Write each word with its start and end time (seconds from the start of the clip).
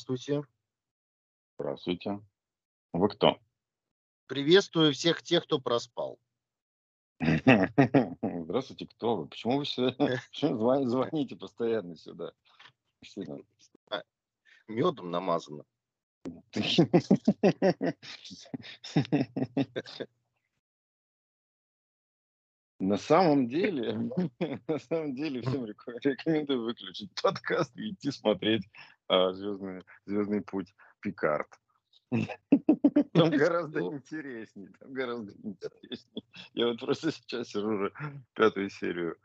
Здравствуйте. 0.00 0.42
здравствуйте. 1.58 2.20
Вы 2.94 3.08
кто? 3.10 3.38
Приветствую 4.28 4.94
всех 4.94 5.22
тех, 5.22 5.44
кто 5.44 5.60
проспал. 5.60 6.18
Здравствуйте, 7.20 8.86
кто 8.86 9.16
вы? 9.16 9.26
Почему 9.26 9.58
вы 9.58 9.66
сюда, 9.66 9.92
почему 10.30 10.84
звоните 10.88 11.36
постоянно 11.36 11.96
сюда? 11.96 12.32
Медом 14.68 15.10
намазано. 15.10 15.66
На 22.78 22.96
самом 22.96 23.48
деле, 23.48 23.92
на 24.66 24.78
самом 24.78 25.14
деле 25.14 25.42
всем 25.42 25.66
реко- 25.66 25.98
рекомендую 26.02 26.64
выключить 26.64 27.10
подкаст 27.20 27.76
и 27.76 27.90
идти 27.90 28.10
смотреть 28.10 28.62
«Звездный, 29.32 29.82
«Звездный 30.06 30.40
путь 30.40 30.74
Пикард». 31.00 31.48
Там 33.12 33.30
гораздо 33.30 33.80
интереснее, 33.80 34.70
там 34.80 34.92
гораздо 34.92 35.32
интереснее. 35.42 36.24
Я 36.54 36.66
вот 36.68 36.80
просто 36.80 37.12
сейчас 37.12 37.48
сижу 37.48 37.68
уже 37.68 37.92
пятую 38.34 38.68
серию 38.70 39.16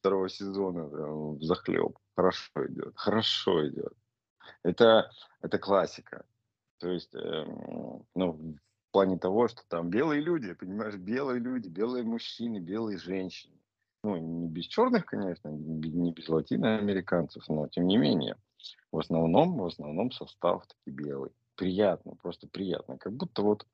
второго 0.00 0.28
сезона 0.28 0.88
захлеб. 1.40 1.98
Хорошо 2.14 2.66
идет, 2.66 2.92
хорошо 2.96 3.68
идет. 3.68 3.92
Это, 4.62 5.10
это 5.42 5.58
классика. 5.58 6.24
То 6.78 6.90
есть, 6.90 7.14
эм, 7.14 8.04
ну, 8.14 8.32
в 8.32 8.92
плане 8.92 9.18
того, 9.18 9.48
что 9.48 9.62
там 9.68 9.90
белые 9.90 10.20
люди, 10.20 10.52
понимаешь, 10.52 10.94
белые 10.94 11.40
люди, 11.40 11.68
белые 11.68 12.04
мужчины, 12.04 12.58
белые 12.58 12.98
женщины. 12.98 13.54
Ну, 14.04 14.16
не 14.16 14.48
без 14.48 14.66
черных, 14.66 15.06
конечно, 15.06 15.48
не 15.48 16.12
без 16.12 16.28
латиноамериканцев, 16.28 17.48
но 17.48 17.66
тем 17.68 17.86
не 17.86 17.96
менее. 17.96 18.36
В 18.92 18.98
основном, 18.98 19.56
в 19.56 19.66
основном 19.66 20.10
состав 20.12 20.66
таки 20.66 20.90
белый. 20.90 21.32
Приятно, 21.54 22.14
просто 22.16 22.46
приятно. 22.48 22.98
Как 22.98 23.12
будто 23.12 23.42
вот, 23.42 23.66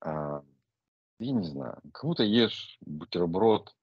а, 0.00 0.42
я 1.18 1.32
не 1.32 1.44
знаю, 1.44 1.80
как 1.92 2.04
будто 2.04 2.22
ешь 2.24 2.78
бутерброд 2.80 3.74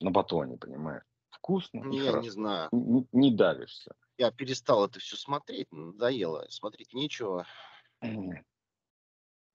на 0.00 0.10
батоне, 0.10 0.56
понимаешь? 0.56 1.04
Вкусно 1.30 1.80
Не, 1.84 2.00
хорошо. 2.00 2.20
не 2.20 2.30
знаю. 2.30 2.68
Не, 2.72 3.06
не 3.12 3.30
давишься. 3.34 3.94
Я 4.16 4.30
перестал 4.30 4.84
это 4.84 4.98
все 4.98 5.16
смотреть. 5.16 5.70
Надоело. 5.70 6.46
Смотреть 6.48 6.92
нечего. 6.92 7.46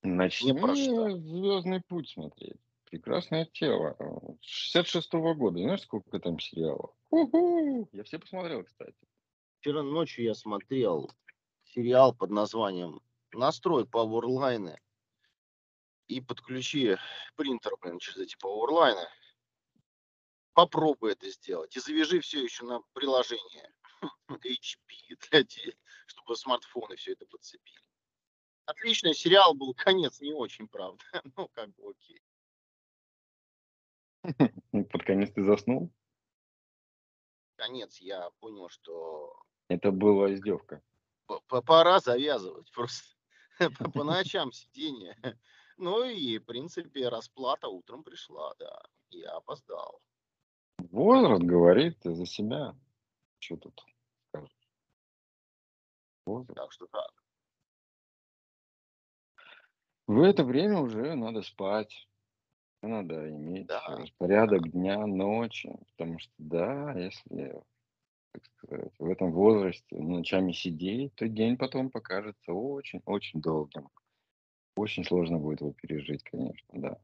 Начни 0.01 0.57
что. 0.57 1.17
Звездный 1.17 1.81
путь 1.81 2.09
смотреть. 2.09 2.57
Прекрасное 2.85 3.45
тело. 3.45 3.97
66-го 4.41 5.33
года. 5.33 5.59
Знаешь, 5.59 5.81
сколько 5.81 6.19
там 6.19 6.39
сериалов? 6.39 6.91
Уху! 7.09 7.89
Я 7.91 8.03
все 8.03 8.19
посмотрел, 8.19 8.63
кстати. 8.63 8.95
Вчера 9.63 9.81
ночью 9.81 10.25
я 10.25 10.33
смотрел 10.33 11.09
сериал 11.63 12.13
под 12.13 12.31
названием 12.31 13.01
«Настрой 13.31 13.87
пауэрлайны 13.87 14.77
и 16.09 16.19
подключи 16.19 16.97
принтер, 17.37 17.71
блин, 17.79 17.97
через 17.99 18.17
эти 18.17 18.35
пауэрлайны. 18.39 19.07
Попробуй 20.51 21.13
это 21.13 21.29
сделать. 21.29 21.77
И 21.77 21.79
завяжи 21.79 22.19
все 22.19 22.43
еще 22.43 22.65
на 22.65 22.81
приложение 22.91 23.73
HP, 24.29 25.15
для 25.31 25.45
чтобы 26.07 26.35
смартфоны 26.35 26.97
все 26.97 27.13
это 27.13 27.25
подцепили. 27.25 27.79
Отличный 28.65 29.13
сериал 29.13 29.53
был, 29.53 29.73
конец 29.77 30.19
не 30.19 30.33
очень, 30.33 30.67
правда. 30.67 31.05
Ну, 31.37 31.47
как 31.53 31.73
бы 31.75 31.91
окей. 31.91 32.21
Под 34.91 35.03
конец 35.05 35.31
ты 35.31 35.41
заснул? 35.41 35.89
Конец 37.55 37.99
я 37.99 38.29
понял, 38.41 38.67
что 38.67 39.41
Это 39.73 39.91
была 39.91 40.31
издевка. 40.33 40.83
пора 41.65 41.99
завязывать 41.99 42.71
просто. 42.71 43.15
По 43.93 44.03
ночам 44.03 44.51
сидение. 44.51 45.15
Ну 45.75 46.03
и, 46.03 46.37
в 46.37 46.45
принципе, 46.45 47.09
расплата 47.09 47.67
утром 47.67 48.03
пришла, 48.03 48.53
да. 48.59 48.79
Я 49.09 49.31
опоздал. 49.37 49.99
Возраст 50.91 51.41
говорит 51.41 51.97
за 52.03 52.27
себя. 52.27 52.75
Что 53.39 53.57
тут 53.57 53.83
скажешь? 54.29 54.55
Возраст. 56.27 56.55
Так 56.55 56.71
что 56.71 56.85
так. 56.85 57.11
В 60.05 60.21
это 60.21 60.43
время 60.43 60.77
уже 60.77 61.15
надо 61.15 61.41
спать. 61.41 62.07
Надо 62.83 63.27
иметь 63.31 63.65
Да. 63.65 63.83
распорядок 63.97 64.69
дня, 64.71 65.07
ночи. 65.07 65.75
Потому 65.97 66.19
что, 66.19 66.31
да, 66.37 66.93
если 66.93 67.63
так 68.33 68.45
сказать, 68.57 68.93
в 68.97 69.09
этом 69.09 69.31
возрасте 69.31 69.95
ночами 69.95 70.51
сидеть, 70.51 71.13
то 71.15 71.27
день 71.27 71.55
потом 71.55 71.89
покажется 71.89 72.51
очень-очень 72.51 73.41
долгим. 73.41 73.89
Очень 74.75 75.05
сложно 75.05 75.37
будет 75.37 75.61
его 75.61 75.71
пережить, 75.73 76.23
конечно, 76.23 76.67
да. 76.73 76.99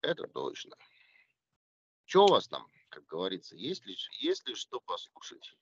Это 0.00 0.28
точно. 0.28 0.76
Что 2.04 2.26
у 2.26 2.28
вас 2.28 2.46
там, 2.46 2.68
как 2.88 3.04
говорится, 3.06 3.56
есть 3.56 3.84
ли, 3.84 3.96
есть 4.20 4.46
ли 4.46 4.54
что 4.54 4.80
послушать? 4.80 5.56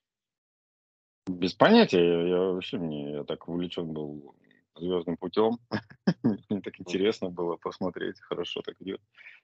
Без 1.27 1.55
понятия, 1.55 2.05
я, 2.05 2.29
я 2.29 2.39
вообще 2.51 2.77
не, 2.79 3.13
я 3.13 3.25
так 3.25 3.49
увлечен 3.49 3.95
был 3.95 4.37
звездным 4.77 5.17
путем. 5.17 5.59
Мне 6.23 6.61
так 6.61 6.79
интересно 6.81 7.31
было 7.31 7.57
посмотреть, 7.57 8.21
хорошо 8.21 8.63
так 8.63 8.81
идет. 8.81 9.01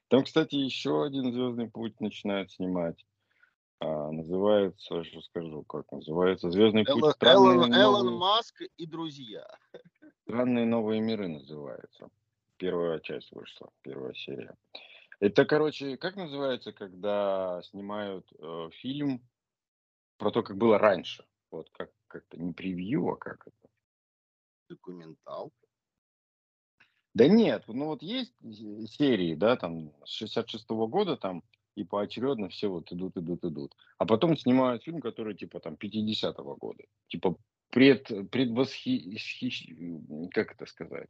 Там, 0.08 0.24
кстати, 0.24 0.56
еще 0.56 1.04
один 1.04 1.32
звездный 1.32 1.70
путь 1.70 2.00
начинают 2.00 2.50
снимать. 2.50 3.04
А, 3.80 4.10
называется, 4.10 5.04
что 5.04 5.22
скажу, 5.22 5.62
как 5.64 5.90
называется, 5.90 6.50
Звездный 6.50 6.84
путь 6.84 7.06
странные, 7.14 7.54
Элон- 7.54 7.74
Элон 7.74 8.04
новые, 8.04 8.19
Маск 8.19 8.62
и 8.76 8.86
друзья. 8.86 9.46
странные 10.24 10.66
новые 10.66 11.00
миры 11.00 11.28
называется. 11.28 12.08
Первая 12.56 13.00
часть 13.00 13.32
вышла, 13.32 13.70
первая 13.80 14.12
серия. 14.12 14.54
Это, 15.19 15.44
короче, 15.44 15.96
как 15.96 16.16
называется, 16.16 16.72
когда 16.72 17.62
снимают 17.62 18.26
э, 18.38 18.69
фильм 18.72 19.22
про 20.19 20.30
то, 20.30 20.42
как 20.42 20.56
было 20.56 20.78
раньше? 20.78 21.24
Вот 21.50 21.70
как 21.70 21.90
как-то 22.06 22.38
не 22.38 22.52
превью, 22.52 23.08
а 23.08 23.16
как 23.16 23.46
это? 23.46 23.59
Документал. 24.70 25.53
Да 27.12 27.26
нет, 27.26 27.64
ну 27.66 27.86
вот 27.86 28.03
есть 28.03 28.34
э, 28.42 28.86
серии, 28.86 29.34
да, 29.34 29.56
там 29.56 29.92
с 30.04 30.22
66-го 30.22 30.86
года 30.86 31.16
там 31.16 31.42
и 31.75 31.84
поочередно 31.84 32.48
все 32.48 32.69
вот 32.69 32.92
идут, 32.92 33.16
идут, 33.16 33.44
идут. 33.44 33.76
А 33.98 34.06
потом 34.06 34.36
снимают 34.36 34.84
фильм, 34.84 35.00
который 35.00 35.34
типа 35.34 35.58
там 35.58 35.75
50-го 35.75 36.54
года. 36.56 36.84
Типа 37.08 37.36
пред, 37.70 38.31
предвосхи... 38.31 39.16
хи- 39.19 40.31
Как 40.31 40.53
это 40.53 40.66
сказать? 40.66 41.08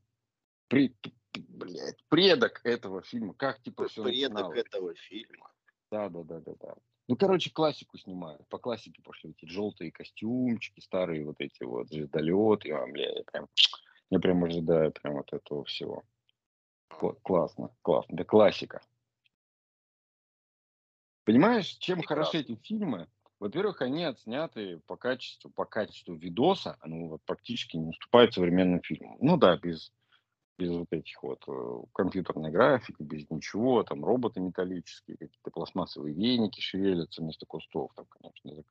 Пред, 0.68 0.94
блядь, 1.34 2.02
предок 2.08 2.60
этого 2.64 3.02
фильма. 3.02 3.34
Как 3.34 3.60
типа 3.62 3.88
все 3.88 4.02
Предок 4.02 4.32
начиналось. 4.32 4.58
этого 4.58 4.94
фильма. 4.94 5.52
Да, 5.90 6.08
да, 6.08 6.22
да, 6.22 6.40
да, 6.40 6.52
да. 6.60 6.74
Ну, 7.08 7.16
короче, 7.16 7.50
классику 7.50 7.98
снимают. 7.98 8.46
По 8.48 8.58
классике 8.58 9.02
пошли 9.02 9.30
эти 9.30 9.50
желтые 9.50 9.90
костюмчики, 9.90 10.80
старые 10.80 11.24
вот 11.24 11.36
эти 11.40 11.64
вот 11.64 11.88
звездолеты. 11.88 12.70
А, 12.72 12.86
бля, 12.86 13.10
я 13.12 13.22
прям, 13.24 13.48
я 14.10 14.18
прям 14.20 14.44
ожидаю 14.44 14.92
прям 14.92 15.14
вот 15.14 15.32
этого 15.32 15.64
всего. 15.64 16.04
Кла- 16.88 17.16
Классно, 17.22 17.70
классно. 17.82 18.14
Это 18.14 18.24
классика. 18.24 18.80
Понимаешь, 21.24 21.66
чем 21.78 22.02
хороши 22.02 22.38
эти 22.38 22.56
фильмы? 22.56 23.08
Во-первых, 23.38 23.80
они 23.80 24.04
отсняты 24.04 24.80
по 24.86 24.96
качеству, 24.96 25.50
по 25.50 25.64
качеству 25.64 26.14
видоса, 26.14 26.76
ну, 26.84 27.08
вот 27.08 27.22
практически 27.24 27.76
не 27.76 27.88
уступают 27.88 28.34
современным 28.34 28.82
фильмам. 28.82 29.16
Ну 29.20 29.38
да, 29.38 29.56
без, 29.56 29.92
без 30.60 30.76
вот 30.76 30.92
этих 30.92 31.22
вот 31.22 31.42
э, 31.48 31.82
компьютерной 31.94 32.50
графики, 32.50 33.02
без 33.02 33.28
ничего, 33.30 33.82
там 33.82 34.04
роботы 34.04 34.40
металлические, 34.40 35.16
какие-то 35.16 35.50
пластмассовые 35.50 36.14
веники 36.14 36.60
шевелятся 36.60 37.22
вместо 37.22 37.46
кустов, 37.46 37.92
там, 37.96 38.06
конечно. 38.06 38.62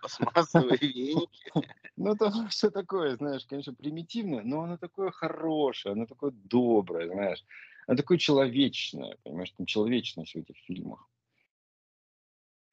Пластмассовые 0.00 0.78
веники. 0.78 1.52
Ну, 1.96 2.16
там 2.16 2.32
все 2.48 2.70
такое, 2.70 3.16
знаешь, 3.16 3.46
конечно, 3.46 3.72
примитивное, 3.72 4.42
но 4.42 4.62
оно 4.62 4.76
такое 4.76 5.12
хорошее, 5.12 5.92
оно 5.92 6.06
такое 6.06 6.32
доброе, 6.32 7.08
знаешь. 7.08 7.44
Оно 7.86 7.96
такое 7.96 8.18
человечное, 8.18 9.16
понимаешь, 9.22 9.52
там 9.56 9.64
человечность 9.66 10.34
в 10.34 10.38
этих 10.38 10.56
фильмах. 10.56 11.08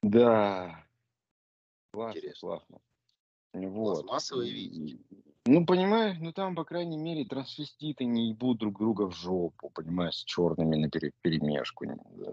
Да, 0.02 0.88
классно, 1.92 2.32
классно. 2.40 2.82
Вот. 3.54 4.06
Пластмассовые 4.06 4.52
веники. 4.52 5.31
Ну, 5.46 5.66
понимаешь, 5.66 6.18
ну 6.20 6.32
там, 6.34 6.56
по 6.56 6.64
крайней 6.64 6.98
мере, 6.98 7.26
трансвеститы 7.26 8.06
не 8.06 8.30
ебут 8.30 8.60
друг 8.60 8.78
друга 8.78 9.08
в 9.10 9.16
жопу, 9.16 9.72
понимаешь, 9.72 10.18
с 10.18 10.24
черными 10.24 10.76
на 10.76 10.90
пере- 10.90 11.14
перемешку. 11.22 11.86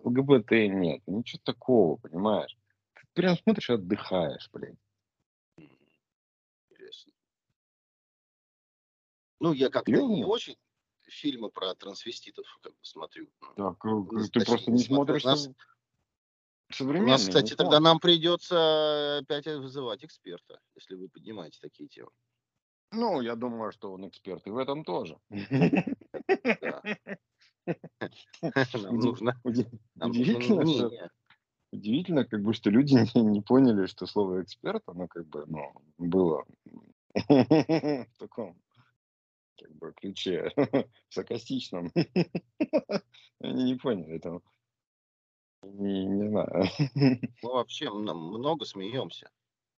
ЛГБТ 0.04 0.50
нет, 0.68 1.02
ничего 1.06 1.40
такого, 1.42 1.96
понимаешь. 1.96 2.54
Ты 2.94 3.02
прям 3.14 3.38
смотришь 3.38 3.70
и 3.70 3.72
отдыхаешь, 3.72 4.50
блядь. 4.52 4.76
Интересно. 6.68 7.12
Ну, 9.40 9.52
я 9.54 9.70
как-то 9.70 9.90
не 10.02 10.24
очень 10.24 10.58
фильмы 11.04 11.48
про 11.50 11.74
трансвеститов 11.74 12.44
как 12.60 12.72
бы 12.72 12.78
смотрю. 12.82 13.28
Так, 13.56 13.82
Ну, 13.84 14.06
ты 14.10 14.28
точнее, 14.32 14.44
просто 14.44 14.70
не 14.70 14.82
смотришь... 14.82 15.24
Нас- 15.24 15.48
У 16.78 16.84
нас, 17.02 17.26
кстати, 17.26 17.54
тогда 17.56 17.80
нам 17.80 17.98
придется 18.00 19.18
опять 19.22 19.46
вызывать 19.46 20.04
эксперта, 20.04 20.60
если 20.74 20.94
вы 20.96 21.08
поднимаете 21.08 21.58
такие 21.62 21.88
темы. 21.88 22.10
Ну, 22.92 23.20
я 23.20 23.36
думаю, 23.36 23.72
что 23.72 23.92
он 23.92 24.08
эксперт 24.08 24.46
и 24.46 24.50
в 24.50 24.56
этом 24.56 24.84
тоже. 24.84 25.18
Удивительно, 31.70 32.24
как 32.24 32.42
бы, 32.42 32.54
что 32.54 32.70
люди 32.70 32.94
не, 33.14 33.22
не 33.22 33.42
поняли, 33.42 33.86
что 33.86 34.06
слово 34.06 34.42
эксперт, 34.42 34.82
оно 34.86 35.06
как 35.06 35.26
бы, 35.26 35.44
ну, 35.46 35.72
было 35.98 36.44
в 37.14 38.18
таком 38.18 38.56
как 39.60 39.74
бы 39.74 39.92
ключе 39.94 40.50
саркастичном. 41.08 41.92
Они 43.40 43.64
не 43.64 43.74
поняли 43.74 44.16
этого. 44.16 44.40
Не, 45.62 46.06
не 46.06 46.28
знаю. 46.28 46.64
Мы 46.94 47.52
вообще 47.52 47.90
много 47.90 48.64
смеемся. 48.64 49.30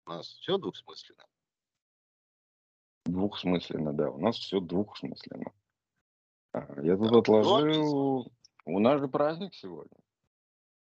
У 0.06 0.10
нас 0.10 0.28
все 0.28 0.58
двухсмысленно. 0.58 1.26
Двухсмысленно, 3.12 3.94
да. 3.94 4.10
У 4.10 4.20
нас 4.20 4.36
все 4.38 4.60
двухсмысленно. 4.60 5.52
А, 6.54 6.82
я 6.82 6.98
тут 6.98 7.12
да, 7.12 7.20
отложил. 7.20 8.32
У 8.66 8.80
нас 8.80 9.00
же 9.00 9.08
праздник 9.08 9.54
сегодня. 9.56 9.98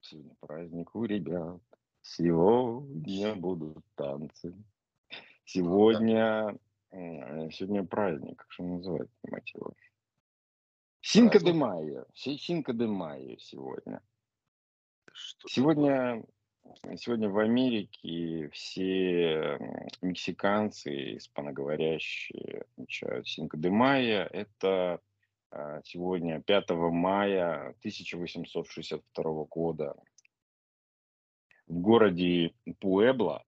Сегодня 0.00 0.34
праздник 0.40 0.94
у 0.94 1.04
ребят. 1.04 1.60
Сегодня 2.02 3.34
будут 3.34 3.84
танцы. 3.96 4.54
Сегодня, 5.44 6.56
сегодня 6.90 7.84
праздник. 7.84 8.38
Как 8.38 8.52
же 8.52 8.62
называется, 8.62 9.16
мать 9.28 9.52
его? 9.54 9.72
Cinco 11.00 11.38
de 11.38 11.52
Mayo. 11.52 12.06
Cinco 12.14 12.72
de 12.72 12.86
Mayo 12.86 13.36
сегодня. 13.38 14.00
Что 15.12 15.48
сегодня, 15.48 16.24
сегодня 16.96 17.28
в 17.28 17.38
Америке 17.38 18.48
все 18.52 19.58
мексиканцы, 20.02 21.16
испаноговорящие, 21.16 22.64
отмечают 22.72 23.28
Cinco 23.28 23.56
de 23.56 23.70
Mayo. 23.70 24.28
Это 24.32 25.00
а, 25.50 25.80
сегодня, 25.84 26.40
5 26.42 26.70
мая 26.70 27.70
1862 27.80 29.44
года, 29.44 29.96
в 31.66 31.78
городе 31.80 32.54
Пуэбло. 32.80 33.44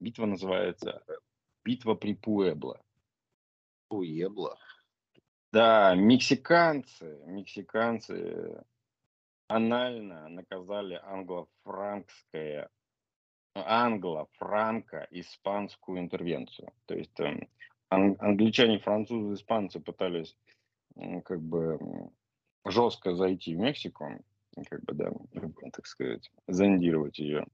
Битва 0.00 0.26
называется 0.26 1.02
«Битва 1.64 1.94
при 1.94 2.14
Пуэбло». 2.14 2.80
Пуэбло? 3.88 4.58
Да, 5.52 5.94
мексиканцы, 5.94 7.20
мексиканцы 7.26 8.62
анально 9.50 10.28
наказали 10.28 11.00
англо-франкское 11.02 12.70
англо-франко-испанскую 13.54 15.98
интервенцию. 15.98 16.72
То 16.86 16.94
есть 16.94 17.18
э, 17.18 17.48
англичане, 17.88 18.78
французы, 18.78 19.34
испанцы 19.34 19.80
пытались 19.80 20.36
как 21.24 21.42
бы 21.42 21.80
жестко 22.64 23.16
зайти 23.16 23.56
в 23.56 23.58
Мексику, 23.58 24.24
как 24.68 24.84
бы, 24.84 24.94
да, 24.94 25.10
так 25.72 25.86
сказать, 25.86 26.30
зондировать 26.46 27.18
ее. 27.18 27.44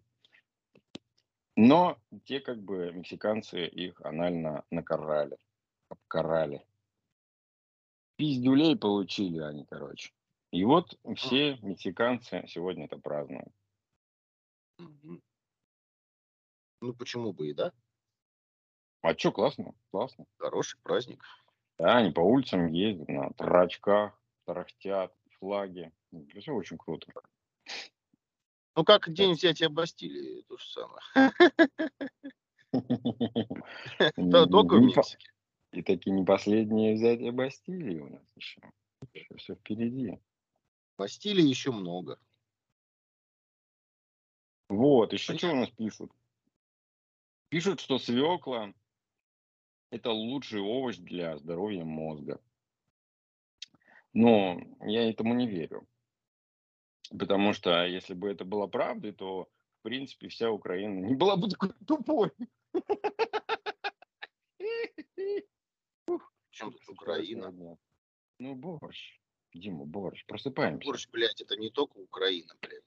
Но 1.56 1.96
те, 2.24 2.40
как 2.40 2.62
бы, 2.62 2.92
мексиканцы 2.92 3.66
их 3.66 3.98
анально 4.02 4.64
накарали, 4.70 5.38
обкарали. 5.88 6.62
Пиздюлей 8.16 8.76
получили 8.76 9.40
они, 9.40 9.64
короче. 9.64 10.12
И 10.56 10.64
вот 10.64 10.98
все 11.16 11.58
мексиканцы 11.60 12.42
сегодня 12.48 12.86
это 12.86 12.96
празднуют. 12.96 13.52
Ну, 14.78 15.20
почему 16.98 17.34
бы 17.34 17.50
и 17.50 17.52
да? 17.52 17.74
А 19.02 19.12
что, 19.18 19.32
классно, 19.32 19.74
классно. 19.90 20.24
Хороший 20.38 20.80
праздник. 20.80 21.22
Да, 21.76 21.98
они 21.98 22.10
по 22.10 22.20
улицам 22.20 22.68
ездят 22.68 23.06
на 23.06 23.34
трачках, 23.34 24.18
тарахтят, 24.46 25.14
флаги. 25.38 25.92
Это 26.10 26.40
все 26.40 26.54
очень 26.54 26.78
круто. 26.78 27.12
Ну, 28.76 28.84
как 28.84 29.12
день 29.12 29.34
взятия 29.34 29.68
Бастилии, 29.68 30.40
то 30.48 30.56
же 30.56 30.64
самое. 30.70 31.32
Только 34.50 34.76
в 34.76 34.80
Мексике. 34.80 35.30
И 35.72 35.82
такие 35.82 36.16
не 36.16 36.24
последние 36.24 36.94
взятия 36.94 37.30
Бастилии 37.30 37.98
у 37.98 38.08
нас. 38.08 38.24
Еще 38.36 38.62
все 39.36 39.54
впереди. 39.54 40.18
Бастилии 40.96 41.46
еще 41.46 41.72
много. 41.72 42.18
Вот, 44.68 45.12
еще 45.12 45.36
что 45.36 45.52
у 45.52 45.56
нас 45.56 45.70
пишут? 45.70 46.10
Пишут, 47.48 47.80
что 47.80 47.98
свекла 47.98 48.72
это 49.90 50.10
лучший 50.10 50.60
овощ 50.60 50.96
для 50.96 51.38
здоровья 51.38 51.84
мозга. 51.84 52.40
Но 54.12 54.60
я 54.82 55.08
этому 55.08 55.34
не 55.34 55.46
верю. 55.46 55.86
Потому 57.10 57.52
что 57.52 57.84
если 57.84 58.14
бы 58.14 58.28
это 58.28 58.44
было 58.44 58.66
правдой, 58.66 59.12
то, 59.12 59.48
в 59.78 59.82
принципе, 59.82 60.28
вся 60.28 60.50
Украина 60.50 61.06
не 61.06 61.14
была 61.14 61.36
бы 61.36 61.48
такой 61.48 61.72
тупой. 61.86 62.32
Чем 66.50 66.72
тут 66.72 66.88
Украина? 66.88 67.52
Ну, 68.38 68.54
борщ. 68.54 69.20
Дима, 69.58 69.84
борщ. 69.84 70.24
Просыпаемся. 70.26 70.86
Борщ, 70.86 71.08
блядь, 71.10 71.40
это 71.40 71.56
не 71.56 71.70
только 71.70 71.98
Украина, 71.98 72.54
блядь. 72.60 72.82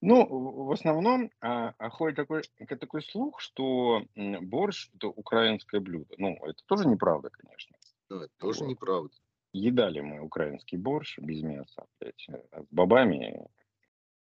Ну, 0.00 0.26
в 0.64 0.70
основном 0.70 1.30
а, 1.40 1.74
а 1.76 1.90
ходит 1.90 2.16
такой, 2.16 2.42
такой 2.68 3.02
слух, 3.02 3.40
что 3.40 4.04
борщ– 4.14 4.90
это 4.94 5.08
украинское 5.08 5.80
блюдо. 5.80 6.14
Ну, 6.18 6.36
это 6.46 6.62
тоже 6.66 6.86
неправда, 6.86 7.30
конечно. 7.30 7.76
Ну, 8.08 8.20
это 8.20 8.32
тоже 8.38 8.60
вот. 8.60 8.70
неправда. 8.70 9.14
Едали 9.52 10.00
мы 10.00 10.20
украинский 10.20 10.78
борщ 10.78 11.18
без 11.18 11.42
мяса. 11.42 11.86
Блядь. 11.98 12.26
А 12.52 12.62
с 12.62 12.66
бобами 12.70 13.44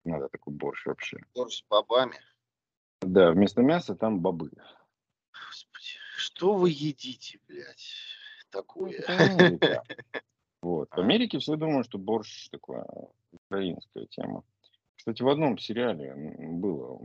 надо 0.06 0.28
такой 0.30 0.54
борщ 0.54 0.86
вообще. 0.86 1.20
Борщ 1.36 1.60
с 1.60 1.64
бобами? 1.70 2.20
Да, 3.02 3.32
вместо 3.32 3.62
мяса 3.62 3.96
там 3.96 4.22
бобы. 4.22 4.52
Господи, 5.32 5.98
что 6.18 6.56
вы 6.56 6.72
едите, 6.72 7.40
блядь, 7.48 7.94
такое? 8.50 9.04
Вот. 10.62 10.90
В. 10.92 11.00
Америке 11.00 11.40
все 11.40 11.56
думают, 11.56 11.88
что 11.88 11.98
борщ 11.98 12.50
такая 12.50 12.86
украинская 13.32 14.06
тема. 14.08 14.44
Кстати, 14.96 15.22
в 15.22 15.30
одном 15.30 15.58
сериале 15.58 16.14
было, 16.16 17.00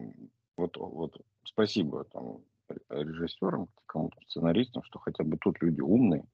вот, 0.57 0.77
вот 0.77 1.17
спасибо 1.45 2.05
там 2.05 2.41
режиссерам, 2.89 3.69
кому-то 3.87 4.17
сценаристам, 4.27 4.83
что 4.83 4.99
хотя 4.99 5.23
бы 5.23 5.37
тут 5.39 5.63
люди 5.63 5.81
умные, 5.81 6.25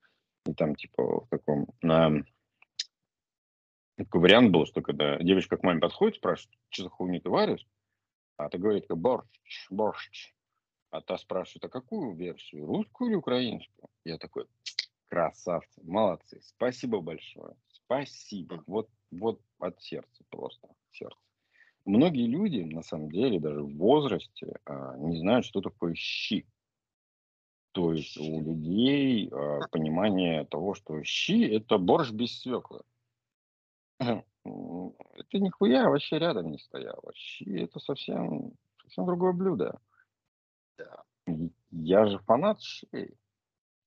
и 0.47 0.55
там 0.55 0.75
типа 0.75 1.25
в 1.25 1.29
таком, 1.29 1.67
на 1.83 2.23
такой 3.97 4.21
вариант 4.23 4.51
был, 4.51 4.65
что 4.67 4.81
когда 4.81 5.19
девочка 5.19 5.59
к 5.59 5.63
маме 5.63 5.81
подходит, 5.81 6.17
спрашивает, 6.17 6.57
что 6.71 6.85
за 6.85 6.89
хуйню 6.89 7.21
ты 7.21 7.29
варишь, 7.29 7.67
а 8.37 8.49
ты 8.49 8.57
говорит, 8.59 8.87
борщ, 8.89 9.69
борщ. 9.71 10.33
А 10.91 11.01
та 11.03 11.19
спрашивает, 11.19 11.65
а 11.67 11.69
какую 11.69 12.17
версию, 12.17 12.67
русскую 12.67 13.11
или 13.11 13.17
украинскую? 13.17 13.89
Я 14.05 14.19
такой, 14.19 14.47
красавцы, 15.11 15.83
молодцы, 15.83 16.41
спасибо 16.43 17.01
большое, 17.01 17.55
спасибо. 17.69 18.65
Вот, 18.67 18.89
вот 19.11 19.41
от 19.59 19.83
сердца 19.83 20.25
просто, 20.31 20.69
сердце 20.93 21.21
многие 21.85 22.27
люди, 22.27 22.61
на 22.61 22.83
самом 22.83 23.11
деле, 23.11 23.41
даже 23.41 23.63
в 23.63 23.77
возрасте, 23.77 24.59
а, 24.65 24.97
не 24.97 25.19
знают, 25.19 25.45
что 25.45 25.61
такое 25.61 25.95
щи. 25.95 26.47
То 27.73 27.93
есть 27.93 28.17
у 28.19 28.41
людей 28.41 29.29
а, 29.31 29.61
понимание 29.71 30.45
того, 30.45 30.75
что 30.75 31.03
щи– 31.03 31.47
это 31.51 31.79
борщ 31.79 32.11
без 32.11 32.41
свеклы. 32.41 32.83
Это 33.99 35.39
нихуя 35.39 35.91
вообще 35.91 36.19
рядом 36.19 36.51
не 36.51 36.59
стояло. 36.59 37.13
Щи– 37.15 37.45
это 37.63 37.79
совсем, 37.79 38.53
совсем 38.83 39.07
другое 39.07 39.33
блюдо. 39.33 39.79
Да. 40.79 41.05
Я 41.71 42.07
же 42.07 42.19
фанат 42.21 42.61
щей. 42.61 43.15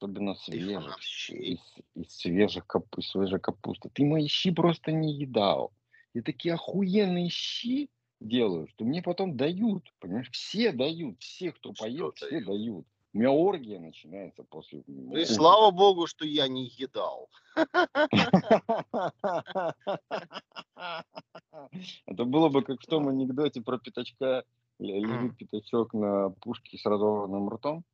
Особенно 0.03 0.35
свежих. 0.35 0.99
Из, 1.29 1.59
из, 1.95 2.09
свежих 2.09 2.67
кап, 2.67 2.85
из 2.97 3.07
свежей 3.07 3.39
капусты. 3.39 3.89
Ты 3.89 4.03
мои 4.03 4.27
щи 4.27 4.51
просто 4.51 4.91
не 4.91 5.13
едал. 5.13 5.71
И 6.13 6.19
такие 6.19 6.55
охуенные 6.55 7.29
щи 7.29 7.89
делаю, 8.19 8.67
что 8.67 8.83
мне 8.83 9.01
потом 9.01 9.37
дают, 9.37 9.93
понимаешь, 9.99 10.29
все 10.31 10.73
дают, 10.73 11.21
все, 11.21 11.53
кто 11.53 11.73
что 11.73 11.85
поел, 11.85 12.11
все 12.11 12.41
дают. 12.41 12.85
У 13.13 13.17
меня 13.17 13.31
оргия 13.31 13.79
начинается 13.79 14.43
после... 14.43 14.83
Ну 14.87 15.15
и 15.15 15.23
слава 15.23 15.71
богу, 15.71 16.05
что 16.05 16.25
я 16.25 16.49
не 16.49 16.67
едал. 16.67 17.29
Это 22.05 22.25
было 22.25 22.49
бы 22.49 22.61
как 22.63 22.81
в 22.81 22.87
том 22.87 23.07
анекдоте 23.07 23.61
про 23.61 23.77
пятачка. 23.77 24.43
Лежит 24.79 25.37
пятачок 25.37 25.93
на 25.93 26.31
пушке 26.41 26.77
с 26.77 26.85
разорванным 26.85 27.47
ртом. 27.47 27.85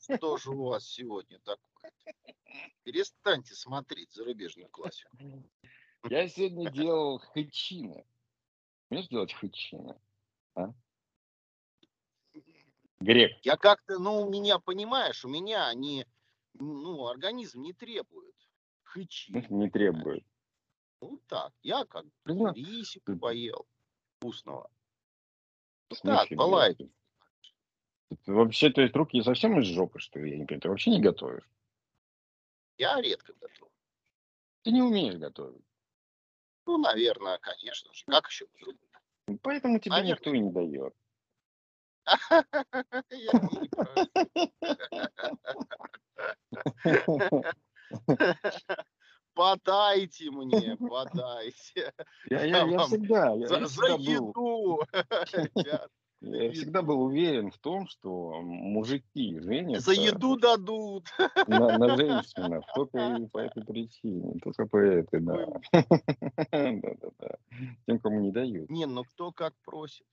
Что 0.00 0.36
же 0.36 0.50
у 0.50 0.64
вас 0.64 0.86
сегодня 0.86 1.38
такое? 1.40 1.92
Перестаньте 2.84 3.54
смотреть 3.54 4.12
зарубежную 4.12 4.68
классику. 4.68 5.16
Я 6.08 6.28
сегодня 6.28 6.70
делал 6.70 7.18
хычины. 7.18 8.06
Умеешь 8.90 9.08
делать 9.08 9.32
хычины? 9.32 10.00
А? 10.54 10.72
Грек. 13.00 13.38
Я 13.42 13.56
как-то, 13.56 13.98
ну, 13.98 14.22
у 14.22 14.30
меня, 14.30 14.58
понимаешь, 14.58 15.24
у 15.24 15.28
меня 15.28 15.72
не, 15.74 16.06
ну, 16.54 17.06
организм 17.06 17.62
не 17.62 17.72
требует 17.72 18.34
хычи. 18.82 19.30
Не 19.50 19.70
требует. 19.70 20.24
Ну, 21.00 21.20
так, 21.28 21.52
я 21.62 21.84
как 21.84 22.06
рисику 22.24 23.16
поел 23.16 23.66
вкусного. 24.16 24.70
В 25.90 25.96
Так, 26.02 26.28
по 26.30 26.42
лайку. 26.42 26.90
Ты 28.24 28.32
Вообще, 28.32 28.70
то 28.70 28.80
есть 28.80 28.96
руки 28.96 29.22
совсем 29.22 29.60
из 29.60 29.66
жопы, 29.66 29.98
что 29.98 30.18
ли? 30.18 30.30
Я 30.30 30.38
не 30.38 30.46
понимаю. 30.46 30.62
Ты 30.62 30.68
вообще 30.68 30.90
не 30.90 31.00
готовишь? 31.00 31.48
Я 32.78 33.00
редко 33.00 33.32
готов. 33.34 33.68
Ты 34.62 34.72
не 34.72 34.82
умеешь 34.82 35.16
готовить. 35.16 35.64
Ну, 36.66 36.78
наверное, 36.78 37.38
конечно 37.38 37.92
же. 37.92 38.04
Как 38.06 38.28
еще? 38.28 38.46
Поэтому 39.42 39.78
тебе 39.78 39.92
Наверное. 39.92 40.14
никто 40.14 40.32
и 40.32 40.38
не 40.38 40.52
дает. 40.52 40.94
Подайте 49.34 50.30
мне, 50.30 50.76
подайте. 50.76 51.92
Я, 52.28 52.44
Я 52.44 52.66
я, 52.66 52.78
всегда, 52.80 53.34
я, 53.34 53.46
За, 53.46 53.54
я 53.54 53.66
за 53.66 53.68
всегда 53.68 53.96
был, 53.96 54.02
еду. 54.02 54.80
Ребят, 55.32 55.90
я 56.20 56.52
всегда 56.52 56.82
был 56.82 57.00
уверен 57.02 57.50
в 57.50 57.58
том, 57.58 57.86
что 57.86 58.40
мужики 58.42 59.38
женятся 59.40 59.92
За 59.94 60.00
еду 60.00 60.36
дадут. 60.36 61.06
на, 61.46 61.78
на 61.78 61.96
женщинах 61.96 62.64
только 62.74 62.98
и 62.98 63.26
по 63.28 63.38
этой 63.38 63.64
причине, 63.64 64.38
только 64.42 64.66
по 64.66 64.76
этой, 64.78 65.20
да. 65.20 65.60
Да-да-да. 66.52 67.36
Тем, 67.86 67.98
кому 68.00 68.20
не 68.20 68.32
дают. 68.32 68.68
Не, 68.68 68.86
ну 68.86 69.04
кто 69.04 69.32
как 69.32 69.54
просит. 69.64 70.06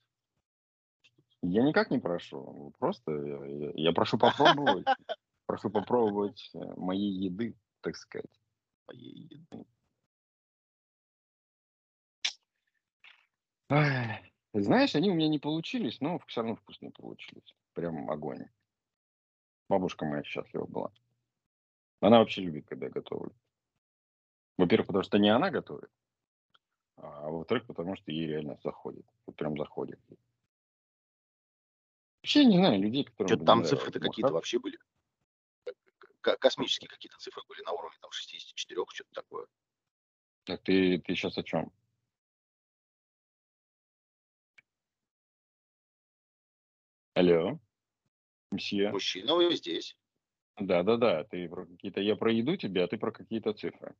Я 1.42 1.62
никак 1.62 1.90
не 1.90 1.98
прошу, 1.98 2.72
просто 2.78 3.12
я, 3.12 3.44
я- 3.46 3.72
я 3.74 3.92
прошу 3.92 4.18
попробовать, 4.18 4.86
прошу 5.46 5.70
попробовать 5.70 6.50
э, 6.54 6.58
моей 6.76 7.12
еды, 7.12 7.54
так 7.82 7.96
сказать. 7.96 8.30
Моей 8.88 9.28
еды. 9.28 9.64
Знаешь, 14.62 14.94
они 14.94 15.10
у 15.10 15.14
меня 15.14 15.28
не 15.28 15.38
получились, 15.38 16.00
но 16.00 16.18
все 16.26 16.40
равно 16.40 16.56
вкусные 16.56 16.90
получились. 16.90 17.54
Прям 17.74 18.10
огонь. 18.10 18.48
Бабушка 19.68 20.06
моя 20.06 20.22
счастлива 20.22 20.66
была. 20.66 20.92
Она 22.00 22.20
вообще 22.20 22.40
любит, 22.40 22.66
когда 22.66 22.86
я 22.86 22.92
готовлю. 22.92 23.34
Во-первых, 24.56 24.86
потому 24.86 25.02
что 25.02 25.18
не 25.18 25.28
она 25.28 25.50
готовит, 25.50 25.90
а 26.96 27.28
во-вторых, 27.28 27.66
потому 27.66 27.96
что 27.96 28.10
ей 28.10 28.26
реально 28.26 28.58
заходит. 28.64 29.04
Вот 29.26 29.36
прям 29.36 29.58
заходит. 29.58 30.00
Вообще 32.22 32.46
не 32.46 32.56
знаю 32.56 32.80
людей, 32.80 33.04
которым... 33.04 33.28
Что-то 33.28 33.44
там 33.44 33.64
цифры-то 33.64 34.00
какие-то 34.00 34.32
вообще 34.32 34.58
были. 34.58 34.78
Космические 36.22 36.88
какие-то 36.88 37.18
цифры 37.18 37.42
были 37.48 37.62
на 37.62 37.72
уровне 37.72 37.98
там 38.00 38.10
64, 38.10 38.84
что-то 38.88 39.10
такое. 39.12 39.46
Так 40.44 40.62
ты, 40.62 40.98
ты 40.98 41.14
сейчас 41.14 41.36
о 41.36 41.42
чем? 41.42 41.70
Алло? 47.16 47.58
Мсье? 48.50 48.90
Мужчина, 48.90 49.34
вы 49.34 49.56
здесь. 49.56 49.96
Да-да-да, 50.58 51.24
ты 51.24 51.48
про 51.48 51.64
какие-то... 51.64 52.02
Я 52.02 52.14
про 52.14 52.30
еду 52.30 52.58
тебе, 52.58 52.84
а 52.84 52.88
ты 52.88 52.98
про 52.98 53.10
какие-то 53.10 53.54
цифры. 53.54 53.96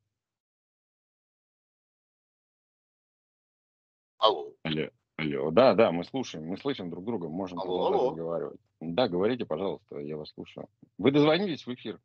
Алло. 4.18 4.52
Алло, 4.64 4.90
алло. 5.16 5.50
Да, 5.50 5.73
да, 5.73 5.92
мы 5.92 6.04
слушаем, 6.04 6.44
мы 6.46 6.58
слышим 6.58 6.90
друг 6.90 7.06
друга, 7.06 7.30
можем 7.30 7.58
Алло, 7.58 7.87
алло. 7.87 8.11
разговаривать. 8.11 8.61
Да, 8.80 9.08
говорите, 9.08 9.46
пожалуйста, 9.46 9.99
я 9.99 10.18
вас 10.18 10.28
слушаю. 10.32 10.68
Вы 10.99 11.11
дозвонились 11.11 11.66
в 11.66 11.73
эфир? 11.73 11.99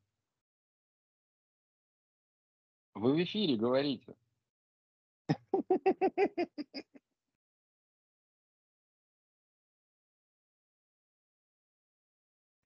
Вы 2.95 3.15
в 3.15 3.21
эфире 3.21 3.57
говорите. 3.57 4.15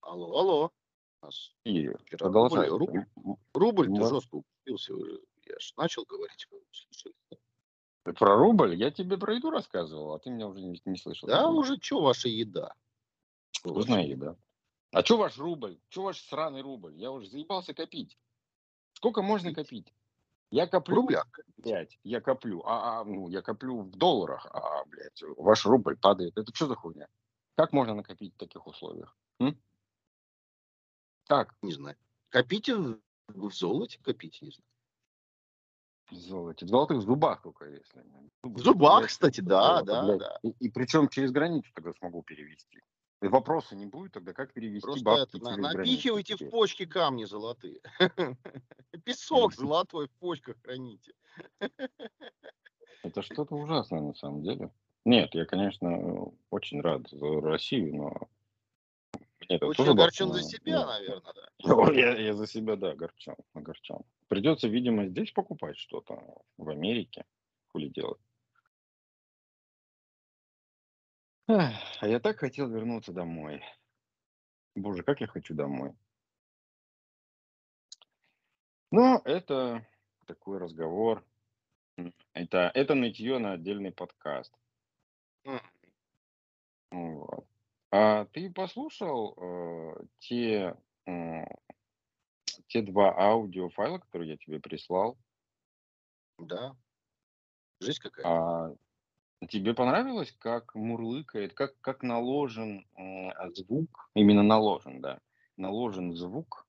Алло, 0.05 0.37
алло. 0.37 0.71
Нас 1.23 1.51
И 1.63 1.87
вчера 1.87 2.17
продолжайте. 2.19 2.69
рубль, 2.69 3.05
м, 3.17 3.37
рубль 3.53 3.87
ты 3.87 4.05
жестко 4.05 4.35
укупился 4.35 4.93
уже. 4.93 5.19
Я 5.45 5.59
ж 5.59 5.73
начал 5.77 6.05
говорить, 6.07 6.47
вы. 6.51 8.13
Про 8.13 8.37
рубль 8.37 8.75
я 8.75 8.91
тебе 8.91 9.17
про 9.17 9.33
еду 9.33 9.49
рассказывал, 9.49 10.13
а 10.13 10.19
ты 10.19 10.29
меня 10.29 10.47
уже 10.47 10.61
не, 10.61 10.79
не 10.85 10.95
слышал. 10.95 11.27
Да, 11.27 11.49
уже 11.49 11.77
что 11.81 12.01
ваша 12.01 12.29
еда? 12.29 12.71
Вкусная 13.51 14.05
еда. 14.05 14.35
А 14.91 15.03
что 15.03 15.17
ваш 15.17 15.37
рубль? 15.39 15.79
Что 15.89 16.03
ваш 16.03 16.21
сраный 16.21 16.61
рубль? 16.61 16.93
Я 16.95 17.11
уже 17.11 17.27
заебался 17.27 17.73
копить. 17.73 18.15
Сколько 18.93 19.23
можно 19.23 19.53
копить? 19.55 19.91
Я 20.51 20.67
коплю, 20.67 20.97
рублях. 20.97 21.27
блядь, 21.57 21.97
я 22.03 22.21
коплю, 22.21 22.61
а, 22.63 23.01
а, 23.01 23.03
ну, 23.03 23.27
я 23.29 23.41
коплю 23.41 23.81
в 23.81 23.95
долларах, 23.97 24.45
а, 24.53 24.85
блядь, 24.85 25.21
ваш 25.35 25.65
рубль 25.65 25.97
падает. 25.97 26.37
Это 26.37 26.53
что 26.53 26.67
за 26.67 26.75
хуйня? 26.75 27.07
Как 27.55 27.73
можно 27.73 27.95
накопить 27.95 28.35
в 28.35 28.37
таких 28.37 28.67
условиях? 28.67 29.17
М? 29.39 29.59
Как? 31.27 31.55
Не 31.61 31.73
знаю. 31.73 31.95
Копите 32.29 32.75
в, 32.75 33.51
золоте, 33.51 33.99
копите, 34.03 34.45
не 34.45 34.51
знаю. 34.51 34.65
В 36.11 36.15
золоте. 36.15 36.65
В 36.65 36.69
золотых 36.69 37.01
зубах 37.01 37.41
только 37.41 37.65
если. 37.65 38.03
В 38.43 38.59
зубах, 38.59 38.99
Блядь, 38.99 39.09
кстати, 39.09 39.41
да, 39.41 39.81
да, 39.81 40.03
блядь. 40.03 40.19
да. 40.19 40.39
И, 40.59 40.69
причем 40.69 41.09
через 41.09 41.31
границу 41.31 41.69
тогда 41.73 41.93
смогу 41.93 42.21
перевести. 42.21 42.79
И 43.23 43.27
вопроса 43.27 43.75
не 43.75 43.87
будет 43.87 44.11
тогда, 44.11 44.33
как 44.33 44.53
перевести 44.53 44.81
Просто 44.85 45.03
бабки 45.03 45.37
это, 45.37 45.43
на- 45.43 45.57
напихивайте 45.57 46.35
границу. 46.35 46.45
в 46.45 46.51
почки 46.51 46.85
камни 46.85 47.25
золотые. 47.25 47.81
Песок 49.03 49.53
золотой 49.55 50.07
в 50.07 50.11
почках 50.19 50.57
храните. 50.61 51.13
Это 53.01 53.21
что-то 53.23 53.55
ужасное 53.55 54.01
на 54.01 54.13
самом 54.13 54.43
деле. 54.43 54.71
Нет, 55.05 55.33
я, 55.33 55.45
конечно, 55.45 56.31
очень 56.51 56.81
рад 56.81 57.07
за 57.09 57.41
Россию, 57.41 57.95
но 57.95 58.29
мне 59.47 59.57
это 59.57 59.65
Очень 59.67 59.89
огорчен 59.89 60.31
за 60.31 60.41
себя, 60.43 60.81
ну, 60.81 60.85
наверное, 60.87 61.33
да. 61.33 61.49
ну, 61.63 61.91
Я, 61.91 62.17
я 62.17 62.33
за 62.33 62.47
себя, 62.47 62.75
да, 62.75 62.91
огорчен, 62.91 63.35
огорчен. 63.53 63.99
Придется, 64.27 64.67
видимо, 64.67 65.07
здесь 65.07 65.31
покупать 65.31 65.77
что-то, 65.77 66.21
в 66.57 66.69
Америке, 66.69 67.25
хули 67.67 67.89
делать. 67.89 68.21
Ах, 71.47 71.73
А 72.01 72.07
я 72.07 72.19
так 72.19 72.39
хотел 72.39 72.69
вернуться 72.69 73.13
домой. 73.13 73.63
Боже, 74.75 75.03
как 75.03 75.21
я 75.21 75.27
хочу 75.27 75.53
домой. 75.53 75.93
Но 78.91 79.21
это 79.25 79.85
такой 80.25 80.57
разговор. 80.57 81.23
Это, 82.33 82.71
это 82.73 82.95
нытье 82.95 83.37
на 83.37 83.53
отдельный 83.53 83.91
подкаст. 83.91 84.53
Вот. 86.91 87.45
А 87.97 88.25
ты 88.25 88.49
послушал 88.51 89.35
э, 89.37 90.05
те, 90.19 90.75
м, 91.05 91.45
те 92.67 92.81
два 92.81 93.13
аудиофайла, 93.17 93.99
которые 93.99 94.31
я 94.31 94.37
тебе 94.37 94.59
прислал? 94.59 95.17
Да. 96.39 96.75
Жизнь 97.81 97.99
какая. 98.01 98.31
А 98.31 98.69
тебе 99.49 99.73
понравилось, 99.73 100.35
как 100.39 100.75
мурлыкает, 100.75 101.53
как, 101.53 101.79
как 101.81 102.03
наложен 102.03 102.87
м, 102.97 103.31
звук, 103.55 104.09
именно 104.15 104.43
наложен, 104.43 105.01
да, 105.01 105.19
наложен 105.57 106.13
звук 106.15 106.67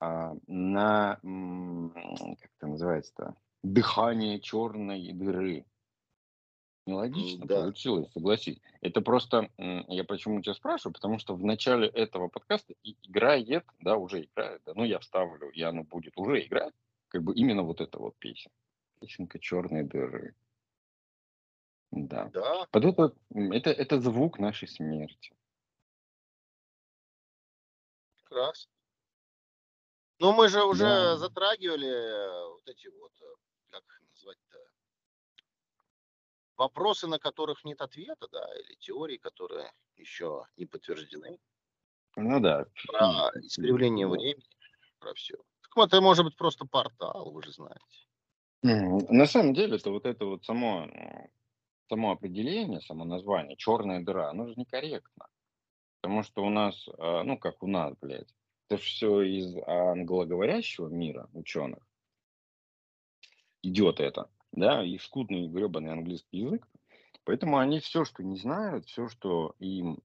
а, 0.00 0.34
на, 0.46 1.20
м, 1.24 1.92
как 2.40 2.50
это 2.58 2.68
называется-то, 2.68 3.36
дыхание 3.62 4.40
черной 4.40 5.12
дыры. 5.12 5.66
Нелогично 6.86 7.46
да. 7.46 7.62
получилось, 7.62 8.12
согласись. 8.12 8.60
Это 8.80 9.00
просто, 9.00 9.50
я 9.58 10.04
почему 10.04 10.40
тебя 10.40 10.54
спрашиваю, 10.54 10.94
потому 10.94 11.18
что 11.18 11.34
в 11.34 11.44
начале 11.44 11.88
этого 11.88 12.28
подкаста 12.28 12.74
играет, 12.82 13.66
да, 13.80 13.96
уже 13.96 14.22
играет, 14.24 14.62
да, 14.64 14.72
ну 14.74 14.84
я 14.84 15.00
вставлю, 15.00 15.50
и 15.50 15.62
оно 15.62 15.82
будет 15.82 16.12
уже 16.16 16.40
играть, 16.46 16.72
как 17.08 17.24
бы 17.24 17.34
именно 17.34 17.62
вот 17.62 17.80
эта 17.80 17.98
вот 17.98 18.16
песня. 18.18 18.52
Песенка 19.00 19.38
черной 19.40 19.82
дыры. 19.82 20.36
Да. 21.90 22.30
Да. 22.32 22.66
Вот 22.72 22.84
это, 22.84 23.14
это, 23.34 23.70
это 23.70 24.00
звук 24.00 24.38
нашей 24.38 24.68
смерти. 24.68 25.32
Прекрасно. 28.16 28.72
Ну, 30.18 30.32
мы 30.32 30.48
же 30.48 30.62
уже 30.64 30.84
Да. 30.84 31.16
затрагивали 31.16 31.88
э, 31.88 32.48
вот 32.48 32.68
эти 32.68 32.88
вот, 32.88 33.12
э, 33.20 33.34
как 33.70 33.82
вопросы, 36.56 37.06
на 37.06 37.18
которых 37.18 37.64
нет 37.64 37.80
ответа, 37.80 38.28
да, 38.32 38.46
или 38.60 38.74
теории, 38.76 39.16
которые 39.16 39.72
еще 39.96 40.46
не 40.56 40.66
подтверждены, 40.66 41.38
Ну 42.16 42.40
да. 42.40 42.66
про 42.86 43.30
физика, 43.32 43.40
искривление 43.40 44.06
да. 44.06 44.12
времени, 44.12 44.44
про 44.98 45.14
все. 45.14 45.36
Так 45.62 45.76
вот, 45.76 45.88
это 45.88 46.00
может 46.00 46.24
быть 46.24 46.36
просто 46.36 46.66
портал, 46.66 47.30
вы 47.30 47.42
же 47.42 47.52
знаете. 47.52 48.06
На 48.62 49.26
самом 49.26 49.54
деле, 49.54 49.76
это 49.76 49.90
вот 49.90 50.06
это 50.06 50.24
вот 50.24 50.44
само 50.44 50.88
само 51.88 52.12
определение, 52.12 52.80
само 52.80 53.04
название, 53.04 53.56
черная 53.56 54.00
дыра, 54.00 54.30
оно 54.30 54.46
же 54.46 54.54
некорректно. 54.56 55.28
Потому 56.00 56.22
что 56.22 56.44
у 56.44 56.50
нас, 56.50 56.88
а, 56.98 57.22
ну 57.22 57.38
как 57.38 57.62
у 57.62 57.66
нас, 57.66 57.94
блядь, 58.00 58.34
это 58.68 58.80
все 58.80 59.22
из 59.22 59.56
англоговорящего 59.66 60.88
мира 60.88 61.28
ученых 61.32 61.86
идет 63.62 64.00
это, 64.00 64.28
да, 64.56 64.82
и 64.82 64.98
скудный 64.98 65.46
гребаный 65.46 65.92
английский 65.92 66.38
язык. 66.38 66.66
Поэтому 67.24 67.58
они 67.58 67.78
все, 67.80 68.04
что 68.04 68.22
не 68.24 68.36
знают, 68.36 68.86
все, 68.86 69.08
что 69.08 69.54
им, 69.58 69.98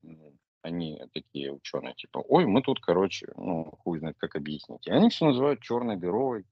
они 0.61 1.01
такие 1.13 1.51
ученые, 1.51 1.95
типа, 1.95 2.19
ой, 2.19 2.45
мы 2.45 2.61
тут, 2.61 2.79
короче, 2.81 3.31
ну, 3.35 3.71
хуй 3.79 3.99
знает, 3.99 4.17
как 4.19 4.35
объяснить. 4.35 4.85
И 4.87 4.91
они 4.91 5.09
все 5.09 5.25
называют 5.25 5.61
черной 5.61 5.97
дырой, 5.97 6.45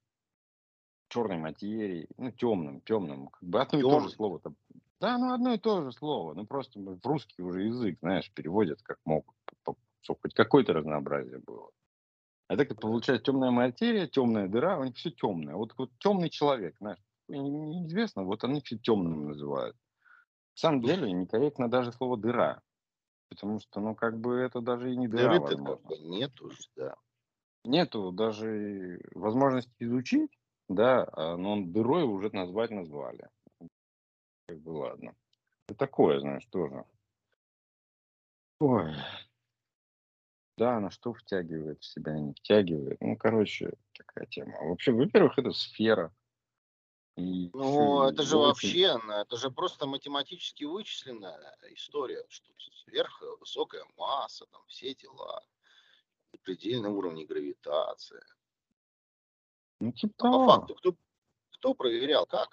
черной 1.08 1.38
материей, 1.38 2.08
ну, 2.16 2.30
темным, 2.32 2.80
темным. 2.82 3.28
Как 3.28 3.42
бы 3.42 3.60
одно 3.60 3.78
и 3.78 3.82
то 3.82 4.00
же 4.00 4.10
слово. 4.10 4.38
-то. 4.38 4.54
Да, 5.00 5.18
ну, 5.18 5.32
одно 5.32 5.54
и 5.54 5.58
то 5.58 5.82
же 5.82 5.92
слово. 5.92 6.34
Ну, 6.34 6.46
просто 6.46 6.78
в 6.78 7.00
русский 7.04 7.42
уже 7.42 7.62
язык, 7.62 7.98
знаешь, 8.00 8.30
переводят 8.32 8.80
как 8.82 8.98
могут, 9.04 9.34
чтобы 10.02 10.18
хоть 10.22 10.34
какое-то 10.34 10.72
разнообразие 10.72 11.38
было. 11.38 11.70
А 12.48 12.56
так 12.56 12.78
получается 12.80 13.24
темная 13.24 13.50
материя, 13.50 14.06
темная 14.06 14.48
дыра, 14.48 14.78
у 14.78 14.84
них 14.84 14.96
все 14.96 15.10
темное. 15.10 15.54
Вот, 15.54 15.74
вот 15.78 15.90
темный 15.98 16.30
человек, 16.30 16.76
знаешь, 16.80 16.98
неизвестно, 17.38 18.24
вот 18.24 18.44
они 18.44 18.60
все 18.60 18.78
темным 18.78 19.28
называют. 19.28 19.76
На 20.54 20.60
самом 20.60 20.82
деле 20.82 21.12
некорректно 21.12 21.70
даже 21.70 21.92
слово 21.92 22.16
дыра. 22.16 22.62
Потому 23.28 23.60
что, 23.60 23.80
ну, 23.80 23.94
как 23.94 24.18
бы 24.18 24.36
это 24.36 24.60
даже 24.60 24.92
и 24.92 24.96
не 24.96 25.06
дыра, 25.08 25.38
Дыры 25.38 25.56
как 25.56 25.82
бы 25.82 25.98
нету, 25.98 26.50
да. 26.76 26.96
Нету 27.64 28.10
даже 28.10 29.00
возможности 29.14 29.74
изучить, 29.78 30.36
да, 30.68 31.08
а, 31.12 31.36
но 31.36 31.52
он 31.52 31.72
дырой 31.72 32.02
уже 32.04 32.30
назвать 32.32 32.70
назвали. 32.70 33.28
Как 34.46 34.58
бы 34.60 34.70
ладно. 34.70 35.14
Это 35.68 35.78
такое, 35.78 36.20
знаешь, 36.20 36.46
тоже. 36.46 36.84
Ой. 38.58 38.94
Да, 40.56 40.80
на 40.80 40.90
что 40.90 41.14
втягивает 41.14 41.80
в 41.80 41.86
себя, 41.86 42.18
не 42.18 42.34
втягивает. 42.34 43.00
Ну, 43.00 43.16
короче, 43.16 43.72
такая 43.96 44.26
тема. 44.26 44.58
Вообще, 44.60 44.92
во-первых, 44.92 45.38
это 45.38 45.52
сфера. 45.52 46.12
И 47.20 47.50
ну, 47.52 48.04
это 48.04 48.22
же 48.22 48.38
вообще, 48.38 48.98
это 49.08 49.36
же 49.36 49.50
просто 49.50 49.86
математически 49.86 50.64
вычисленная 50.64 51.56
история, 51.72 52.24
что 52.28 52.50
сверх 52.84 53.22
высокая 53.40 53.84
масса, 53.98 54.46
там 54.46 54.62
все 54.68 54.94
дела, 54.94 55.44
предельные 56.42 56.90
уровни 56.90 57.24
гравитации. 57.24 58.22
Ну, 59.80 59.92
типа 59.92 60.28
а 60.28 60.32
по 60.32 60.46
факту, 60.46 60.74
кто, 60.76 60.94
кто 61.50 61.74
проверял, 61.74 62.26
как? 62.26 62.48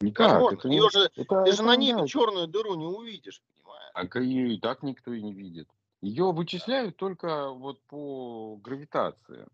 Никак. 0.00 0.32
Возможно, 0.32 0.58
это 0.58 0.68
ее 0.68 0.90
же, 0.90 1.10
это, 1.14 1.24
ты 1.24 1.34
это 1.34 1.52
же 1.52 1.62
на 1.62 1.76
небе 1.76 2.06
черную 2.06 2.48
дыру 2.48 2.74
не 2.74 2.86
увидишь, 2.86 3.42
понимаешь? 3.54 3.92
А 3.94 4.18
ее 4.18 4.54
и 4.54 4.60
так 4.60 4.82
никто 4.82 5.12
и 5.12 5.22
не 5.22 5.32
видит. 5.32 5.68
Ее 6.02 6.32
вычисляют 6.32 6.96
только 6.96 7.50
вот 7.50 7.80
по 7.84 8.56
гравитации. 8.56 9.46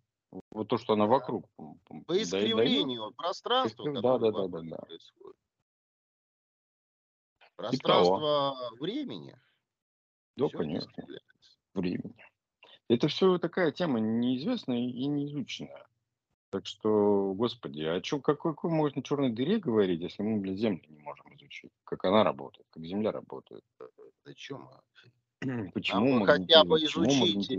Вот 0.50 0.68
то, 0.68 0.78
что 0.78 0.92
она 0.92 1.06
вокруг. 1.06 1.48
По 2.06 2.22
искривлению 2.22 3.02
дает. 3.02 3.16
пространства, 3.16 3.92
да, 3.92 4.18
да, 4.18 4.30
да, 4.30 4.48
да, 4.48 4.60
да. 4.62 4.76
происходит. 4.76 5.36
Пространство 7.56 8.56
типа 8.72 8.82
времени. 8.82 9.36
Да, 10.36 10.48
конечно. 10.48 10.92
Времени. 11.74 12.16
Это 12.88 13.08
все 13.08 13.38
такая 13.38 13.72
тема 13.72 14.00
неизвестная 14.00 14.78
и 14.78 15.06
неизученная. 15.06 15.86
Так 16.50 16.66
что, 16.66 17.34
господи, 17.34 17.82
а 17.82 18.00
чё, 18.00 18.20
какой, 18.20 18.52
какой 18.52 18.70
можно 18.70 19.02
черной 19.02 19.30
дыре 19.30 19.58
говорить, 19.58 20.00
если 20.00 20.22
мы, 20.22 20.40
блядь, 20.40 20.58
Землю 20.58 20.82
не 20.88 20.98
можем 21.00 21.34
изучить? 21.36 21.72
Как 21.84 22.04
она 22.04 22.24
работает, 22.24 22.66
как 22.70 22.84
Земля 22.84 23.12
работает? 23.12 23.62
Зачем? 24.24 24.70
Почему 25.74 26.20
мы 26.20 26.26
хотя 26.26 26.64
бы 26.64 26.78
изучить, 26.78 27.50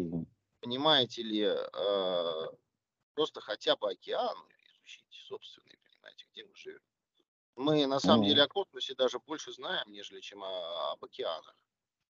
понимаете 0.61 1.23
ли, 1.23 1.41
э, 1.41 2.47
просто 3.13 3.41
хотя 3.41 3.75
бы 3.75 3.91
океан 3.91 4.35
изучить 4.65 5.05
собственный, 5.27 5.77
понимаете, 5.83 6.25
где 6.31 6.43
мы 6.43 6.55
живем. 6.55 6.79
Мы 7.55 7.85
на 7.87 7.99
самом 7.99 8.25
деле 8.25 8.43
о 8.43 8.47
космосе 8.47 8.95
даже 8.95 9.19
больше 9.19 9.51
знаем, 9.51 9.91
нежели 9.91 10.21
чем 10.21 10.43
о, 10.43 10.93
об 10.93 11.03
океанах, 11.03 11.55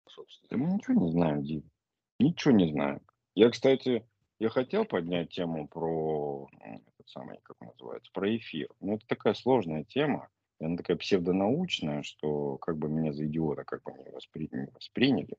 собственно. 0.07 0.49
Да 0.51 0.57
мы 0.57 0.73
ничего 0.73 1.01
не 1.01 1.11
знаем, 1.11 1.43
Дим. 1.43 1.71
Ничего 2.19 2.53
не 2.53 2.71
знаем. 2.71 3.01
Я, 3.33 3.49
кстати, 3.49 4.07
я 4.37 4.49
хотел 4.49 4.85
поднять 4.85 5.29
тему 5.31 5.67
про 5.67 6.47
этот 6.61 7.09
самый, 7.09 7.39
как 7.43 7.59
называется, 7.59 8.11
про 8.13 8.35
эфир. 8.37 8.69
Но 8.79 8.95
это 8.95 9.05
такая 9.07 9.33
сложная 9.33 9.83
тема. 9.83 10.29
Она 10.59 10.77
такая 10.77 10.97
псевдонаучная, 10.97 12.03
что 12.03 12.57
как 12.57 12.77
бы 12.77 12.87
меня 12.87 13.13
за 13.13 13.25
идиота 13.25 13.63
как 13.63 13.81
бы 13.83 13.93
не, 13.93 14.11
воспри... 14.11 14.47
не 14.51 14.67
восприняли. 14.73 15.35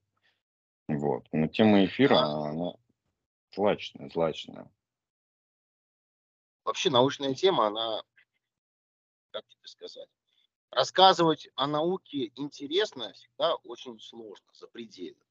Вот. 0.89 1.27
Но 1.33 1.47
тема 1.47 1.85
эфира, 1.85 2.19
она 2.19 2.75
злачная, 3.55 4.09
злачная. 4.11 4.71
Вообще 6.65 6.91
научная 6.91 7.35
тема, 7.35 7.67
она, 7.67 8.03
как 9.31 9.47
тебе 9.49 9.67
сказать, 9.67 10.09
рассказывать 10.71 11.49
о 11.57 11.67
науке 11.67 12.33
интересно 12.37 13.13
всегда 13.13 13.57
очень 13.57 13.99
сложно, 14.01 14.47
запредельно. 14.53 15.25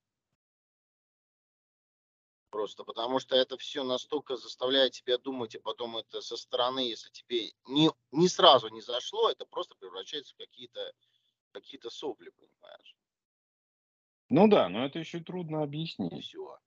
Просто 2.49 2.83
потому 2.83 3.19
что 3.19 3.37
это 3.37 3.57
все 3.57 3.83
настолько 3.83 4.35
заставляет 4.35 4.91
тебя 4.91 5.17
думать, 5.17 5.55
а 5.55 5.61
потом 5.61 5.95
это 5.95 6.19
со 6.19 6.35
стороны, 6.35 6.79
если 6.79 7.09
тебе 7.09 7.51
не, 7.65 7.89
не 8.11 8.27
сразу 8.27 8.67
не 8.67 8.81
зашло, 8.81 9.29
это 9.29 9.45
просто 9.45 9.75
превращается 9.75 10.33
в 10.33 10.37
какие-то 10.37 10.91
какие-то 11.53 11.89
сопли, 11.89 12.29
понимаешь? 12.29 12.95
Ну 14.29 14.47
да, 14.47 14.69
но 14.69 14.85
это 14.85 14.99
еще 14.99 15.19
трудно 15.19 15.63
объяснить. 15.63 16.25
Все. 16.25 16.59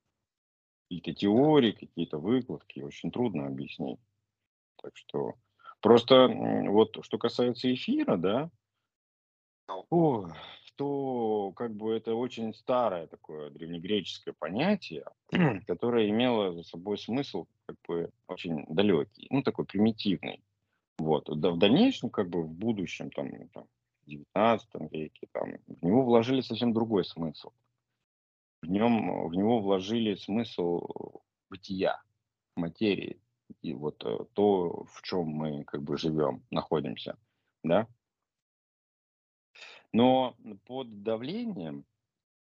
Какие-то 0.85 1.15
теории, 1.15 1.73
какие-то 1.73 2.19
выкладки 2.19 2.81
очень 2.81 3.11
трудно 3.11 3.47
объяснить. 3.47 4.01
Так 4.83 4.97
что 4.97 5.35
просто 5.81 6.29
вот 6.29 6.99
что 7.03 7.19
касается 7.19 7.73
эфира, 7.73 8.17
да, 8.17 8.51
ну. 9.69 9.87
о, 9.91 10.29
то 10.77 11.53
как 11.57 11.75
бы 11.75 11.95
это 11.95 12.15
очень 12.15 12.55
старое 12.55 13.07
такое 13.07 13.51
древнегреческое 13.51 14.35
понятие, 14.39 15.05
которое 15.67 16.11
имело 16.11 16.53
за 16.53 16.63
собой 16.63 16.99
смысл 16.99 17.47
как 17.67 17.77
бы 17.89 18.11
очень 18.29 18.65
далекий, 18.69 19.27
ну 19.31 19.43
такой 19.43 19.65
примитивный. 19.65 20.43
Вот. 20.99 21.29
Да, 21.41 21.51
в 21.51 21.59
дальнейшем, 21.59 22.11
как 22.11 22.29
бы 22.29 22.43
в 22.43 22.53
будущем, 22.53 23.11
там, 23.11 23.49
там 23.49 23.67
в 24.03 24.07
19 24.07 24.93
веке, 24.93 25.27
там, 25.33 25.55
в 25.67 25.85
него 25.85 26.03
вложили 26.03 26.41
совсем 26.41 26.73
другой 26.73 27.05
смысл. 27.05 27.51
В, 28.65 28.71
нем, 28.71 29.29
в 29.29 29.35
него 29.35 29.61
вложили 29.61 30.15
смысл 30.15 31.21
бытия, 31.51 32.01
материи, 32.57 33.21
и 33.61 33.75
вот 33.75 34.03
э, 34.05 34.25
то, 34.33 34.87
в 34.91 35.03
чем 35.03 35.27
мы 35.27 35.65
как 35.65 35.83
бы 35.83 35.99
живем, 35.99 36.43
находимся, 36.51 37.19
да. 37.63 37.87
Но 39.93 40.35
под 40.65 41.03
давлением, 41.03 41.85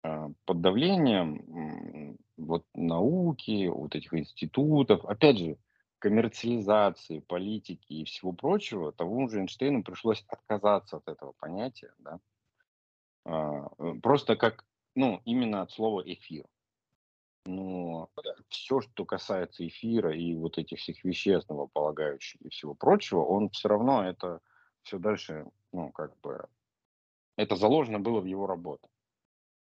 а, 0.04 0.30
под 0.46 0.62
давлением 0.62 2.18
вот 2.38 2.66
науки, 2.76 3.68
вот 3.68 3.96
этих 3.96 4.14
институтов, 4.14 5.04
опять 5.06 5.40
же, 5.40 5.58
коммерциализации, 5.98 7.20
политики 7.20 7.94
и 7.94 8.06
всего 8.06 8.34
прочего, 8.34 8.92
того 8.92 9.28
же 9.28 9.40
Эйнштейну 9.40 9.84
пришлось 9.84 10.24
отказаться 10.28 10.98
от 10.98 11.08
этого 11.08 11.34
понятия, 11.40 11.92
да, 11.98 12.20
а, 13.26 13.70
э, 13.80 13.94
просто 14.02 14.36
как, 14.36 14.66
ну, 14.96 15.22
именно 15.26 15.62
от 15.62 15.72
слова 15.72 16.02
эфир. 16.06 16.46
Но 17.46 18.10
все, 18.48 18.82
что 18.82 19.06
касается 19.06 19.68
эфира 19.68 20.16
и 20.16 20.36
вот 20.36 20.58
этих 20.58 20.80
всех 20.80 21.04
веществ, 21.04 21.50
новополагающих 21.50 22.42
и 22.42 22.50
всего 22.50 22.74
прочего, 22.74 23.22
он 23.22 23.50
все 23.50 23.68
равно 23.68 24.08
это 24.08 24.40
все 24.84 24.98
дальше, 24.98 25.46
ну, 25.72 25.92
как 25.92 26.18
бы, 26.22 26.46
это 27.36 27.56
заложено 27.56 28.00
было 28.00 28.22
в 28.22 28.26
его 28.26 28.48
работе 28.48 28.88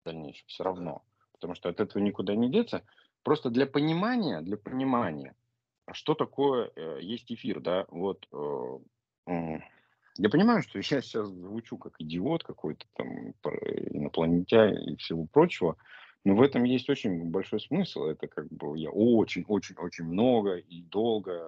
в 0.03 0.07
дальнейшем, 0.07 0.45
все 0.47 0.63
равно. 0.65 1.03
Потому 1.33 1.55
что 1.55 1.69
от 1.69 1.81
этого 1.81 2.03
никуда 2.03 2.35
не 2.35 2.51
деться. 2.51 2.85
Просто 3.23 3.51
для 3.51 3.67
понимания, 3.67 4.41
для 4.43 4.57
понимания, 4.57 5.35
что 5.93 6.15
такое 6.15 6.71
э, 6.75 6.99
есть 7.01 7.33
эфир, 7.33 7.61
да, 7.61 7.87
вот 7.89 8.29
э, 8.33 9.59
я 10.19 10.29
понимаю, 10.29 10.63
что 10.63 10.79
я 10.79 10.83
сейчас 10.83 11.29
звучу 11.29 11.79
как 11.79 11.95
идиот 11.99 12.45
какой-то 12.45 12.87
там 12.95 13.35
инопланетянин 13.91 14.95
и 14.95 14.97
всего 14.97 15.27
прочего, 15.27 15.77
но 16.25 16.35
в 16.35 16.43
этом 16.43 16.65
есть 16.65 16.89
очень 16.91 17.31
большой 17.31 17.61
смысл. 17.61 18.05
Это 18.05 18.29
как 18.29 18.49
бы 18.49 18.79
я 18.79 18.91
очень-очень-очень 18.91 20.05
много 20.05 20.57
и 20.57 20.83
долго 20.83 21.43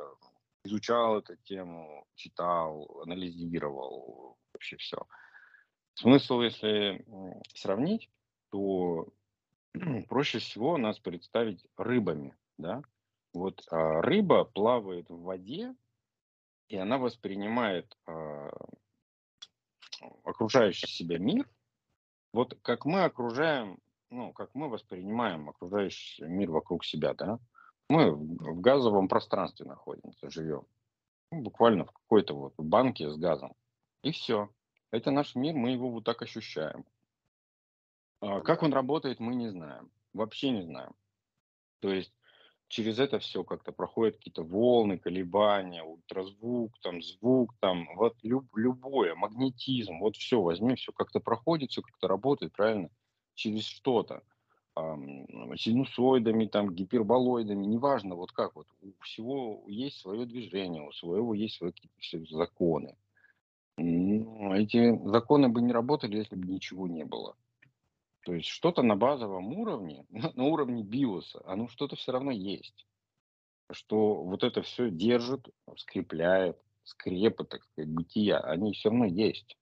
изучал 0.65 1.19
эту 1.19 1.37
тему, 1.37 2.07
читал, 2.15 3.03
анализировал, 3.03 4.39
вообще 4.53 4.77
все. 4.79 5.07
Смысл, 5.95 6.41
если 6.41 7.05
сравнить, 7.55 8.11
то 8.51 9.09
проще 10.09 10.39
всего 10.39 10.77
нас 10.77 10.99
представить 10.99 11.65
рыбами, 11.77 12.35
да. 12.59 12.83
Вот 13.33 13.63
а, 13.71 14.01
рыба 14.01 14.45
плавает 14.45 15.09
в 15.11 15.23
воде, 15.23 15.75
и 16.75 16.77
она 16.77 16.99
воспринимает 16.99 17.97
а, 18.05 18.51
окружающий 20.25 20.89
себя 20.89 21.19
мир, 21.19 21.49
вот 22.33 22.59
как 22.63 22.85
мы 22.85 23.05
окружаем, 23.05 23.79
ну, 24.11 24.33
как 24.33 24.53
мы 24.57 24.69
воспринимаем 24.69 25.49
окружающий 25.49 26.25
мир 26.25 26.51
вокруг 26.51 26.85
себя, 26.85 27.15
да, 27.15 27.39
мы 27.89 28.11
в 28.11 28.61
газовом 28.61 29.07
пространстве 29.07 29.67
находимся, 29.67 30.31
живем. 30.31 30.67
Ну, 31.31 31.43
буквально 31.43 31.85
в 31.85 31.93
какой-то 31.93 32.35
вот 32.35 32.55
банке 32.59 33.09
с 33.09 33.17
газом. 33.17 33.55
И 34.03 34.11
все. 34.11 34.51
Это 34.91 35.13
наш 35.13 35.37
мир, 35.37 35.55
мы 35.55 35.71
его 35.71 35.91
вот 35.91 36.03
так 36.03 36.23
ощущаем. 36.23 36.85
А 38.21 38.41
как 38.41 38.65
он 38.65 38.73
работает, 38.73 39.21
мы 39.21 39.37
не 39.37 39.49
знаем. 39.49 39.93
Вообще 40.13 40.51
не 40.51 40.63
знаем. 40.63 40.93
То 41.79 41.93
есть 41.93 42.13
через 42.75 42.99
это 42.99 43.21
все 43.21 43.45
как-то 43.45 43.71
проходят 43.71 44.17
какие-то 44.17 44.43
волны, 44.43 44.99
колебания, 44.99 45.85
ультразвук, 45.85 46.73
там, 46.83 47.01
звук, 47.03 47.55
там, 47.61 47.87
вот 47.95 48.17
люб, 48.25 48.47
любое, 48.57 49.15
магнетизм, 49.15 50.01
вот 50.01 50.17
все, 50.17 50.43
возьми, 50.43 50.75
все 50.75 50.91
как-то 50.91 51.21
проходит, 51.21 51.71
все 51.71 51.83
как-то 51.83 52.09
работает, 52.09 52.53
правильно, 52.53 52.91
через 53.35 53.63
что-то, 53.65 54.25
эм, 54.77 55.57
синусоидами, 55.57 56.47
там, 56.47 56.75
гиперболоидами, 56.75 57.65
неважно, 57.65 58.17
вот 58.17 58.33
как, 58.33 58.57
вот 58.57 58.67
у 58.83 58.91
всего 59.03 59.63
есть 59.69 59.99
свое 59.99 60.27
движение, 60.27 60.83
у 60.83 60.91
своего 60.91 61.33
есть 61.33 61.55
свои 61.55 61.71
какие-то 61.71 62.37
законы. 62.37 62.97
Эти 63.77 64.99
законы 65.09 65.49
бы 65.49 65.63
не 65.63 65.73
работали, 65.73 66.17
если 66.17 66.35
бы 66.35 66.49
ничего 66.49 66.89
не 66.89 67.05
было. 67.05 67.37
То 68.25 68.33
есть 68.35 68.49
что-то 68.49 68.83
на 68.83 68.97
базовом 68.97 69.53
уровне, 69.53 70.07
на 70.35 70.45
уровне 70.45 70.83
биоса, 70.83 71.43
оно 71.47 71.69
что-то 71.69 71.97
все 71.97 72.13
равно 72.13 72.31
есть. 72.31 72.87
Что 73.71 74.15
вот 74.23 74.43
это 74.45 74.63
все 74.63 74.91
держит, 74.91 75.49
скрепляет, 75.77 76.59
скрепы, 76.85 77.45
так 77.45 77.63
сказать, 77.65 77.91
бытия, 77.91 78.39
они 78.39 78.73
все 78.73 78.91
равно 78.91 79.07
есть. 79.07 79.57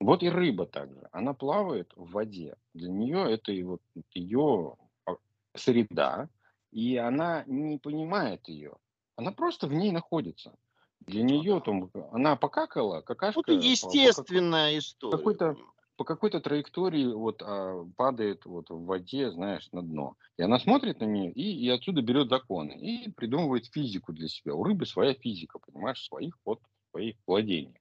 Вот 0.00 0.22
и 0.22 0.28
рыба 0.28 0.66
также. 0.66 1.08
Она 1.12 1.34
плавает 1.34 1.92
в 1.96 2.10
воде. 2.10 2.56
Для 2.74 2.90
нее 2.90 3.32
это 3.32 3.52
и 3.52 3.62
вот 3.62 3.80
ее 4.12 4.76
а, 5.06 5.12
среда, 5.54 6.28
и 6.72 6.96
она 6.96 7.44
не 7.46 7.78
понимает 7.78 8.48
ее. 8.48 8.76
Она 9.16 9.30
просто 9.30 9.68
в 9.68 9.72
ней 9.72 9.92
находится. 9.92 10.54
Для 11.00 11.22
нее 11.22 11.60
там 11.60 11.90
она 12.12 12.34
покакала, 12.36 13.02
какашка. 13.02 13.38
Вот 13.38 13.48
естественная 13.48 14.70
по, 14.70 14.74
по, 14.74 14.78
история. 14.78 15.16
Какой-то 15.16 15.56
по 15.96 16.04
какой-то 16.04 16.40
траектории 16.40 17.06
вот 17.06 17.42
а, 17.42 17.84
падает 17.96 18.44
вот 18.46 18.70
в 18.70 18.84
воде, 18.84 19.30
знаешь, 19.30 19.68
на 19.72 19.82
дно. 19.82 20.16
И 20.36 20.42
она 20.42 20.58
смотрит 20.58 21.00
на 21.00 21.04
нее 21.04 21.32
и, 21.32 21.64
и 21.64 21.68
отсюда 21.68 22.02
берет 22.02 22.28
законы 22.28 22.72
и 22.72 23.10
придумывает 23.10 23.66
физику 23.66 24.12
для 24.12 24.28
себя. 24.28 24.54
У 24.54 24.64
рыбы 24.64 24.86
своя 24.86 25.14
физика, 25.14 25.58
понимаешь, 25.58 26.04
своих 26.04 26.36
вот 26.44 26.60
своих 26.90 27.16
владений. 27.26 27.80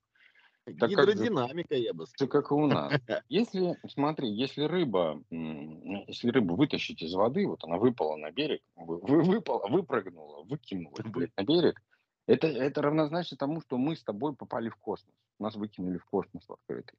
Так 0.79 0.89
Гидродинамика, 0.89 1.69
как, 1.69 1.77
я 1.77 1.93
бы 1.93 2.07
сказал. 2.07 2.29
как 2.29 2.51
и 2.51 2.53
у 2.53 2.67
нас. 2.67 2.93
Если, 3.29 3.77
смотри, 3.89 4.29
если 4.29 4.63
рыба, 4.63 5.21
если 5.29 6.29
рыбу 6.29 6.55
вытащить 6.55 7.01
из 7.01 7.13
воды, 7.13 7.45
вот 7.45 7.65
она 7.65 7.77
выпала 7.77 8.15
на 8.15 8.31
берег, 8.31 8.61
вы, 8.77 9.21
выпала, 9.23 9.67
выпрыгнула, 9.67 10.43
выкинула 10.43 10.95
на 11.03 11.43
берег, 11.43 11.81
это, 12.27 12.47
это 12.47 12.81
равнозначно 12.81 13.35
тому, 13.35 13.59
что 13.59 13.77
мы 13.77 13.97
с 13.97 14.03
тобой 14.03 14.33
попали 14.35 14.69
в 14.69 14.77
космос. 14.77 15.13
Нас 15.37 15.55
выкинули 15.55 15.97
в 15.97 16.05
космос 16.05 16.45
в 16.47 16.53
открытый. 16.53 16.97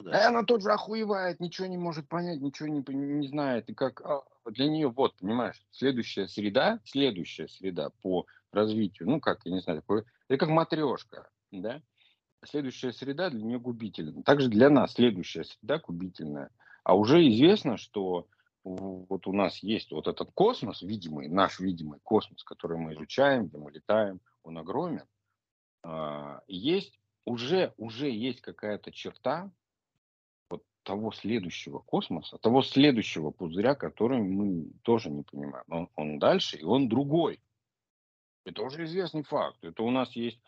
Да. 0.00 0.10
И 0.10 0.22
она 0.24 0.42
тут 0.42 0.62
же 0.62 0.72
охуевает, 0.72 1.40
ничего 1.40 1.66
не 1.66 1.76
может 1.76 2.08
понять, 2.08 2.40
ничего 2.40 2.68
не, 2.68 2.82
не 2.94 3.28
знает. 3.28 3.68
И 3.68 3.74
как 3.74 4.00
а, 4.00 4.22
для 4.50 4.68
нее, 4.68 4.88
вот, 4.88 5.16
понимаешь, 5.16 5.64
следующая 5.70 6.26
среда, 6.26 6.80
следующая 6.84 7.48
среда 7.48 7.90
по 8.02 8.26
развитию, 8.52 9.08
ну, 9.08 9.20
как, 9.20 9.40
я 9.44 9.52
не 9.52 9.60
знаю, 9.60 9.80
такое, 9.80 10.04
это 10.28 10.38
как 10.38 10.48
матрешка, 10.48 11.28
да? 11.50 11.80
Следующая 12.44 12.92
среда 12.92 13.30
для 13.30 13.42
нее 13.42 13.60
губительна. 13.60 14.22
Также 14.24 14.48
для 14.48 14.68
нас 14.68 14.94
следующая 14.94 15.44
среда 15.44 15.78
губительная. 15.78 16.50
А 16.82 16.96
уже 16.96 17.26
известно, 17.28 17.76
что 17.76 18.26
вот 18.64 19.26
у 19.26 19.32
нас 19.32 19.58
есть 19.58 19.92
вот 19.92 20.08
этот 20.08 20.30
космос, 20.32 20.82
видимый, 20.82 21.28
наш 21.28 21.60
видимый 21.60 22.00
космос, 22.02 22.42
который 22.44 22.78
мы 22.78 22.94
изучаем, 22.94 23.46
где 23.46 23.58
мы 23.58 23.70
летаем, 23.70 24.20
он 24.42 24.58
огромен. 24.58 25.04
А, 25.84 26.42
есть 26.46 26.98
уже, 27.24 27.72
уже 27.76 28.10
есть 28.10 28.40
какая-то 28.40 28.90
черта, 28.92 29.50
того 30.82 31.12
следующего 31.12 31.78
космоса, 31.78 32.38
того 32.38 32.62
следующего 32.62 33.30
пузыря, 33.30 33.74
который 33.74 34.20
мы 34.20 34.70
тоже 34.82 35.10
не 35.10 35.22
понимаем. 35.22 35.64
Он, 35.68 35.88
он 35.96 36.18
дальше, 36.18 36.56
и 36.56 36.64
он 36.64 36.88
другой. 36.88 37.40
Это 38.44 38.62
уже 38.62 38.84
известный 38.84 39.22
факт. 39.22 39.62
Это 39.62 39.82
у 39.82 39.90
нас 39.90 40.12
есть, 40.16 40.40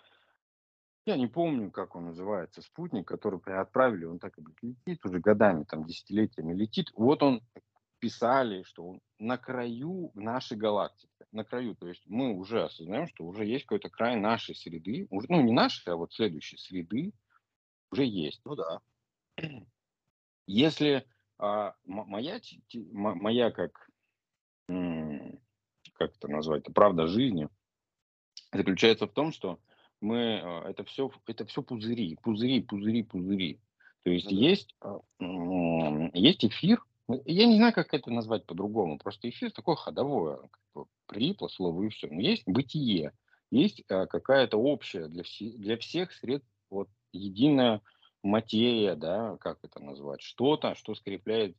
я 1.06 1.16
не 1.16 1.26
помню, 1.26 1.70
как 1.70 1.94
он 1.94 2.06
называется, 2.06 2.62
спутник, 2.62 3.06
который 3.06 3.40
отправили, 3.60 4.04
он 4.04 4.18
так 4.18 4.36
и 4.38 4.42
летит 4.62 5.04
уже 5.04 5.20
годами, 5.20 5.64
там, 5.64 5.84
десятилетиями 5.84 6.54
летит. 6.54 6.90
Вот 6.94 7.22
он 7.22 7.40
писали, 8.00 8.64
что 8.64 8.86
он 8.86 9.00
на 9.18 9.38
краю 9.38 10.10
нашей 10.14 10.58
галактики, 10.58 11.24
на 11.32 11.44
краю. 11.44 11.74
То 11.74 11.88
есть 11.88 12.02
мы 12.06 12.34
уже 12.34 12.64
осознаем, 12.64 13.06
что 13.06 13.24
уже 13.24 13.46
есть 13.46 13.64
какой-то 13.64 13.88
край 13.88 14.16
нашей 14.16 14.54
среды, 14.54 15.06
уже, 15.10 15.26
ну 15.30 15.40
не 15.40 15.52
нашей, 15.52 15.92
а 15.92 15.96
вот 15.96 16.12
следующей 16.12 16.58
среды 16.58 17.12
уже 17.90 18.04
есть. 18.04 18.40
Ну 18.44 18.56
да. 18.56 18.80
Если 20.46 21.06
а, 21.38 21.74
моя, 21.84 22.40
моя 22.72 23.50
как, 23.50 23.90
как 24.66 26.14
это 26.16 26.28
назвать, 26.28 26.64
правда 26.74 27.06
жизни 27.06 27.48
заключается 28.52 29.06
в 29.06 29.12
том, 29.12 29.32
что 29.32 29.58
мы, 30.00 30.40
а, 30.42 30.70
это 30.70 30.84
все, 30.84 31.10
это 31.26 31.44
все 31.46 31.62
пузыри, 31.62 32.16
пузыри, 32.22 32.62
пузыри, 32.62 33.02
пузыри. 33.02 33.60
То 34.04 34.10
есть 34.10 34.30
mm-hmm. 34.30 34.34
есть, 34.34 34.76
а, 34.80 35.00
есть 36.14 36.44
эфир, 36.44 36.82
я 37.08 37.46
не 37.46 37.56
знаю, 37.56 37.72
как 37.72 37.92
это 37.92 38.10
назвать 38.10 38.46
по-другому, 38.46 38.98
просто 38.98 39.28
эфир 39.28 39.50
такое 39.50 39.76
ходовое, 39.76 40.36
как 40.36 40.60
бы 40.74 40.86
прилипло 41.06 41.48
слово 41.48 41.84
и 41.84 41.88
все. 41.88 42.08
Но 42.08 42.20
есть 42.20 42.44
бытие, 42.46 43.12
есть 43.50 43.84
какая-то 43.86 44.56
общая 44.56 45.08
для, 45.08 45.22
все, 45.22 45.50
для 45.50 45.76
всех 45.78 46.12
сред 46.12 46.44
вот 46.70 46.88
единая 47.12 47.80
материя, 48.24 48.94
да, 48.96 49.36
как 49.38 49.58
это 49.62 49.80
назвать, 49.80 50.22
что-то, 50.22 50.74
что 50.74 50.94
скрепляет 50.94 51.56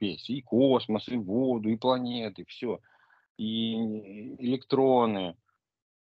весь, 0.00 0.30
и 0.30 0.42
космос, 0.42 1.08
и 1.08 1.16
воду, 1.16 1.68
и 1.68 1.76
планеты, 1.76 2.44
все, 2.46 2.80
и 3.36 3.74
электроны, 4.42 5.36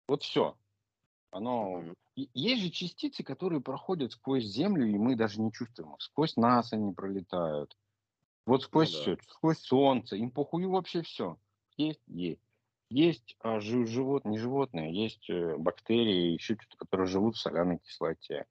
вот 0.06 0.22
все. 0.22 0.56
Оно... 1.30 1.82
Есть 2.14 2.62
же 2.62 2.68
частицы, 2.68 3.22
которые 3.22 3.62
проходят 3.62 4.12
сквозь 4.12 4.44
Землю, 4.44 4.86
и 4.86 4.98
мы 4.98 5.16
даже 5.16 5.40
не 5.40 5.50
чувствуем 5.50 5.96
Сквозь 5.98 6.36
нас 6.36 6.74
они 6.74 6.92
пролетают. 6.92 7.74
Вот 8.44 8.60
ну 8.60 8.66
сквозь 8.66 8.92
ну, 8.92 8.96
да. 8.96 9.02
все, 9.02 9.30
сквозь 9.30 9.58
Солнце, 9.60 10.16
им 10.16 10.30
похую 10.30 10.70
вообще 10.70 11.00
все. 11.00 11.38
Есть, 11.78 12.02
есть. 12.06 12.42
Есть 12.90 13.36
а, 13.40 13.60
животные, 13.60 14.32
не 14.32 14.38
животные, 14.38 14.94
есть 14.94 15.30
э, 15.30 15.56
бактерии, 15.56 16.34
еще 16.34 16.58
что-то, 16.60 16.76
которые 16.76 17.06
живут 17.06 17.36
в 17.36 17.40
соляной 17.40 17.78
кислоте. 17.78 18.44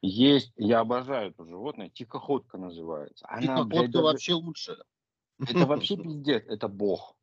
Есть, 0.00 0.52
я 0.56 0.80
обожаю 0.80 1.30
это 1.30 1.44
животное, 1.44 1.88
тихоходка 1.88 2.56
называется. 2.56 3.26
Она, 3.28 3.42
Тихоходка 3.42 3.66
блядь, 3.66 3.94
вообще 3.94 4.32
лучше. 4.34 4.76
Это 5.40 5.66
вообще 5.66 5.96
пиздец, 5.96 6.44
это 6.46 6.68
бог. 6.68 7.16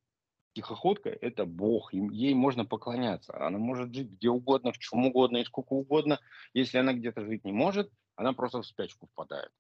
Тихоходка– 0.54 1.10
это 1.22 1.46
бог, 1.46 1.94
ей 1.94 2.34
можно 2.34 2.66
поклоняться. 2.66 3.38
Она 3.46 3.58
может 3.58 3.94
жить 3.94 4.12
где 4.12 4.30
угодно, 4.30 4.72
в 4.72 4.78
чем 4.78 5.06
угодно 5.06 5.38
и 5.38 5.44
сколько 5.44 5.74
угодно. 5.74 6.20
Если 6.54 6.78
она 6.78 6.94
где-то 6.94 7.26
жить 7.26 7.44
не 7.44 7.52
может, 7.52 7.92
она 8.16 8.32
просто 8.32 8.62
в 8.62 8.66
спячку 8.66 9.08
впадает. 9.08 9.52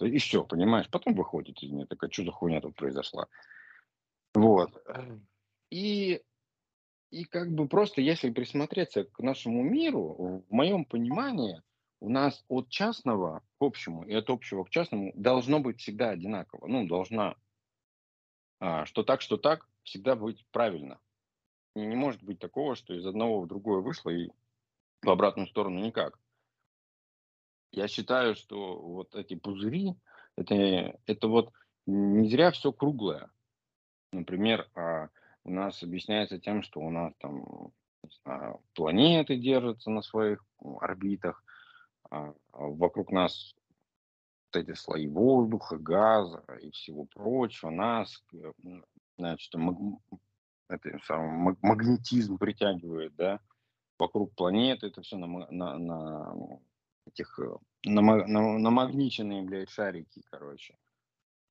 И 0.00 0.18
все, 0.18 0.44
понимаешь? 0.44 0.88
Потом 0.90 1.14
выходит 1.14 1.62
из 1.62 1.70
нее, 1.70 1.86
такая, 1.86 2.10
что 2.10 2.24
за 2.24 2.32
хуйня 2.32 2.60
тут 2.60 2.74
произошла. 2.74 3.28
Вот. 4.34 4.70
И 5.70 6.20
и 7.10 7.24
как 7.24 7.52
бы 7.52 7.68
просто, 7.68 8.00
если 8.00 8.30
присмотреться 8.30 9.04
к 9.04 9.20
нашему 9.20 9.62
миру, 9.62 10.44
в 10.48 10.52
моем 10.52 10.84
понимании, 10.84 11.62
у 12.00 12.10
нас 12.10 12.44
от 12.48 12.68
частного 12.68 13.42
к 13.58 13.62
общему 13.62 14.04
и 14.04 14.14
от 14.14 14.28
общего 14.30 14.64
к 14.64 14.70
частному 14.70 15.12
должно 15.14 15.60
быть 15.60 15.80
всегда 15.80 16.10
одинаково. 16.10 16.66
Ну, 16.66 16.86
должна, 16.86 17.36
а, 18.60 18.84
что 18.86 19.02
так, 19.02 19.20
что 19.20 19.36
так, 19.36 19.68
всегда 19.82 20.14
быть 20.16 20.44
правильно. 20.50 21.00
И 21.74 21.80
не 21.80 21.96
может 21.96 22.22
быть 22.22 22.38
такого, 22.38 22.74
что 22.74 22.94
из 22.94 23.06
одного 23.06 23.40
в 23.40 23.46
другое 23.46 23.80
вышло 23.80 24.10
и 24.10 24.30
в 25.02 25.10
обратную 25.10 25.48
сторону 25.48 25.80
никак. 25.80 26.18
Я 27.72 27.88
считаю, 27.88 28.34
что 28.34 28.76
вот 28.78 29.14
эти 29.14 29.34
пузыри, 29.34 29.94
это, 30.36 30.98
это 31.06 31.28
вот 31.28 31.52
не 31.86 32.28
зря 32.28 32.50
все 32.50 32.72
круглое. 32.72 33.30
Например, 34.12 34.68
а, 34.74 35.08
у 35.44 35.50
нас 35.50 35.82
объясняется 35.82 36.38
тем, 36.38 36.62
что 36.62 36.80
у 36.80 36.90
нас 36.90 37.12
там 37.18 37.72
знаю, 38.24 38.60
планеты 38.74 39.36
держатся 39.36 39.90
на 39.90 40.02
своих 40.02 40.44
орбитах, 40.80 41.42
вокруг 42.52 43.10
нас 43.10 43.54
вот 44.52 44.62
эти 44.62 44.74
слои 44.74 45.06
воздуха, 45.06 45.76
газа 45.76 46.42
и 46.62 46.70
всего 46.70 47.04
прочего, 47.04 47.70
нас, 47.70 48.22
э, 48.32 48.52
значит, 49.18 49.54
это 50.68 50.98
самый 51.04 51.56
магнетизм 51.62 52.38
притягивает, 52.38 53.14
да, 53.16 53.40
вокруг 53.98 54.34
планеты, 54.34 54.88
это 54.88 55.02
все 55.02 55.16
на, 55.16 55.26
на, 55.50 55.78
на 55.78 56.60
этих 57.06 57.38
э, 57.38 57.56
намагниченные, 57.84 59.42
блядь, 59.42 59.70
шарики, 59.70 60.22
короче. 60.30 60.76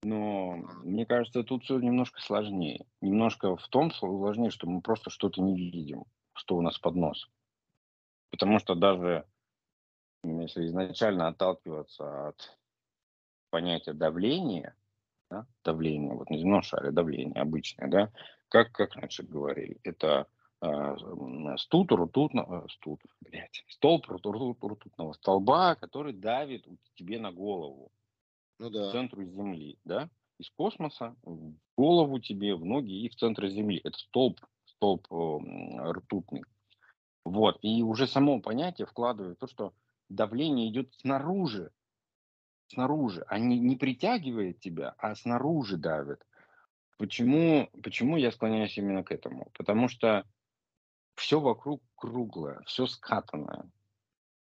Но 0.03 0.57
мне 0.83 1.05
кажется, 1.05 1.43
тут 1.43 1.63
все 1.63 1.79
немножко 1.79 2.21
сложнее. 2.21 2.85
Немножко 3.01 3.55
в 3.55 3.67
том 3.69 3.91
сложнее, 3.91 4.51
что 4.51 4.67
мы 4.69 4.81
просто 4.81 5.09
что-то 5.09 5.41
не 5.41 5.55
видим, 5.55 6.03
что 6.33 6.57
у 6.57 6.61
нас 6.61 6.77
под 6.77 6.95
нос. 6.95 7.27
Потому 8.29 8.59
что 8.59 8.75
даже 8.75 9.25
если 10.41 10.65
изначально 10.65 11.27
отталкиваться 11.27 12.29
от 12.29 12.57
понятия 13.49 13.93
давления, 13.93 14.75
да, 15.29 15.47
давление, 15.63 16.13
вот 16.13 16.29
на 16.29 16.37
земном 16.37 16.61
шаре 16.61 16.91
давление 16.91 17.41
обычное, 17.41 17.87
да, 17.87 18.11
как, 18.49 18.71
как 18.71 18.95
раньше 18.95 19.23
говорили, 19.23 19.79
это 19.83 20.27
э, 20.61 20.95
стут, 21.57 21.91
ртутного, 21.91 22.67
стут, 22.69 23.01
блядь, 23.21 23.63
столб 23.69 24.07
ртутного 24.09 25.13
столба, 25.13 25.75
который 25.75 26.13
давит 26.13 26.67
тебе 26.95 27.19
на 27.19 27.31
голову, 27.31 27.91
ну, 28.59 28.69
да. 28.69 28.89
к 28.89 28.91
центру 28.91 29.23
Земли, 29.23 29.79
да, 29.83 30.09
из 30.37 30.49
космоса 30.51 31.15
в 31.23 31.53
голову 31.77 32.19
тебе, 32.19 32.55
в 32.55 32.65
ноги 32.65 33.05
и 33.05 33.09
в 33.09 33.15
центр 33.15 33.47
Земли. 33.47 33.79
Это 33.83 33.97
столб, 33.97 34.39
столб 34.65 35.07
э, 35.11 35.91
ртутный. 35.91 36.43
Вот, 37.23 37.57
и 37.61 37.81
уже 37.81 38.05
само 38.07 38.39
понятие 38.39 38.85
вкладывает 38.85 39.39
то, 39.39 39.47
что 39.47 39.73
давление 40.15 40.69
идет 40.69 40.93
снаружи, 40.95 41.71
снаружи, 42.67 43.23
а 43.27 43.37
не, 43.39 43.75
притягивает 43.75 44.59
тебя, 44.59 44.95
а 44.97 45.15
снаружи 45.15 45.77
давит. 45.77 46.25
Почему, 46.97 47.69
почему 47.83 48.17
я 48.17 48.31
склоняюсь 48.31 48.77
именно 48.77 49.03
к 49.03 49.11
этому? 49.11 49.51
Потому 49.53 49.89
что 49.89 50.25
все 51.15 51.39
вокруг 51.39 51.81
круглое, 51.95 52.61
все 52.65 52.87
скатанное, 52.87 53.69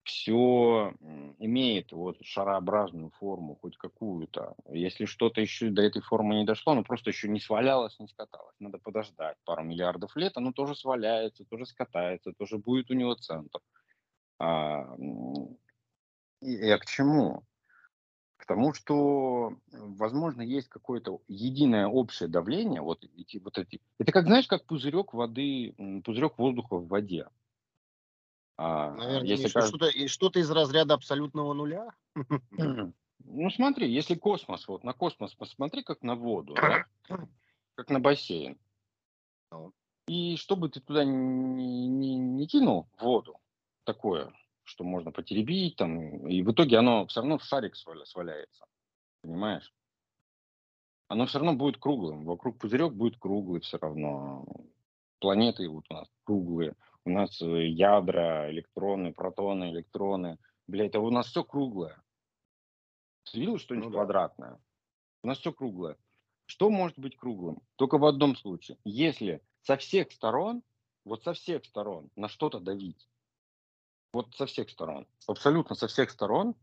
все 0.05 0.93
имеет 1.39 1.91
вот 1.91 2.17
шарообразную 2.21 3.09
форму, 3.09 3.55
хоть 3.55 3.75
какую-то. 3.77 4.55
Если 4.69 5.05
что-то 5.05 5.41
еще 5.41 5.69
до 5.69 5.81
этой 5.81 6.03
формы 6.03 6.35
не 6.35 6.45
дошло, 6.45 6.73
оно 6.73 6.83
просто 6.83 7.09
еще 7.09 7.27
не 7.27 7.39
свалялось, 7.39 7.99
не 7.99 8.07
скаталось. 8.07 8.55
Надо 8.59 8.77
подождать 8.77 9.37
пару 9.45 9.63
миллиардов 9.63 10.15
лет, 10.15 10.33
оно 10.37 10.51
тоже 10.51 10.75
сваляется, 10.75 11.43
тоже 11.45 11.65
скатается, 11.65 12.33
тоже 12.33 12.59
будет 12.59 12.91
у 12.91 12.93
него 12.93 13.15
центр. 13.15 13.59
А, 14.39 14.95
и, 16.41 16.69
а 16.69 16.77
к 16.77 16.85
чему? 16.85 17.43
К 18.37 18.45
тому, 18.45 18.73
что, 18.73 19.57
возможно, 19.71 20.41
есть 20.41 20.69
какое-то 20.69 21.21
единое 21.27 21.87
общее 21.87 22.27
давление, 22.27 22.81
вот 22.81 23.03
эти, 23.17 23.37
вот 23.37 23.57
эти. 23.57 23.81
Это 23.97 24.11
как, 24.11 24.25
знаешь, 24.25 24.47
как 24.47 24.65
пузырек 24.65 25.13
воды, 25.13 25.73
пузырек 26.03 26.37
воздуха 26.37 26.75
в 26.75 26.87
воде. 26.87 27.27
А, 28.57 28.91
Наверное, 28.91 29.27
если 29.27 29.49
кажется... 29.49 29.77
что-то, 29.77 30.07
что-то 30.07 30.39
из 30.39 30.49
разряда 30.51 30.93
абсолютного 30.93 31.53
нуля. 31.53 31.93
Ну 33.27 33.49
смотри, 33.49 33.91
если 33.91 34.13
космос, 34.13 34.67
вот 34.67 34.83
на 34.83 34.93
космос 34.93 35.33
посмотри, 35.33 35.81
как 35.81 36.03
на 36.03 36.13
воду, 36.13 36.53
да? 36.53 36.85
как 37.73 37.89
на 37.89 37.99
бассейн. 37.99 38.59
Ну. 39.51 39.73
И 40.07 40.37
чтобы 40.37 40.69
ты 40.69 40.79
туда 40.79 41.03
не, 41.03 41.87
не, 41.87 42.15
не 42.17 42.45
кинул 42.45 42.87
воду, 42.99 43.39
такое, 43.85 44.33
что 44.63 44.83
можно 44.83 45.11
потеребить, 45.11 45.77
там, 45.77 46.27
и 46.27 46.41
в 46.41 46.51
итоге 46.51 46.77
оно 46.77 47.05
все 47.07 47.21
равно 47.21 47.37
в 47.37 47.43
шарик 47.43 47.75
сваляется. 47.75 48.65
Понимаешь? 49.21 49.73
Оно 51.07 51.25
все 51.27 51.39
равно 51.39 51.53
будет 51.53 51.77
круглым. 51.77 52.25
Вокруг 52.25 52.57
пузырек 52.59 52.93
будет 52.93 53.17
круглый 53.17 53.61
все 53.61 53.77
равно. 53.77 54.45
Планеты 55.19 55.69
вот 55.69 55.85
у 55.89 55.93
нас 55.93 56.07
круглые. 56.23 56.75
У 57.05 57.11
нас 57.11 57.39
э, 57.41 57.67
ядра, 57.67 58.51
электроны, 58.51 59.13
протоны, 59.13 59.71
электроны. 59.71 60.39
Бля, 60.67 60.87
это 60.87 60.99
у 60.99 61.11
нас 61.11 61.27
все 61.27 61.43
круглое. 61.43 62.01
Ты 63.31 63.39
видел 63.39 63.59
что-нибудь 63.59 63.87
ну, 63.87 63.91
да. 63.91 63.97
квадратное? 63.97 64.59
У 65.23 65.27
нас 65.27 65.37
все 65.39 65.53
круглое. 65.53 65.97
Что 66.47 66.69
может 66.69 66.97
быть 66.97 67.17
круглым? 67.17 67.61
Только 67.75 67.97
в 67.97 68.05
одном 68.05 68.35
случае. 68.35 68.77
Если 68.83 69.41
со 69.61 69.77
всех 69.77 70.11
сторон, 70.11 70.63
вот 71.03 71.23
со 71.23 71.33
всех 71.33 71.65
сторон 71.65 72.09
на 72.15 72.29
что-то 72.29 72.59
давить, 72.59 73.07
вот 74.15 74.33
со 74.35 74.45
всех 74.45 74.69
сторон. 74.69 75.05
Абсолютно 75.27 75.75
со 75.75 75.87
всех 75.87 76.09
сторон 76.09 76.55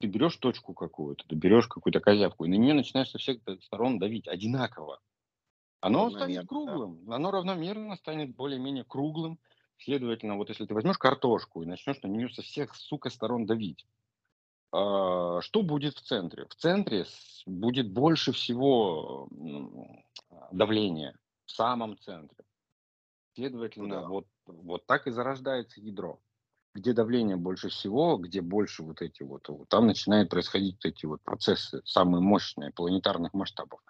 ты 0.00 0.06
берешь 0.06 0.36
точку 0.38 0.72
какую-то, 0.72 1.24
ты 1.28 1.34
берешь 1.34 1.68
какую-то 1.68 2.00
козявку, 2.00 2.44
и 2.44 2.48
на 2.48 2.54
нее 2.54 2.72
начинаешь 2.72 3.10
со 3.10 3.18
всех 3.18 3.40
сторон 3.60 3.98
давить 3.98 4.26
одинаково. 4.26 5.00
Оно 5.80 6.10
станет 6.10 6.48
круглым, 6.48 7.04
да. 7.04 7.16
оно 7.16 7.30
равномерно 7.30 7.96
станет 7.96 8.34
более-менее 8.34 8.84
круглым. 8.84 9.38
Следовательно, 9.76 10.36
вот 10.36 10.48
если 10.48 10.64
ты 10.64 10.72
возьмешь 10.72 10.96
картошку 10.96 11.62
и 11.62 11.66
начнешь 11.66 12.00
на 12.02 12.06
нее 12.06 12.30
со 12.30 12.40
всех, 12.40 12.74
сука, 12.74 13.10
сторон 13.10 13.44
давить, 13.44 13.84
э, 14.72 15.38
что 15.42 15.62
будет 15.62 15.94
в 15.94 16.00
центре? 16.00 16.46
В 16.46 16.54
центре 16.54 17.04
будет 17.44 17.92
больше 17.92 18.32
всего 18.32 19.28
давления, 20.52 21.18
в 21.44 21.50
самом 21.50 21.98
центре. 21.98 22.44
Следовательно, 23.34 24.00
да. 24.00 24.08
вот, 24.08 24.26
вот 24.46 24.86
так 24.86 25.06
и 25.06 25.10
зарождается 25.10 25.82
ядро 25.82 26.23
где 26.74 26.92
давление 26.92 27.36
больше 27.36 27.68
всего, 27.68 28.16
где 28.16 28.40
больше 28.40 28.82
вот 28.82 29.00
эти 29.00 29.22
вот, 29.22 29.48
там 29.68 29.86
начинают 29.86 30.28
происходить 30.28 30.74
вот 30.74 30.84
эти 30.84 31.06
вот 31.06 31.22
процессы, 31.22 31.80
самые 31.84 32.20
мощные, 32.20 32.72
планетарных 32.72 33.32
масштабов. 33.32 33.80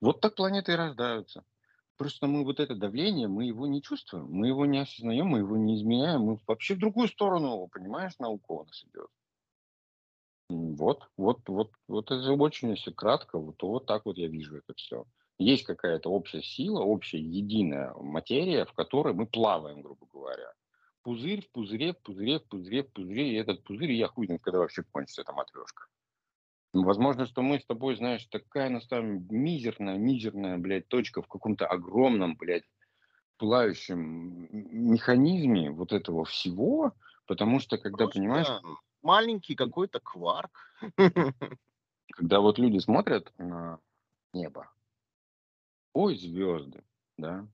Вот 0.00 0.20
так 0.20 0.34
планеты 0.34 0.72
и 0.72 0.76
рождаются. 0.76 1.44
Просто 1.96 2.26
мы 2.26 2.44
вот 2.44 2.58
это 2.58 2.74
давление, 2.74 3.28
мы 3.28 3.44
его 3.44 3.68
не 3.68 3.80
чувствуем, 3.80 4.26
мы 4.28 4.48
его 4.48 4.66
не 4.66 4.78
осознаем, 4.78 5.26
мы 5.26 5.38
его 5.38 5.56
не 5.56 5.76
изменяем, 5.76 6.22
мы 6.22 6.40
вообще 6.48 6.74
в 6.74 6.80
другую 6.80 7.06
сторону 7.06 7.52
его, 7.52 7.68
понимаешь, 7.68 8.18
наука 8.18 8.50
у 8.50 8.64
нас 8.64 8.84
идет. 8.84 9.08
Вот, 10.48 11.08
вот, 11.16 11.48
вот, 11.48 11.70
вот 11.86 12.10
это 12.10 12.32
очень, 12.32 12.70
если 12.70 12.90
кратко, 12.90 13.38
вот, 13.38 13.62
вот 13.62 13.86
так 13.86 14.04
вот 14.04 14.18
я 14.18 14.26
вижу 14.26 14.56
это 14.56 14.74
все. 14.74 15.04
Есть 15.38 15.64
какая-то 15.64 16.10
общая 16.10 16.42
сила, 16.42 16.80
общая 16.80 17.20
единая 17.20 17.94
материя, 17.94 18.64
в 18.64 18.72
которой 18.72 19.14
мы 19.14 19.26
плаваем, 19.26 19.80
грубо 19.80 20.06
говоря 20.12 20.52
пузырь 21.02 21.44
в 21.44 21.50
пузыре, 21.50 21.92
в 21.92 21.98
пузыре, 21.98 22.38
в 22.38 22.48
пузыре, 22.48 22.82
в 22.82 22.92
пузыре, 22.92 23.32
и 23.32 23.34
этот 23.34 23.62
пузырь, 23.64 23.92
я 23.92 24.08
хуй 24.08 24.26
знает, 24.26 24.42
когда 24.42 24.58
вообще 24.58 24.82
кончится 24.82 25.22
эта 25.22 25.32
матрешка. 25.32 25.86
Возможно, 26.72 27.26
что 27.26 27.42
мы 27.42 27.60
с 27.60 27.66
тобой, 27.66 27.96
знаешь, 27.96 28.24
такая 28.26 28.70
на 28.70 28.80
самом 28.80 29.26
мизерная, 29.28 29.98
мизерная, 29.98 30.56
блядь, 30.56 30.88
точка 30.88 31.20
в 31.20 31.28
каком-то 31.28 31.66
огромном, 31.66 32.36
блядь, 32.36 32.64
пылающем 33.36 34.48
механизме 34.50 35.70
вот 35.70 35.92
этого 35.92 36.24
всего, 36.24 36.92
потому 37.26 37.60
что, 37.60 37.76
когда, 37.76 38.04
Просто 38.04 38.20
понимаешь... 38.20 38.48
Маленький 39.02 39.56
какой-то 39.56 39.98
кварк. 39.98 40.76
Когда 42.12 42.40
вот 42.40 42.58
люди 42.58 42.78
смотрят 42.78 43.32
на 43.36 43.80
небо, 44.32 44.70
ой, 45.92 46.16
звезды, 46.16 46.84
да, 47.18 47.48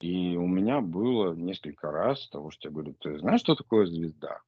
и 0.00 0.36
у 0.36 0.46
меня 0.46 0.80
было 0.80 1.34
несколько 1.34 1.90
раз 1.90 2.28
того, 2.28 2.50
что 2.50 2.68
я 2.68 2.72
говорю, 2.72 2.94
ты 2.94 3.18
знаешь, 3.18 3.40
что 3.40 3.54
такое 3.54 3.86
звезда? 3.86 4.40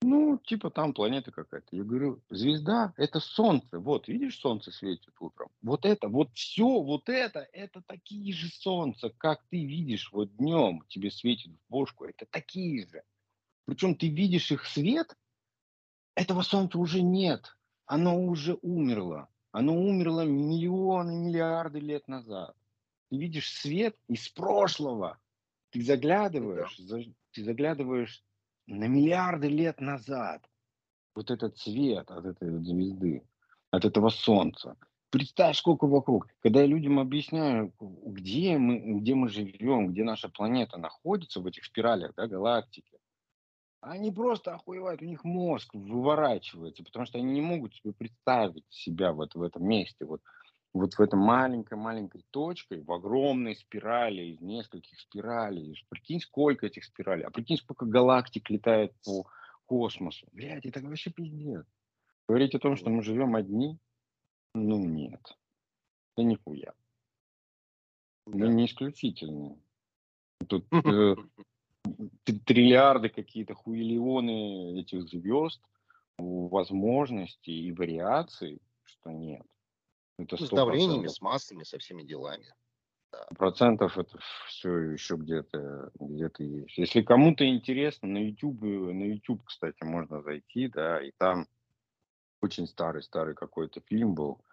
Ну, 0.00 0.38
типа 0.38 0.70
там 0.70 0.94
планета 0.94 1.32
какая-то. 1.32 1.66
Я 1.72 1.82
говорю, 1.82 2.22
звезда– 2.30 2.92
это 2.96 3.18
солнце. 3.18 3.80
Вот, 3.80 4.06
видишь, 4.06 4.38
солнце 4.38 4.70
светит 4.70 5.14
утром. 5.18 5.48
Вот 5.60 5.84
это, 5.84 6.08
вот 6.08 6.30
все, 6.34 6.80
вот 6.80 7.08
это, 7.08 7.48
это 7.52 7.82
такие 7.84 8.32
же 8.32 8.48
солнца, 8.48 9.10
как 9.18 9.42
ты 9.50 9.64
видишь 9.64 10.12
вот 10.12 10.36
днем, 10.36 10.84
тебе 10.88 11.10
светит 11.10 11.50
в 11.50 11.70
бошку. 11.70 12.04
Это 12.04 12.26
такие 12.30 12.86
же. 12.86 13.02
Причем 13.64 13.96
ты 13.96 14.08
видишь 14.08 14.52
их 14.52 14.64
свет, 14.66 15.16
этого 16.14 16.42
солнца 16.42 16.78
уже 16.78 17.02
нет. 17.02 17.56
Оно 17.86 18.22
уже 18.22 18.56
умерло. 18.62 19.28
Оно 19.50 19.74
умерло 19.74 20.24
миллионы, 20.24 21.16
миллиарды 21.16 21.80
лет 21.80 22.06
назад 22.06 22.54
ты 23.10 23.18
видишь 23.18 23.50
свет 23.50 23.96
из 24.08 24.28
прошлого. 24.28 25.18
Ты 25.70 25.82
заглядываешь, 25.82 26.78
да. 26.78 26.98
ты 27.32 27.44
заглядываешь 27.44 28.22
на 28.66 28.84
миллиарды 28.84 29.48
лет 29.48 29.80
назад. 29.80 30.42
Вот 31.14 31.30
этот 31.30 31.58
свет 31.58 32.10
от 32.10 32.24
этой 32.24 32.50
вот 32.50 32.64
звезды, 32.64 33.22
от 33.70 33.84
этого 33.84 34.08
солнца. 34.08 34.76
Представь, 35.10 35.56
сколько 35.56 35.86
вокруг. 35.86 36.28
Когда 36.40 36.60
я 36.60 36.66
людям 36.66 36.98
объясняю, 36.98 37.72
где 37.80 38.58
мы, 38.58 39.00
где 39.00 39.14
мы 39.14 39.28
живем, 39.28 39.88
где 39.88 40.04
наша 40.04 40.28
планета 40.28 40.76
находится 40.76 41.40
в 41.40 41.46
этих 41.46 41.64
спиралях 41.64 42.12
да, 42.14 42.26
галактики, 42.26 42.98
они 43.80 44.10
просто 44.10 44.54
охуевают, 44.54 45.02
у 45.02 45.06
них 45.06 45.24
мозг 45.24 45.72
выворачивается, 45.72 46.84
потому 46.84 47.06
что 47.06 47.18
они 47.18 47.32
не 47.32 47.40
могут 47.40 47.74
себе 47.74 47.92
представить 47.92 48.64
себя 48.68 49.12
вот 49.12 49.34
в 49.34 49.42
этом 49.42 49.66
месте. 49.66 50.04
Вот 50.04 50.20
вот 50.74 50.94
в 50.94 51.00
этом 51.00 51.20
маленькой-маленькой 51.20 52.24
точкой, 52.30 52.82
в 52.82 52.92
огромной 52.92 53.56
спирали, 53.56 54.22
из 54.22 54.40
нескольких 54.40 55.00
спиралей. 55.00 55.82
Прикинь, 55.88 56.20
сколько 56.20 56.66
этих 56.66 56.84
спиралей. 56.84 57.24
А 57.24 57.30
прикинь, 57.30 57.56
сколько 57.56 57.86
галактик 57.86 58.48
летает 58.50 58.92
по 59.04 59.26
космосу. 59.66 60.26
Блядь, 60.32 60.66
это 60.66 60.80
вообще 60.80 61.10
пиздец. 61.10 61.66
Говорить 62.28 62.54
о 62.54 62.58
том, 62.58 62.76
что 62.76 62.90
мы 62.90 63.02
живем 63.02 63.34
одни, 63.34 63.78
ну 64.54 64.84
нет. 64.84 65.22
Да 66.16 66.22
нихуя. 66.22 66.74
Мы 68.26 68.48
не 68.48 68.66
исключительные. 68.66 69.58
Тут 70.46 70.66
э, 70.72 71.16
триллиарды 72.44 73.08
какие-то, 73.08 73.54
хуилионы 73.54 74.80
этих 74.80 75.08
звезд, 75.08 75.62
возможностей 76.18 77.68
и 77.68 77.72
вариаций, 77.72 78.60
что 78.84 79.10
нет. 79.10 79.46
Это 80.18 80.36
с 80.36 80.48
давлениями, 80.50 81.06
с 81.06 81.20
массами, 81.20 81.62
со 81.62 81.78
всеми 81.78 82.02
делами. 82.02 82.52
Да. 83.12 83.26
Процентов 83.36 83.96
это 83.96 84.18
все 84.48 84.76
еще 84.92 85.16
где-то 85.16 85.90
где-то 85.98 86.42
есть. 86.42 86.76
Если 86.76 87.00
кому-то 87.00 87.48
интересно, 87.48 88.08
на 88.08 88.18
YouTube, 88.18 88.60
на 88.62 89.04
YouTube, 89.04 89.42
кстати, 89.44 89.82
можно 89.82 90.20
зайти, 90.20 90.68
да, 90.68 91.02
и 91.02 91.12
там 91.16 91.46
очень 92.42 92.66
старый, 92.66 93.02
старый 93.02 93.34
какой-то 93.34 93.80
фильм 93.80 94.14
был, 94.14 94.44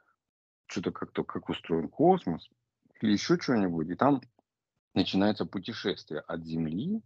что-то 0.67 0.91
как-то, 0.91 1.23
как 1.23 1.49
устроен 1.49 1.89
космос, 1.89 2.47
или 3.01 3.11
еще 3.11 3.37
что-нибудь, 3.37 3.89
и 3.89 3.95
там 3.95 4.21
начинается 4.93 5.45
путешествие 5.45 6.21
от 6.21 6.45
Земли, 6.45 7.01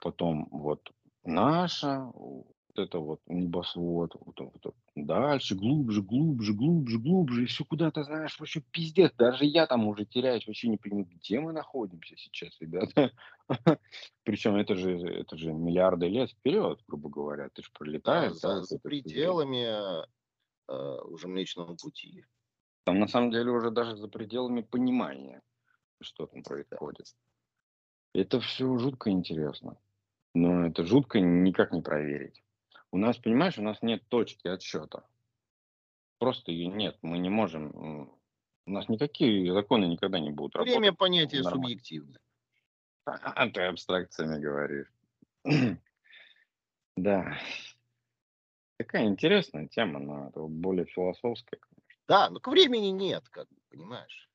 потом 0.00 0.48
вот 0.50 0.90
наша, 1.24 2.10
это 2.78 2.98
вот 2.98 3.20
небосвод, 3.26 4.14
вот, 4.20 4.40
вот, 4.40 4.74
дальше, 4.94 5.54
глубже, 5.54 6.02
глубже, 6.02 6.54
глубже, 6.54 6.98
глубже, 6.98 7.42
и 7.42 7.46
все 7.46 7.64
куда-то, 7.64 8.04
знаешь, 8.04 8.38
вообще 8.38 8.60
пиздец. 8.70 9.12
Даже 9.16 9.44
я 9.44 9.66
там 9.66 9.86
уже 9.86 10.04
теряюсь, 10.04 10.46
вообще 10.46 10.68
не 10.68 10.76
понимаю, 10.76 11.06
где 11.06 11.40
мы 11.40 11.52
находимся 11.52 12.16
сейчас, 12.16 12.56
ребята. 12.60 13.12
Причем 14.24 14.56
это 14.56 14.74
же, 14.74 14.96
это 14.96 15.36
же 15.36 15.52
миллиарды 15.52 16.08
лет 16.08 16.30
вперед, 16.30 16.80
грубо 16.86 17.08
говоря, 17.08 17.48
ты 17.50 17.62
же 17.62 17.70
пролетаешь. 17.72 18.40
Да, 18.40 18.48
да, 18.48 18.60
за, 18.60 18.64
за 18.64 18.78
пределами 18.78 20.04
э, 20.68 21.00
уже 21.04 21.28
Млечного 21.28 21.76
Пути. 21.76 22.24
Там 22.84 23.00
на 23.00 23.08
самом 23.08 23.30
деле 23.30 23.50
уже 23.50 23.70
даже 23.70 23.96
за 23.96 24.08
пределами 24.08 24.62
понимания, 24.62 25.42
что 26.00 26.26
там 26.26 26.42
происходит. 26.42 27.06
Это 28.14 28.40
все 28.40 28.78
жутко 28.78 29.10
интересно. 29.10 29.76
Но 30.34 30.66
это 30.66 30.84
жутко 30.84 31.20
никак 31.20 31.72
не 31.72 31.82
проверить. 31.82 32.42
У 32.90 32.98
нас, 32.98 33.18
понимаешь, 33.18 33.58
у 33.58 33.62
нас 33.62 33.82
нет 33.82 34.02
точки 34.08 34.48
отсчета. 34.48 35.04
Просто 36.18 36.50
ее 36.52 36.66
нет. 36.66 36.98
Мы 37.02 37.18
не 37.18 37.28
можем... 37.28 38.10
У 38.66 38.70
нас 38.70 38.88
никакие 38.88 39.52
законы 39.52 39.86
никогда 39.86 40.18
не 40.18 40.30
будут 40.30 40.56
работать. 40.56 40.76
Время 40.76 40.92
понятия 40.92 41.42
субъективное. 41.42 42.20
А, 43.04 43.48
ты 43.48 43.62
абстракциями 43.62 44.38
говоришь. 44.38 44.92
да. 46.96 47.38
Такая 48.76 49.06
интересная 49.06 49.66
тема, 49.68 49.98
но 49.98 50.28
это 50.28 50.40
более 50.40 50.84
философская. 50.86 51.60
Да, 52.06 52.30
но 52.30 52.40
к 52.40 52.48
времени 52.48 52.88
нет, 52.88 53.28
как 53.30 53.48
бы, 53.48 53.56
понимаешь. 53.70 54.30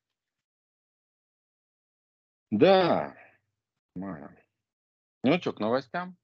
Да, 2.52 3.16
понимаю. 3.94 4.36
Ну 5.24 5.40
что, 5.40 5.54
к 5.54 5.60
новостям? 5.60 6.18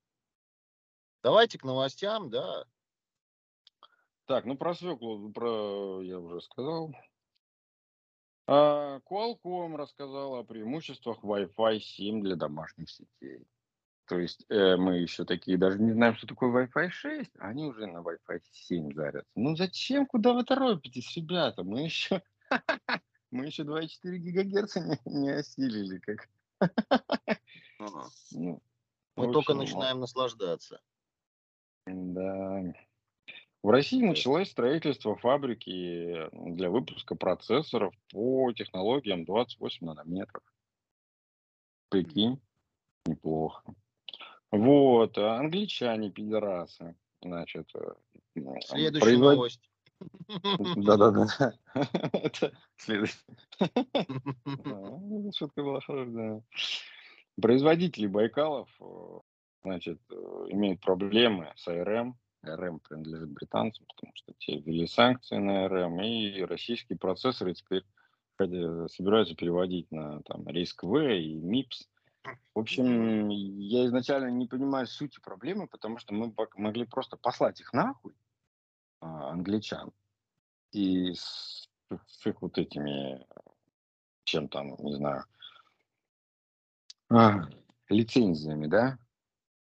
Давайте 1.22 1.58
к 1.58 1.64
новостям, 1.64 2.30
да. 2.30 2.66
Так, 4.26 4.46
ну 4.46 4.56
про 4.56 4.76
свеклу, 4.76 5.32
про 5.32 6.02
я 6.04 6.20
уже 6.20 6.42
сказал. 6.42 6.94
А, 8.48 9.00
Qualcomm 9.02 9.76
рассказал 9.76 10.36
о 10.36 10.44
преимуществах 10.44 11.24
Wi-Fi 11.24 11.80
7 11.80 12.22
для 12.22 12.36
домашних 12.36 12.90
сетей. 12.90 13.46
То 14.06 14.18
есть 14.18 14.44
э, 14.50 14.76
мы 14.76 14.98
еще 14.98 15.24
такие 15.24 15.56
даже 15.58 15.80
не 15.80 15.92
знаем, 15.92 16.16
что 16.16 16.26
такое 16.26 16.68
Wi-Fi 16.68 16.90
6, 16.90 17.32
а 17.38 17.50
они 17.50 17.66
уже 17.66 17.86
на 17.86 18.00
Wi-Fi 18.00 18.40
7 18.52 18.94
зарятся. 18.94 19.30
Ну 19.36 19.56
зачем, 19.56 20.08
куда 20.08 20.34
вы 20.34 20.44
торопитесь, 20.44 21.16
ребята? 21.16 21.64
Мы 21.64 21.82
еще, 21.84 22.24
мы 23.32 23.46
еще 23.46 23.64
2,4 23.64 24.18
гигагерца 24.18 24.80
не, 24.80 25.00
не 25.06 25.30
осилили. 25.30 26.00
Как. 26.00 26.28
ну, 28.32 28.64
мы 29.16 29.32
только 29.32 29.54
начинаем 29.54 30.00
наслаждаться. 30.00 30.82
Да. 31.90 32.74
В 33.62 33.70
России 33.70 34.02
началось 34.02 34.50
строительство 34.50 35.16
фабрики 35.16 36.30
для 36.32 36.70
выпуска 36.70 37.16
процессоров 37.16 37.94
по 38.12 38.52
технологиям 38.54 39.26
28 39.26 39.86
нанометров. 39.86 40.44
Прикинь, 41.90 42.40
неплохо. 43.06 43.64
Вот, 44.52 45.18
а 45.18 45.38
англичане, 45.38 46.10
пидорасы, 46.10 46.96
значит, 47.22 47.70
Следующая 48.34 49.00
производ... 49.00 49.36
новость. 49.36 49.70
Да-да-да. 50.78 51.54
Следующая. 52.78 53.18
Шутка 55.36 55.64
была 55.64 55.82
хорошая, 55.82 56.44
Производители 57.42 58.08
Байкалов 58.08 58.70
значит, 59.64 60.00
э, 60.10 60.16
имеют 60.50 60.82
проблемы 60.82 61.52
с 61.56 61.68
АРМ. 61.68 62.16
АРМ 62.44 62.80
принадлежит 62.80 63.30
британцам, 63.30 63.86
потому 63.96 64.14
что 64.16 64.34
те 64.38 64.60
ввели 64.60 64.88
санкции 64.88 65.38
на 65.38 65.66
АРМ, 65.66 66.02
и 66.02 66.42
российские 66.42 66.98
процессоры 66.98 67.54
теперь 67.54 67.84
собираются 68.38 69.36
переводить 69.36 69.92
на 69.92 70.22
там, 70.24 70.48
RISC-V 70.48 71.20
и 71.20 71.36
MIPS. 71.42 71.88
В 72.56 72.60
общем, 72.60 73.30
я 73.30 73.86
изначально 73.86 74.30
не 74.30 74.48
понимаю 74.48 74.88
сути 74.88 75.20
проблемы, 75.20 75.68
потому 75.68 75.98
что 75.98 76.14
мы 76.14 76.34
могли 76.56 76.86
просто 76.86 77.18
послать 77.18 77.60
их 77.60 77.74
нахуй, 77.74 78.14
а, 79.02 79.32
англичан, 79.32 79.92
и 80.72 81.14
с, 81.14 81.70
с 81.90 82.26
их 82.26 82.42
вот 82.42 82.58
этими, 82.58 83.26
чем 84.24 84.48
там, 84.48 84.76
не 84.80 84.94
знаю, 84.94 85.26
а, 87.10 87.48
лицензиями, 87.90 88.68
да, 88.68 89.00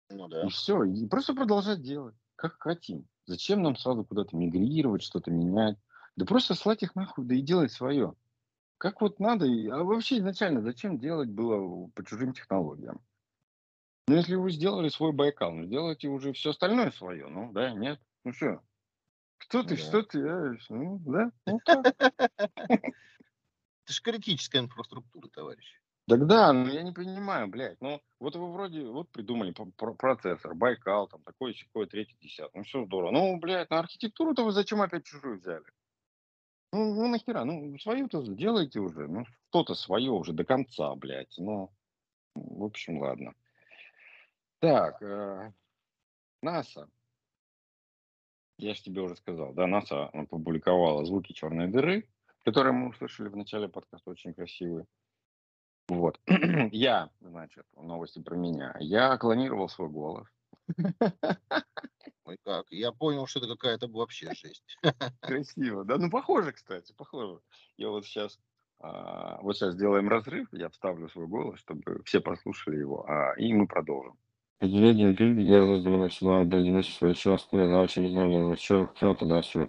ну 0.10 0.28
да. 0.28 0.46
И 0.46 0.50
все, 0.50 0.84
и 0.84 1.08
просто 1.08 1.34
продолжать 1.34 1.82
делать, 1.82 2.16
как 2.36 2.58
хотим. 2.60 3.08
Зачем 3.26 3.64
нам 3.64 3.76
сразу 3.76 4.04
куда-то 4.04 4.36
мигрировать, 4.36 5.04
что-то 5.04 5.32
менять? 5.32 5.78
Да 6.16 6.26
просто 6.26 6.54
слать 6.54 6.84
их 6.84 6.96
нахуй, 6.96 7.26
да 7.26 7.36
и 7.36 7.42
делать 7.42 7.72
свое. 7.72 8.16
Как 8.78 9.02
вот 9.02 9.20
надо, 9.20 9.46
а 9.46 9.84
вообще 9.84 10.18
изначально 10.18 10.62
зачем 10.62 11.00
делать 11.00 11.30
было 11.30 11.88
по 11.96 12.06
чужим 12.06 12.34
технологиям? 12.34 13.02
Ну, 14.08 14.16
если 14.16 14.36
вы 14.36 14.52
сделали 14.52 14.90
свой 14.90 15.14
Байкал, 15.14 15.52
ну, 15.52 15.66
сделайте 15.66 16.08
уже 16.10 16.34
все 16.34 16.52
остальное 16.52 16.92
свое, 16.92 17.28
ну, 17.28 17.52
да, 17.52 17.72
нет, 17.72 18.00
ну 18.24 18.34
что? 18.34 18.62
Кто 19.40 19.64
ты, 19.64 19.76
да. 19.76 19.82
что 19.82 20.04
ты, 20.04 20.28
а, 20.28 20.56
ну, 20.70 21.00
да, 21.06 21.32
ну, 21.48 21.60
Это 22.68 22.94
же 23.88 24.02
критическая 24.02 24.60
инфраструктура, 24.60 25.28
товарищи. 25.30 25.80
Тогда, 26.08 26.54
ну 26.54 26.68
я 26.68 26.84
не 26.84 26.92
понимаю, 26.92 27.48
блядь, 27.48 27.82
ну 27.82 28.00
вот 28.20 28.36
вы 28.36 28.52
вроде 28.52 28.86
вот 28.86 29.10
придумали 29.10 29.56
процессор, 29.98 30.54
Байкал, 30.54 31.08
там 31.08 31.24
такой, 31.24 31.56
секой, 31.56 31.88
третий, 31.88 32.16
десятый, 32.22 32.60
ну 32.60 32.64
все 32.64 32.86
здорово. 32.86 33.12
Ну, 33.12 33.40
блядь, 33.40 33.72
на 33.72 33.80
архитектуру-то 33.80 34.44
вы 34.44 34.52
зачем 34.52 34.82
опять 34.82 35.06
чужую 35.06 35.40
взяли? 35.40 35.66
Ну, 36.72 36.94
ну 36.94 37.08
нахера, 37.08 37.44
ну 37.44 37.76
свою-то 37.80 38.24
сделайте 38.24 38.80
уже, 38.80 39.08
ну 39.08 39.26
что-то 39.50 39.74
свое 39.74 40.12
уже 40.12 40.34
до 40.34 40.44
конца, 40.44 40.94
блядь, 40.94 41.34
ну, 41.38 41.72
в 42.36 42.64
общем, 42.64 43.00
ладно. 43.00 43.34
Так, 44.60 45.02
э, 45.02 45.52
НАСА. 46.44 46.88
Я 48.58 48.76
же 48.76 48.84
тебе 48.84 49.02
уже 49.02 49.16
сказал, 49.16 49.54
да, 49.54 49.66
НАСА 49.66 50.06
опубликовала 50.10 51.04
звуки 51.04 51.34
черной 51.34 51.68
дыры, 51.68 52.08
которые 52.44 52.74
мы 52.74 52.90
услышали 52.90 53.28
в 53.28 53.36
начале 53.36 53.68
подкаста, 53.68 54.12
очень 54.12 54.36
красивые. 54.36 54.86
Вот. 55.88 56.20
Я, 56.72 57.10
значит, 57.22 57.66
новости 57.76 58.22
про 58.22 58.36
меня. 58.36 58.76
Я 58.80 59.18
клонировал 59.18 59.70
свой 59.70 59.90
голос. 59.90 60.28
Ой, 62.26 62.38
как? 62.44 62.66
Я 62.72 62.92
понял, 62.92 63.28
что 63.28 63.40
это 63.40 63.50
какая-то 63.50 63.88
вообще 63.88 64.32
жесть. 64.34 64.64
Красиво, 65.22 65.84
да? 65.84 65.98
Ну, 65.98 66.10
похоже, 66.10 66.54
кстати, 66.54 66.94
похоже. 66.94 67.40
Я 67.78 67.90
вот 67.90 68.06
сейчас, 68.06 68.40
а, 68.80 69.40
вот 69.42 69.56
сейчас 69.56 69.76
сделаем 69.76 70.10
разрыв, 70.10 70.48
я 70.52 70.70
вставлю 70.70 71.08
свой 71.10 71.28
голос, 71.28 71.60
чтобы 71.60 72.02
все 72.04 72.20
послушали 72.20 72.78
его, 72.78 73.06
а, 73.08 73.34
и 73.38 73.54
мы 73.54 73.68
продолжим. 73.68 74.18
Поделение 74.58 75.12
люди 75.12 75.46
делают 75.46 75.84
для 75.84 75.98
начала 75.98 76.46
до 76.46 76.62
96 76.62 77.52
начали 77.52 78.08
знания, 78.08 78.56
что 78.56 78.88
кто-то 78.88 79.26
даст 79.26 79.52
свой 79.52 79.68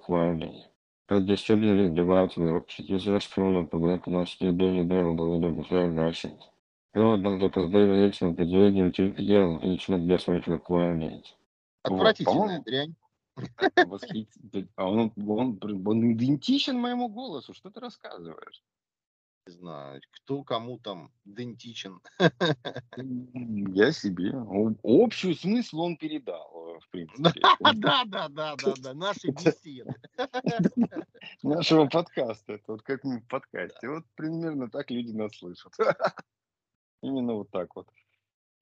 Предоставили 1.07 1.89
деваться 1.89 2.41
общество 2.41 2.99
за 2.99 3.21
школу 3.21 3.67
проблем 3.67 4.03
нашли 4.07 4.51
были 4.51 4.83
было 4.83 5.13
было 5.13 5.39
было 5.39 5.93
дальше. 5.93 6.37
Родом 6.93 7.39
до 7.39 7.49
поздравления 7.49 8.09
определением 8.09 8.91
дел 8.91 9.61
лично 9.63 9.99
для 9.99 10.19
своих 10.19 10.47
руководителей. 10.49 11.23
Отвратительная 11.83 12.61
дрянь. 12.63 12.95
А 14.77 14.91
он, 14.91 15.13
он, 15.17 15.61
он 15.63 16.13
идентичен 16.13 16.79
моему 16.79 17.09
голосу. 17.09 17.53
Что 17.55 17.71
ты 17.71 17.81
рассказываешь? 17.81 18.63
Не 19.47 19.53
знаю, 19.53 20.01
кто 20.11 20.43
кому 20.43 20.79
там 20.79 21.13
идентичен. 21.25 22.01
Я 22.97 23.93
себе. 23.93 24.35
Общую 24.83 25.37
смысл 25.37 25.83
он 25.83 25.97
передал, 25.97 26.75
э, 26.75 26.81
в 26.81 26.89
принципе. 26.91 27.41
Да, 27.75 28.05
да, 28.07 28.29
да, 28.29 28.57
да, 28.57 28.75
да, 28.83 28.95
наши 28.95 29.29
беседы. 29.31 29.95
Нашего 31.45 31.87
подкаста. 31.87 32.55
Это 32.55 32.73
вот 32.73 32.83
как 32.83 33.05
мы 33.05 33.21
в 33.21 33.29
подкасте. 33.29 33.89
Вот 33.89 34.05
примерно 34.17 34.69
так 34.69 34.91
люди 34.91 35.13
нас 35.13 35.37
слышат. 35.37 35.73
Именно 37.03 37.35
вот 37.35 37.51
так 37.51 37.77
вот. 37.77 37.89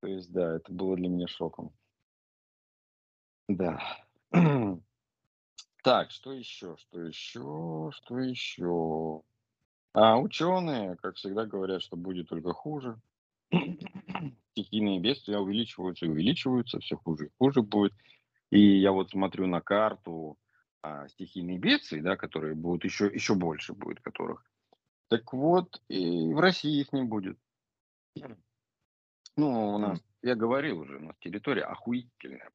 То 0.00 0.08
есть, 0.08 0.30
да, 0.32 0.56
это 0.56 0.70
было 0.70 0.96
для 0.96 1.08
меня 1.08 1.26
шоком. 1.26 1.72
Да. 3.48 3.80
Так, 5.82 6.12
что 6.12 6.32
еще? 6.32 6.78
Что 6.78 7.02
еще? 7.02 7.90
Что 7.92 8.18
еще? 8.18 9.22
А 9.94 10.18
ученые, 10.18 10.96
как 10.96 11.16
всегда, 11.16 11.46
говорят, 11.46 11.82
что 11.82 11.96
будет 11.96 12.28
только 12.28 12.52
хуже. 12.52 13.00
Стихийные 14.52 15.00
бедствия 15.00 15.38
увеличиваются 15.38 16.06
и 16.06 16.08
увеличиваются, 16.08 16.80
все 16.80 16.96
хуже 16.96 17.26
и 17.26 17.30
хуже 17.38 17.62
будет. 17.62 17.92
И 18.50 18.78
я 18.80 18.92
вот 18.92 19.10
смотрю 19.10 19.46
на 19.46 19.60
карту 19.60 20.36
а, 20.82 21.08
стихийных 21.08 21.60
бедствий, 21.60 22.00
да, 22.00 22.16
которые 22.16 22.54
будут 22.54 22.84
еще, 22.84 23.06
еще 23.06 23.34
больше 23.34 23.72
будет 23.72 24.00
которых. 24.00 24.44
Так 25.08 25.32
вот, 25.32 25.80
и 25.88 26.32
в 26.34 26.40
России 26.40 26.80
их 26.80 26.92
не 26.92 27.04
будет. 27.04 27.38
Ну, 29.36 29.74
у 29.74 29.78
нас, 29.78 30.00
я 30.22 30.34
говорил 30.34 30.80
уже, 30.80 30.98
у 30.98 31.00
нас 31.00 31.16
территория 31.20 31.62
охуительная 31.62 32.50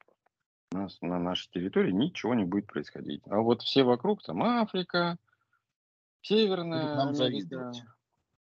у 0.72 0.78
нас 0.78 0.98
на 1.02 1.18
нашей 1.20 1.50
территории 1.52 1.92
ничего 1.92 2.36
не 2.36 2.46
будет 2.46 2.68
происходить. 2.68 3.24
А 3.28 3.40
вот 3.40 3.64
все 3.64 3.84
вокруг, 3.84 4.22
там 4.22 4.44
Африка, 4.44 5.18
Северная 6.22 6.96
нам 6.96 7.16
завидовать. 7.16 7.84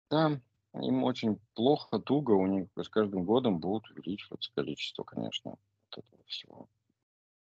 там 0.09 0.43
им 0.75 1.05
очень 1.05 1.39
плохо, 1.55 1.99
туго, 1.99 2.33
у 2.33 2.47
них 2.47 2.69
с 2.77 2.89
каждым 2.89 3.25
годом 3.25 3.59
будут 3.59 3.91
увеличиваться 3.91 4.53
количество, 4.55 5.03
конечно, 5.03 5.51
вот 5.51 6.05
этого 6.05 6.25
всего. 6.27 6.69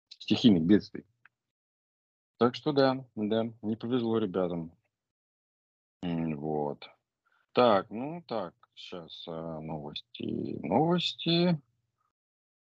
Стихийных 0.08 0.64
бедствий. 0.64 1.04
Так 2.38 2.54
что 2.54 2.72
да, 2.72 3.04
да, 3.14 3.52
не 3.62 3.76
повезло 3.76 4.18
ребятам. 4.18 4.72
Вот. 6.02 6.88
Так, 7.52 7.90
ну 7.90 8.22
так, 8.26 8.54
сейчас 8.74 9.24
а, 9.28 9.60
новости. 9.60 10.58
Новости. 10.66 11.60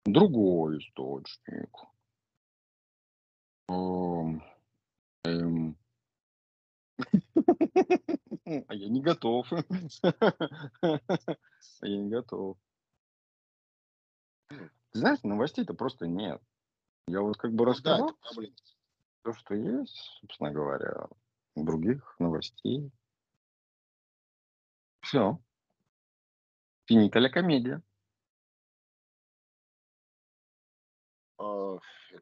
Другой 0.05 0.79
источник. 0.79 1.71
Ам, 3.69 4.43
эм. 5.25 5.79
А 8.69 8.75
я 8.75 8.89
не 8.89 9.01
готов. 9.01 9.51
А 10.83 11.87
я 11.87 11.97
не 11.99 12.11
готов. 12.11 12.59
Знаешь, 14.93 15.23
новостей-то 15.23 15.75
просто 15.75 16.07
нет. 16.07 16.41
Я 17.09 17.21
вот 17.21 17.37
как 17.37 17.53
бы 17.53 17.65
Ну 17.65 17.75
да, 17.83 17.97
рассказал 17.97 18.17
то, 19.23 19.33
что 19.33 19.55
есть, 19.55 19.97
собственно 20.21 20.51
говоря, 20.51 21.09
других 21.57 22.15
новостей. 22.19 22.91
Все. 25.01 25.39
Финита 26.87 27.19
ля 27.19 27.31
комедия. 27.31 27.83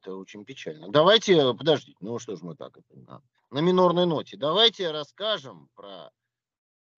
А, 0.02 0.10
Это 0.10 0.16
очень 0.16 0.44
печально. 0.44 0.88
Давайте, 0.90 1.54
подождите, 1.54 1.96
ну 2.00 2.18
что 2.18 2.36
ж 2.36 2.42
мы 2.42 2.54
так 2.56 2.76
это 2.76 2.98
на, 2.98 3.22
на 3.50 3.58
минорной 3.60 4.06
ноте. 4.06 4.36
Давайте 4.36 4.90
расскажем 4.90 5.68
про 5.74 6.10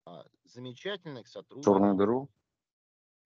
а, 0.07 0.25
замечательных 0.45 1.29
сотрудников. 1.29 1.75
Черную 1.75 1.95
дыру. 1.97 2.31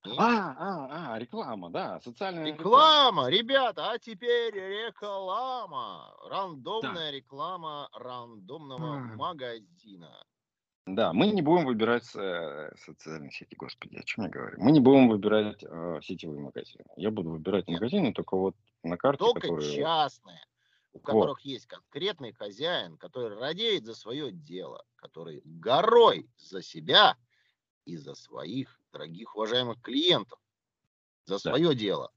Нет? 0.05 0.17
А, 0.19 0.55
а, 0.59 1.15
а, 1.15 1.19
реклама, 1.19 1.71
да, 1.71 2.01
социальная 2.01 2.45
реклама. 2.47 2.63
Реклама, 2.63 3.29
ребята, 3.31 3.91
а 3.91 3.99
теперь 3.99 4.55
реклама. 4.55 6.15
Рандомная 6.29 7.11
реклама 7.11 7.89
рандомного 7.93 8.97
М. 8.97 9.17
магазина. 9.17 10.25
Да, 10.87 11.13
мы 11.13 11.27
не 11.27 11.43
будем 11.43 11.67
выбирать 11.67 12.09
э, 12.17 12.73
социальные 12.79 13.31
сети, 13.31 13.55
господи, 13.57 13.97
о 13.97 14.03
чем 14.05 14.25
я 14.25 14.31
говорю. 14.31 14.57
Мы 14.59 14.71
не 14.73 14.81
будем 14.81 15.09
выбирать 15.09 15.63
э, 15.63 16.01
сетевые 16.03 16.41
магазины. 16.41 16.85
Я 16.97 17.11
буду 17.11 17.31
выбирать 17.31 17.69
Нет. 17.69 17.79
магазины 17.79 18.15
только 18.15 18.37
вот 18.37 18.57
на 18.83 18.97
карте, 18.97 19.19
Только 19.19 19.41
которые... 19.49 19.77
частные, 19.77 20.41
у 20.93 21.01
которых 21.01 21.41
есть 21.43 21.67
конкретный 21.67 22.33
хозяин, 22.33 22.97
который 22.97 23.37
радеет 23.39 23.85
за 23.85 23.95
свое 23.95 24.31
дело, 24.33 24.85
который 24.97 25.43
горой 25.45 26.29
за 26.37 26.63
себя 26.63 27.17
и 27.85 27.97
за 27.97 28.15
своих 28.15 28.81
дорогих 28.93 29.35
уважаемых 29.37 29.81
клиентов, 29.83 30.39
за 31.25 31.39
свое 31.39 31.75
дело. 31.75 32.13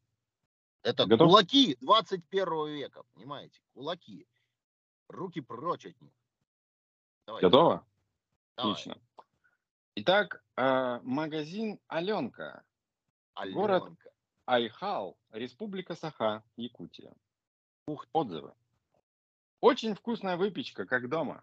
Это 0.84 1.05
Готов? 1.05 1.28
кулаки 1.30 1.78
21 1.82 2.68
века, 2.68 3.03
понимаете? 3.14 3.62
Кулаки. 3.74 4.28
Руки 5.07 5.41
прочь 5.41 5.86
от 5.86 5.99
них. 6.01 6.14
Давай, 7.28 7.41
Готово? 7.41 7.86
давай. 8.55 8.72
Отлично. 8.74 8.97
Итак, 9.95 10.43
э, 10.55 10.99
магазин 11.03 11.80
Аленка, 11.88 12.64
город- 13.53 13.84
Аленка. 13.84 14.11
Айхал, 14.52 15.18
Республика 15.32 15.95
Саха, 15.95 16.43
Якутия. 16.58 17.14
Ух 17.88 18.06
Отзывы. 18.12 18.54
Очень 19.62 19.95
вкусная 19.95 20.36
выпечка, 20.36 20.86
как 20.86 21.08
дома. 21.08 21.41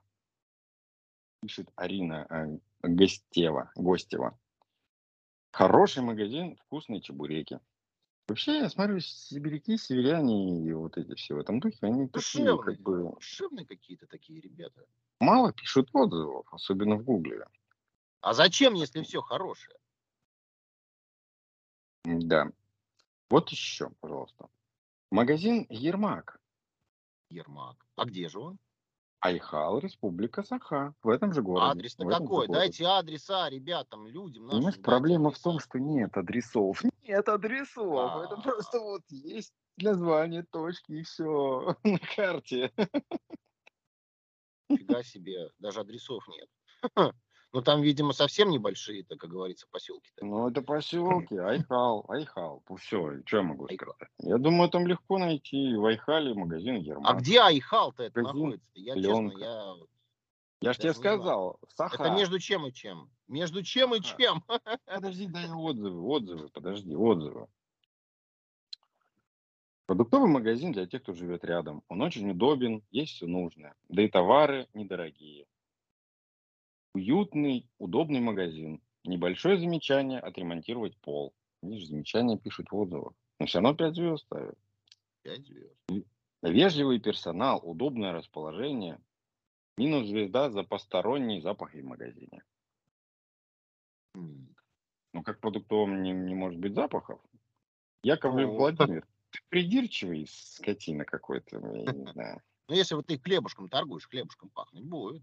Пишет 1.40 1.70
Арина 1.74 2.26
э, 2.28 2.58
Гостева. 2.82 3.72
Гостева. 3.76 4.38
Хороший 5.52 6.02
магазин, 6.02 6.56
вкусные 6.56 7.00
чебуреки. 7.00 7.60
Вообще, 8.26 8.58
я 8.58 8.68
смотрю, 8.68 9.00
сибиряки, 9.00 9.78
северяне 9.78 10.68
и 10.68 10.72
вот 10.74 10.98
эти 10.98 11.14
все 11.14 11.34
в 11.34 11.38
этом 11.38 11.60
духе, 11.60 11.78
они 11.80 12.08
такие, 12.08 12.44
Душевные, 12.44 12.62
как 12.62 12.80
бы, 12.82 13.12
душевные 13.14 13.64
какие-то 13.64 14.06
такие 14.06 14.38
ребята. 14.42 14.84
мало 15.18 15.54
пишут 15.54 15.88
отзывов, 15.94 16.46
особенно 16.52 16.96
в 16.96 17.04
Гугле. 17.04 17.46
А 18.20 18.34
зачем, 18.34 18.74
если 18.74 19.02
все 19.02 19.22
хорошее? 19.22 19.78
Да. 22.04 22.52
Вот 23.30 23.50
еще, 23.50 23.90
пожалуйста. 24.00 24.48
Магазин 25.10 25.66
Ермак. 25.68 26.40
Ермак. 27.30 27.76
А 27.96 28.04
где 28.04 28.28
же 28.28 28.40
он? 28.40 28.58
Айхал, 29.20 29.78
Республика 29.80 30.42
Саха. 30.44 30.94
В 31.02 31.08
этом 31.08 31.32
же 31.32 31.42
городе. 31.42 31.72
Адрес-то 31.72 32.04
в 32.04 32.08
этом 32.08 32.22
же 32.22 32.28
какой? 32.28 32.46
Дайте 32.48 32.86
адреса 32.86 33.50
ребятам, 33.50 34.06
людям 34.06 34.44
нашим. 34.44 34.58
Понимаешь, 34.58 34.80
проблема 34.80 35.24
в 35.24 35.32
адреса. 35.32 35.42
том, 35.42 35.58
что 35.58 35.78
нет 35.78 36.16
адресов. 36.16 36.82
Нет 37.02 37.26
адресов. 37.28 38.22
Это 38.24 38.34
А. 38.34 38.40
просто 38.42 38.80
вот 38.80 39.02
есть 39.08 39.52
название 39.78 40.42
точки 40.42 40.92
и 40.92 41.02
все 41.02 41.74
на 41.84 41.98
карте. 42.14 42.70
Фига 44.70 45.02
себе, 45.02 45.50
даже 45.58 45.80
адресов 45.80 46.22
нет. 46.28 46.48
Ну 47.52 47.62
там, 47.62 47.80
видимо, 47.80 48.12
совсем 48.12 48.50
небольшие, 48.50 49.04
так 49.04 49.18
как 49.18 49.30
говорится, 49.30 49.66
поселки. 49.70 50.10
Ну, 50.20 50.48
это 50.48 50.60
поселки, 50.60 51.36
Айхал, 51.36 52.04
Айхал. 52.08 52.62
Все, 52.78 53.22
что 53.24 53.38
я 53.38 53.42
могу 53.42 53.66
Айхал. 53.66 53.94
сказать? 53.94 54.12
Я 54.18 54.36
думаю, 54.36 54.68
там 54.68 54.86
легко 54.86 55.18
найти 55.18 55.74
в 55.74 55.86
Айхале 55.86 56.34
магазин 56.34 56.76
Ермак. 56.76 57.10
А 57.10 57.14
где 57.18 57.40
Айхал-то 57.40 58.02
это 58.02 58.20
Магазин 58.20 58.44
находится? 58.44 58.70
Я 58.74 58.92
«Пленка». 58.94 59.34
честно, 59.34 59.44
я... 59.44 59.74
Я 60.60 60.72
ж 60.72 60.76
тебе 60.78 60.92
сказал, 60.92 61.60
Саха. 61.68 62.02
Это 62.02 62.14
между 62.14 62.38
чем 62.38 62.66
и 62.66 62.72
чем? 62.72 63.08
Между 63.28 63.62
чем 63.62 63.94
и 63.94 63.98
А. 63.98 64.02
чем? 64.02 64.44
Подожди, 64.86 65.26
дай 65.26 65.48
отзывы, 65.48 66.02
отзывы, 66.02 66.48
подожди, 66.48 66.94
отзывы. 66.94 67.46
Продуктовый 69.86 70.28
магазин 70.28 70.72
для 70.72 70.86
тех, 70.86 71.02
кто 71.02 71.14
живет 71.14 71.44
рядом. 71.44 71.82
Он 71.88 72.02
очень 72.02 72.30
удобен, 72.30 72.82
есть 72.90 73.14
все 73.14 73.26
нужное. 73.26 73.74
Да 73.88 74.02
и 74.02 74.08
товары 74.08 74.68
недорогие. 74.74 75.46
Уютный, 76.94 77.68
удобный 77.78 78.20
магазин. 78.20 78.80
Небольшое 79.04 79.58
замечание 79.58 80.20
отремонтировать 80.20 80.96
пол. 80.98 81.34
Видишь, 81.62 81.88
замечания 81.88 82.38
пишут 82.38 82.70
в 82.70 82.76
отзывах. 82.76 83.14
Но 83.38 83.46
все 83.46 83.58
равно 83.58 83.74
5 83.74 83.94
звезд 83.94 84.24
ставят. 84.24 84.58
Пять 85.22 85.46
звезд. 85.46 85.76
Вежливый 86.42 87.00
персонал, 87.00 87.60
удобное 87.62 88.12
расположение. 88.12 89.00
Минус 89.76 90.08
звезда 90.08 90.50
за 90.50 90.62
посторонние 90.62 91.40
запахи 91.40 91.80
в 91.80 91.84
магазине. 91.84 92.42
Ну, 94.14 95.22
как 95.24 95.38
в 95.38 95.40
продуктовом 95.40 96.02
не, 96.02 96.12
не 96.12 96.34
может 96.34 96.58
быть 96.58 96.74
запахов. 96.74 97.20
Яковлев 98.02 98.50
Ну. 98.50 98.56
Владимир, 98.56 99.06
ты 99.30 99.38
придирчивый 99.48 100.26
скотина 100.28 101.04
какой-то, 101.04 101.58
я 101.58 101.92
не 101.92 102.06
знаю. 102.12 102.42
Ну 102.68 102.74
если 102.74 102.94
вот 102.94 103.06
ты 103.06 103.18
хлебушком 103.18 103.68
торгуешь, 103.68 104.08
хлебушком 104.08 104.50
пахнуть 104.50 104.84
будет. 104.84 105.22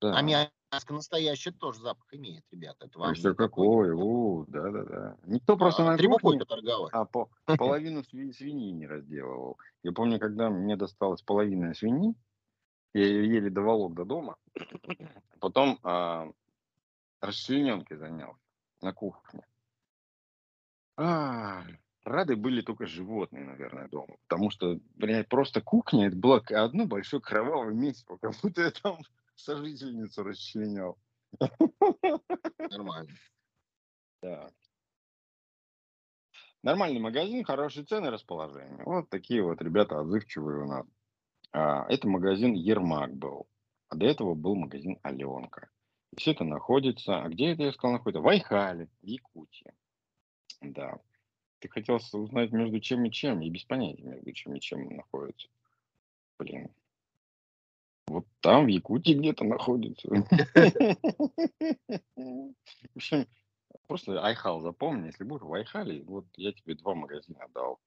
Да. 0.00 0.16
А 0.16 0.22
мяско 0.22 0.94
настоящее 0.94 1.52
тоже 1.52 1.80
запах 1.80 2.06
имеет, 2.12 2.44
ребята. 2.50 2.86
Это 2.86 2.98
вам 2.98 3.12
не 3.12 3.22
такой, 3.22 3.36
какой, 3.36 3.88
да. 3.88 3.94
у, 3.94 4.44
да-да-да. 4.46 5.16
Никто 5.26 5.56
просто 5.56 5.82
А, 5.82 5.96
на 5.96 5.98
кухне, 6.18 6.44
торговать. 6.44 6.92
а 6.92 7.04
по, 7.04 7.30
половину 7.58 8.00
сви- 8.00 8.32
свиньи 8.32 8.70
не 8.70 8.86
разделывал. 8.86 9.58
Я 9.82 9.92
помню, 9.92 10.18
когда 10.18 10.48
мне 10.48 10.76
досталась 10.76 11.22
половина 11.22 11.74
свиньи, 11.74 12.14
я 12.94 13.04
ее 13.06 13.28
еле 13.28 13.50
доволок 13.50 13.94
до 13.94 14.04
дома, 14.04 14.36
потом 15.40 15.78
а, 15.82 16.30
расчлененкой 17.20 17.98
занялся 17.98 18.40
на 18.80 18.92
кухне. 18.92 19.46
А, 20.96 21.64
рады 22.04 22.36
были 22.36 22.62
только 22.62 22.86
животные, 22.86 23.44
наверное, 23.44 23.88
дома. 23.88 24.16
Потому 24.28 24.50
что, 24.50 24.80
блядь, 24.94 25.28
просто 25.28 25.60
кухня, 25.60 26.08
это 26.08 26.16
было 26.16 26.42
одно 26.50 26.86
большое 26.86 27.22
кровавое 27.22 27.72
месиво, 27.74 28.18
как 28.18 28.32
будто 28.42 28.62
я 28.62 28.70
там 28.70 28.98
сожительницу 29.40 30.22
расчленял. 30.22 30.98
Нормально. 32.70 33.10
Да. 34.22 34.50
Нормальный 36.62 37.00
магазин, 37.00 37.44
хорошие 37.44 37.86
цены, 37.86 38.10
расположение. 38.10 38.84
Вот 38.84 39.08
такие 39.08 39.42
вот 39.42 39.62
ребята 39.62 39.98
отзывчивые 39.98 40.62
у 40.62 40.66
нас. 40.66 40.86
А, 41.52 41.86
это 41.88 42.06
магазин 42.06 42.52
Ермак 42.52 43.14
был. 43.14 43.48
А 43.88 43.96
до 43.96 44.06
этого 44.06 44.34
был 44.34 44.54
магазин 44.54 44.98
Аленка. 45.02 45.70
И 46.12 46.16
все 46.16 46.32
это 46.32 46.44
находится... 46.44 47.22
А 47.22 47.28
где 47.28 47.52
это, 47.52 47.62
я 47.62 47.72
сказал, 47.72 47.92
находится? 47.94 48.20
В 48.20 48.28
Айхале, 48.28 48.88
в 49.00 49.06
Якутии. 49.06 49.72
Да. 50.60 50.98
Ты 51.60 51.68
хотел 51.68 51.96
узнать 52.12 52.52
между 52.52 52.78
чем 52.80 53.04
и 53.04 53.10
чем. 53.10 53.40
Я 53.40 53.50
без 53.50 53.64
понятия 53.64 54.02
между 54.02 54.30
чем 54.32 54.54
и 54.54 54.60
чем 54.60 54.86
находится. 54.96 55.48
Блин. 56.38 56.70
Вот 58.10 58.26
там, 58.40 58.64
в 58.64 58.68
Якутии 58.68 59.12
где-то 59.12 59.44
находится. 59.44 60.08
В 60.08 60.16
общем, 62.96 63.28
просто 63.86 64.20
Айхал 64.20 64.60
запомни, 64.60 65.06
если 65.06 65.22
будешь 65.22 65.42
в 65.42 65.54
Айхале, 65.54 66.02
вот 66.02 66.26
я 66.36 66.52
тебе 66.52 66.74
два 66.74 66.96
магазина 66.96 67.46
дал. 67.54 67.78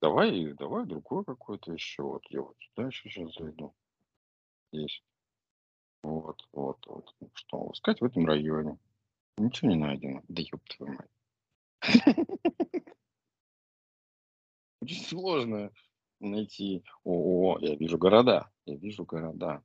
Давай, 0.00 0.54
давай 0.54 0.86
другой 0.86 1.24
какой-то 1.24 1.72
еще. 1.72 2.02
Вот 2.02 2.26
я 2.30 2.42
вот 2.42 2.56
сюда 2.58 2.88
еще 2.88 3.08
сейчас 3.08 3.32
зайду. 3.34 3.72
Есть. 4.72 5.04
Вот, 6.02 6.48
вот, 6.50 6.84
вот. 6.88 7.14
Что 7.34 7.70
искать 7.72 8.00
в 8.00 8.04
этом 8.04 8.26
районе? 8.26 8.76
Ничего 9.38 9.70
не 9.70 9.76
найдено. 9.76 10.22
Да 10.26 10.42
ёб 10.42 10.64
твою 10.68 10.94
мать. 10.94 11.10
Очень 14.80 15.04
сложно 15.04 15.70
найти. 16.20 16.84
О, 17.04 17.58
я 17.60 17.74
вижу 17.74 17.98
города. 17.98 18.50
Я 18.70 18.76
вижу 18.76 19.04
города. 19.04 19.64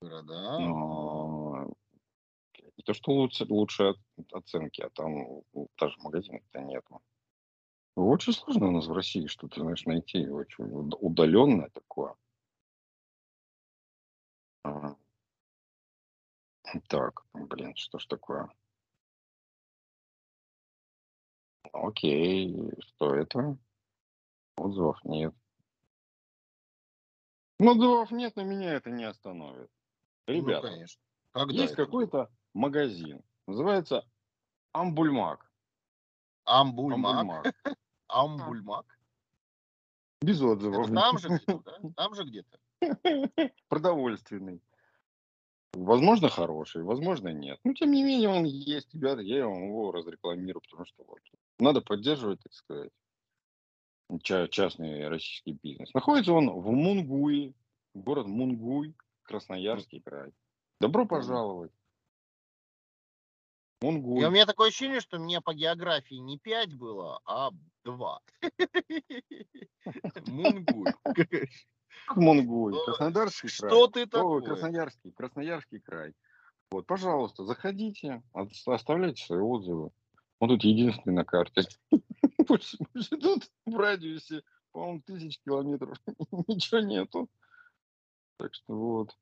Города. 0.00 0.58
Но 0.58 1.70
то, 2.84 2.94
что 2.94 3.12
лучше, 3.12 3.44
лучше 3.44 3.94
оценки, 4.32 4.80
а 4.80 4.88
там 4.88 5.42
даже 5.78 5.98
магазинов-то 5.98 6.60
нету. 6.62 7.02
Очень 7.94 8.32
сложно 8.32 8.68
у 8.68 8.70
нас 8.70 8.86
в 8.86 8.92
России 8.92 9.26
что-то, 9.26 9.60
знаешь, 9.60 9.84
найти 9.84 10.26
очень 10.28 10.64
удаленное 10.64 11.68
такое. 11.70 12.14
А. 14.64 14.96
Так, 16.88 17.26
блин, 17.34 17.76
что 17.76 17.98
ж 17.98 18.06
такое? 18.06 18.50
Окей, 21.72 22.72
что 22.80 23.14
это? 23.14 23.58
Отзывов 24.56 25.04
нет. 25.04 25.34
Ну, 27.58 27.70
отзывов 27.72 28.10
нет, 28.10 28.36
но 28.36 28.42
меня 28.42 28.74
это 28.74 28.90
не 28.90 29.04
остановит. 29.04 29.70
Ну, 30.26 30.34
Ребята, 30.34 30.68
конечно. 30.68 31.00
Когда 31.32 31.54
есть 31.54 31.72
это 31.72 31.84
какой-то 31.84 32.30
магазин, 32.54 33.22
называется 33.46 34.04
Амбульмак. 34.72 35.50
Амбульмак. 36.44 37.16
Амбульмак. 37.16 37.54
Амбульмак. 38.08 38.86
Без 40.22 40.40
отзывов. 40.40 40.86
Это 40.86 40.94
там 40.94 41.18
же 41.18 41.28
где-то, 41.28 41.62
да? 41.64 41.90
Там 41.96 42.14
же 42.14 42.24
где-то. 42.24 42.58
Продовольственный. 43.68 44.62
Возможно, 45.72 46.30
хороший, 46.30 46.82
возможно, 46.82 47.28
нет. 47.28 47.58
Но, 47.64 47.74
тем 47.74 47.92
не 47.92 48.02
менее, 48.02 48.30
он 48.30 48.44
есть, 48.44 48.94
ребята, 48.94 49.20
я 49.20 49.46
вам 49.46 49.66
его 49.66 49.92
разрекламирую, 49.92 50.62
потому 50.62 50.86
что 50.86 51.04
вот 51.04 51.18
надо 51.58 51.82
поддерживать, 51.82 52.42
так 52.42 52.54
сказать, 52.54 52.92
частный 54.20 55.08
российский 55.08 55.52
бизнес. 55.52 55.92
Находится 55.94 56.32
он 56.32 56.50
в 56.50 56.70
Мунгуи, 56.70 57.54
город 57.94 58.26
Мунгуй, 58.26 58.94
Красноярский 59.22 60.00
край. 60.00 60.32
Добро 60.80 61.06
пожаловать. 61.06 61.72
И 63.80 63.84
Мунгуй. 63.84 64.24
у 64.24 64.30
меня 64.30 64.46
такое 64.46 64.68
ощущение, 64.68 65.00
что 65.00 65.18
мне 65.18 65.40
по 65.40 65.52
географии 65.54 66.14
не 66.14 66.38
5 66.38 66.74
было, 66.74 67.20
а 67.24 67.50
2. 67.84 68.20
Мунгуй. 70.26 70.92
Мунгуй, 72.14 72.74
Краснодарский 72.84 73.48
край. 73.58 73.70
Что 73.70 73.86
ты 73.88 74.06
такое? 74.06 74.42
Красноярский, 74.42 75.12
Красноярский 75.12 75.80
край. 75.80 76.12
Вот, 76.70 76.86
пожалуйста, 76.86 77.44
заходите, 77.44 78.22
оставляйте 78.66 79.24
свои 79.24 79.40
отзывы. 79.40 79.90
Он 80.38 80.48
тут 80.48 80.64
единственный 80.64 81.14
на 81.14 81.24
карте. 81.24 81.62
Больше, 82.46 82.76
больше 82.92 83.16
тут 83.16 83.50
в 83.64 83.76
радиусе, 83.76 84.42
по-моему, 84.72 85.02
тысяч 85.02 85.40
километров 85.40 85.98
ничего 86.48 86.80
нету. 86.80 87.28
Так 88.38 88.54
что 88.54 88.74
вот. 88.74 89.16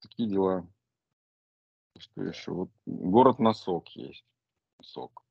Такие 0.00 0.28
дела. 0.28 0.66
Что 1.98 2.22
еще? 2.22 2.52
Вот 2.52 2.70
город 2.86 3.38
Носок 3.40 3.88
есть. 3.96 4.24
Носок. 4.78 5.24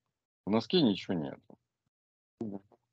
В 0.46 0.50
Носке 0.50 0.82
ничего. 0.82 1.38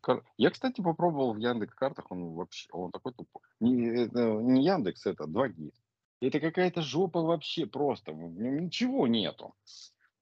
Кар- 0.00 0.24
Я, 0.36 0.50
кстати, 0.50 0.80
попробовал 0.80 1.32
в 1.34 1.38
Яндекс 1.38 1.74
картах, 1.74 2.10
он 2.10 2.34
вообще, 2.34 2.68
он 2.70 2.92
такой 2.92 3.12
тупой. 3.14 3.42
Не, 3.60 4.04
это 4.04 4.34
не 4.34 4.64
Яндекс, 4.64 5.06
это 5.06 5.26
2 5.26 5.48
гид. 5.48 5.74
Это 6.20 6.40
какая-то 6.40 6.82
жопа 6.82 7.20
вообще 7.20 7.66
просто. 7.66 8.12
В 8.12 8.16
нем 8.16 8.66
ничего 8.66 9.06
нету. 9.06 9.54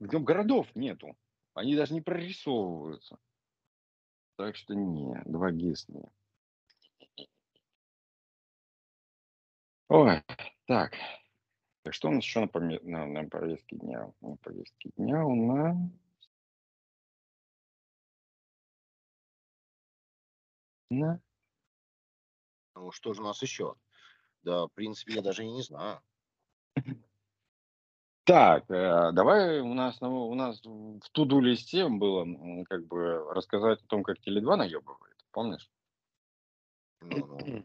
В 0.00 0.12
нем 0.12 0.24
городов 0.24 0.66
нету. 0.74 1.16
Они 1.54 1.76
даже 1.76 1.94
не 1.94 2.00
прорисовываются. 2.00 3.18
Так 4.36 4.56
что 4.56 4.74
не, 4.74 5.20
2 5.26 5.50
гис 5.52 5.88
не. 5.88 6.02
Ой, 9.88 10.22
так. 10.66 10.94
Так 11.82 11.94
что 11.94 12.08
у 12.08 12.12
нас 12.12 12.24
еще 12.24 12.40
на, 12.40 12.46
поме- 12.46 12.80
на, 12.82 13.06
на 13.06 13.28
повестке 13.28 13.76
дня? 13.76 14.12
На 14.20 14.36
повестке 14.36 14.90
дня 14.96 15.24
у 15.24 15.34
нас... 15.34 15.76
На 20.90 21.20
Ну, 22.74 22.90
что 22.90 23.12
же 23.12 23.22
у 23.22 23.24
нас 23.24 23.42
еще? 23.42 23.74
Да, 24.42 24.66
в 24.66 24.70
принципе, 24.70 25.14
я 25.14 25.22
даже 25.22 25.44
и 25.44 25.50
не 25.50 25.62
знаю. 25.62 26.00
Так, 28.24 28.64
э, 28.70 29.10
давай 29.12 29.60
у 29.60 29.74
нас, 29.74 30.00
ну, 30.00 30.28
у 30.28 30.34
нас 30.34 30.60
в 30.64 31.00
туду 31.12 31.40
листе 31.40 31.88
было 31.88 32.22
м, 32.22 32.64
как 32.64 32.86
бы 32.86 33.18
рассказать 33.32 33.82
о 33.82 33.86
том, 33.86 34.02
как 34.04 34.18
Теле2 34.18 34.56
наебывает. 34.56 35.16
Помнишь? 35.32 35.70
Ну-ну. 37.00 37.64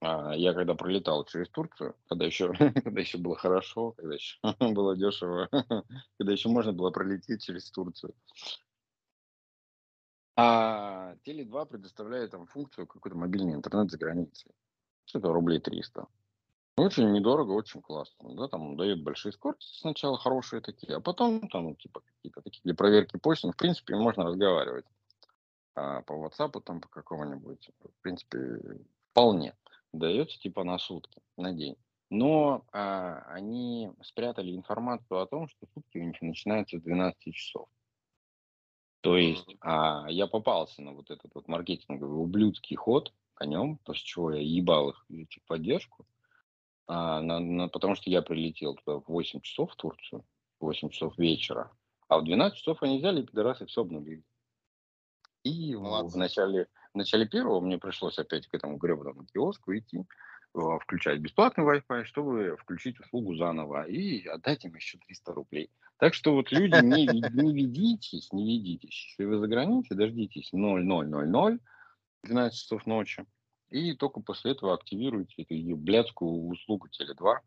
А, 0.00 0.34
Я 0.36 0.54
когда 0.54 0.74
пролетал 0.74 1.24
через 1.24 1.48
Турцию, 1.50 1.96
когда 2.08 2.26
еще, 2.26 2.52
когда 2.84 3.00
еще 3.00 3.18
было 3.18 3.36
хорошо, 3.36 3.92
когда 3.92 4.14
еще 4.14 4.38
было 4.60 4.96
дешево, 4.96 5.48
когда 6.18 6.32
еще 6.32 6.48
можно 6.48 6.72
было 6.72 6.90
пролететь 6.90 7.42
через 7.44 7.70
Турцию. 7.70 8.14
А 10.36 11.14
Теле2 11.26 11.66
предоставляет 11.66 12.30
там 12.30 12.46
функцию 12.46 12.86
какой-то 12.86 13.16
мобильный 13.16 13.54
интернет 13.54 13.90
за 13.90 13.98
границей. 13.98 14.52
Что-то 15.04 15.32
рублей 15.32 15.60
300. 15.60 16.06
Очень 16.76 17.12
недорого, 17.12 17.50
очень 17.52 17.82
классно. 17.82 18.34
Да, 18.34 18.48
там 18.48 18.76
дают 18.76 19.02
большие 19.02 19.32
скорости 19.32 19.78
сначала, 19.78 20.16
хорошие 20.16 20.62
такие, 20.62 20.96
а 20.96 21.00
потом 21.00 21.48
там 21.48 21.76
типа 21.76 22.00
какие-то 22.00 22.40
такие 22.40 22.62
для 22.64 22.74
проверки 22.74 23.18
почты. 23.18 23.48
Ну, 23.48 23.52
В 23.52 23.56
принципе, 23.56 23.94
можно 23.94 24.24
разговаривать 24.24 24.86
а, 25.74 26.00
по 26.02 26.12
WhatsApp, 26.12 26.60
там 26.62 26.80
по 26.80 26.88
какому-нибудь. 26.88 27.70
В 27.80 28.02
принципе, 28.02 28.58
вполне. 29.10 29.54
Дается 29.92 30.38
типа 30.38 30.64
на 30.64 30.78
сутки, 30.78 31.20
на 31.36 31.52
день. 31.52 31.76
Но 32.08 32.64
а, 32.72 33.22
они 33.28 33.90
спрятали 34.02 34.54
информацию 34.54 35.20
о 35.20 35.26
том, 35.26 35.48
что 35.48 35.66
сутки 35.74 35.98
у 35.98 36.04
них 36.04 36.20
начинаются 36.22 36.78
с 36.78 36.82
12 36.82 37.34
часов. 37.34 37.68
То 39.02 39.18
есть 39.18 39.56
а, 39.60 40.06
я 40.08 40.26
попался 40.26 40.80
на 40.80 40.92
вот 40.92 41.10
этот 41.10 41.34
вот 41.34 41.48
маркетинговый 41.48 42.22
ублюдский 42.22 42.76
ход 42.76 43.12
конем, 43.34 43.78
после 43.78 44.04
чего 44.04 44.32
я 44.32 44.40
ебал 44.40 44.90
их 44.90 45.04
за 45.08 45.24
техподдержку, 45.26 46.06
а, 46.86 47.20
на- 47.20 47.40
на- 47.40 47.68
потому 47.68 47.94
что 47.94 48.10
я 48.10 48.22
прилетел 48.22 48.74
туда 48.76 48.98
в 48.98 49.08
8 49.08 49.40
часов 49.40 49.72
в 49.72 49.76
Турцию, 49.76 50.24
в 50.60 50.64
8 50.64 50.88
часов 50.90 51.16
вечера, 51.18 51.70
а 52.08 52.18
в 52.18 52.24
12 52.24 52.58
часов 52.58 52.82
они 52.82 52.98
взяли 52.98 53.22
и 53.22 53.26
пидорасы 53.26 53.66
все 53.66 53.82
обнулили. 53.82 54.24
И 55.44 55.74
в, 55.74 56.16
начале, 56.16 56.68
в 56.94 56.96
начале 56.98 57.26
первого 57.26 57.60
мне 57.60 57.78
пришлось 57.78 58.18
опять 58.18 58.46
к 58.46 58.54
этому 58.54 58.76
гребаному 58.76 59.24
киоску 59.26 59.76
идти, 59.76 60.04
а, 60.54 60.78
включать 60.78 61.20
бесплатный 61.20 61.64
Wi-Fi, 61.64 62.04
чтобы 62.04 62.56
включить 62.60 63.00
услугу 63.00 63.34
заново 63.34 63.84
и 63.84 64.26
отдать 64.26 64.64
им 64.64 64.74
еще 64.74 64.98
300 64.98 65.32
рублей. 65.32 65.70
Так 65.98 66.14
что 66.14 66.34
вот 66.34 66.52
люди, 66.52 66.74
не, 66.76 67.06
не 67.06 67.52
ведитесь, 67.54 68.32
не 68.32 68.44
ведитесь. 68.44 69.06
Если 69.18 69.24
вы 69.24 69.38
за 69.38 69.46
границей, 69.48 69.96
дождитесь 69.96 70.52
0000, 70.52 71.58
12 72.24 72.58
часов 72.58 72.86
ночи, 72.86 73.24
и 73.72 73.94
только 73.96 74.20
после 74.20 74.52
этого 74.52 74.74
активируйте 74.74 75.42
эту 75.42 75.76
блядскую 75.76 76.46
услугу 76.48 76.88
Теле2 76.88 77.38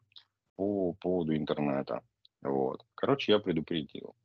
по 0.55 0.93
поводу 0.93 1.35
интернета. 1.35 2.01
Вот. 2.41 2.83
Короче, 2.95 3.31
я 3.33 3.39
предупредил. 3.39 4.15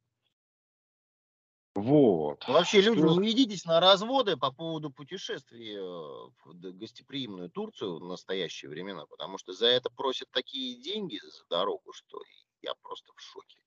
Вот. 1.75 2.45
Ну, 2.49 2.55
Вообще, 2.55 2.81
люди, 2.81 3.01
Что- 3.01 3.21
не 3.21 3.29
ведитесь 3.29 3.65
на 3.65 3.79
разводы 3.81 4.37
по 4.37 4.51
поводу 4.53 4.91
путешествий 4.91 5.77
э, 5.77 5.81
в 5.81 6.55
гостеприимную 6.55 7.49
Турцию 7.49 7.99
в 7.99 8.05
настоящие 8.05 8.69
времена, 8.71 9.07
потому 9.07 9.39
что 9.39 9.53
за 9.53 9.67
это 9.67 9.89
просят 9.91 10.29
такие 10.33 10.81
деньги 10.83 11.19
за 11.23 11.45
дорогу, 11.49 11.93
что 11.93 12.21
я 12.63 12.75
просто 12.83 13.13
в 13.15 13.21
шоке. 13.21 13.61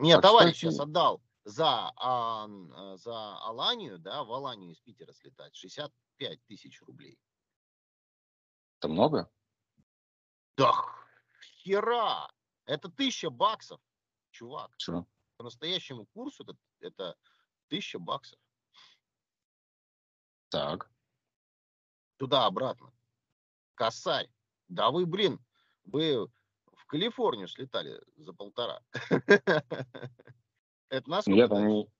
Нет, 0.00 0.18
А, 0.18 0.22
товарищ 0.22 0.54
кстати- 0.56 0.72
сейчас 0.72 0.80
отдал 0.80 1.22
за, 1.46 1.92
а, 1.96 2.48
за 2.96 3.38
Аланию, 3.38 3.98
да, 3.98 4.24
в 4.24 4.32
Аланию 4.32 4.72
из 4.72 4.80
Питера 4.80 5.12
слетать 5.12 5.54
65 5.54 6.44
тысяч 6.46 6.82
рублей. 6.82 7.18
Это 8.78 8.88
много? 8.88 9.30
Да 10.56 10.72
хера! 11.66 12.28
Это 12.64 12.88
тысяча 12.88 13.30
баксов, 13.30 13.80
чувак. 14.30 14.74
Что? 14.78 15.06
По 15.36 15.44
настоящему 15.44 16.06
курсу 16.06 16.42
это, 16.42 16.56
это 16.80 17.16
тысяча 17.68 17.98
баксов. 17.98 18.38
Так. 20.48 20.90
Туда-обратно. 22.16 22.92
Косарь. 23.74 24.28
Да 24.68 24.90
вы, 24.90 25.06
блин, 25.06 25.38
вы 25.84 26.26
в 26.26 26.86
Калифорнию 26.86 27.46
слетали 27.46 28.00
за 28.16 28.32
полтора. 28.32 28.82
Это 30.88 31.10
насколько 31.10 31.30
Ну, 31.30 31.36
Я-то, 31.36 31.60
не, 31.60 31.90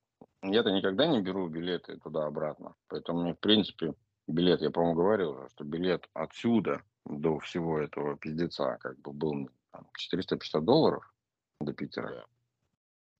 я-то 0.42 0.70
никогда 0.70 1.06
не 1.06 1.20
беру 1.20 1.48
билеты 1.48 1.98
туда-обратно. 1.98 2.74
Поэтому 2.88 3.22
мне, 3.22 3.34
в 3.34 3.40
принципе, 3.40 3.94
билет, 4.26 4.60
я, 4.60 4.70
по-моему, 4.70 4.96
говорил, 4.96 5.48
что 5.50 5.64
билет 5.64 6.08
отсюда 6.14 6.82
до 7.04 7.38
всего 7.40 7.78
этого 7.78 8.16
пиздеца 8.16 8.78
как 8.80 8.98
бы 9.00 9.12
был 9.12 9.50
там, 9.72 9.88
450 9.94 10.64
долларов 10.64 11.14
до 11.60 11.72
Питера. 11.72 12.08
Да. 12.08 12.26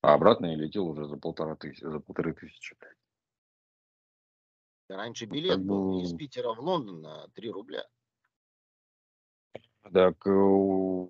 А 0.03 0.15
обратно 0.15 0.47
я 0.47 0.57
летел 0.57 0.87
уже 0.87 1.07
за 1.07 1.17
полтора 1.17 1.57
тысячи, 1.57 1.85
за 1.85 2.01
полторы 2.01 2.33
тысячи. 2.35 2.77
Раньше 4.89 5.27
билет 5.27 5.57
Как 5.57 5.65
был 5.65 5.97
бы- 5.97 6.03
из 6.03 6.15
Питера 6.15 6.53
в 6.55 6.61
Лондон 6.61 7.03
на 7.03 7.29
3 7.29 7.51
рубля. 7.51 7.85
Так, 9.93 10.27
э, 10.27 11.09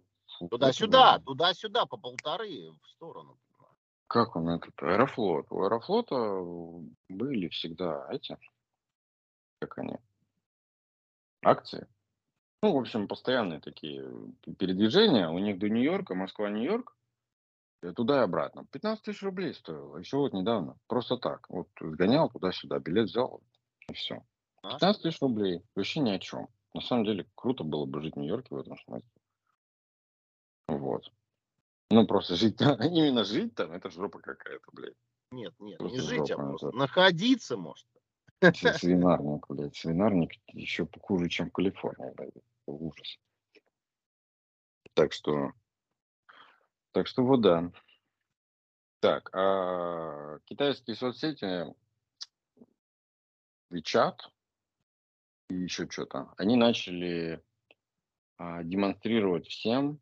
Туда-сюда, 0.51 1.19
туда-сюда, 1.21 1.87
по 1.87 1.97
полторы 1.97 2.71
в 2.71 2.89
сторону. 2.89 3.39
Как 4.07 4.37
он 4.37 4.49
этот? 4.49 4.81
Аэрофлот. 4.83 5.47
У 5.51 5.63
Аэрофлота 5.63 6.43
были 7.09 7.49
всегда 7.49 8.07
эти, 8.11 8.39
как 9.61 9.79
они, 9.79 9.97
акции. 11.43 11.87
Ну, 12.63 12.73
в 12.73 12.79
общем, 12.79 13.09
постоянные 13.09 13.61
такие 13.61 14.05
передвижения. 14.59 15.29
У 15.29 15.39
них 15.39 15.59
до 15.59 15.69
Нью-Йорка, 15.69 16.15
Москва-Нью-Йорк, 16.15 16.97
и 17.83 17.93
туда 17.93 18.21
и 18.21 18.25
обратно. 18.25 18.65
15 18.73 19.05
тысяч 19.05 19.23
рублей 19.23 19.55
стоило. 19.55 19.99
Еще 19.99 20.17
вот 20.17 20.33
недавно. 20.33 20.77
Просто 20.87 21.17
так. 21.17 21.49
Вот 21.51 21.69
сгонял 21.81 22.31
туда-сюда, 22.31 22.79
билет 22.79 23.09
взял, 23.09 23.43
и 23.89 23.93
все. 23.93 24.25
А? 24.63 24.71
15 24.71 25.03
тысяч 25.03 25.21
рублей. 25.21 25.63
Вообще 25.75 26.01
ни 26.01 26.11
о 26.11 26.19
чем. 26.19 26.49
На 26.75 26.81
самом 26.81 27.05
деле, 27.05 27.27
круто 27.35 27.65
было 27.65 27.87
бы 27.87 28.03
жить 28.03 28.15
в 28.15 28.19
Нью-Йорке 28.19 28.55
в 28.55 28.59
этом 28.59 28.77
смысле. 28.79 29.09
Вот. 30.69 31.11
Ну, 31.91 32.07
просто 32.07 32.35
жить, 32.35 32.61
именно 32.61 33.25
жить 33.25 33.55
там, 33.55 33.73
это 33.73 33.91
жопа 33.91 34.19
какая-то, 34.19 34.71
блядь. 34.73 34.97
Нет, 35.31 35.55
нет, 35.59 35.79
Просто 35.79 35.99
не 35.99 36.03
жить, 36.03 36.31
а 36.31 36.35
жопа 36.35 36.43
просто 36.49 36.67
назад. 36.67 36.79
находиться, 36.81 37.57
может. 37.57 37.87
Свинарник, 38.79 39.47
блядь. 39.49 39.77
Свинарник 39.77 40.33
еще 40.49 40.89
хуже, 41.01 41.29
чем 41.29 41.51
Калифорния, 41.51 42.13
блядь. 42.17 42.35
Ужас. 42.67 43.19
Так 44.95 45.13
что... 45.13 45.53
Так 46.93 47.07
что 47.07 47.23
вот 47.25 47.43
да. 47.43 47.71
Так, 49.01 49.31
а 49.35 50.39
китайские 50.47 50.97
соцсети 50.97 51.67
WeChat 53.71 54.17
и 55.49 55.55
еще 55.55 55.89
что-то, 55.89 56.33
они 56.39 56.57
начали 56.57 57.43
а, 58.39 58.63
демонстрировать 58.63 59.47
всем 59.47 60.01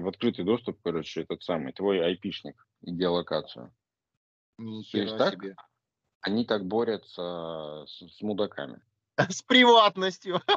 в 0.00 0.08
открытый 0.08 0.44
доступ, 0.44 0.78
короче, 0.82 1.22
этот 1.22 1.42
самый, 1.42 1.72
твой 1.72 2.04
айпишник 2.04 2.66
и 2.82 2.90
геолокацию. 2.90 3.72
Ни 4.58 4.84
есть 4.96 5.16
так? 5.16 5.34
себе. 5.34 5.56
Они 6.20 6.44
так 6.44 6.64
борются 6.66 7.84
с, 7.86 8.16
с 8.16 8.22
мудаками. 8.22 8.80
С 9.28 9.42
приватностью. 9.42 10.40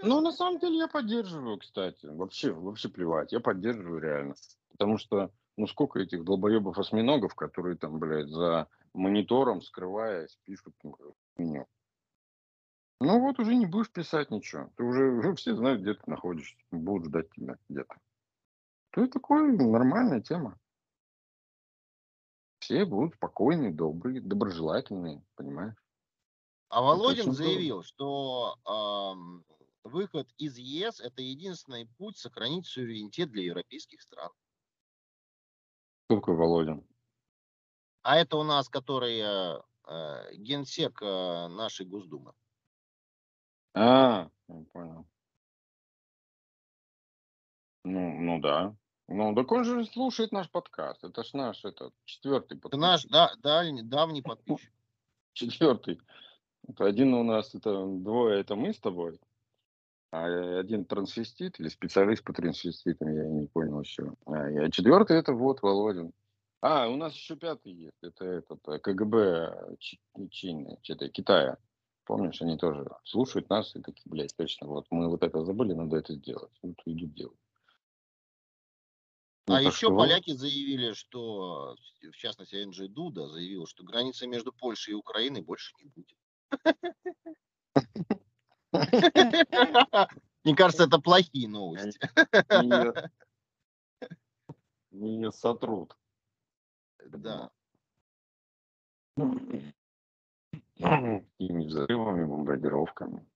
Ну, 0.00 0.20
на 0.20 0.30
самом 0.30 0.60
деле, 0.60 0.78
я 0.78 0.86
поддерживаю, 0.88 1.58
кстати. 1.58 2.06
Вообще, 2.06 2.52
вообще 2.52 2.88
плевать. 2.88 3.32
Я 3.32 3.40
поддерживаю 3.40 4.00
реально. 4.00 4.36
Потому 4.70 4.96
что, 4.96 5.32
ну, 5.56 5.66
сколько 5.66 5.98
этих 5.98 6.22
долбоебов-осьминогов, 6.22 7.34
которые 7.34 7.76
там, 7.76 7.98
блядь, 7.98 8.28
за 8.28 8.68
монитором, 8.94 9.60
скрываясь, 9.60 10.38
пишут 10.44 10.72
хуйню. 11.36 11.66
Ну, 13.00 13.20
вот 13.20 13.38
уже 13.38 13.54
не 13.54 13.66
будешь 13.66 13.90
писать 13.90 14.30
ничего. 14.30 14.70
Ты 14.76 14.84
уже, 14.84 15.10
уже 15.10 15.34
все 15.36 15.54
знают, 15.54 15.82
где 15.82 15.94
ты 15.94 16.02
находишься. 16.06 16.56
Будут 16.70 17.08
ждать 17.08 17.30
тебя 17.30 17.56
где-то. 17.68 17.96
То 18.90 19.02
это 19.02 19.12
такое 19.14 19.52
нормальная 19.52 20.20
тема. 20.20 20.58
Все 22.60 22.84
будут 22.84 23.14
спокойные, 23.14 23.72
добрые, 23.72 24.20
доброжелательные, 24.20 25.22
понимаешь? 25.36 25.76
А 26.68 26.82
Володин 26.82 27.32
заявил, 27.32 27.82
что 27.82 28.56
ам, 28.64 29.44
выход 29.84 30.28
из 30.36 30.58
ЕС 30.58 31.00
это 31.00 31.22
единственный 31.22 31.86
путь 31.96 32.18
сохранить 32.18 32.66
суверенитет 32.66 33.30
для 33.30 33.44
европейских 33.44 34.02
стран. 34.02 34.30
Кто 36.04 36.16
такой 36.16 36.36
Володин? 36.36 36.86
А 38.02 38.16
это 38.16 38.36
у 38.36 38.42
нас, 38.42 38.68
который 38.68 39.18
э, 39.18 39.62
э, 39.86 40.34
генсек 40.36 41.02
э, 41.02 41.48
нашей 41.48 41.86
Госдумы. 41.86 42.32
А, 43.74 44.30
я 44.48 44.64
понял. 44.72 45.06
Ну, 47.88 48.12
ну 48.20 48.40
да. 48.40 48.74
Ну, 49.08 49.34
так 49.34 49.50
он 49.50 49.64
же 49.64 49.86
слушает 49.86 50.32
наш 50.32 50.50
подкаст. 50.50 51.02
Это 51.02 51.24
ж 51.24 51.32
наш 51.32 51.64
этот 51.64 51.94
четвертый 52.04 52.58
Это 52.58 52.68
подкаст. 52.68 52.82
наш 52.82 53.04
да, 53.06 53.32
дальний, 53.42 53.82
давний 53.82 54.22
подписчик. 54.22 54.70
Четвертый. 55.32 55.98
Это 56.68 56.84
один 56.84 57.14
у 57.14 57.22
нас, 57.22 57.54
это 57.54 57.86
двое, 57.86 58.40
это 58.40 58.56
мы 58.56 58.74
с 58.74 58.78
тобой. 58.78 59.18
А 60.10 60.26
один 60.58 60.84
трансвестит 60.84 61.58
или 61.60 61.68
специалист 61.68 62.22
по 62.24 62.34
трансвеститам, 62.34 63.14
я 63.14 63.24
не 63.26 63.46
понял 63.46 63.80
еще. 63.80 64.12
А, 64.26 64.32
а 64.34 64.70
четвертый 64.70 65.16
это 65.16 65.32
вот 65.32 65.62
Володин. 65.62 66.12
А, 66.60 66.88
у 66.88 66.96
нас 66.96 67.14
еще 67.14 67.36
пятый 67.36 67.72
есть. 67.72 68.02
Это 68.02 68.24
этот 68.24 68.68
э, 68.68 68.78
КГБ 68.80 69.76
Чи- 69.78 70.00
Чины, 70.30 70.76
что-то 70.82 71.08
Китая. 71.08 71.56
Помнишь, 72.04 72.42
они 72.42 72.58
тоже 72.58 72.86
слушают 73.04 73.48
нас 73.48 73.74
и 73.76 73.80
такие, 73.80 74.10
блядь, 74.10 74.36
точно, 74.36 74.66
вот 74.66 74.86
мы 74.90 75.08
вот 75.08 75.22
это 75.22 75.44
забыли, 75.44 75.72
надо 75.72 75.96
это 75.96 76.14
сделать. 76.14 76.52
Вот 76.62 76.76
идут 76.84 77.14
делать. 77.14 77.38
Ну, 79.48 79.54
А 79.54 79.62
еще 79.62 79.86
что 79.86 79.96
поляки 79.96 80.32
заявили, 80.32 80.92
что, 80.92 81.74
в 82.02 82.16
частности, 82.16 82.62
Энджи 82.62 82.86
Дуда 82.86 83.26
заявил, 83.28 83.66
что 83.66 83.82
границы 83.82 84.26
между 84.26 84.52
Польшей 84.52 84.92
и 84.92 84.94
Украиной 84.94 85.40
больше 85.40 85.74
не 85.78 85.86
будет. 85.86 86.16
Мне 90.44 90.54
кажется, 90.54 90.84
это 90.84 90.98
плохие 90.98 91.48
новости. 91.48 91.98
Ее 94.90 95.32
сотрут. 95.32 95.96
Да. 97.06 97.50
Какими 100.76 101.64
взрывами, 101.68 102.24
бомбардировками. 102.26 103.26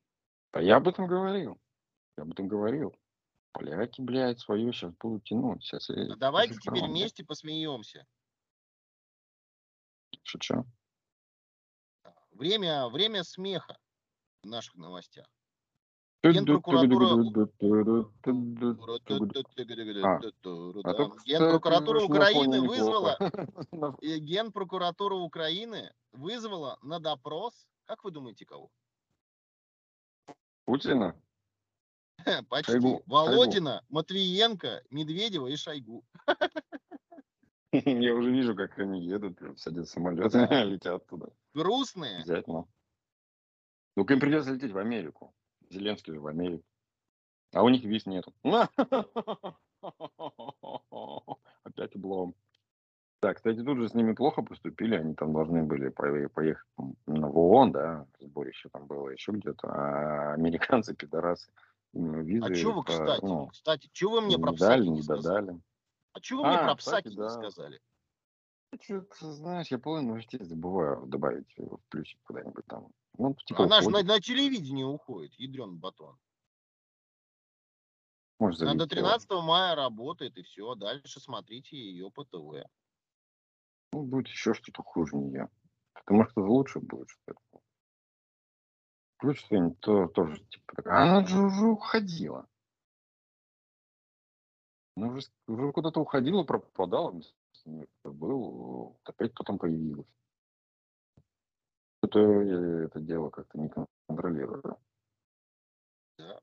А 0.53 0.61
я 0.61 0.77
об 0.77 0.89
этом 0.89 1.07
говорил. 1.07 1.59
Я 2.19 2.25
об 2.25 2.33
этом 2.33 2.49
говорил. 2.49 2.95
Поляки, 3.53 4.01
блядь, 4.01 4.41
свое 4.41 4.73
сейчас 4.73 4.93
будут 4.95 5.25
тянуть. 5.25 5.63
Сейчас 5.63 5.91
А 5.91 6.17
давайте 6.17 6.55
теперь 6.55 6.85
вместе 6.85 7.25
посмеемся. 7.25 8.07
Шучу. 10.23 10.65
Время, 12.31 12.89
время 12.89 13.25
смеха 13.25 13.79
в 14.43 14.47
наших 14.47 14.75
новостях. 14.77 15.27
Генпрокуратура- 16.25 17.17
Украины 22.05 22.61
вызвала 22.61 23.19
Генпрокуратура 24.01 25.17
Украины 25.17 25.93
вызвала 26.13 26.79
на 26.83 27.01
допрос, 27.01 27.67
как 27.85 28.05
вы 28.05 28.13
думаете, 28.13 28.47
кого? 28.47 28.71
Путина? 30.65 31.21
Почти. 32.49 32.73
Шойгу. 32.73 33.03
Володина, 33.07 33.85
Матвиенко, 33.89 34.83
Медведева 34.91 35.47
и 35.49 35.57
Шойгу. 35.57 36.05
Я 37.73 38.15
уже 38.15 38.31
вижу, 38.31 38.55
как 38.55 38.79
они 38.79 39.03
едут, 39.05 39.39
садятся 39.59 39.91
в 39.91 39.95
самолет, 39.95 40.31
Да. 40.33 40.65
летят 40.65 41.07
туда. 41.07 41.29
Грустные. 41.55 42.19
Обязательно. 42.19 42.67
Ну, 43.97 44.05
им 44.05 44.21
придется 44.21 44.53
лететь 44.53 44.73
в 44.73 44.79
Америку. 44.79 45.35
Зеленский 45.71 46.13
же 46.13 46.21
в 46.21 46.27
Америку. 46.27 46.65
А 47.53 47.63
у 47.63 47.69
них 47.69 47.85
виз 47.85 48.07
нету. 48.07 48.33
Опять 51.65 51.95
облом. 51.97 52.35
Так, 53.21 53.37
кстати, 53.37 53.63
тут 53.63 53.79
же 53.79 53.89
с 53.89 53.95
ними 53.95 54.15
плохо 54.15 54.43
поступили. 54.43 54.97
Они 54.97 55.15
там 55.15 55.33
должны 55.33 55.63
были 55.63 55.91
по- 55.91 56.29
поехать 56.31 56.67
на 57.07 57.29
в 57.29 57.39
ООН, 57.39 57.73
да, 57.73 58.07
сборище 58.19 58.69
там 58.71 58.87
было 58.87 59.11
еще 59.11 59.33
где-то. 59.33 59.69
А 59.69 60.33
американцы, 60.35 60.95
пидорасы, 60.95 61.53
визы... 61.93 62.45
А 62.47 62.55
что 62.55 62.72
вы, 62.72 62.82
по- 62.82 62.93
кстати, 62.93 63.24
ну, 63.24 63.47
кстати, 63.49 63.90
что 63.93 64.11
вы 64.11 64.20
мне 64.22 64.38
про 64.38 64.53
дали, 64.53 64.84
не 64.86 64.90
не 64.97 65.03
сказали? 65.03 65.47
додали. 65.47 65.61
А 66.12 66.20
чего 66.20 66.43
вы 66.43 66.49
мне 66.49 66.59
А, 66.59 66.64
про 66.64 66.76
кстати, 66.76 67.09
не 67.09 67.16
да. 67.16 67.28
сказали? 67.30 67.80
Что-то, 68.80 69.32
знаешь, 69.32 69.68
я 69.68 69.78
половину 69.78 70.09
новостей 70.11 70.43
забываю 70.43 71.07
добавить 71.07 71.53
его 71.59 71.76
в 71.76 71.84
плюсик 71.90 72.18
куда-нибудь 72.22 72.64
там. 72.66 72.88
Ну, 73.18 73.34
типа 73.47 73.64
Она 73.64 73.82
же 73.82 73.90
на, 73.90 74.03
на 74.03 74.18
телевидении 74.20 74.84
уходит, 74.84 75.34
ядрен 75.34 75.76
батон. 75.76 76.18
Может, 78.38 78.62
Она 78.62 78.72
до 78.72 78.78
залетела. 78.86 79.18
13 79.18 79.30
мая 79.45 79.74
работает, 79.74 80.36
и 80.38 80.43
все. 80.43 80.74
Дальше 80.74 81.20
смотрите 81.20 81.76
ее 81.76 82.11
по 82.11 82.24
ТВ. 82.24 82.66
Ну, 83.93 84.03
будет 84.05 84.28
еще 84.28 84.55
что-то 84.55 84.82
хуже 84.82 85.16
нее. 85.16 85.49
Потому 85.93 86.26
что 86.28 86.40
лучше 86.40 86.80
будет 86.80 87.11
что-то. 87.11 87.40
Плюс 89.23 89.39
что-нибудь 89.39 89.79
то, 89.79 90.09
тоже, 90.09 90.41
типа, 90.47 90.75
так, 90.75 90.87
она 90.89 91.25
же 91.25 91.41
уже 91.41 91.66
уходила. 91.66 92.45
Она 94.97 95.07
уже, 95.07 95.29
уже 95.47 95.70
куда-то 95.70 96.01
уходила, 96.01 96.43
пропадала. 96.43 97.23
Был, 98.03 98.99
опять 99.05 99.33
кто 99.33 99.45
там 99.45 99.59
появился. 99.59 100.11
Это, 102.03 102.18
я 102.18 102.85
это 102.87 102.99
дело 102.99 103.31
как-то 103.31 103.59
не 103.59 103.70
контролирую. 104.09 104.77
Да. 106.18 106.41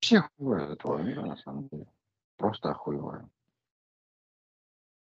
Все 0.00 0.20
хуевые 0.20 0.74
этого 0.74 0.98
мира, 0.98 1.22
на 1.24 1.36
самом 1.38 1.68
деле. 1.68 1.90
Просто 2.36 2.72
охуеваю. 2.72 3.30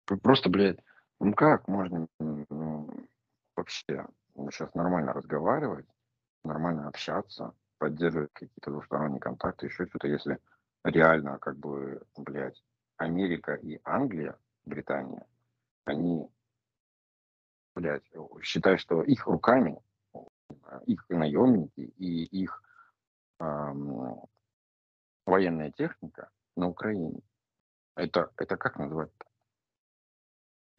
Просто, 0.06 0.50
блядь, 0.50 0.80
ну 1.20 1.34
как 1.34 1.68
можно 1.68 2.08
ну, 2.20 2.90
вообще 3.56 4.08
сейчас 4.52 4.74
нормально 4.76 5.14
разговаривать, 5.14 5.88
нормально 6.44 6.88
общаться, 6.88 7.54
поддерживать 7.78 8.32
какие-то 8.34 8.72
двусторонние 8.72 9.20
контакты, 9.20 9.68
еще 9.68 9.86
что-то, 9.88 10.08
если 10.08 10.40
реально, 10.84 11.38
как 11.40 11.58
бы, 11.58 12.02
блядь, 12.16 12.64
Америка 12.98 13.54
и 13.56 13.80
Англия, 13.84 14.38
Британия, 14.66 15.26
они, 15.86 16.30
блядь, 17.76 18.04
считают, 18.42 18.80
что 18.82 19.04
их 19.04 19.26
руками, 19.28 19.80
их 20.86 21.06
наемники 21.10 21.82
и 21.98 22.24
их 22.26 22.62
ам, 23.40 24.26
военная 25.26 25.72
техника 25.72 26.30
на 26.56 26.68
Украине. 26.68 27.22
Это, 27.96 28.32
это 28.38 28.58
как 28.58 28.78
назвать? 28.78 29.12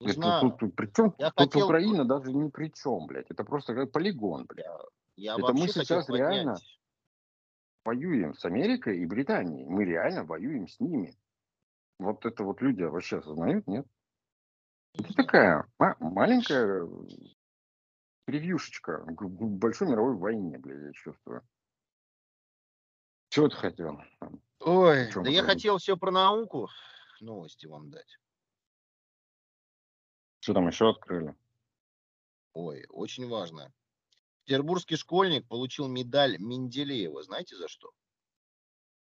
Не 0.01 0.13
знаю. 0.13 0.41
тут, 0.43 0.59
тут 0.59 0.77
при 0.77 0.87
чем? 0.95 1.15
Я 1.19 1.31
тут 1.31 1.53
хотел- 1.53 1.67
Украина 1.67 2.05
даже 2.05 2.33
ни 2.33 2.49
при 2.51 2.69
чем, 2.71 3.07
блядь. 3.07 3.31
Это 3.31 3.45
просто 3.45 3.75
как 3.75 3.91
полигон, 3.91 4.47
блядь. 4.47 4.67
Я 5.17 5.35
Это 5.35 5.53
мы 5.53 5.67
сейчас 5.69 6.07
поднять- 6.07 6.31
реально 6.31 6.57
Воюем 7.85 8.35
с 8.35 8.45
Америкой 8.45 8.99
и 8.99 9.07
Британией. 9.07 9.67
Мы 9.67 9.85
реально 9.85 10.25
воюем 10.25 10.69
с 10.69 10.79
ними. 10.79 11.17
Вот 11.99 12.25
это 12.27 12.45
вот 12.45 12.61
люди 12.61 12.83
вообще 12.83 13.19
осознают, 13.19 13.67
нет? 13.67 13.87
Не 14.95 15.05
Это 15.05 15.15
такая 15.15 15.67
ма- 15.79 15.97
маленькая 15.99 16.87
превьюшечка 18.27 18.99
к 19.05 19.23
большой 19.25 19.89
мировой 19.89 20.17
войне, 20.17 20.59
блядь, 20.59 20.83
я 20.83 20.93
чувствую. 20.93 21.43
Чего 23.31 23.49
ты 23.49 23.57
хотел? 23.57 24.01
Ой, 24.61 24.97
да 24.97 25.31
я 25.31 25.41
говорить? 25.41 25.41
хотел 25.41 25.79
все 25.79 25.97
про 25.97 26.11
науку 26.11 26.69
новости 27.21 27.67
вам 27.67 27.91
дать. 27.91 28.19
Что 30.49 30.55
там 30.55 30.67
еще 30.67 30.89
открыли? 30.89 31.37
Ой, 32.55 32.87
очень 32.89 33.29
важно. 33.29 33.71
Петербургский 34.47 34.97
школьник 34.97 35.47
получил 35.47 35.89
медаль 35.89 36.39
Менделеева. 36.39 37.23
Знаете 37.23 37.55
за 37.55 37.69
что? 37.69 37.91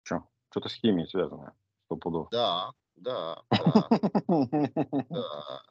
Что? 0.01 0.23
Что-то 0.49 0.69
с 0.69 0.73
химией 0.73 1.07
связано. 1.07 1.55
Сто 1.85 1.97
пудов. 1.97 2.29
Да, 2.31 2.71
да, 2.95 3.43
да, 3.51 4.49
да. 5.11 5.61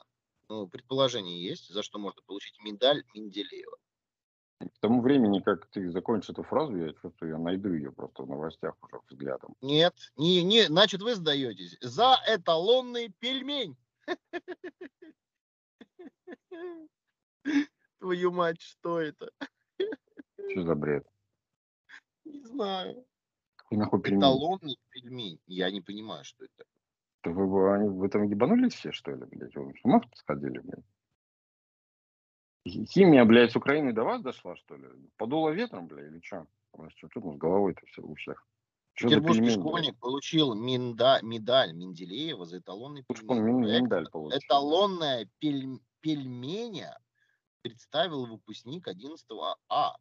Ну, 0.49 0.69
предположение 0.69 1.43
есть, 1.43 1.75
за 1.75 1.83
что 1.83 1.99
можно 1.99 2.23
получить 2.23 2.63
медаль 2.63 3.03
Менделеева. 3.13 3.79
К 4.61 4.79
тому 4.79 5.03
времени, 5.03 5.41
как 5.41 5.67
ты 5.71 5.91
закончишь 5.91 6.31
эту 6.31 6.45
фразу, 6.45 6.77
я 6.77 6.93
чувствую, 6.93 7.33
я 7.33 7.39
найду 7.39 7.73
ее 7.73 7.91
просто 7.91 8.23
в 8.23 8.29
новостях 8.29 8.77
уже 8.81 9.01
взглядом. 9.09 9.57
Нет, 9.61 9.97
не, 10.15 10.45
не, 10.45 10.67
значит, 10.67 11.03
вы 11.03 11.17
сдаетесь. 11.17 11.77
За 11.81 12.17
эталонный 12.29 13.13
пельмень. 13.19 13.77
Твою 17.99 18.33
мать, 18.33 18.61
что 18.61 19.01
это? 19.01 19.31
Что 20.51 20.63
за 20.63 20.75
бред? 20.75 21.07
Не 22.25 22.45
знаю. 22.45 23.07
Какой 23.57 23.79
нахуй 23.79 24.01
пельмень? 24.03 24.21
Эталонный 24.21 24.79
пельмень. 24.91 25.41
Я 25.47 25.71
не 25.71 25.81
понимаю, 25.81 26.25
что 26.25 26.45
это. 26.45 26.65
Да 27.25 27.31
Вы, 27.31 27.75
они 27.75 27.89
в 27.89 28.03
этом 28.03 28.23
ебанулись 28.23 28.75
все, 28.75 28.93
что 28.93 29.13
ли, 29.13 29.25
блядь? 29.25 29.55
Вы 29.57 29.75
с 29.75 29.85
ума 29.85 30.01
сходили, 30.15 30.59
блядь? 30.59 30.85
Хи- 32.67 32.87
Химия, 32.87 33.25
блядь, 33.25 33.53
с 33.53 33.57
Украины 33.57 33.93
до 33.93 34.05
вас 34.05 34.23
дошла, 34.23 34.57
что 34.57 34.77
ли? 34.77 34.89
Подуло 35.17 35.51
ветром, 35.51 35.89
блядь, 35.89 36.13
или 36.13 36.21
что? 36.21 36.47
У 36.73 36.83
вас 36.83 36.93
что 36.95 37.09
там 37.09 37.35
с 37.35 37.39
головой-то 37.39 37.85
все 37.87 38.03
у 38.03 38.15
всех? 38.15 38.47
Петербургский 38.99 39.51
школьник 39.51 39.99
получил 39.99 40.55
минда- 40.55 41.21
медаль 41.23 41.73
Менделеева 41.73 42.45
за 42.45 42.59
эталонный 42.59 43.05
он 43.09 43.15
пельмень. 43.17 43.83
миндаль 43.83 44.09
получил. 44.11 44.39
Эталонная 44.39 45.29
пель- 45.39 45.81
пельменя 46.01 46.99
представил 47.63 48.27
выпускник 48.27 48.89
11 48.89 49.57
А. 49.69 49.97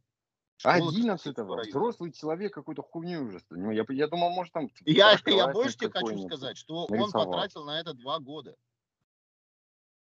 школы 0.58 0.76
11 0.90 1.06
Красносельского 1.06 1.58
района. 1.58 1.70
взрослый 1.70 2.12
человек 2.12 2.54
какой-то 2.54 2.82
хуйню 2.82 3.26
уже. 3.26 3.42
Ну, 3.52 3.72
я, 3.72 3.86
я 3.90 4.08
думал, 4.08 4.32
может, 4.32 4.52
там... 4.54 4.70
Я, 4.86 5.12
я 5.12 5.18
второклассник 5.18 5.54
больше 5.54 5.78
тебе 5.78 5.90
хочу 5.92 6.20
сказать, 6.28 6.58
что 6.58 6.86
он 6.86 6.88
нарисовал. 6.90 7.26
потратил 7.32 7.66
на 7.66 7.80
это 7.80 7.94
два 7.94 8.20
года. 8.20 8.56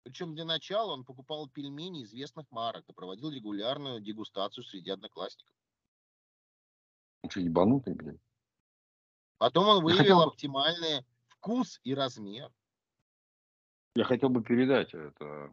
Причем 0.03 0.34
для 0.34 0.45
начала 0.45 0.93
он 0.93 1.03
покупал 1.03 1.49
пельмени 1.49 2.03
известных 2.03 2.49
марок 2.51 2.86
и 2.88 2.93
проводил 2.93 3.30
регулярную 3.30 3.99
дегустацию 3.99 4.63
среди 4.63 4.89
одноклассников. 4.91 5.53
Он 7.21 7.30
что, 7.30 7.41
ебанутый, 7.41 7.93
блядь? 7.95 8.21
Потом 9.39 9.67
он 9.67 9.83
выявил 9.83 10.21
оптимальный 10.21 11.05
вкус 11.27 11.79
и 11.83 11.95
размер. 11.95 12.51
Я 13.95 14.03
хотел 14.03 14.29
бы 14.29 14.43
передать 14.43 14.93
это 14.93 15.49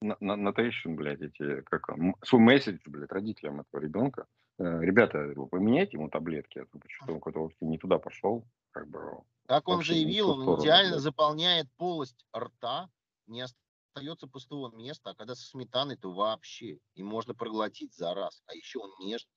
на, 0.00 0.16
на, 0.20 0.36
на 0.36 0.52
трещин, 0.52 0.96
блядь, 0.96 1.20
эти, 1.20 1.62
как 1.62 1.88
свой 2.24 2.40
месседж, 2.40 2.78
блядь, 2.86 3.10
родителям 3.10 3.60
этого 3.60 3.80
ребенка. 3.80 4.26
Э, 4.58 4.80
Ребята, 4.80 5.34
поменяйте 5.50 5.96
ему 5.96 6.08
таблетки, 6.08 6.60
а 6.60 6.66
то 6.66 6.78
что-то 6.88 7.12
он 7.12 7.18
какой-то 7.18 7.40
вообще 7.40 7.64
не 7.66 7.78
туда 7.78 7.98
пошел, 7.98 8.46
как 8.70 8.88
бы. 8.88 9.22
Как 9.46 9.68
он 9.68 9.82
заявил, 9.82 10.30
он 10.30 10.42
сторону, 10.42 10.62
идеально 10.62 10.90
блядь. 10.92 11.02
заполняет 11.02 11.66
полость 11.76 12.24
рта, 12.34 12.88
не 13.26 13.42
остается 13.42 14.28
пустого 14.28 14.74
места, 14.74 15.10
а 15.10 15.14
когда 15.14 15.34
со 15.34 15.44
сметаной, 15.44 15.96
то 15.96 16.12
вообще. 16.12 16.78
И 16.94 17.02
можно 17.02 17.34
проглотить 17.34 17.94
за 17.94 18.14
раз. 18.14 18.42
А 18.46 18.54
еще 18.54 18.78
он 18.78 18.90
нежный. 19.00 19.30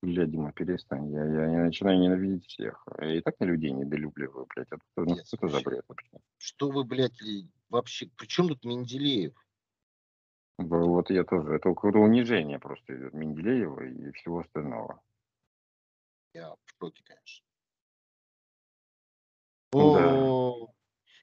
Бля, 0.00 0.26
Дима, 0.26 0.52
перестань, 0.52 1.10
я, 1.10 1.24
я, 1.24 1.46
я 1.50 1.64
начинаю 1.64 1.98
ненавидеть 1.98 2.46
всех. 2.46 2.86
Я 3.00 3.16
и 3.16 3.20
так 3.20 3.40
на 3.40 3.46
людей 3.46 3.72
недолюбливаю, 3.72 4.46
блядь. 4.54 4.68
Это, 4.70 4.80
ну, 4.96 5.04
Нет, 5.06 5.26
это 5.32 5.48
за 5.48 5.60
бред 5.60 5.84
вообще? 5.88 6.08
Что 6.36 6.70
вы, 6.70 6.84
блядь, 6.84 7.18
вообще... 7.68 8.06
При 8.16 8.26
чем 8.26 8.48
тут 8.48 8.64
Менделеев? 8.64 9.34
Вот 10.58 11.10
я 11.10 11.24
тоже. 11.24 11.54
Это 11.54 11.70
какое-то 11.70 11.98
унижение 11.98 12.60
просто 12.60 12.96
идет 12.96 13.12
Менделеева 13.12 13.84
и 13.84 14.12
всего 14.12 14.40
остального. 14.40 15.00
Я 16.32 16.54
в 16.54 16.58
шоке, 16.78 17.02
конечно. 17.04 17.44
Да. 19.72 19.78
О, 19.80 20.74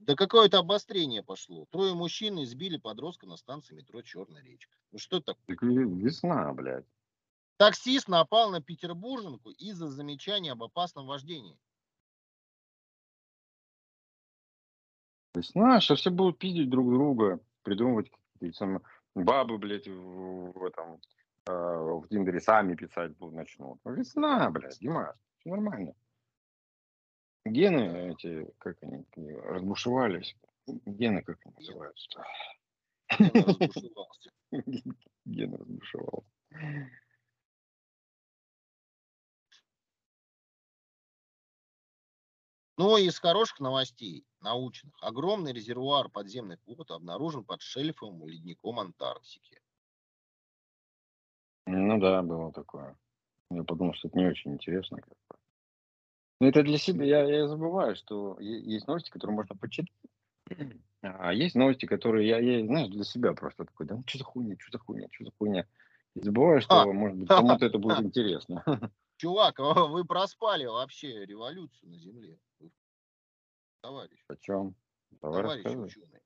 да 0.01 0.15
какое-то 0.15 0.59
обострение 0.59 1.23
пошло. 1.23 1.65
Трое 1.71 1.93
мужчин 1.93 2.43
избили 2.43 2.77
подростка 2.77 3.25
на 3.25 3.37
станции 3.37 3.73
метро 3.73 4.01
Черная 4.01 4.43
речка. 4.43 4.75
Ну 4.91 4.99
что 4.99 5.17
это 5.17 5.33
такое? 5.33 5.55
Так 5.55 5.63
весна, 5.63 6.53
блядь. 6.53 6.85
Таксист 7.57 8.07
напал 8.09 8.51
на 8.51 8.61
петербурженку 8.61 9.51
из-за 9.51 9.87
замечания 9.87 10.51
об 10.51 10.63
опасном 10.63 11.07
вождении. 11.07 11.57
Весна, 15.33 15.79
сейчас 15.79 15.99
все 15.99 16.11
будут 16.11 16.37
пиздить 16.37 16.69
друг 16.69 16.89
друга, 16.89 17.39
придумывать 17.63 18.09
какие-то 18.33 18.57
самые 18.57 18.81
бабы, 19.15 19.57
блядь, 19.57 19.87
в, 19.87 20.51
в 20.51 20.63
этом, 20.63 20.99
э, 21.47 21.51
в 21.51 22.07
Тиндере 22.09 22.39
сами 22.39 22.75
писать 22.75 23.15
будут 23.17 23.35
начнут. 23.35 23.79
Ну, 23.83 23.93
Весна, 23.93 24.49
блядь, 24.49 24.79
Димас, 24.79 25.15
все 25.39 25.49
нормально. 25.49 25.93
Гены 27.45 28.11
эти, 28.11 28.49
как 28.57 28.81
они, 28.81 29.05
разбушевались. 29.15 30.35
Гены, 30.67 31.21
как 31.21 31.37
они 31.45 31.53
называются? 31.57 32.23
Я 33.19 33.29
разбушевался. 33.43 34.31
Гены 35.25 35.57
разбушевал. 35.57 36.25
Ну 42.77 42.97
и 42.97 43.05
из 43.05 43.19
хороших 43.19 43.59
новостей, 43.61 44.25
научных. 44.41 44.93
Огромный 45.01 45.53
резервуар 45.53 46.09
подземных 46.09 46.59
вод 46.65 46.91
обнаружен 46.91 47.45
под 47.45 47.61
шельфом 47.61 48.27
ледником 48.27 48.79
Антарктики. 48.79 49.61
Ну 51.67 51.99
да, 51.99 52.21
было 52.21 52.51
такое. 52.51 52.97
Я 53.49 53.63
подумал, 53.63 53.93
что 53.93 54.09
это 54.09 54.17
не 54.17 54.27
очень 54.27 54.53
интересно. 54.53 54.99
Ну, 56.41 56.47
это 56.47 56.63
для 56.63 56.77
себя, 56.77 57.05
я, 57.05 57.23
я 57.23 57.47
забываю, 57.47 57.95
что 57.95 58.37
есть 58.39 58.87
новости, 58.87 59.09
которые 59.09 59.35
можно 59.35 59.55
почитать. 59.55 59.91
А 61.07 61.31
есть 61.33 61.53
новости, 61.53 61.85
которые 61.85 62.27
я, 62.27 62.39
я, 62.39 62.65
знаешь, 62.65 62.89
для 62.89 63.03
себя 63.03 63.33
просто 63.33 63.65
такой, 63.65 63.85
да 63.85 63.93
ну 63.93 64.03
что 64.07 64.17
за 64.17 64.23
хуйня, 64.23 64.55
что 64.57 64.71
за 64.71 64.79
хуйня, 64.79 65.07
что 65.11 65.25
за 65.25 65.31
хуйня. 65.37 65.67
И 66.15 66.21
забываю, 66.21 66.61
что, 66.61 66.79
а, 66.79 66.91
может 66.91 67.19
быть, 67.19 67.27
кому-то 67.29 67.63
это 67.67 67.77
будет 67.77 67.99
интересно. 67.99 68.63
Чувак, 69.17 69.59
а 69.59 69.85
вы 69.85 70.05
проспали 70.05 70.65
вообще 70.65 71.25
революцию 71.25 71.89
на 71.89 71.97
Земле. 71.97 72.39
Товарищ. 73.81 74.25
О 74.27 74.35
чем? 74.37 74.75
Товарищ, 75.21 75.65
ученый. 75.65 76.21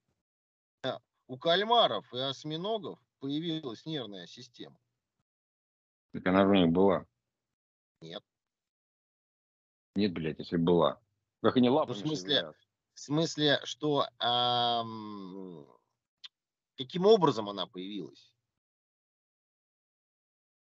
У 1.27 1.37
кальмаров 1.37 2.11
и 2.11 2.17
осьминогов 2.17 2.99
появилась 3.19 3.85
нервная 3.85 4.25
система. 4.25 4.79
Так 6.11 6.25
она 6.25 6.43
же 6.43 6.49
у 6.49 6.55
них 6.55 6.69
была. 6.69 7.05
Нет. 8.01 8.23
Нет, 9.93 10.11
блядь, 10.11 10.39
если 10.39 10.57
была. 10.57 10.99
Как 11.41 11.55
они 11.57 11.69
лапами 11.69 11.95
ну, 11.97 12.03
в 12.03 12.07
смысле, 12.07 12.53
в 12.95 12.99
смысле, 12.99 13.59
что 13.63 14.07
эм, 14.19 15.67
каким 16.77 17.05
образом 17.05 17.47
она 17.47 17.67
появилась? 17.67 18.28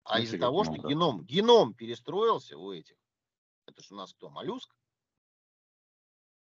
А 0.09 0.21
из-за 0.21 0.37
того, 0.39 0.63
что 0.63 0.73
геном, 0.73 1.25
геном 1.25 1.73
перестроился 1.73 2.57
у 2.57 2.71
этих. 2.71 2.95
Это 3.65 3.81
же 3.81 3.93
у 3.93 3.97
нас 3.97 4.13
кто? 4.13 4.29
Моллюск? 4.29 4.73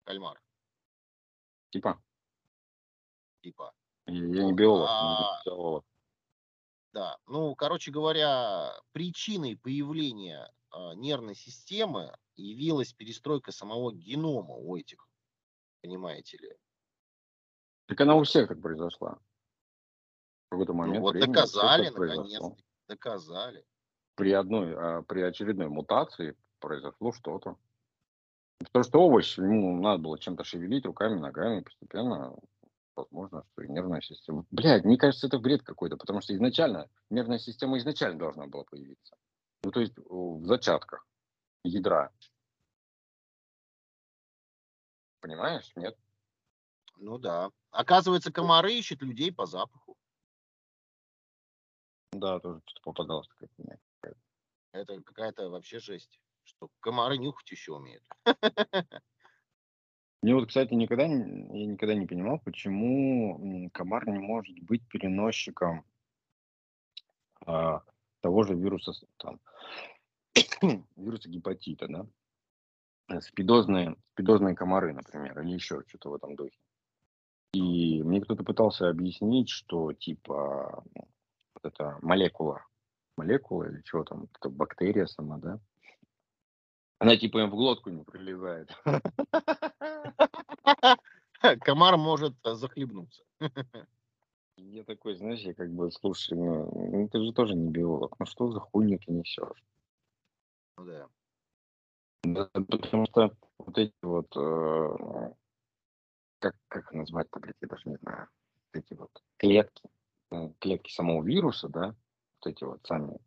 Кальмар. 0.04 0.40
Типа. 1.72 2.02
Типа. 3.42 3.74
Я, 4.06 4.44
не 4.44 4.54
биолог, 4.54 4.88
а, 4.90 5.42
не 5.46 5.52
биолог. 5.52 5.86
Да, 6.94 7.18
ну, 7.26 7.56
короче 7.56 7.92
говоря, 7.92 8.74
причиной 8.92 9.58
появления 9.58 10.52
э, 10.72 10.94
нервной 10.96 11.36
системы 11.36 12.16
явилась 12.36 12.94
перестройка 12.94 13.52
самого 13.52 13.94
генома 13.94 14.56
у 14.56 14.76
этих, 14.76 15.08
понимаете 15.82 16.38
ли. 16.38 16.56
Так 17.88 18.02
она 18.02 18.16
у 18.16 18.24
всех 18.24 18.48
как 18.48 18.62
произошла. 18.62 19.20
В 20.46 20.50
какой-то 20.52 20.74
ну, 20.74 20.80
момент. 20.80 20.98
Ну, 20.98 21.02
вот 21.02 21.20
доказали, 21.20 21.90
наконец-то, 21.90 22.56
доказали. 22.90 23.64
При 24.16 24.34
одной, 24.34 24.76
а, 24.76 25.02
при 25.04 25.22
очередной 25.22 25.70
мутации 25.70 26.36
произошло 26.60 27.14
что-то. 27.14 27.58
Потому 28.58 28.84
что 28.84 29.00
овощ, 29.00 29.38
ему 29.38 29.80
надо 29.82 30.04
было 30.04 30.20
чем-то 30.20 30.44
шевелить 30.44 30.86
руками, 30.86 31.18
ногами, 31.18 31.62
постепенно 31.62 32.36
возможно, 32.96 33.46
что 33.52 33.62
и 33.62 33.70
нервная 33.70 34.02
система. 34.02 34.46
Блядь, 34.52 34.84
мне 34.84 34.98
кажется, 34.98 35.28
это 35.28 35.40
бред 35.40 35.64
какой-то, 35.64 35.96
потому 35.96 36.20
что 36.20 36.36
изначально 36.36 36.90
нервная 37.10 37.40
система 37.40 37.78
изначально 37.78 38.20
должна 38.20 38.48
была 38.48 38.66
появиться. 38.66 39.16
Ну, 39.64 39.72
то 39.72 39.80
есть 39.80 39.98
в 39.98 40.46
зачатках 40.46 41.08
ядра. 41.64 42.12
Понимаешь, 45.22 45.72
нет? 45.78 45.98
Ну 46.98 47.18
да. 47.18 47.52
Оказывается, 47.72 48.32
комары 48.32 48.74
ищут 48.74 49.02
людей 49.02 49.32
по 49.32 49.46
запаху. 49.46 49.89
Да, 52.12 52.40
тоже 52.40 52.62
что-то 52.66 52.82
попадалось 52.84 53.28
такая 53.28 53.50
фигня. 53.56 53.78
Это 54.72 55.02
какая-то 55.02 55.50
вообще 55.50 55.80
жесть, 55.80 56.20
что 56.44 56.70
комары 56.80 57.18
нюхать 57.18 57.50
еще 57.52 57.74
умеют. 57.74 58.04
Мне 60.22 60.36
вот, 60.36 60.50
кстати, 60.50 60.74
никогда 60.74 61.06
я 61.06 61.16
никогда 61.16 61.96
не 61.96 62.06
понимал, 62.06 62.40
почему 62.40 63.70
комар 63.74 64.08
не 64.08 64.20
может 64.20 64.60
быть 64.60 64.86
переносчиком 64.90 65.86
а, 67.46 67.84
того 68.20 68.44
же 68.44 68.54
вируса, 68.54 68.92
там, 69.18 69.40
вируса 70.98 71.30
гепатита, 71.30 71.88
да? 71.88 73.22
Спидозные, 73.22 73.96
спидозные 74.12 74.56
комары, 74.56 74.94
например, 74.94 75.40
или 75.40 75.54
еще 75.54 75.84
что-то 75.88 76.10
в 76.10 76.16
этом 76.16 76.36
духе. 76.36 76.60
И 77.54 78.04
мне 78.04 78.22
кто-то 78.22 78.44
пытался 78.44 78.90
объяснить, 78.90 79.50
что 79.50 79.94
типа 79.94 80.84
вот 81.62 81.74
эта 81.74 81.98
молекула, 82.02 82.66
молекула 83.18 83.66
или 83.66 83.82
что 83.86 84.04
там, 84.04 84.28
это 84.34 84.50
бактерия 84.50 85.06
сама, 85.06 85.38
да, 85.38 85.60
она 87.00 87.16
типа 87.16 87.40
им 87.40 87.50
в 87.50 87.56
глотку 87.56 87.90
не 87.90 88.04
прилезает. 88.04 88.70
Комар 91.62 91.98
может 91.98 92.36
э, 92.46 92.54
захлебнуться. 92.56 93.24
Я 94.58 94.84
такой, 94.84 95.16
знаешь, 95.16 95.40
я 95.40 95.54
как 95.54 95.72
бы, 95.72 95.90
слушай, 95.90 96.38
ну, 96.38 96.70
ну 96.92 97.08
ты 97.08 97.24
же 97.24 97.32
тоже 97.32 97.56
не 97.56 97.72
биолог, 97.72 98.14
ну 98.20 98.26
что 98.26 98.52
за 98.52 98.60
хуйню 98.60 99.00
ты 99.00 99.14
несешь? 99.14 99.64
Ну 100.78 100.84
да. 100.84 101.08
Да, 102.24 102.50
потому 102.54 103.06
что 103.06 103.34
вот 103.58 103.78
эти 103.78 103.94
вот, 104.02 104.28
э, 104.36 105.32
как, 106.40 106.56
как 106.68 106.92
назвать-то, 106.92 107.40
блядь, 107.40 107.56
я 107.62 107.70
даже 107.70 107.88
не 107.88 107.96
знаю, 107.96 108.28
эти 108.74 108.94
вот 108.96 109.12
клетки, 109.38 109.90
клетки 110.60 110.92
самого 110.92 111.24
вируса, 111.24 111.70
да, 111.70 111.96
вот 112.40 112.52
эти 112.52 112.64
вот 112.64 112.86
сами, 112.86 113.18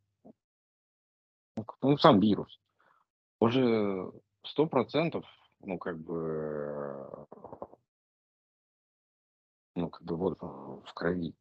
ну, 1.82 1.96
сам 1.98 2.20
вирус, 2.20 2.60
уже 3.40 4.10
сто 4.44 4.66
процентов, 4.66 5.24
ну, 5.60 5.78
как 5.78 5.98
бы, 5.98 7.26
ну, 9.74 9.88
как 9.90 10.02
бы 10.02 10.16
вот 10.16 10.40
в 10.40 10.94
крови. 10.94 11.34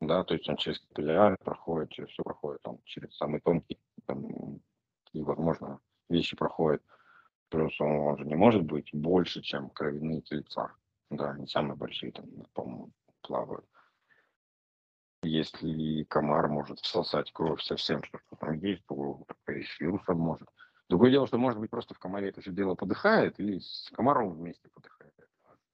Да, 0.00 0.24
то 0.24 0.32
есть 0.34 0.48
он 0.48 0.56
через 0.56 0.80
капилляры 0.80 1.36
проходит, 1.44 1.90
через 1.90 2.08
все 2.10 2.22
проходит, 2.22 2.66
он 2.66 2.80
через 2.84 3.14
самый 3.16 3.40
тонкий, 3.40 3.78
там, 4.06 4.60
и, 5.12 5.22
возможно, 5.22 5.80
вещи 6.08 6.36
проходят. 6.36 6.82
Плюс 7.50 7.78
он, 7.80 7.90
он 7.90 8.16
же 8.18 8.24
не 8.24 8.34
может 8.34 8.62
быть 8.62 8.88
больше, 8.94 9.42
чем 9.42 9.68
кровяные 9.70 10.22
тельца. 10.22 10.72
Да, 11.10 11.32
они 11.32 11.46
самые 11.46 11.76
большие, 11.76 12.12
там, 12.12 12.24
по-моему, 12.54 12.92
плавают. 13.20 13.66
Если 15.22 16.04
комар 16.04 16.48
может 16.48 16.80
всосать 16.80 17.30
кровь 17.32 17.62
совсем, 17.62 18.02
что 18.02 18.18
там 18.38 18.54
есть, 18.60 18.84
то 18.86 19.22
и 19.48 19.62
с 19.62 19.78
вирусом 19.78 20.18
может. 20.18 20.48
Другое 20.88 21.10
дело, 21.10 21.26
что, 21.26 21.36
может 21.36 21.60
быть, 21.60 21.70
просто 21.70 21.94
в 21.94 21.98
комаре 21.98 22.30
это 22.30 22.40
все 22.40 22.52
дело 22.52 22.74
подыхает, 22.74 23.38
или 23.38 23.58
с 23.58 23.90
комаром 23.92 24.32
вместе 24.32 24.68
подыхает. 24.70 25.14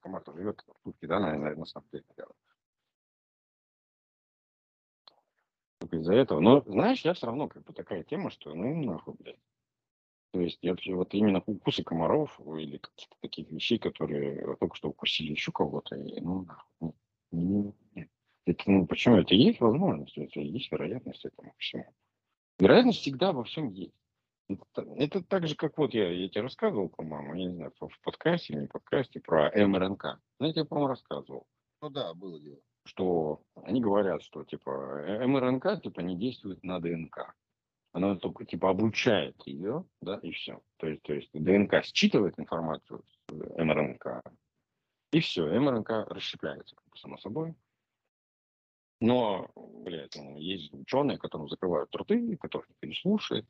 Комар-то 0.01 0.33
живет 0.33 0.63
в 0.67 0.83
сутки, 0.83 1.07
да, 1.07 1.21
наверное, 1.21 1.57
на 1.57 1.65
самом 1.65 1.89
деле. 1.93 2.05
Только 5.79 5.97
из-за 5.97 6.15
этого. 6.15 6.41
Но, 6.41 6.61
знаешь, 6.63 7.03
я 7.03 7.15
все 7.15 7.27
равно 7.27 7.49
как 7.49 7.63
бы 7.65 7.73
такая 7.73 8.03
тема, 8.03 8.31
что 8.31 8.55
ну 8.55 8.75
нахуй, 8.85 9.15
блядь. 9.19 9.39
То 10.33 10.41
есть 10.41 10.59
я 10.63 10.77
вот 10.89 11.15
именно 11.15 11.43
укусы 11.47 11.83
комаров 11.83 12.39
или 12.41 12.79
каких-то 12.79 13.17
таких 13.21 13.51
вещей, 13.51 13.79
которые 13.79 14.57
только 14.57 14.77
что 14.77 14.89
укусили 14.91 15.31
еще 15.31 15.53
кого-то, 15.53 15.97
ну 15.97 16.45
нахуй, 16.45 16.93
не, 17.31 17.63
не, 17.63 17.75
не. 17.95 18.11
Это, 18.47 18.71
ну, 18.71 18.87
почему 18.87 19.17
это 19.17 19.35
есть 19.35 19.61
возможность, 19.61 20.17
это 20.17 20.41
есть 20.41 20.71
вероятность 20.71 21.25
этому 21.25 21.53
всему. 21.59 21.93
Вероятность 22.61 23.01
всегда 23.01 23.33
во 23.33 23.43
всем 23.43 23.69
есть. 23.71 23.95
Это, 24.49 24.83
это 24.97 25.23
так 25.25 25.49
же, 25.49 25.57
как 25.57 25.77
вот 25.77 25.93
я, 25.93 26.09
я 26.09 26.29
тебе 26.29 26.43
рассказывал, 26.43 26.89
по-моему, 26.89 27.35
я 27.35 27.47
не 27.47 27.55
знаю, 27.57 27.73
в 27.81 28.01
подкасте 28.03 28.53
или 28.53 28.61
не 28.63 28.67
подкасте 28.69 29.21
про 29.21 29.51
МРНК. 29.51 30.21
Знаете, 30.39 30.61
я, 30.61 30.65
по-моему, 30.65 30.89
рассказывал. 30.89 31.47
Ну 31.83 31.91
да, 31.91 32.15
было 32.15 32.39
дело. 32.39 32.61
Что 32.85 33.43
они 33.65 33.81
говорят, 33.81 34.23
что 34.23 34.45
типа 34.45 35.05
МРНК 35.27 35.83
типа 35.83 36.01
не 36.01 36.17
действует 36.17 36.63
на 36.63 36.79
ДНК. 36.79 37.35
Она 37.93 38.15
только 38.15 38.45
типа 38.45 38.71
обучает 38.71 39.35
ее, 39.45 39.85
да, 40.01 40.21
и 40.23 40.31
все. 40.31 40.61
То 40.77 40.87
есть, 40.87 41.03
то 41.03 41.15
есть 41.15 41.31
ДНК 41.33 41.83
считывает 41.83 42.39
информацию 42.39 43.03
с 43.09 43.33
МРНК, 43.33 44.23
и 45.13 45.21
все, 45.21 45.47
МРНК 45.47 46.09
расщепляется, 46.09 46.77
само 46.95 47.17
собой. 47.19 47.55
Но, 49.01 49.51
блядь, 49.55 50.17
ну, 50.17 50.39
есть 50.39 50.73
ученые, 50.73 51.19
которые 51.19 51.49
закрывают 51.49 51.95
рты, 51.95 52.37
которых 52.37 52.69
никто 52.69 52.87
не 52.87 52.95
слушает, 52.95 53.47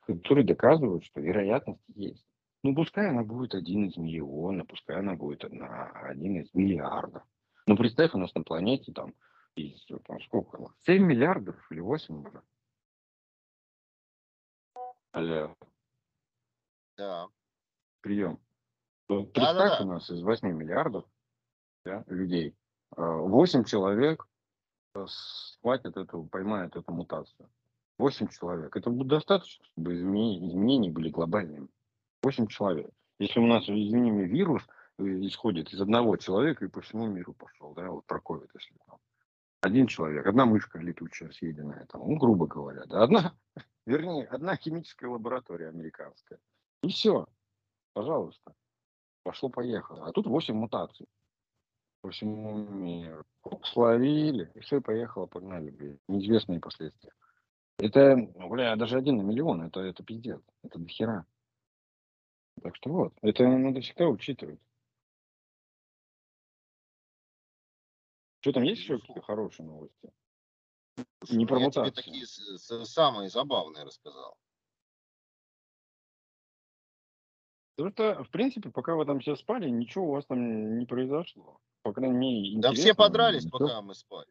которые 0.00 0.44
доказывают, 0.44 1.04
что 1.04 1.20
вероятность 1.20 1.82
есть. 1.94 2.26
Ну, 2.64 2.74
пускай 2.74 3.08
она 3.08 3.22
будет 3.22 3.54
один 3.54 3.86
из 3.86 3.96
миллиона, 3.96 4.64
пускай 4.64 4.96
она 4.96 5.14
будет 5.14 5.48
на 5.52 5.90
один 5.90 6.40
из 6.40 6.52
миллиардов. 6.54 7.22
Ну, 7.66 7.76
представь, 7.76 8.14
у 8.14 8.18
нас 8.18 8.34
на 8.34 8.42
планете 8.42 8.92
там, 8.92 9.14
из, 9.54 9.84
там 10.06 10.20
сколько? 10.22 10.72
7 10.80 11.02
миллиардов 11.02 11.56
или 11.70 11.80
8 11.80 12.26
уже. 12.26 12.42
Алло. 15.12 15.56
Да. 16.96 17.28
Прием. 18.00 18.40
Представь, 19.06 19.34
да, 19.34 19.54
да, 19.54 19.78
да. 19.78 19.84
у 19.84 19.88
нас 19.88 20.10
из 20.10 20.22
8 20.22 20.48
миллиардов 20.48 21.04
да, 21.84 22.04
людей 22.06 22.54
8 22.96 23.60
а, 23.60 23.64
человек 23.64 24.26
схватят 25.06 25.96
эту, 25.96 26.24
поймают 26.24 26.76
эту 26.76 26.92
мутацию. 26.92 27.48
8 27.98 28.28
человек. 28.28 28.76
Это 28.76 28.90
будет 28.90 29.08
достаточно, 29.08 29.64
чтобы 29.66 29.94
изменения, 29.94 30.48
изменения 30.48 30.90
были 30.90 31.10
глобальными. 31.10 31.68
8 32.22 32.46
человек. 32.48 32.90
Если 33.18 33.38
у 33.38 33.46
нас, 33.46 33.64
извини 33.64 34.10
вирус 34.24 34.62
э, 34.98 35.04
исходит 35.26 35.72
из 35.72 35.80
одного 35.80 36.16
человека 36.16 36.64
и 36.64 36.68
по 36.68 36.80
всему 36.80 37.06
миру 37.06 37.34
пошел, 37.34 37.74
да, 37.74 37.90
вот 37.90 38.04
про 38.06 38.18
COVID, 38.18 38.48
если 38.54 38.76
там. 38.86 38.98
Один 39.60 39.86
человек, 39.86 40.26
одна 40.26 40.44
мышка 40.44 40.78
летучая 40.78 41.30
съеденная, 41.30 41.86
там, 41.86 42.00
ну, 42.00 42.16
грубо 42.16 42.46
говоря, 42.46 42.84
да, 42.86 43.04
одна, 43.04 43.32
Вернее, 43.86 44.26
одна 44.26 44.56
химическая 44.56 45.10
лаборатория 45.10 45.68
американская. 45.68 46.38
И 46.82 46.88
все. 46.88 47.26
Пожалуйста. 47.94 48.54
Пошло-поехало. 49.24 50.06
А 50.06 50.12
тут 50.12 50.26
8 50.26 50.54
мутаций. 50.54 51.06
По 52.02 52.10
всему 52.10 52.58
миру. 52.58 53.24
Словили, 53.64 54.50
и 54.54 54.60
все, 54.60 54.80
поехало, 54.80 55.26
погнали. 55.26 55.98
Неизвестные 56.08 56.60
последствия. 56.60 57.12
Это, 57.78 58.16
бля, 58.48 58.76
даже 58.76 58.98
один 58.98 59.18
на 59.18 59.22
миллион, 59.22 59.62
это, 59.62 59.80
это 59.80 60.04
пиздец. 60.04 60.40
Это 60.62 60.78
дохера. 60.78 61.24
Так 62.60 62.76
что 62.76 62.90
вот, 62.90 63.14
это 63.22 63.46
надо 63.46 63.80
всегда 63.80 64.08
учитывать. 64.08 64.60
Что 68.40 68.52
там 68.52 68.64
есть 68.64 68.82
еще 68.82 68.98
какие-то 68.98 69.22
хорошие 69.22 69.66
новости? 69.66 70.12
Слушай, 71.20 71.36
Не 71.36 71.44
ну 71.44 71.48
про 71.48 71.60
я 71.60 71.70
тебе 71.70 71.90
такие 71.92 72.26
самые 72.26 73.30
забавные 73.30 73.84
рассказал. 73.84 74.36
Потому 77.76 77.92
что, 77.92 78.24
в 78.24 78.30
принципе, 78.30 78.70
пока 78.70 78.96
вы 78.96 79.06
там 79.06 79.20
все 79.20 79.36
спали, 79.36 79.68
ничего 79.68 80.08
у 80.08 80.12
вас 80.12 80.26
там 80.26 80.78
не 80.78 80.86
произошло. 80.86 81.60
По 81.82 81.92
крайней 81.92 82.16
мере, 82.16 82.60
Да 82.60 82.72
все 82.72 82.94
подрались, 82.94 83.44
ничего. 83.44 83.58
пока 83.58 83.82
мы 83.82 83.94
спали. 83.94 84.28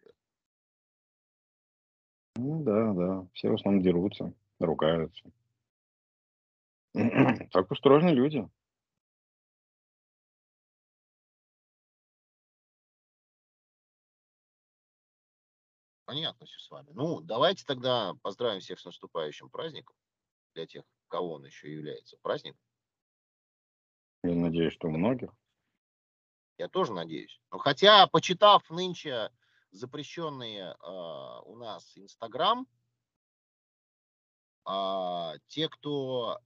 Ну 2.36 2.64
да, 2.64 2.94
да. 2.94 3.28
Все 3.34 3.50
в 3.50 3.56
основном 3.56 3.84
дерутся, 3.84 4.34
ругаются. 4.60 5.32
Так 7.52 7.72
устроены 7.72 8.10
люди. 8.10 8.48
Понятно 16.06 16.46
все 16.46 16.60
с 16.60 16.70
вами. 16.70 16.90
Ну, 16.92 17.22
давайте 17.22 17.64
тогда 17.66 18.14
поздравим 18.22 18.60
всех 18.60 18.80
с 18.80 18.86
наступающим 18.86 19.50
праздником. 19.50 19.96
Для 20.54 20.68
тех, 20.68 20.84
кого 21.08 21.34
он 21.34 21.46
еще 21.46 21.72
является 21.72 22.18
праздник. 22.22 22.58
Я 24.24 24.36
надеюсь, 24.36 24.74
что 24.74 24.88
у 24.90 24.92
многих. 24.92 25.32
Я 26.62 26.70
тоже 26.70 26.94
надеюсь. 26.94 27.42
Но 27.50 27.58
хотя, 27.58 28.06
почитав 28.06 28.70
нынче 28.70 29.32
запрещенные 29.72 30.76
а, 30.80 31.42
у 31.42 31.56
нас 31.56 31.98
Инстаграм, 31.98 32.68
а, 34.64 35.34
те, 35.48 35.68
кто 35.70 36.40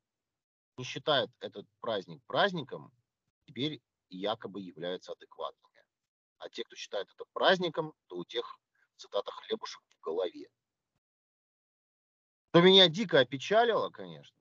не 0.77 0.85
считает 0.85 1.29
этот 1.41 1.67
праздник 1.81 2.23
праздником, 2.27 2.93
теперь 3.45 3.81
якобы 4.07 4.61
являются 4.61 5.11
адекватными. 5.11 5.83
А 6.37 6.47
те, 6.47 6.63
кто 6.63 6.77
считает 6.77 7.09
это 7.13 7.25
праздником, 7.33 7.93
то 8.07 8.15
у 8.15 8.23
тех, 8.23 8.45
цитата, 8.95 9.29
хлебушек 9.33 9.83
в 9.97 9.99
голове. 9.99 10.47
Что 12.51 12.61
меня 12.61 12.87
дико 12.87 13.19
опечалило, 13.19 13.89
конечно, 13.89 14.37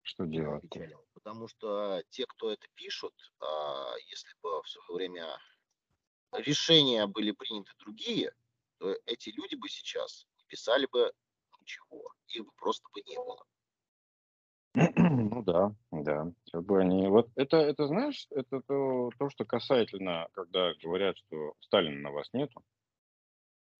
Что 0.00 0.24
делать? 0.24 0.64
опечалило, 0.64 1.01
потому 1.22 1.48
что 1.48 2.02
те, 2.10 2.26
кто 2.26 2.50
это 2.50 2.66
пишут, 2.74 3.14
а, 3.40 3.94
если 4.08 4.34
бы 4.42 4.62
в 4.62 4.68
свое 4.68 4.96
время 4.96 5.38
решения 6.32 7.06
были 7.06 7.30
приняты 7.30 7.70
другие, 7.78 8.32
то 8.78 8.94
эти 9.06 9.30
люди 9.30 9.54
бы 9.54 9.68
сейчас 9.68 10.26
не 10.38 10.44
писали 10.46 10.86
бы 10.86 11.12
ничего, 11.60 12.12
их 12.28 12.44
бы 12.44 12.50
просто 12.56 12.88
бы 12.92 13.02
не 13.02 13.16
было. 13.16 13.44
Ну 15.32 15.42
да, 15.42 15.74
да. 15.90 16.32
Как 16.50 16.64
бы 16.64 16.80
они... 16.80 17.06
Вот 17.08 17.30
это, 17.36 17.58
это 17.58 17.86
знаешь, 17.86 18.26
это 18.30 18.62
то, 18.62 19.10
то, 19.18 19.30
что 19.30 19.44
касательно, 19.44 20.28
когда 20.32 20.72
говорят, 20.82 21.16
что 21.18 21.54
Сталина 21.60 22.00
на 22.00 22.10
вас 22.10 22.32
нету. 22.32 22.64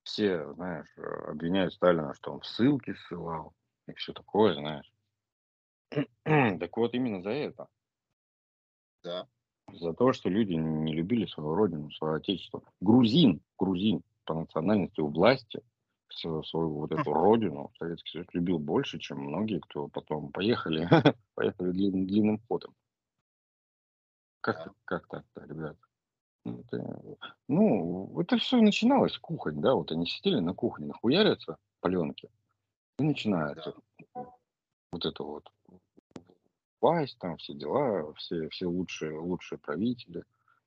Все, 0.03 0.53
знаешь, 0.55 0.93
э, 0.97 1.03
обвиняют 1.31 1.73
Сталина, 1.75 2.13
что 2.15 2.33
он 2.33 2.43
ссылки 2.43 2.93
ссылал 2.93 3.55
и 3.87 3.95
все 3.95 4.13
такое, 4.13 4.55
знаешь. 4.55 4.93
Так 6.25 6.77
вот, 6.77 6.95
именно 6.95 7.23
за 7.23 7.31
это. 7.31 7.67
Да. 9.03 9.27
За 9.73 9.93
то, 9.95 10.13
что 10.13 10.29
люди 10.29 10.53
не 10.55 10.93
любили 10.93 11.27
свою 11.27 11.55
родину, 11.55 11.91
свое 11.93 12.17
отечество. 12.17 12.63
Грузин, 12.81 13.41
грузин 13.59 14.03
по 14.25 14.35
национальности 14.35 15.01
у 15.01 15.09
власти 15.09 15.63
свою, 16.11 16.43
свою 16.45 16.71
вот 16.75 16.93
эту 16.93 17.13
родину 17.13 17.71
Советский 17.79 18.11
Союз 18.11 18.27
любил 18.33 18.59
больше, 18.59 18.99
чем 18.99 19.19
многие, 19.19 19.61
кто 19.61 19.89
потом 19.89 20.31
поехали, 20.31 20.89
поехали 21.35 21.71
длинным, 21.71 22.07
длинным 22.07 22.39
ходом. 22.49 22.75
Как, 24.41 24.57
Да. 24.57 24.73
как 24.85 25.07
так-то, 25.09 25.45
ребят? 25.47 25.77
Ну, 26.45 26.61
это, 26.61 27.03
ну, 27.49 28.21
это 28.21 28.37
все 28.39 28.61
начиналось 28.61 29.17
кухонь, 29.17 29.61
да, 29.61 29.75
вот 29.75 29.93
они 29.93 30.07
сидели 30.07 30.41
на 30.41 30.55
кухне, 30.55 30.87
нахуярятся 30.87 31.57
паленки, 31.81 32.31
и 32.99 33.05
начинается 33.05 33.75
вот 34.15 35.07
это 35.07 35.23
вот 35.23 35.49
власть, 36.83 37.17
там 37.19 37.37
все 37.37 37.55
дела, 37.55 38.13
все, 38.15 38.49
все 38.49 38.67
лучшие, 38.67 39.19
лучшие 39.19 39.59
правители, 39.59 40.25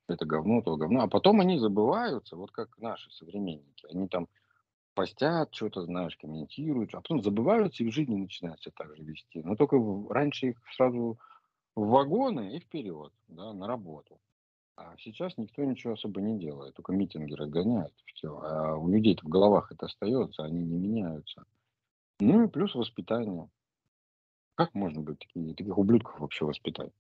это 0.08 0.26
говно, 0.26 0.62
то 0.62 0.78
говно. 0.78 1.02
А 1.02 1.08
потом 1.08 1.42
они 1.42 1.60
забываются, 1.60 2.36
вот 2.36 2.52
как 2.52 2.78
наши 2.80 3.12
современники. 3.12 3.86
Они 3.92 4.08
там 4.08 4.28
постят, 4.94 5.54
что-то, 5.54 5.84
знаешь, 5.84 6.16
комментируют, 6.16 6.94
а 6.94 7.02
потом 7.02 7.22
забываются 7.22 7.84
и 7.84 7.90
в 7.90 7.94
жизни 7.94 8.16
начинают 8.16 8.62
себя 8.62 8.74
так 8.78 8.96
же 8.96 9.04
вести. 9.04 9.42
Но 9.44 9.56
только 9.56 9.78
раньше 10.10 10.48
их 10.48 10.58
сразу 10.76 11.20
в 11.76 11.88
вагоны 11.88 12.56
и 12.56 12.60
вперед, 12.60 13.12
да, 13.28 13.54
на 13.54 13.68
работу. 13.68 14.18
А 14.78 14.96
сейчас 14.98 15.38
никто 15.38 15.64
ничего 15.64 15.94
особо 15.94 16.22
не 16.22 16.38
делает, 16.38 16.76
только 16.76 16.92
митинги 16.92 17.34
разгоняют, 17.34 17.94
все. 18.06 18.38
А 18.40 18.76
у 18.76 18.90
людей 18.90 19.18
в 19.22 19.28
головах 19.28 19.72
это 19.72 19.86
остается, 19.86 20.44
они 20.44 20.64
не 20.64 20.78
меняются. 20.78 21.46
Ну 22.20 22.46
и 22.46 22.48
плюс 22.48 22.76
воспитание. 22.76 23.50
Как 24.56 24.74
можно 24.74 25.02
быть 25.02 25.20
таких 25.20 25.78
ублюдков 25.78 26.20
вообще 26.20 26.46
воспитать? 26.46 26.92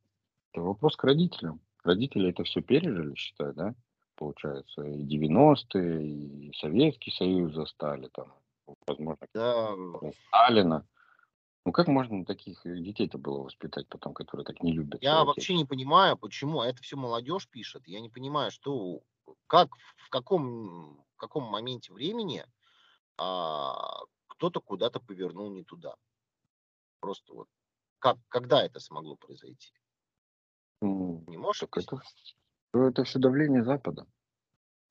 Это 0.51 0.61
вопрос 0.61 0.95
к 0.95 1.03
родителям. 1.03 1.61
Родители 1.83 2.29
это 2.29 2.43
все 2.43 2.61
пережили, 2.61 3.15
считай, 3.15 3.53
да? 3.53 3.73
Получается, 4.15 4.83
и 4.83 5.03
90-е, 5.03 6.05
и 6.05 6.53
Советский 6.55 7.11
Союз 7.11 7.53
застали, 7.53 8.09
там, 8.13 8.33
возможно, 8.87 9.27
Да, 9.33 9.75
Сталина. 10.27 10.85
Ну 11.65 11.71
как 11.71 11.87
можно 11.87 12.23
таких 12.25 12.61
детей-то 12.63 13.17
было 13.17 13.41
воспитать 13.41 13.87
потом, 13.87 14.13
которые 14.13 14.45
так 14.45 14.61
не 14.61 14.71
любят? 14.71 15.01
я 15.01 15.23
вообще 15.23 15.55
не 15.55 15.65
понимаю, 15.65 16.15
почему 16.15 16.61
а 16.61 16.67
это 16.67 16.81
все 16.83 16.95
молодежь 16.95 17.49
пишет. 17.49 17.87
Я 17.87 18.01
не 18.01 18.09
понимаю, 18.09 18.51
что, 18.51 19.01
как, 19.47 19.69
в 19.97 20.09
каком, 20.09 21.03
в 21.13 21.17
каком 21.17 21.43
моменте 21.45 21.91
времени 21.91 22.45
а, 23.17 24.03
кто-то 24.27 24.61
куда-то 24.61 24.99
повернул 24.99 25.49
не 25.49 25.63
туда. 25.63 25.95
Просто 27.05 27.33
вот 27.35 27.47
как, 27.99 28.17
когда 28.29 28.65
это 28.65 28.79
смогло 28.79 29.15
произойти? 29.15 29.71
Ну, 30.81 31.23
Не 31.27 31.37
можешь 31.37 31.61
это, 31.75 32.01
это 32.73 33.03
все 33.03 33.19
давление 33.19 33.63
Запада. 33.63 34.07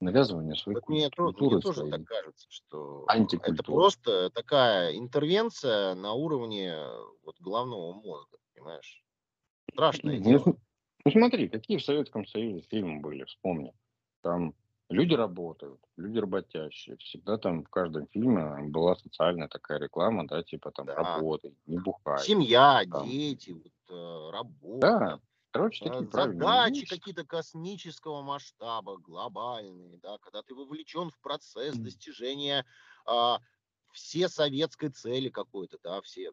Навязывание 0.01 0.55
своей 0.55 0.77
Вот 0.77 0.89
мне, 0.89 1.11
культуры 1.11 1.57
мне 1.57 1.63
тоже 1.63 1.81
своей. 1.81 1.93
так 1.93 2.05
кажется, 2.05 2.47
что 2.51 3.07
это 3.09 3.63
просто 3.65 4.31
такая 4.31 4.97
интервенция 4.97 5.97
на 5.97 6.13
уровне 6.13 6.77
вот 7.25 7.41
головного 7.41 7.93
мозга, 7.95 8.39
понимаешь? 8.55 9.05
Страшное 9.73 10.19
Ну, 10.19 10.25
дело. 10.25 10.57
ну 11.05 11.11
смотри, 11.11 11.49
какие 11.49 11.79
в 11.79 11.85
Советском 11.85 12.27
Союзе 12.27 12.61
фильмы 12.71 13.01
были, 13.01 13.25
вспомни. 13.25 13.73
Там 14.23 14.55
люди 14.91 15.15
работают, 15.15 15.81
люди 15.97 16.19
работящие. 16.19 16.97
Всегда 16.99 17.39
там 17.39 17.65
в 17.65 17.69
каждом 17.69 18.07
фильме 18.09 18.69
была 18.71 18.97
социальная 18.97 19.49
такая 19.49 19.79
реклама, 19.79 20.27
да, 20.27 20.43
типа 20.43 20.71
там 20.73 20.87
Да. 20.87 20.95
работай, 20.97 21.57
не 21.67 21.79
бухай. 21.79 22.19
Семья, 22.19 22.85
там. 22.91 23.07
дети, 23.07 23.51
вот, 23.51 23.73
э, 23.91 24.31
работа, 24.31 24.87
Да, 24.89 25.21
короче, 25.53 25.85
э, 25.87 25.91
такие 25.91 26.11
задачи 26.11 26.81
вещи. 26.81 26.99
какие-то 26.99 27.25
космического 27.25 28.23
масштаба, 28.23 28.99
глобальные, 28.99 29.99
да, 29.99 30.19
когда 30.19 30.43
ты 30.43 30.55
вовлечен 30.55 31.11
в 31.11 31.19
процесс 31.21 31.77
достижения 31.77 32.65
а, 33.07 33.41
все 33.93 34.29
советской 34.29 34.91
цели 34.91 35.29
какой-то, 35.29 35.79
да, 35.83 36.01
все. 36.03 36.33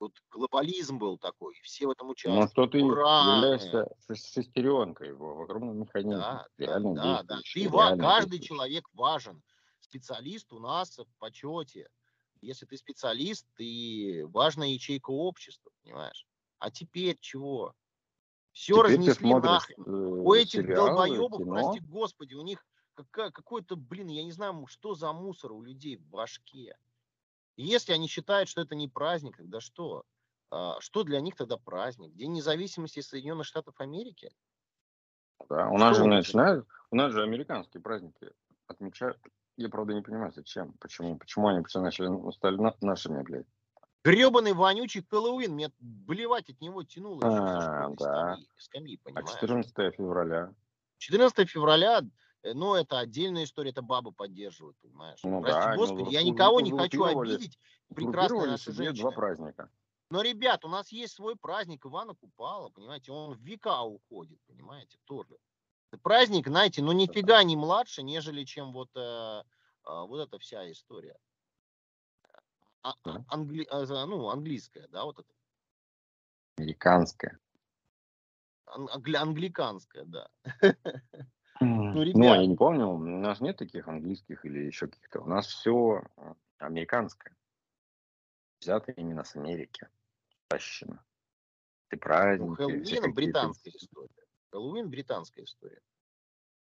Вот 0.00 0.12
глобализм 0.30 0.98
был 0.98 1.18
такой, 1.18 1.54
все 1.62 1.86
в 1.86 1.90
этом 1.90 2.06
Но 2.06 2.12
участвовали. 2.12 2.48
что 2.48 2.66
ты 2.66 2.82
Ура! 2.82 3.36
являешься 3.36 3.86
шес- 4.08 4.32
шестеренкой 4.32 5.12
в, 5.12 5.42
огромном 5.42 5.78
механизме, 5.80 6.16
Да, 6.16 6.46
да, 6.56 6.64
реально 6.66 6.94
да, 6.94 7.22
да. 7.22 7.38
Ты 7.52 7.68
ва- 7.68 7.96
каждый 7.98 8.40
человек 8.40 8.88
важен. 8.94 9.42
Специалист 9.80 10.50
у 10.54 10.58
нас 10.58 10.98
в 10.98 11.06
почете. 11.18 11.88
Если 12.40 12.64
ты 12.64 12.78
специалист, 12.78 13.46
ты 13.56 14.26
важная 14.28 14.68
ячейка 14.68 15.10
общества, 15.10 15.70
понимаешь? 15.82 16.26
А 16.58 16.70
теперь 16.70 17.18
чего? 17.20 17.74
Все 18.52 18.74
Теперь 18.82 18.96
разнесли 18.96 19.34
нахрен. 19.34 19.82
э, 19.86 19.90
У 19.90 20.32
этих 20.32 20.62
сериалы, 20.62 20.88
долбоебов, 20.88 21.38
кино, 21.40 21.52
прости 21.52 21.80
господи, 21.80 22.34
у 22.34 22.42
них 22.42 22.64
какая- 22.94 23.30
какой-то, 23.30 23.76
блин, 23.76 24.08
я 24.08 24.24
не 24.24 24.32
знаю, 24.32 24.66
что 24.66 24.94
за 24.94 25.12
мусор 25.12 25.52
у 25.52 25.60
людей 25.62 25.96
в 25.96 26.06
башке. 26.06 26.74
И 27.60 27.62
если 27.62 27.92
они 27.92 28.08
считают, 28.08 28.48
что 28.48 28.62
это 28.62 28.74
не 28.74 28.88
праздник, 28.88 29.36
тогда 29.36 29.60
что? 29.60 30.04
А, 30.50 30.80
Что 30.80 31.02
для 31.04 31.20
них 31.20 31.36
тогда 31.36 31.58
праздник? 31.58 32.14
День 32.14 32.32
независимости 32.32 33.00
Соединенных 33.00 33.44
Штатов 33.44 33.74
Америки? 33.80 34.32
да. 35.50 35.68
У 35.68 35.76
нас 35.76 35.94
Что 35.96 36.04
же 36.04 36.08
начинают, 36.08 36.66
у 36.90 36.96
нас 36.96 37.12
же 37.12 37.22
американские 37.22 37.82
праздники 37.82 38.30
отмечают 38.66 39.18
Я, 39.58 39.68
правда, 39.68 39.92
не 39.92 40.00
понимаю, 40.00 40.32
зачем, 40.32 40.72
почему, 40.80 41.18
почему 41.18 41.48
они 41.48 41.62
все 41.66 41.82
начали, 41.82 42.08
стали 42.32 42.56
на- 42.56 42.74
нашими, 42.80 43.22
блядь. 43.22 43.46
Гребаный 44.04 44.54
вонючий 44.54 45.04
Хэллоуин, 45.06 45.52
мне 45.52 45.70
блевать 45.80 46.48
от 46.48 46.62
него 46.62 46.82
тянуло 46.82 47.20
А, 47.26 47.90
да. 47.90 48.36
скамьи, 48.36 48.48
скамьи, 48.56 48.96
А 49.04 49.04
понимаешь? 49.04 49.38
14 49.38 49.90
февраля, 49.96 50.54
14 50.96 51.46
февраля, 51.50 52.00
э, 52.42 52.54
ну, 52.54 52.74
это 52.74 52.98
отдельная 52.98 53.44
история, 53.44 53.70
это 53.70 53.82
бабы 53.82 54.12
поддерживают, 54.12 54.76
понимаешь? 54.78 55.20
Ну 55.22 55.40
Прости 55.40 55.60
да, 55.60 55.70
ну, 55.74 55.76
господи, 55.76 56.12
я 56.12 56.20
уз- 56.20 56.26
никого 56.26 56.60
не 56.60 56.70
хочу 56.72 57.04
обидеть, 57.04 57.58
группировали 57.90 58.50
наши 58.50 58.72
себе 58.72 58.92
два 58.92 59.10
праздника. 59.10 59.70
Но, 60.10 60.22
ребят, 60.22 60.64
у 60.64 60.68
нас 60.68 60.90
есть 60.90 61.14
свой 61.14 61.36
праздник 61.36 61.86
Ивана 61.86 62.14
Купала, 62.14 62.68
понимаете, 62.70 63.12
он 63.12 63.34
в 63.34 63.40
века 63.40 63.82
уходит, 63.82 64.40
понимаете, 64.46 64.98
тоже. 65.04 65.36
Праздник, 66.02 66.46
знаете, 66.46 66.82
ну 66.82 66.92
нифига 66.92 67.42
не 67.42 67.56
младше, 67.56 68.02
нежели 68.02 68.44
чем 68.44 68.72
вот, 68.72 68.90
э, 68.96 69.00
а, 69.00 69.44
вот 70.04 70.20
эта 70.20 70.38
вся 70.38 70.70
история. 70.70 71.16
А- 72.82 72.94
а- 73.04 73.24
англи- 73.28 73.66
а, 73.70 74.06
ну, 74.06 74.28
английская, 74.28 74.86
да, 74.88 75.04
вот 75.04 75.18
это. 75.18 75.28
Американская. 76.56 77.38
Ан- 78.66 78.88
англи- 78.92 79.16
англиканская, 79.16 80.04
да. 80.04 80.28
Ну, 81.60 81.92
Ну, 81.92 82.02
ребят. 82.02 82.40
я 82.40 82.46
не 82.46 82.56
помню, 82.56 82.86
у 82.88 82.98
нас 82.98 83.40
нет 83.40 83.58
таких 83.58 83.86
английских 83.86 84.44
или 84.46 84.60
еще 84.60 84.86
каких-то. 84.88 85.20
У 85.20 85.26
нас 85.26 85.46
все 85.46 86.02
американское. 86.58 87.36
Взято 88.60 88.92
именно 88.92 89.24
с 89.24 89.36
Америки. 89.36 89.88
Тащено. 90.48 91.04
Ты 91.88 91.96
Ну, 91.96 92.00
праздники, 92.00 92.82
все 92.84 92.96
Хэллоуин 92.96 93.14
британская 93.14 93.70
история. 93.70 94.26
Хэллоуин 94.50 94.88
британская 94.90 95.44
история. 95.44 95.82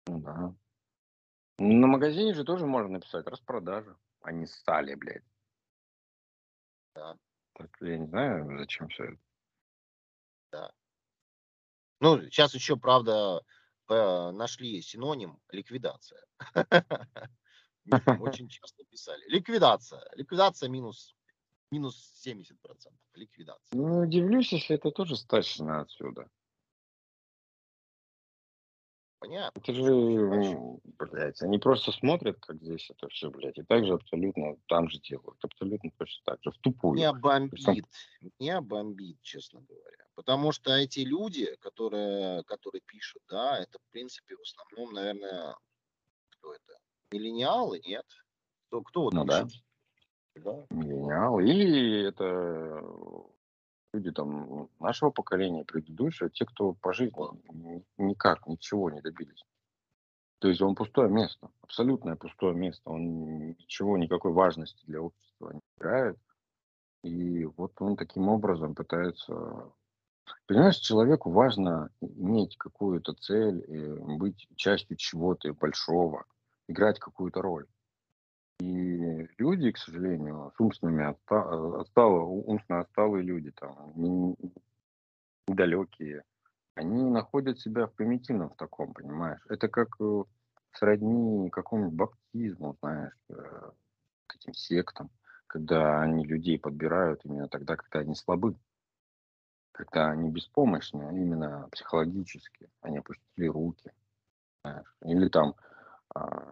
Ну 0.08 0.20
да. 0.20 0.54
На 1.60 1.88
магазине 1.88 2.34
же 2.34 2.44
тоже 2.44 2.66
можно 2.66 2.90
написать 2.94 3.26
распродажа. 3.28 3.98
Они 4.22 4.46
стали, 4.48 4.96
блядь. 4.96 5.24
Да. 6.96 7.18
Так 7.54 7.70
я 7.82 7.98
не 8.00 8.08
знаю, 8.08 8.58
зачем 8.58 8.90
все 8.90 9.18
это. 10.52 10.74
Ну, 12.00 12.22
сейчас 12.24 12.54
еще, 12.54 12.76
правда, 12.76 13.42
нашли 13.90 14.82
синоним 14.82 15.40
ликвидация. 15.52 16.24
Очень 18.20 18.48
часто 18.48 18.84
писали. 18.86 19.24
Ликвидация. 19.28 20.02
Ликвидация 20.16 20.70
минус, 20.70 21.16
минус 21.72 22.14
70%. 22.26 22.56
Ликвидация. 23.14 23.78
Ну, 23.78 24.00
удивлюсь, 24.02 24.54
если 24.54 24.76
это 24.76 24.92
тоже 24.92 25.16
стащено 25.16 25.82
отсюда. 25.82 26.30
Понятно. 29.24 29.58
Это 29.58 29.74
же, 29.74 29.90
ну, 29.90 30.82
блядь, 31.00 31.42
они 31.42 31.58
просто 31.58 31.94
смотрят, 31.94 32.38
как 32.42 32.58
здесь 32.58 32.90
это 32.90 33.08
все, 33.08 33.30
блядь, 33.30 33.58
и 33.58 33.64
так 33.64 33.86
же 33.86 33.94
абсолютно 33.94 34.58
там 34.68 34.90
же 34.90 35.00
делают. 35.00 35.38
Абсолютно 35.42 35.92
точно 35.98 36.22
так 36.26 36.40
же, 36.44 36.52
в 36.52 36.58
тупую. 36.58 36.96
Меня 36.98 37.14
бомбит. 37.14 37.62
Сам- 37.62 37.78
Меня 38.38 38.60
бомбит, 38.60 39.22
честно 39.22 39.62
говоря. 39.62 40.06
Потому 40.16 40.52
что 40.52 40.74
эти 40.74 41.00
люди, 41.00 41.56
которые, 41.62 42.44
которые 42.44 42.82
пишут, 42.82 43.22
да, 43.30 43.60
это, 43.60 43.80
в 43.80 43.92
принципе, 43.94 44.36
в 44.36 44.42
основном, 44.42 44.94
наверное, 44.94 45.56
кто 46.32 46.54
это? 46.54 46.78
Миллениалы, 47.14 47.80
нет? 47.86 48.06
Кто, 48.68 48.82
кто 48.82 49.04
вот 49.04 49.14
Ну 49.14 49.24
да. 49.24 49.46
пишет? 49.46 49.64
Да. 50.36 50.66
Миллениалы. 50.70 51.48
Или 51.50 52.10
это 52.10 52.84
люди 53.94 54.12
там 54.12 54.70
нашего 54.80 55.12
поколения, 55.12 55.64
предыдущего, 55.64 56.30
те, 56.30 56.46
кто 56.46 56.74
по 56.74 56.94
жизни 56.94 57.14
ни- 57.54 57.86
никак, 57.98 58.48
ничего 58.48 58.90
не 58.90 59.02
добились. 59.02 59.46
То 60.40 60.50
есть 60.50 60.62
он 60.62 60.76
пустое 60.76 61.10
место, 61.10 61.50
абсолютное 61.62 62.16
пустое 62.16 62.54
место. 62.54 62.90
Он 62.90 63.52
ничего, 63.52 63.98
никакой 63.98 64.34
важности 64.34 64.84
для 64.86 65.02
общества 65.02 65.52
не 65.54 65.62
играет. 65.78 66.18
И 67.04 67.46
вот 67.46 67.74
он 67.80 67.96
таким 67.96 68.28
образом 68.28 68.76
пытается... 68.76 69.72
Понимаешь, 70.48 70.78
человеку 70.78 71.32
важно 71.32 71.90
иметь 72.02 72.58
какую-то 72.58 73.14
цель, 73.14 73.64
э, 73.68 73.96
быть 74.18 74.48
частью 74.56 74.98
чего-то 74.98 75.54
большого, 75.54 76.26
играть 76.68 77.00
какую-то 77.00 77.42
роль. 77.42 77.68
И 78.60 79.28
люди, 79.38 79.72
к 79.72 79.78
сожалению, 79.78 80.52
с 80.56 80.60
умственными 80.60 81.04
отста- 81.04 81.84
умственно 82.46 82.82
отсталые 82.82 83.24
люди, 83.24 83.52
там, 83.52 83.92
не- 83.96 84.36
недалекие, 85.48 86.24
они 86.76 87.04
находят 87.10 87.60
себя 87.60 87.88
в 87.88 87.94
примитивном 87.94 88.50
в 88.50 88.56
таком, 88.56 88.94
понимаешь? 88.94 89.42
Это 89.50 89.68
как 89.68 89.90
э, 90.00 90.24
сродни 90.72 91.50
какому-нибудь 91.50 91.96
баптизму, 91.96 92.78
знаешь, 92.82 93.18
э, 93.30 93.72
к 94.28 94.36
этим 94.36 94.54
сектам, 94.54 95.10
когда 95.48 96.02
они 96.02 96.26
людей 96.26 96.58
подбирают 96.58 97.22
именно 97.26 97.48
тогда, 97.48 97.76
когда 97.76 98.00
они 98.00 98.16
слабы, 98.16 98.56
когда 99.72 100.10
они 100.12 100.30
беспомощны, 100.30 101.04
а 101.04 101.12
именно 101.12 101.68
психологически, 101.72 102.70
они 102.82 103.00
опустили 103.00 103.48
руки, 103.48 103.92
знаешь. 104.64 104.96
Или 105.04 105.28
там 105.30 105.56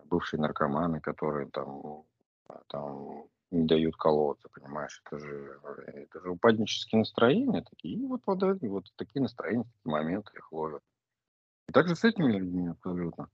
бывшие 0.05 0.39
наркоманы, 0.39 0.99
которые 1.01 1.49
там, 1.49 2.03
а, 2.47 2.61
там 2.67 3.25
не 3.51 3.65
дают 3.65 3.95
колоться, 3.97 4.49
понимаешь, 4.49 5.01
это 5.05 5.19
же, 5.19 5.59
это 5.87 6.21
же 6.21 6.31
упаднические 6.31 6.99
настроения 6.99 7.63
такие, 7.69 7.95
и 7.95 8.05
вот, 8.05 8.21
вот, 8.25 8.41
вот 8.61 8.85
такие 8.95 9.21
настроения, 9.21 9.63
такие 9.63 9.91
моменты 9.91 10.31
их 10.35 10.51
ловят. 10.51 10.81
И 11.67 11.71
также 11.71 11.95
с 11.95 12.03
этими 12.03 12.31
людьми 12.31 12.67
абсолютно. 12.67 13.29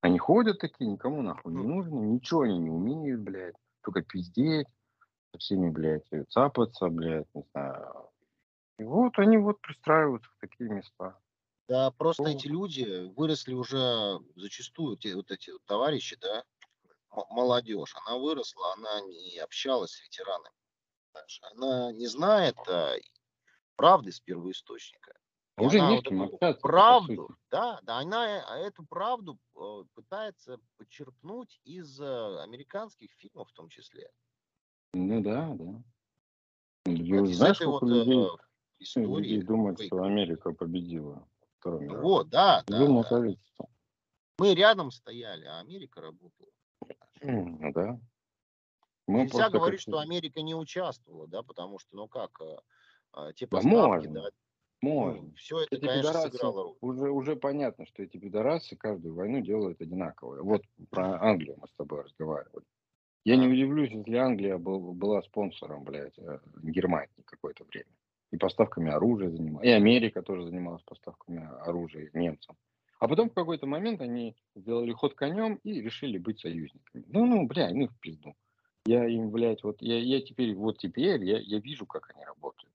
Они 0.00 0.18
ходят 0.18 0.58
такие, 0.58 0.90
никому 0.90 1.22
нахуй 1.22 1.52
не 1.52 1.62
нужны, 1.62 1.98
ничего 1.98 2.42
они 2.42 2.58
не 2.58 2.70
умеют, 2.70 3.20
блядь, 3.20 3.56
только 3.82 4.02
пиздеть, 4.02 4.68
со 5.32 5.38
всеми, 5.38 5.70
блядь, 5.70 6.08
цапаться, 6.30 6.88
блядь, 6.88 7.32
не 7.34 7.42
знаю. 7.52 8.10
И 8.78 8.84
вот 8.84 9.18
они 9.18 9.38
вот 9.38 9.60
пристраиваются 9.60 10.30
в 10.30 10.40
такие 10.40 10.70
места. 10.70 11.18
Да, 11.68 11.90
просто 11.90 12.24
Ну. 12.24 12.28
эти 12.30 12.46
люди 12.46 13.12
выросли 13.16 13.52
уже 13.54 14.20
зачастую, 14.36 14.96
те, 14.96 15.16
вот 15.16 15.30
эти 15.30 15.50
вот 15.50 15.64
товарищи, 15.64 16.16
да, 16.20 16.44
молодежь, 17.30 17.94
она 18.04 18.18
выросла, 18.18 18.72
она 18.74 19.00
не 19.00 19.38
общалась 19.38 19.92
с 19.92 20.02
ветеранами. 20.02 20.54
знаешь, 21.12 21.40
Она 21.52 21.92
не 21.92 22.06
знает 22.06 22.56
а, 22.68 22.94
правды 23.76 24.12
с 24.12 24.20
первоисточника. 24.20 25.14
И 25.58 25.64
Уже 25.64 25.78
она 25.80 25.94
вот 25.94 26.06
эту 26.06 26.38
правду, 26.60 27.30
да, 27.50 27.80
да, 27.82 27.98
она 27.98 28.58
э, 28.58 28.66
эту 28.66 28.84
правду 28.84 29.38
э, 29.56 29.84
пытается 29.94 30.58
почерпнуть 30.76 31.60
из 31.64 31.98
американских 32.00 33.10
фильмов 33.12 33.48
в 33.48 33.52
том 33.54 33.70
числе. 33.70 34.10
Ну 34.94 35.22
да, 35.22 35.54
да. 35.54 35.82
Ну, 36.86 37.24
Из 37.24 37.38
Знаешь, 37.38 37.56
этой 37.56 37.68
вот 37.68 37.82
людей, 37.82 38.28
истории. 38.78 39.16
людей 39.22 39.42
думают, 39.42 39.80
что 39.80 40.02
Америка 40.02 40.52
победила 40.52 41.26
Второй 41.66 41.80
мировой? 41.84 42.02
Вот, 42.02 42.28
да, 42.28 42.62
да, 42.66 42.78
да. 42.78 43.34
Мы 44.38 44.54
рядом 44.54 44.90
стояли, 44.92 45.44
а 45.46 45.58
Америка 45.58 46.00
работала. 46.00 46.50
Ну 47.22 47.72
да. 47.72 47.98
Мы 49.08 49.20
Нельзя 49.22 49.38
просто 49.38 49.50
говорить, 49.50 49.80
как- 49.80 49.82
что 49.94 49.98
Америка 49.98 50.42
не 50.42 50.54
участвовала, 50.54 51.26
да, 51.26 51.42
потому 51.42 51.78
что, 51.78 51.96
ну 51.96 52.06
как, 52.08 52.38
те 53.34 53.46
Да 53.46 53.56
поставки, 53.56 54.06
можно, 54.06 54.12
да, 54.12 54.28
Можно. 54.82 55.32
все 55.36 55.60
это, 55.60 55.76
Эти 55.76 55.86
конечно, 55.86 56.02
пидорасы, 56.10 56.30
сыграло 56.32 56.62
роль. 56.64 56.74
уже, 56.80 57.10
уже 57.10 57.36
понятно, 57.36 57.86
что 57.86 58.02
эти 58.02 58.18
пидорасы 58.18 58.76
каждую 58.76 59.14
войну 59.14 59.40
делают 59.40 59.80
одинаково. 59.80 60.42
Вот 60.42 60.62
про 60.90 61.20
Англию 61.22 61.56
мы 61.60 61.66
с 61.66 61.72
тобой 61.72 62.02
разговаривали. 62.04 62.64
Я 63.24 63.36
не 63.36 63.46
Да. 63.46 63.52
удивлюсь, 63.52 63.90
если 63.90 64.16
Англия 64.16 64.58
был- 64.58 64.92
была 64.92 65.22
спонсором, 65.22 65.82
блядь, 65.84 66.18
э, 66.18 66.38
Германии 66.62 67.22
какое-то 67.24 67.64
время. 67.64 67.90
И 68.36 68.38
поставками 68.38 68.90
оружия 68.92 69.30
занималась. 69.30 69.66
И 69.66 69.70
Америка 69.70 70.20
тоже 70.20 70.44
занималась 70.44 70.82
поставками 70.82 71.48
оружия 71.62 72.10
немцам. 72.12 72.54
А 72.98 73.08
потом 73.08 73.30
в 73.30 73.34
какой-то 73.34 73.66
момент 73.66 74.02
они 74.02 74.36
сделали 74.54 74.92
ход 74.92 75.14
конем 75.14 75.58
и 75.64 75.80
решили 75.80 76.18
быть 76.18 76.40
союзниками. 76.40 77.04
Ну, 77.08 77.24
ну, 77.24 77.46
бля, 77.46 77.70
ну 77.72 77.88
в 77.88 77.98
пизду. 77.98 78.34
Я 78.84 79.06
им, 79.06 79.30
блядь, 79.30 79.64
вот 79.64 79.80
я, 79.80 79.98
я 79.98 80.20
теперь, 80.20 80.54
вот 80.54 80.76
теперь 80.76 81.24
я, 81.24 81.38
я 81.38 81.58
вижу, 81.58 81.86
как 81.86 82.10
они 82.14 82.24
работают. 82.26 82.74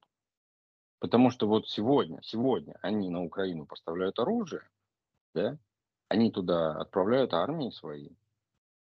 Потому 0.99 1.29
что 1.29 1.47
вот 1.47 1.69
сегодня, 1.69 2.19
сегодня 2.23 2.75
они 2.81 3.09
на 3.09 3.23
Украину 3.23 3.67
поставляют 3.67 4.17
оружие, 4.17 4.63
да, 5.35 5.59
они 6.09 6.31
туда 6.31 6.73
отправляют 6.73 7.35
армии 7.35 7.69
свои, 7.69 8.09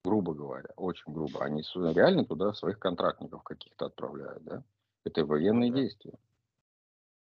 грубо 0.03 0.33
говоря, 0.33 0.71
очень 0.77 1.13
грубо. 1.13 1.45
Они 1.45 1.63
реально 1.75 2.25
туда 2.25 2.55
своих 2.55 2.79
контрактников 2.79 3.43
каких-то 3.43 3.87
отправляют, 3.87 4.43
да. 4.45 4.65
Это 5.05 5.27
военные 5.27 5.71
да. 5.71 5.79
действия. 5.79 6.15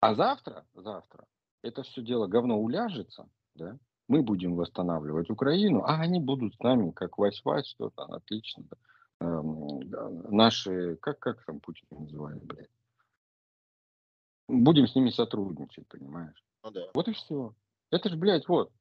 А 0.03 0.15
завтра, 0.15 0.65
завтра, 0.73 1.25
это 1.61 1.83
все 1.83 2.01
дело 2.01 2.27
говно 2.27 2.59
уляжется, 2.59 3.29
да, 3.55 3.77
мы 4.09 4.21
будем 4.21 4.55
восстанавливать 4.55 5.29
Украину, 5.29 5.83
а 5.83 6.01
они 6.01 6.19
будут 6.19 6.55
с 6.55 6.59
нами, 6.59 6.91
как 6.91 7.17
вась-вась, 7.17 7.67
что-то, 7.67 8.03
отлично. 8.03 8.63
да. 8.69 8.77
Эм, 9.25 9.79
наши, 10.29 10.97
как, 10.97 11.19
как 11.19 11.45
там 11.45 11.61
Путин 11.61 11.87
называет, 11.91 12.43
блядь? 12.43 12.69
Будем 14.49 14.87
с 14.87 14.95
ними 14.95 15.09
сотрудничать, 15.09 15.87
понимаешь? 15.87 16.43
Ну 16.63 16.71
да. 16.71 16.81
Вот 16.93 17.07
и 17.07 17.13
все. 17.13 17.55
Это 17.89 18.09
же, 18.09 18.17
блядь, 18.17 18.49
вот. 18.49 18.73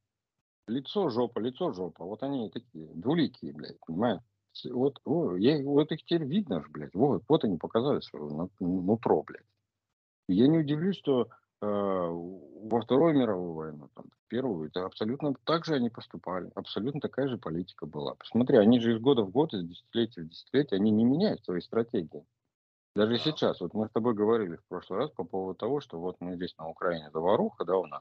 Лицо 0.66 1.08
жопа, 1.08 1.38
лицо 1.38 1.72
жопа. 1.72 2.04
Вот 2.04 2.24
они 2.24 2.50
такие, 2.50 2.88
двуликие, 2.94 3.52
блядь, 3.52 3.78
понимаешь? 3.86 4.22
Вот, 4.64 5.00
о, 5.04 5.36
я, 5.36 5.62
вот 5.62 5.92
их 5.92 6.02
теперь 6.02 6.24
видно 6.24 6.60
же, 6.60 6.68
блядь. 6.68 6.94
Вот, 6.94 7.22
вот 7.28 7.44
они 7.44 7.58
показали 7.58 8.00
свое 8.00 8.48
нутро, 8.58 9.22
блядь. 9.22 9.46
Я 10.28 10.48
не 10.48 10.58
удивлюсь, 10.58 10.96
что 10.96 11.28
э, 11.60 11.66
во 11.66 12.80
Вторую 12.80 13.16
мировую 13.16 13.52
войну, 13.54 13.90
там, 13.94 14.06
Первую, 14.32 14.68
это 14.68 14.86
абсолютно 14.86 15.34
так 15.44 15.66
же 15.66 15.74
они 15.74 15.90
поступали. 15.90 16.50
Абсолютно 16.54 17.02
такая 17.02 17.28
же 17.28 17.36
политика 17.36 17.84
была. 17.84 18.14
Посмотри, 18.14 18.56
они 18.56 18.80
же 18.80 18.94
из 18.94 18.98
года 18.98 19.24
в 19.24 19.30
год, 19.30 19.52
из 19.52 19.62
десятилетия 19.62 20.22
в 20.22 20.28
десятилетие, 20.30 20.78
они 20.80 20.90
не 20.90 21.04
меняют 21.04 21.44
свои 21.44 21.60
стратегии. 21.60 22.24
Даже 22.96 23.12
да. 23.12 23.18
сейчас, 23.18 23.60
вот 23.60 23.74
мы 23.74 23.88
с 23.88 23.90
тобой 23.90 24.14
говорили 24.14 24.56
в 24.56 24.64
прошлый 24.68 25.00
раз 25.00 25.10
по 25.10 25.24
поводу 25.24 25.58
того, 25.58 25.82
что 25.82 26.00
вот 26.00 26.16
мы 26.20 26.36
здесь 26.36 26.56
на 26.56 26.66
Украине 26.66 27.10
заваруха, 27.12 27.66
да, 27.66 27.76
у 27.76 27.84
нас. 27.84 28.00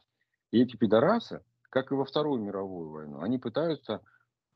И 0.52 0.62
эти 0.62 0.78
пидорасы, 0.78 1.44
как 1.64 1.92
и 1.92 1.96
во 1.96 2.06
Вторую 2.06 2.42
мировую 2.42 2.92
войну, 2.92 3.20
они 3.20 3.38
пытаются 3.38 4.00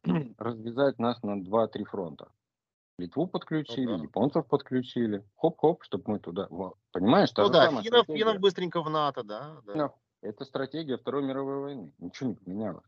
развязать 0.37 0.97
нас 0.97 1.21
на 1.23 1.41
2-3 1.41 1.83
фронта. 1.83 2.29
Литву 2.97 3.27
подключили, 3.27 3.85
ну, 3.85 3.97
да. 3.97 4.03
японцев 4.03 4.47
подключили. 4.47 5.23
Хоп-хоп, 5.35 5.83
чтобы 5.83 6.03
мы 6.07 6.19
туда... 6.19 6.47
Понимаешь? 6.91 7.29
Ну 7.35 7.49
да, 7.49 7.69
финнов, 7.81 8.05
финнов 8.07 8.39
быстренько 8.39 8.81
в 8.81 8.89
НАТО, 8.89 9.23
да. 9.23 9.61
да. 9.65 9.93
Это 10.21 10.45
стратегия 10.45 10.97
Второй 10.97 11.23
мировой 11.23 11.59
войны. 11.59 11.93
Ничего 11.99 12.29
не 12.29 12.35
поменялось. 12.35 12.85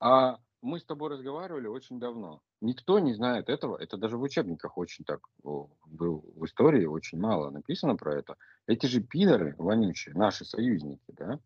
А 0.00 0.38
мы 0.60 0.80
с 0.80 0.84
тобой 0.84 1.10
разговаривали 1.10 1.68
очень 1.68 2.00
давно. 2.00 2.42
Никто 2.60 2.98
не 2.98 3.14
знает 3.14 3.48
этого. 3.48 3.76
Это 3.76 3.96
даже 3.96 4.16
в 4.16 4.22
учебниках 4.22 4.76
очень 4.76 5.04
так 5.04 5.20
был 5.38 6.24
в 6.34 6.44
истории 6.44 6.84
очень 6.84 7.18
мало 7.18 7.50
написано 7.50 7.96
про 7.96 8.14
это. 8.16 8.36
Эти 8.66 8.86
же 8.86 9.00
пидоры 9.00 9.54
вонючие, 9.58 10.14
наши 10.14 10.44
союзники, 10.44 11.04
да, 11.08 11.38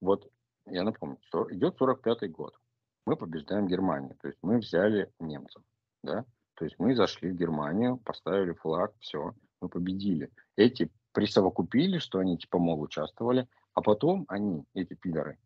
вот 0.00 0.28
я 0.66 0.82
напомню, 0.82 1.18
что 1.28 1.52
идет 1.52 1.80
45-й 1.80 2.28
год. 2.28 2.58
Мы 3.06 3.16
побеждаем 3.16 3.66
Германию, 3.66 4.16
то 4.20 4.28
есть 4.28 4.38
мы 4.42 4.58
взяли 4.58 5.10
немцев, 5.18 5.62
да, 6.02 6.24
то 6.62 6.66
есть 6.66 6.78
мы 6.78 6.94
зашли 6.94 7.32
в 7.32 7.34
Германию, 7.34 7.96
поставили 7.96 8.52
флаг, 8.52 8.94
все, 9.00 9.34
мы 9.60 9.68
победили. 9.68 10.30
Эти 10.54 10.92
присовокупили, 11.10 11.98
что 11.98 12.20
они 12.20 12.38
типа 12.38 12.60
мол 12.60 12.80
участвовали, 12.80 13.48
а 13.74 13.82
потом 13.82 14.26
они, 14.28 14.64
эти 14.72 14.94
пидоры, 14.94 15.40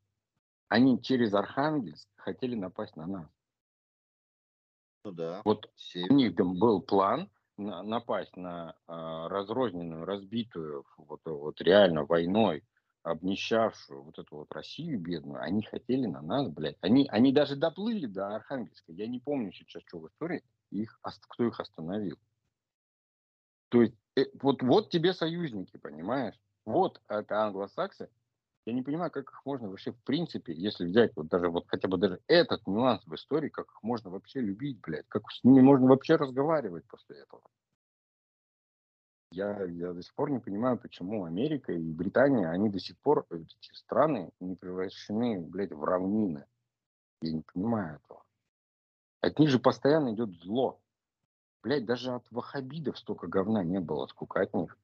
они 0.69 1.01
через 1.01 1.33
Архангельск 1.33 2.07
хотели 2.17 2.55
напасть 2.55 2.97
на 2.97 3.07
нас. 3.07 3.31
Ну 5.07 5.13
да. 5.13 5.41
Вот 5.47 5.71
у 5.95 6.13
них 6.13 6.37
там 6.37 6.59
был 6.59 6.83
план 6.83 7.31
на, 7.57 7.83
напасть 7.83 8.37
на 8.37 8.77
э, 8.87 8.93
разрозненную, 8.93 10.05
разбитую, 10.05 10.85
вот, 10.99 11.23
вот 11.25 11.63
реально 11.63 12.05
войной 12.05 12.63
обнищавшую 13.05 14.03
вот 14.03 14.19
эту 14.19 14.37
вот 14.37 14.53
Россию 14.53 15.01
бедную, 15.01 15.41
они 15.41 15.63
хотели 15.63 16.05
на 16.05 16.21
нас, 16.21 16.47
блядь. 16.51 16.77
Они, 16.83 17.09
они 17.09 17.33
даже 17.33 17.57
доплыли 17.57 18.05
до 18.05 18.37
Архангельска. 18.37 18.93
Я 18.93 19.07
не 19.07 19.19
помню 19.19 19.51
сейчас, 19.53 19.83
что 19.87 19.99
в 19.99 20.09
истории, 20.09 20.43
их, 20.71 20.99
кто 21.03 21.47
их 21.47 21.61
остановил. 21.61 22.19
То 23.69 23.83
есть, 23.83 23.95
э, 24.17 24.27
вот, 24.41 24.63
вот 24.63 24.91
тебе 24.91 25.13
союзники, 25.13 25.77
понимаешь? 25.77 26.39
Вот 26.65 27.01
это 27.09 27.45
англосаксы. 27.45 28.09
Я 28.67 28.73
не 28.73 28.83
понимаю, 28.83 29.13
как 29.13 29.31
их 29.31 29.47
можно 29.47 29.69
вообще 29.69 29.93
в 29.93 30.03
принципе, 30.03 30.53
если 30.53 30.87
взять 30.87 31.15
вот 31.15 31.29
даже 31.29 31.49
вот 31.49 31.67
хотя 31.69 31.87
бы 31.87 31.99
даже 31.99 32.21
этот 32.27 32.67
нюанс 32.67 33.07
в 33.07 33.15
истории, 33.15 33.49
как 33.49 33.67
их 33.67 33.83
можно 33.83 34.11
вообще 34.11 34.41
любить, 34.41 34.81
блядь, 34.81 35.07
как 35.09 35.23
с 35.31 35.45
ними 35.45 35.61
можно 35.61 35.87
вообще 35.87 36.17
разговаривать 36.17 36.85
после 36.87 37.19
этого. 37.21 37.43
Я, 39.31 39.65
я 39.65 39.93
до 39.93 40.03
сих 40.03 40.15
пор 40.15 40.31
не 40.31 40.41
понимаю, 40.41 40.79
почему 40.79 41.25
Америка 41.25 41.73
и 41.73 41.93
Британия, 41.93 42.51
они 42.51 42.69
до 42.69 42.81
сих 42.81 42.99
пор, 42.99 43.27
эти 43.31 43.73
страны, 43.73 44.31
не 44.41 44.57
превращены, 44.57 45.41
блядь, 45.41 45.73
в 45.73 45.85
равнины. 45.85 46.45
Я 47.23 47.33
не 47.33 47.43
понимаю 47.43 48.01
этого. 48.03 48.26
От 49.21 49.39
них 49.39 49.51
же 49.51 49.59
постоянно 49.59 50.15
идет 50.15 50.31
зло. 50.43 50.81
Блядь, 51.63 51.85
даже 51.85 52.13
от 52.13 52.25
вахабидов 52.31 52.99
столько 52.99 53.27
говна 53.27 53.65
не 53.65 53.81
было, 53.81 54.07
сколько 54.07 54.41
от 54.41 54.55
них. 54.55 54.79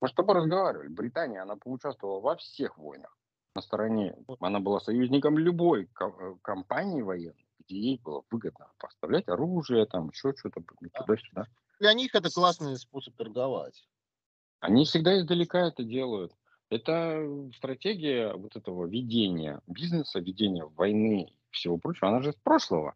Мы 0.00 0.08
с 0.08 0.12
тобой 0.12 0.36
разговаривали. 0.36 0.88
Британия, 0.88 1.42
она 1.42 1.56
поучаствовала 1.56 2.20
во 2.20 2.36
всех 2.36 2.76
войнах. 2.76 3.16
На 3.54 3.62
стороне, 3.62 4.14
она 4.40 4.60
была 4.60 4.80
союзником 4.80 5.38
любой 5.38 5.84
э, 5.84 6.34
компании 6.42 7.00
военной, 7.00 7.46
где 7.60 7.78
ей 7.78 8.00
было 8.04 8.22
выгодно 8.30 8.70
поставлять 8.78 9.28
оружие, 9.28 9.86
там 9.86 10.10
еще 10.10 10.34
что-то 10.36 10.62
туда-сюда 10.92 11.46
для 11.78 11.92
них 11.92 12.14
это 12.14 12.30
классный 12.30 12.76
способ 12.76 13.14
торговать. 13.16 13.86
Они 14.60 14.84
всегда 14.84 15.18
издалека 15.18 15.68
это 15.68 15.84
делают. 15.84 16.32
Это 16.70 17.22
стратегия 17.56 18.32
вот 18.34 18.56
этого 18.56 18.86
ведения 18.86 19.60
бизнеса, 19.66 20.18
ведения 20.18 20.64
войны 20.64 21.24
и 21.28 21.32
всего 21.50 21.78
прочего, 21.78 22.08
она 22.08 22.22
же 22.22 22.32
с 22.32 22.36
прошлого, 22.36 22.94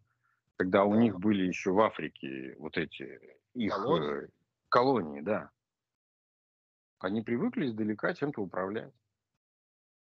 когда 0.61 0.81
да. 0.81 0.85
у 0.85 0.95
них 0.95 1.19
были 1.19 1.47
еще 1.47 1.71
в 1.71 1.81
Африке 1.81 2.55
вот 2.59 2.77
эти 2.77 3.19
их 3.55 3.73
колонии, 3.73 4.25
э, 4.25 4.29
колонии 4.69 5.21
да. 5.23 5.51
Они 6.99 7.23
привыкли 7.23 7.65
издалека 7.65 8.13
чем-то 8.13 8.43
управлять. 8.43 8.93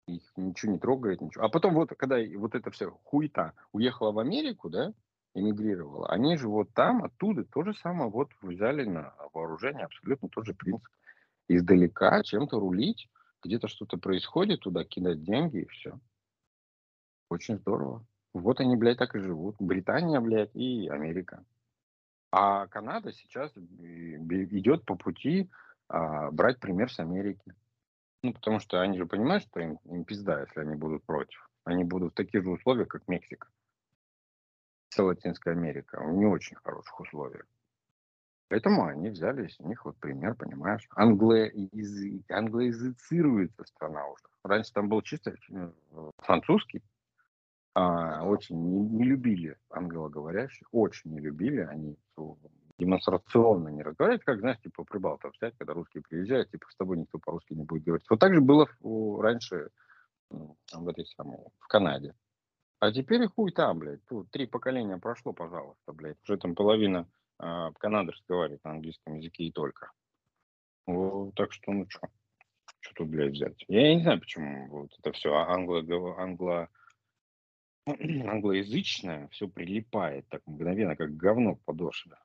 Их 0.08 0.28
ничего 0.34 0.72
не 0.72 0.80
трогает, 0.80 1.20
ничего. 1.20 1.44
А 1.44 1.48
потом 1.48 1.74
вот, 1.74 1.90
когда 1.90 2.16
вот 2.36 2.56
эта 2.56 2.72
вся 2.72 2.90
хуета 2.90 3.52
уехала 3.70 4.10
в 4.10 4.18
Америку, 4.18 4.70
да, 4.70 4.92
эмигрировала, 5.34 6.08
они 6.08 6.36
же 6.36 6.48
вот 6.48 6.74
там, 6.74 7.04
оттуда 7.04 7.44
то 7.44 7.62
же 7.62 7.72
самое 7.72 8.10
вот 8.10 8.32
взяли 8.42 8.82
на 8.82 9.14
вооружение, 9.32 9.84
абсолютно 9.84 10.28
тот 10.30 10.46
же 10.46 10.54
принцип. 10.54 10.88
Издалека 11.46 12.24
чем-то 12.24 12.58
рулить, 12.58 13.08
где-то 13.44 13.68
что-то 13.68 13.98
происходит, 13.98 14.62
туда 14.62 14.82
кидать 14.82 15.22
деньги 15.22 15.58
и 15.58 15.68
все. 15.68 16.00
Очень 17.28 17.58
здорово. 17.58 18.04
Вот 18.32 18.60
они, 18.60 18.76
блядь, 18.76 18.98
так 18.98 19.14
и 19.14 19.20
живут. 19.20 19.56
Британия, 19.58 20.20
блядь, 20.20 20.54
и 20.54 20.88
Америка. 20.88 21.44
А 22.32 22.66
Канада 22.68 23.12
сейчас 23.12 23.52
идет 23.56 24.84
по 24.84 24.94
пути 24.94 25.50
а, 25.88 26.30
брать 26.30 26.60
пример 26.60 26.92
с 26.92 27.00
Америки. 27.00 27.54
Ну, 28.22 28.32
потому 28.32 28.60
что 28.60 28.80
они 28.80 28.98
же 28.98 29.06
понимают, 29.06 29.42
что 29.44 29.60
им, 29.60 29.78
им 29.84 30.04
пизда, 30.04 30.42
если 30.42 30.60
они 30.60 30.76
будут 30.76 31.04
против. 31.04 31.50
Они 31.64 31.84
будут 31.84 32.12
в 32.12 32.16
таких 32.16 32.44
же 32.44 32.50
условиях, 32.50 32.88
как 32.88 33.08
Мексика 33.08 33.48
вся 34.90 35.04
Латинская 35.04 35.52
Америка 35.52 36.02
в 36.02 36.12
не 36.12 36.26
очень 36.26 36.56
хороших 36.56 36.98
условиях. 37.00 37.46
Поэтому 38.48 38.86
они 38.86 39.10
взяли 39.10 39.46
с 39.46 39.60
них 39.60 39.84
вот 39.84 39.96
пример, 39.98 40.34
понимаешь. 40.34 40.86
Англоязы... 40.96 42.24
Англоязицируется 42.28 43.64
страна 43.64 44.06
уже. 44.08 44.24
Раньше 44.42 44.72
там 44.72 44.88
был 44.88 45.02
чисто 45.02 45.36
э, 45.50 45.70
французский. 46.18 46.82
А, 47.74 48.24
очень 48.24 48.56
не, 48.56 48.80
не 48.80 49.04
любили 49.04 49.56
англоговорящих, 49.70 50.68
очень 50.72 51.12
не 51.12 51.20
любили. 51.20 51.60
Они 51.60 51.96
демонстрационно 52.78 53.68
не 53.68 53.82
разговаривают, 53.82 54.24
как, 54.24 54.40
знаешь, 54.40 54.60
типа 54.60 54.84
прибалтов 54.84 55.34
взять, 55.34 55.54
когда 55.56 55.74
русские 55.74 56.02
приезжают, 56.02 56.50
типа 56.50 56.66
с 56.70 56.76
тобой 56.76 56.98
никто 56.98 57.18
по-русски 57.18 57.52
не 57.52 57.64
будет 57.64 57.84
говорить. 57.84 58.06
Вот 58.08 58.18
так 58.18 58.34
же 58.34 58.40
было 58.40 58.66
раньше 59.22 59.68
в 60.30 60.88
этой 60.88 61.06
самой, 61.06 61.38
в 61.58 61.66
Канаде. 61.68 62.14
А 62.80 62.92
теперь 62.92 63.26
хуй 63.28 63.52
там, 63.52 63.78
блядь. 63.78 64.04
Тут 64.06 64.30
три 64.30 64.46
поколения 64.46 64.96
прошло, 64.96 65.32
пожалуйста, 65.32 65.92
блядь. 65.92 66.16
Уже 66.24 66.38
там 66.38 66.54
половина 66.54 67.06
э, 67.38 67.70
канады 67.78 68.12
разговаривает 68.12 68.64
на 68.64 68.70
английском 68.70 69.16
языке 69.16 69.44
и 69.44 69.52
только. 69.52 69.90
Вот, 70.86 71.34
так 71.34 71.52
что, 71.52 71.72
ну 71.72 71.84
что, 71.88 72.08
что 72.80 72.94
тут, 72.94 73.08
блядь, 73.08 73.32
взять? 73.32 73.64
Я 73.68 73.94
не 73.94 74.02
знаю, 74.02 74.18
почему 74.20 74.66
вот 74.68 74.90
это 74.98 75.12
все 75.12 75.34
англо, 75.34 75.84
англо, 76.16 76.68
англоязычное 77.86 79.28
все 79.28 79.48
прилипает 79.48 80.28
так 80.28 80.42
мгновенно, 80.46 80.96
как 80.96 81.16
говно 81.16 81.56
к 81.56 81.64
подошве. 81.64 82.16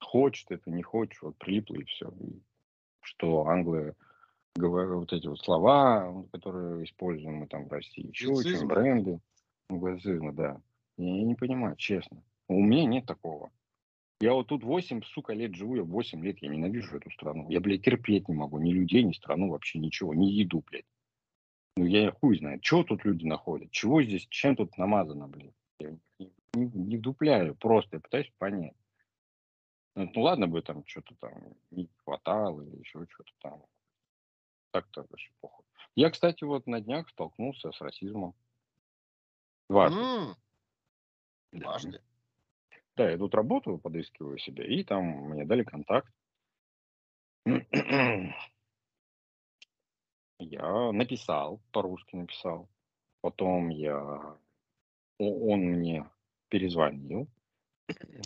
Хочет 0.00 0.50
это, 0.50 0.70
не 0.70 0.82
хочет, 0.82 1.20
вот 1.22 1.36
прилипло 1.38 1.76
и 1.76 1.84
все. 1.84 2.08
И 2.20 2.40
что 3.00 3.46
англо 3.46 3.94
говорю, 4.54 5.00
вот 5.00 5.12
эти 5.12 5.26
вот 5.26 5.38
слова, 5.40 6.24
которые 6.32 6.84
используем 6.84 7.36
мы 7.36 7.46
там 7.46 7.66
в 7.66 7.72
России, 7.72 8.08
еще 8.08 8.28
очень 8.28 8.66
бренды, 8.66 9.20
англицизмы, 9.68 10.32
да. 10.32 10.60
Я 10.96 11.22
не 11.22 11.34
понимаю, 11.34 11.76
честно. 11.76 12.22
У 12.48 12.62
меня 12.62 12.86
нет 12.86 13.06
такого. 13.06 13.50
Я 14.20 14.32
вот 14.32 14.46
тут 14.46 14.64
8, 14.64 15.02
сука, 15.02 15.34
лет 15.34 15.54
живу, 15.54 15.76
я 15.76 15.82
8 15.82 16.24
лет, 16.24 16.38
я 16.40 16.48
ненавижу 16.48 16.96
эту 16.96 17.10
страну. 17.10 17.50
Я, 17.50 17.60
блядь, 17.60 17.82
терпеть 17.82 18.28
не 18.28 18.34
могу 18.34 18.58
ни 18.58 18.72
людей, 18.72 19.02
ни 19.02 19.12
страну, 19.12 19.50
вообще 19.50 19.78
ничего, 19.78 20.14
ни 20.14 20.26
еду, 20.26 20.64
блядь. 20.70 20.86
Ну, 21.76 21.84
я 21.84 22.10
хуй 22.10 22.38
знаю, 22.38 22.58
что 22.62 22.84
тут 22.84 23.04
люди 23.04 23.26
находят, 23.26 23.70
чего 23.70 24.02
здесь, 24.02 24.26
чем 24.28 24.56
тут 24.56 24.78
намазано, 24.78 25.28
блядь. 25.28 25.52
Я 25.78 25.90
не, 26.18 26.32
не, 26.54 26.66
не 26.66 26.96
вдупляю, 26.96 27.54
просто 27.54 27.96
я 27.96 28.00
пытаюсь 28.00 28.32
понять. 28.38 28.74
Ну, 29.94 30.10
ну 30.14 30.22
ладно 30.22 30.46
бы 30.46 30.62
там 30.62 30.86
что-то 30.86 31.14
там 31.16 31.32
не 31.70 31.88
хватало 32.04 32.62
или 32.62 32.78
еще 32.78 33.06
что-то 33.10 33.32
там 33.40 33.62
так-то 34.70 35.06
вообще 35.08 35.30
похуй. 35.40 35.64
Я, 35.94 36.10
кстати, 36.10 36.44
вот 36.44 36.66
на 36.66 36.80
днях 36.80 37.08
столкнулся 37.10 37.72
с 37.72 37.80
расизмом. 37.80 38.34
Дважды. 39.68 40.00
Mm. 40.00 40.34
Дважды. 41.52 42.02
Да, 42.96 43.10
я 43.10 43.18
тут 43.18 43.34
работаю, 43.34 43.78
подыскиваю 43.78 44.38
себя, 44.38 44.64
и 44.64 44.82
там 44.82 45.04
мне 45.04 45.44
дали 45.44 45.62
контакт. 45.62 46.10
Я 50.38 50.92
написал, 50.92 51.60
по-русски 51.72 52.16
написал, 52.16 52.68
потом 53.20 53.70
я, 53.70 54.38
он 55.18 55.60
мне 55.60 56.08
перезвонил, 56.48 57.28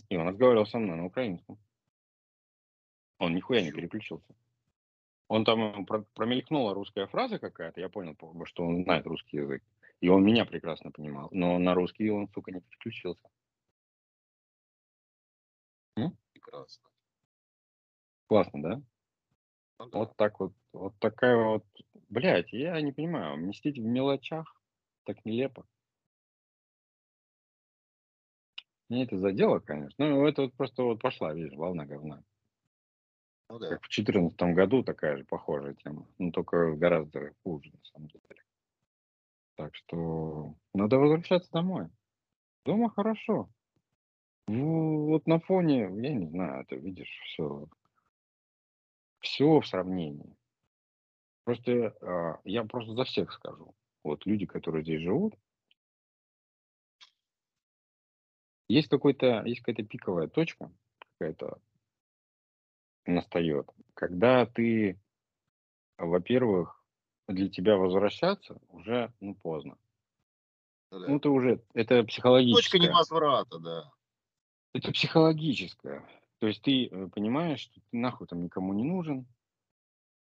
и 0.09 0.16
он 0.16 0.28
разговаривал 0.28 0.66
со 0.66 0.78
мной 0.78 0.97
на 0.97 1.07
украинском. 1.07 1.59
Он 3.19 3.35
нихуя 3.35 3.62
не 3.62 3.70
переключился. 3.70 4.35
Он 5.28 5.45
там 5.45 5.87
про- 5.87 6.05
промелькнула 6.15 6.74
русская 6.74 7.07
фраза 7.07 7.39
какая-то, 7.39 7.81
я 7.81 7.89
понял, 7.89 8.16
что 8.47 8.65
он 8.65 8.82
знает 8.82 9.07
русский 9.07 9.37
язык. 9.37 9.62
И 10.01 10.09
он 10.09 10.24
меня 10.24 10.47
прекрасно 10.47 10.91
понимал. 10.91 11.28
Но 11.31 11.59
на 11.59 11.74
русский 11.74 12.11
он, 12.11 12.28
сука, 12.28 12.51
не 12.51 12.61
переключился. 12.61 13.28
Прекрасно. 16.32 16.89
Классно, 18.27 18.62
да? 18.62 18.82
Ну 19.78 19.87
да. 19.87 19.99
Вот 19.99 20.16
так 20.16 20.41
вот. 20.41 20.53
Вот 20.73 20.99
такая 20.99 21.37
вот... 21.37 21.65
Блять, 22.11 22.53
я 22.53 22.81
не 22.81 22.93
понимаю, 22.93 23.37
мстить 23.37 23.78
в 23.78 23.85
мелочах 23.85 24.61
так 25.05 25.24
нелепо. 25.24 25.65
Мне 28.89 29.05
это 29.05 29.16
задело, 29.16 29.61
конечно. 29.61 30.05
Ну, 30.05 30.27
это 30.27 30.43
вот 30.43 30.55
просто 30.55 30.82
вот 30.82 31.01
пошла, 31.01 31.32
видишь, 31.32 31.57
волна 31.57 31.87
говна. 31.87 32.24
Ну 33.49 33.61
да. 33.61 33.69
Как 33.69 33.78
в 33.78 33.89
2014 33.89 34.41
году 34.55 34.82
такая 34.82 35.16
же 35.19 35.24
похожая 35.24 35.74
тема. 35.74 36.05
Но 36.19 36.32
только 36.32 36.74
гораздо 36.74 37.32
хуже, 37.45 37.70
на 37.70 37.85
самом 37.85 38.09
деле. 38.09 38.43
Так 39.55 39.74
что 39.77 40.55
надо 40.74 40.99
возвращаться 40.99 41.53
домой. 41.53 41.89
Дома 42.65 42.91
хорошо. 42.91 43.49
Ну, 44.49 45.07
вот 45.07 45.28
на 45.28 45.39
фоне, 45.39 45.82
я 45.82 46.15
не 46.15 46.27
знаю, 46.27 46.66
ты 46.66 46.77
видишь 46.77 47.20
все, 47.27 47.69
все 49.20 49.61
в 49.61 49.66
сравнении. 49.66 50.37
Просто 51.44 51.96
а, 52.00 52.40
я 52.44 52.64
просто 52.64 52.94
за 52.94 53.04
всех 53.04 53.32
скажу. 53.32 53.74
Вот 54.02 54.24
люди, 54.26 54.46
которые 54.46 54.82
здесь 54.82 55.02
живут, 55.02 55.34
есть 58.68 58.88
какой-то, 58.88 59.42
есть 59.44 59.60
какая-то 59.60 59.82
пиковая 59.82 60.28
точка, 60.28 60.72
какая-то 61.18 61.60
настает, 63.06 63.68
когда 63.94 64.46
ты, 64.46 65.00
во-первых, 65.98 66.82
для 67.28 67.48
тебя 67.48 67.76
возвращаться 67.76 68.60
уже 68.68 69.12
ну, 69.20 69.34
поздно. 69.34 69.76
Ну, 70.90 70.98
да. 71.00 71.08
Ну, 71.08 71.20
ты 71.20 71.28
уже, 71.28 71.62
это 71.74 71.96
Точка 71.96 72.06
психологическое. 72.06 72.78
невозврата, 72.80 73.58
да. 73.58 73.92
Это 74.72 74.92
психологическое. 74.92 76.08
То 76.38 76.46
есть 76.46 76.62
ты 76.62 76.86
э, 76.86 77.08
понимаешь, 77.08 77.60
что 77.60 77.80
ты 77.80 77.96
нахуй 77.96 78.26
там 78.26 78.42
никому 78.42 78.72
не 78.72 78.82
нужен. 78.82 79.26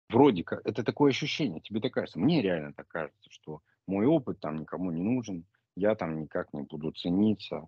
Вроде 0.09 0.43
как, 0.43 0.61
это 0.65 0.83
такое 0.83 1.11
ощущение, 1.11 1.61
тебе 1.61 1.79
так 1.79 1.93
кажется. 1.93 2.19
Мне 2.19 2.41
реально 2.41 2.73
так 2.73 2.87
кажется, 2.87 3.29
что 3.31 3.61
мой 3.87 4.05
опыт 4.05 4.39
там 4.39 4.57
никому 4.57 4.91
не 4.91 5.01
нужен, 5.01 5.45
я 5.75 5.95
там 5.95 6.19
никак 6.19 6.53
не 6.53 6.61
буду 6.61 6.91
цениться, 6.91 7.67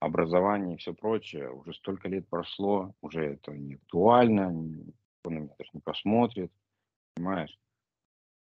образование 0.00 0.74
и 0.74 0.78
все 0.78 0.94
прочее. 0.94 1.50
Уже 1.50 1.74
столько 1.74 2.08
лет 2.08 2.28
прошло, 2.28 2.94
уже 3.00 3.24
это 3.34 3.52
не 3.52 3.74
актуально, 3.74 4.50
никто 4.50 5.30
на 5.30 5.38
меня 5.38 5.54
даже 5.58 5.70
не 5.72 5.80
посмотрит, 5.80 6.52
понимаешь? 7.14 7.58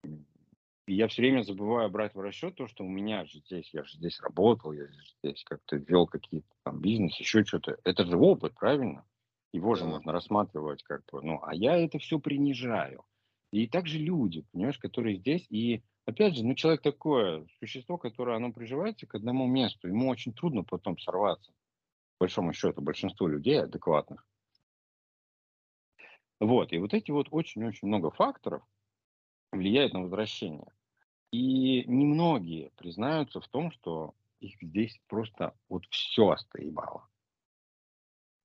И 0.04 0.94
я 0.94 1.06
все 1.08 1.22
время 1.22 1.42
забываю 1.42 1.90
брать 1.90 2.14
в 2.14 2.20
расчет 2.20 2.54
то, 2.54 2.66
что 2.66 2.82
у 2.82 2.88
меня 2.88 3.24
же 3.26 3.40
здесь, 3.40 3.68
я 3.74 3.84
же 3.84 3.96
здесь 3.98 4.20
работал, 4.20 4.72
я 4.72 4.86
же 4.86 4.98
здесь 5.22 5.44
как-то 5.44 5.76
вел 5.76 6.06
какие-то 6.06 6.48
там 6.64 6.80
бизнес, 6.80 7.14
еще 7.20 7.44
что-то. 7.44 7.78
Это 7.84 8.04
же 8.04 8.16
опыт, 8.16 8.54
правильно? 8.54 9.04
Его 9.52 9.74
же 9.74 9.84
можно 9.84 10.12
рассматривать 10.12 10.82
как 10.82 11.04
бы, 11.12 11.22
ну, 11.22 11.40
а 11.42 11.54
я 11.54 11.76
это 11.76 11.98
все 11.98 12.18
принижаю. 12.18 13.04
И 13.52 13.66
также 13.66 13.98
люди, 13.98 14.44
понимаешь, 14.52 14.78
которые 14.78 15.16
здесь, 15.18 15.46
и 15.50 15.82
опять 16.06 16.36
же, 16.36 16.44
ну, 16.44 16.54
человек 16.54 16.82
такое 16.82 17.46
существо, 17.58 17.98
которое, 17.98 18.36
оно 18.36 18.52
приживается 18.52 19.06
к 19.06 19.14
одному 19.14 19.46
месту, 19.46 19.88
ему 19.88 20.08
очень 20.08 20.34
трудно 20.34 20.64
потом 20.64 20.98
сорваться. 20.98 21.52
По 22.18 22.24
большому 22.24 22.52
счету, 22.52 22.82
большинство 22.82 23.28
людей 23.28 23.60
адекватных. 23.62 24.26
Вот, 26.40 26.72
и 26.72 26.78
вот 26.78 26.94
эти 26.94 27.10
вот 27.10 27.28
очень-очень 27.30 27.88
много 27.88 28.10
факторов 28.10 28.62
влияют 29.52 29.92
на 29.94 30.02
возвращение. 30.02 30.72
И 31.32 31.84
немногие 31.86 32.70
признаются 32.76 33.40
в 33.40 33.48
том, 33.48 33.72
что 33.72 34.14
их 34.40 34.56
здесь 34.62 35.00
просто 35.08 35.54
вот 35.68 35.86
все 35.90 36.30
остоебало. 36.30 37.08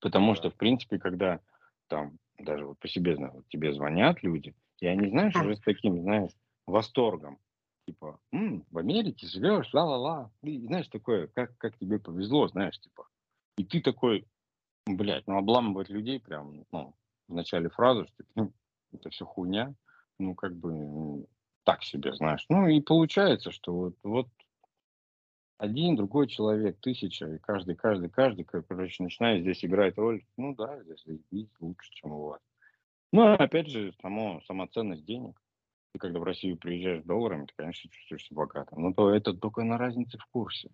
Потому 0.01 0.33
Да. 0.33 0.35
что, 0.35 0.49
в 0.49 0.55
принципе, 0.55 0.99
когда 0.99 1.39
там, 1.87 2.19
даже 2.37 2.65
вот 2.65 2.79
по 2.79 2.87
себе 2.87 3.15
знаю, 3.15 3.33
вот 3.33 3.47
тебе 3.49 3.73
звонят 3.73 4.23
люди, 4.23 4.55
и 4.79 4.87
они, 4.87 5.09
знаешь, 5.09 5.35
уже 5.35 5.55
с 5.55 5.61
таким, 5.61 6.01
знаешь, 6.01 6.31
восторгом. 6.65 7.39
Типа, 7.85 8.19
«М, 8.31 8.65
в 8.71 8.77
Америке 8.77 9.27
живешь, 9.27 9.73
ла-ла-ла. 9.73 10.31
И 10.41 10.65
знаешь, 10.65 10.87
такое, 10.87 11.27
как, 11.27 11.57
как 11.57 11.77
тебе 11.77 11.99
повезло, 11.99 12.47
знаешь, 12.47 12.79
типа. 12.79 13.07
И 13.57 13.65
ты 13.65 13.81
такой, 13.81 14.25
блядь, 14.85 15.27
ну 15.27 15.37
обламывать 15.37 15.89
людей 15.89 16.19
прям, 16.19 16.65
ну, 16.71 16.95
в 17.27 17.33
начале 17.33 17.69
фразы, 17.69 18.05
что 18.07 18.23
ну, 18.35 18.53
это 18.93 19.09
все 19.09 19.25
хуйня, 19.25 19.75
ну, 20.17 20.33
как 20.33 20.55
бы, 20.55 21.25
так 21.63 21.83
себе, 21.83 22.15
знаешь. 22.15 22.45
Ну, 22.49 22.67
и 22.67 22.79
получается, 22.81 23.51
что 23.51 23.73
вот, 23.73 23.95
вот 24.03 24.27
один, 25.57 25.95
другой 25.95 26.27
человек, 26.27 26.79
тысяча, 26.79 27.27
и 27.27 27.37
каждый, 27.37 27.75
каждый, 27.75 28.09
каждый, 28.09 28.43
короче, 28.43 29.03
начинает 29.03 29.41
здесь 29.41 29.63
играть 29.63 29.97
роль. 29.97 30.23
Ну 30.37 30.55
да, 30.55 30.81
здесь 30.83 31.05
лучше, 31.59 31.89
чем 31.93 32.11
у 32.11 32.25
вас. 32.29 32.41
Ну, 33.13 33.21
а 33.21 33.35
опять 33.35 33.67
же, 33.67 33.93
само, 34.01 34.41
сама 34.47 34.65
ценность 34.67 35.05
денег. 35.05 35.39
Ты 35.91 35.99
когда 35.99 36.19
в 36.19 36.23
Россию 36.23 36.57
приезжаешь 36.57 37.03
долларами, 37.03 37.45
ты, 37.45 37.53
конечно, 37.55 37.87
чувствуешь 37.91 38.25
себя 38.25 38.37
богатым. 38.37 38.81
Но 38.81 38.91
то 38.91 39.11
это 39.11 39.35
только 39.35 39.63
на 39.63 39.77
разнице 39.77 40.17
в 40.17 40.25
курсе. 40.25 40.71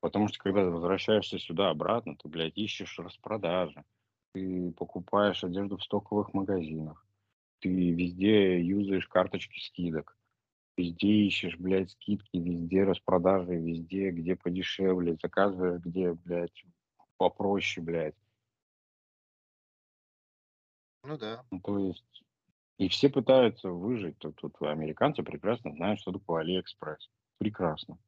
Потому 0.00 0.28
что 0.28 0.38
когда 0.38 0.64
возвращаешься 0.64 1.38
сюда 1.38 1.68
обратно, 1.68 2.16
ты, 2.16 2.26
блядь, 2.26 2.56
ищешь 2.56 2.98
распродажи. 2.98 3.84
Ты 4.32 4.72
покупаешь 4.72 5.44
одежду 5.44 5.76
в 5.76 5.84
стоковых 5.84 6.32
магазинах. 6.32 7.06
Ты 7.60 7.68
везде 7.68 8.62
юзаешь 8.62 9.06
карточки 9.06 9.60
скидок. 9.60 10.16
Везде 10.78 11.08
ищешь, 11.08 11.58
блядь, 11.58 11.90
скидки, 11.90 12.38
везде 12.38 12.84
распродажи, 12.84 13.56
везде, 13.56 14.10
где 14.10 14.36
подешевле. 14.36 15.18
Заказываешь, 15.20 15.82
где, 15.82 16.14
блядь, 16.14 16.64
попроще, 17.18 17.84
блядь. 17.84 18.23
Ну 21.04 21.18
да. 21.18 21.44
Ну, 21.50 21.60
то 21.60 21.78
есть, 21.78 22.24
и 22.78 22.88
все 22.88 23.10
пытаются 23.10 23.70
выжить. 23.70 24.18
Тут, 24.18 24.36
тут 24.36 24.60
американцы 24.62 25.22
прекрасно 25.22 25.72
знают, 25.72 26.00
что 26.00 26.12
такое 26.12 26.40
Алиэкспресс. 26.40 27.10
Прекрасно. 27.38 27.98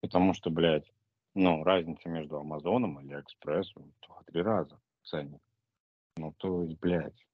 Потому 0.00 0.32
что, 0.32 0.50
блядь, 0.50 0.90
ну, 1.34 1.64
разница 1.64 2.08
между 2.08 2.38
Амазоном 2.38 3.00
и 3.00 3.12
Алиэкспрессом 3.12 3.92
два-три 4.06 4.42
раза 4.42 4.80
ценник. 5.02 5.40
Ну, 6.16 6.32
то 6.38 6.62
есть, 6.62 6.78
блядь, 6.78 7.26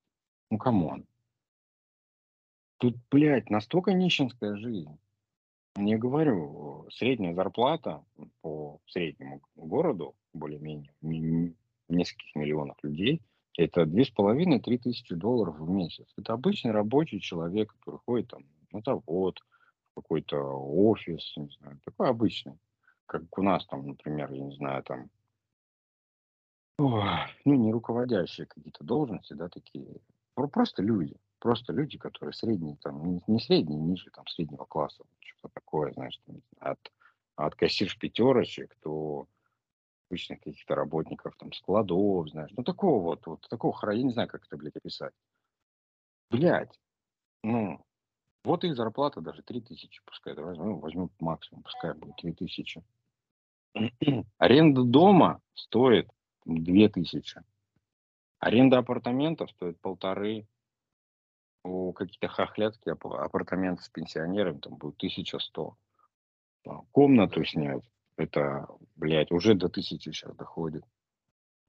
ну, 0.51 0.59
come 0.59 0.86
on. 0.86 1.07
Тут, 2.79 2.97
блядь, 3.11 3.51
настолько 3.51 3.93
нищенская 3.93 4.57
жизнь. 4.57 4.99
Не 5.77 5.97
говорю, 5.97 6.89
средняя 6.91 7.35
зарплата 7.35 8.05
по 8.41 8.81
среднему 8.87 9.43
городу, 9.57 10.17
более-менее, 10.33 10.93
нескольких 11.89 12.35
миллионов 12.35 12.77
людей, 12.83 13.21
это 13.59 13.87
две 13.87 14.05
с 14.05 14.11
половиной 14.11 14.61
три 14.61 14.79
тысячи 14.79 15.17
долларов 15.17 15.59
в 15.59 15.69
месяц. 15.69 16.07
Это 16.17 16.33
обычный 16.33 16.71
рабочий 16.71 17.21
человек, 17.21 17.75
который 17.75 17.99
ходит 18.07 18.29
там 18.29 18.45
на 18.73 18.81
завод, 18.83 19.41
какой-то 19.97 20.37
офис, 20.39 21.33
не 21.37 21.49
знаю, 21.59 21.81
такой 21.85 22.09
обычный. 22.09 22.57
Как 23.07 23.37
у 23.37 23.43
нас 23.43 23.67
там, 23.67 23.85
например, 23.89 24.31
я 24.33 24.45
не 24.45 24.55
знаю, 24.55 24.85
там, 24.85 25.11
ну, 26.79 27.03
не 27.45 27.73
руководящие 27.73 28.47
какие-то 28.47 28.85
должности, 28.85 29.33
да, 29.33 29.49
такие, 29.49 29.89
Про- 30.35 30.47
просто 30.47 30.81
люди, 30.81 31.17
просто 31.41 31.73
люди, 31.73 31.99
которые 31.99 32.35
средние, 32.35 32.77
там, 32.77 33.21
не, 33.27 33.41
средние, 33.41 33.81
ниже, 33.81 34.09
там, 34.13 34.25
среднего 34.29 34.67
класса, 34.67 35.03
что-то 35.19 35.53
такое, 35.53 35.93
знаешь, 35.95 36.17
там, 36.27 36.37
от, 36.61 36.79
от 37.35 37.57
кассирш 37.57 37.99
пятерочек 37.99 38.77
до 38.85 39.27
обычных 40.09 40.41
каких-то 40.41 40.75
работников, 40.75 41.37
там, 41.37 41.53
складов, 41.53 42.29
знаешь, 42.31 42.51
ну, 42.57 42.65
такого 42.65 43.03
вот, 43.03 43.27
вот 43.27 43.47
такого 43.49 43.73
хра, 43.73 43.95
я 43.95 44.03
не 44.03 44.13
знаю, 44.13 44.29
как 44.29 44.45
это, 44.45 44.57
блядь, 44.57 44.77
описать. 44.77 45.13
Блядь, 46.31 46.79
ну, 47.43 47.81
вот 48.45 48.65
их 48.65 48.77
зарплата 48.77 49.21
даже 49.21 49.43
3000, 49.43 50.03
пускай, 50.05 50.35
давай 50.35 50.55
возьмем, 50.55 50.81
возьмем 50.81 51.11
максимум, 51.21 51.63
пускай 51.63 51.95
будет 51.95 52.17
3000. 52.17 52.83
Аренда 54.39 54.83
дома 54.83 55.41
стоит 55.55 56.09
2000. 56.45 57.43
Аренда 58.41 58.79
апартаментов 58.79 59.51
стоит 59.51 59.81
полторы. 59.81 60.47
У 61.65 61.93
каких-то 61.93 62.29
хохлядских 62.29 62.93
ап- 62.93 63.19
апартаментов 63.19 63.85
с 63.85 63.89
пенсионерами 63.91 64.59
там 64.59 64.77
будет 64.77 64.97
1100. 64.97 65.77
А, 66.67 66.81
Комнату 66.93 67.45
снять, 67.45 67.83
это, 68.19 68.67
блядь, 68.97 69.31
уже 69.31 69.55
до 69.55 69.69
тысячи 69.69 70.11
сейчас 70.11 70.35
доходит. 70.35 70.85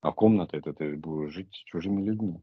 А 0.02 0.12
комната 0.12 0.58
это 0.58 0.74
ты 0.74 0.98
будешь 0.98 1.32
жить 1.32 1.54
с 1.54 1.60
чужими 1.60 2.02
людьми. 2.04 2.42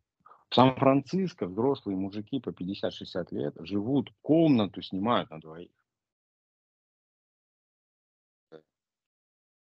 В 0.49 0.55
Сан-Франциско 0.55 1.47
взрослые 1.47 1.97
мужики 1.97 2.39
по 2.39 2.51
50-60 2.51 3.27
лет 3.33 3.55
живут, 3.59 4.13
комнату 4.23 4.81
снимают 4.81 5.29
на 5.31 5.41
двоих. 5.41 5.73
В 8.53 8.63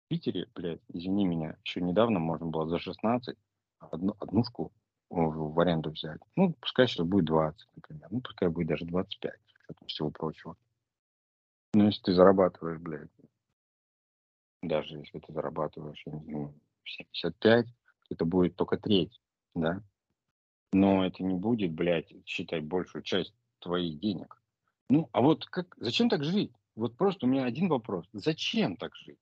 Питере, 0.08 0.46
блядь, 0.54 0.80
извини 0.88 1.26
меня, 1.26 1.56
еще 1.64 1.80
недавно 1.80 2.20
можно 2.20 2.46
было 2.46 2.68
за 2.68 2.78
16 2.78 3.36
одну, 3.80 4.14
однушку 4.20 4.72
в 5.08 5.60
аренду 5.60 5.90
взять. 5.90 6.20
Ну, 6.36 6.52
пускай 6.60 6.86
сейчас 6.86 7.04
будет 7.04 7.24
20, 7.24 7.68
например. 7.74 8.06
Ну, 8.10 8.20
пускай 8.20 8.48
будет 8.48 8.68
даже 8.68 8.84
25, 8.84 9.34
всего 9.86 10.10
прочего. 10.10 10.56
Ну, 11.74 11.86
если 11.86 12.02
ты 12.02 12.12
зарабатываешь, 12.12 12.80
блядь, 12.80 13.10
даже 14.62 14.98
если 14.98 15.18
ты 15.18 15.32
зарабатываешь, 15.32 16.02
не 16.06 16.20
знаю, 16.24 16.54
75, 16.84 17.66
это 18.10 18.24
будет 18.24 18.56
только 18.56 18.76
треть, 18.76 19.20
да? 19.54 19.82
Но 20.72 21.04
это 21.04 21.22
не 21.22 21.34
будет, 21.34 21.72
блядь, 21.72 22.12
считай 22.26 22.60
большую 22.60 23.02
часть 23.02 23.34
твоих 23.58 23.98
денег. 23.98 24.40
Ну, 24.88 25.08
а 25.12 25.20
вот 25.20 25.46
как, 25.46 25.74
зачем 25.78 26.08
так 26.08 26.24
жить? 26.24 26.52
Вот 26.76 26.96
просто 26.96 27.26
у 27.26 27.28
меня 27.28 27.44
один 27.44 27.68
вопрос. 27.68 28.06
Зачем 28.12 28.76
так 28.76 28.94
жить? 28.96 29.18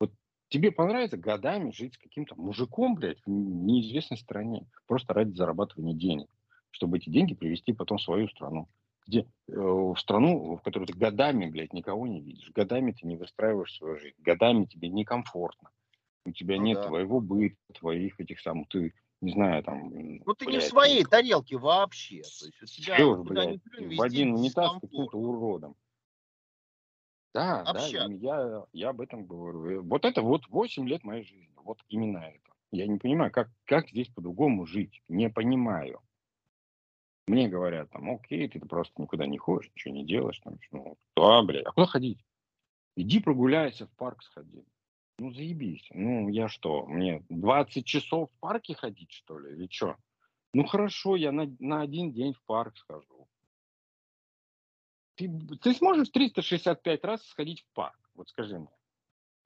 Вот 0.00 0.12
тебе 0.48 0.70
понравится 0.70 1.16
годами 1.16 1.70
жить 1.70 1.94
с 1.94 1.98
каким-то 1.98 2.34
мужиком, 2.36 2.94
блядь, 2.94 3.20
в 3.24 3.30
неизвестной 3.30 4.18
стране, 4.18 4.66
просто 4.86 5.14
ради 5.14 5.34
зарабатывания 5.34 5.94
денег, 5.94 6.28
чтобы 6.70 6.98
эти 6.98 7.10
деньги 7.10 7.34
привести 7.34 7.72
потом 7.72 7.98
в 7.98 8.02
свою 8.02 8.28
страну. 8.28 8.68
Где, 9.08 9.20
э, 9.20 9.52
в 9.52 9.96
страну, 9.96 10.56
в 10.56 10.62
которой 10.62 10.84
ты 10.84 10.92
годами, 10.92 11.46
блядь, 11.46 11.72
никого 11.72 12.06
не 12.06 12.20
видишь, 12.20 12.50
годами 12.50 12.92
ты 12.92 13.06
не 13.06 13.16
выстраиваешь 13.16 13.74
свою 13.74 13.98
жизнь, 13.98 14.16
годами 14.18 14.66
тебе 14.66 14.88
некомфортно, 14.88 15.70
у 16.26 16.32
тебя 16.32 16.56
ну, 16.56 16.62
нет 16.62 16.76
да. 16.76 16.88
твоего 16.88 17.20
быта, 17.20 17.56
твоих 17.72 18.20
этих 18.20 18.38
самых, 18.40 18.68
ты 18.68 18.92
не 19.20 19.32
знаю, 19.32 19.64
там... 19.64 19.90
Ну, 19.90 20.34
ты 20.34 20.44
блядь, 20.44 20.54
не 20.54 20.60
в 20.60 20.64
своей 20.64 21.02
ну, 21.02 21.08
тарелке 21.08 21.56
вообще. 21.56 22.20
То 22.20 22.46
есть 22.46 22.62
у 22.62 22.66
тебя 22.66 22.94
все, 22.94 23.22
блядь, 23.24 23.62
плюнь, 23.62 23.96
в 23.96 24.02
один 24.02 24.34
унитаз 24.34 24.78
каким-то 24.80 25.18
уродом. 25.18 25.74
Да, 27.34 27.62
Общак. 27.62 28.08
да, 28.08 28.14
я, 28.14 28.64
я 28.72 28.88
об 28.90 29.00
этом 29.00 29.26
говорю. 29.26 29.82
Вот 29.82 30.04
это 30.04 30.22
вот 30.22 30.46
8 30.48 30.88
лет 30.88 31.02
моей 31.04 31.24
жизни. 31.24 31.50
Вот 31.56 31.78
именно 31.88 32.18
это. 32.18 32.52
Я 32.70 32.86
не 32.86 32.98
понимаю, 32.98 33.30
как, 33.32 33.48
как 33.64 33.88
здесь 33.88 34.08
по-другому 34.08 34.66
жить. 34.66 35.02
Не 35.08 35.30
понимаю. 35.30 36.00
Мне 37.28 37.48
говорят, 37.48 37.90
там, 37.90 38.10
окей, 38.10 38.48
ты 38.48 38.58
просто 38.58 39.00
никуда 39.00 39.26
не 39.26 39.36
ходишь, 39.36 39.70
ничего 39.74 39.94
не 39.94 40.04
делаешь. 40.04 40.38
Там, 40.38 40.58
ну, 40.72 40.96
да, 41.14 41.42
блядь, 41.42 41.66
а 41.66 41.72
куда 41.72 41.86
ходить? 41.86 42.24
Иди 42.96 43.20
прогуляйся, 43.20 43.86
в 43.86 43.90
парк 43.96 44.22
сходи. 44.22 44.64
Ну, 45.18 45.32
заебись. 45.32 45.86
Ну, 45.90 46.28
я 46.28 46.48
что, 46.48 46.86
мне 46.86 47.24
20 47.28 47.84
часов 47.84 48.30
в 48.30 48.40
парке 48.40 48.74
ходить, 48.74 49.12
что 49.12 49.38
ли, 49.38 49.52
или 49.52 49.68
что? 49.70 49.96
Ну, 50.54 50.64
хорошо, 50.64 51.16
я 51.16 51.30
на, 51.30 51.54
на 51.58 51.82
один 51.82 52.12
день 52.12 52.32
в 52.32 52.42
парк 52.44 52.76
схожу. 52.78 53.28
Ты, 55.16 55.28
ты 55.60 55.74
сможешь 55.74 56.08
365 56.08 57.04
раз 57.04 57.22
сходить 57.26 57.60
в 57.60 57.74
парк? 57.74 57.98
Вот 58.14 58.28
скажи 58.28 58.58
мне. 58.58 58.68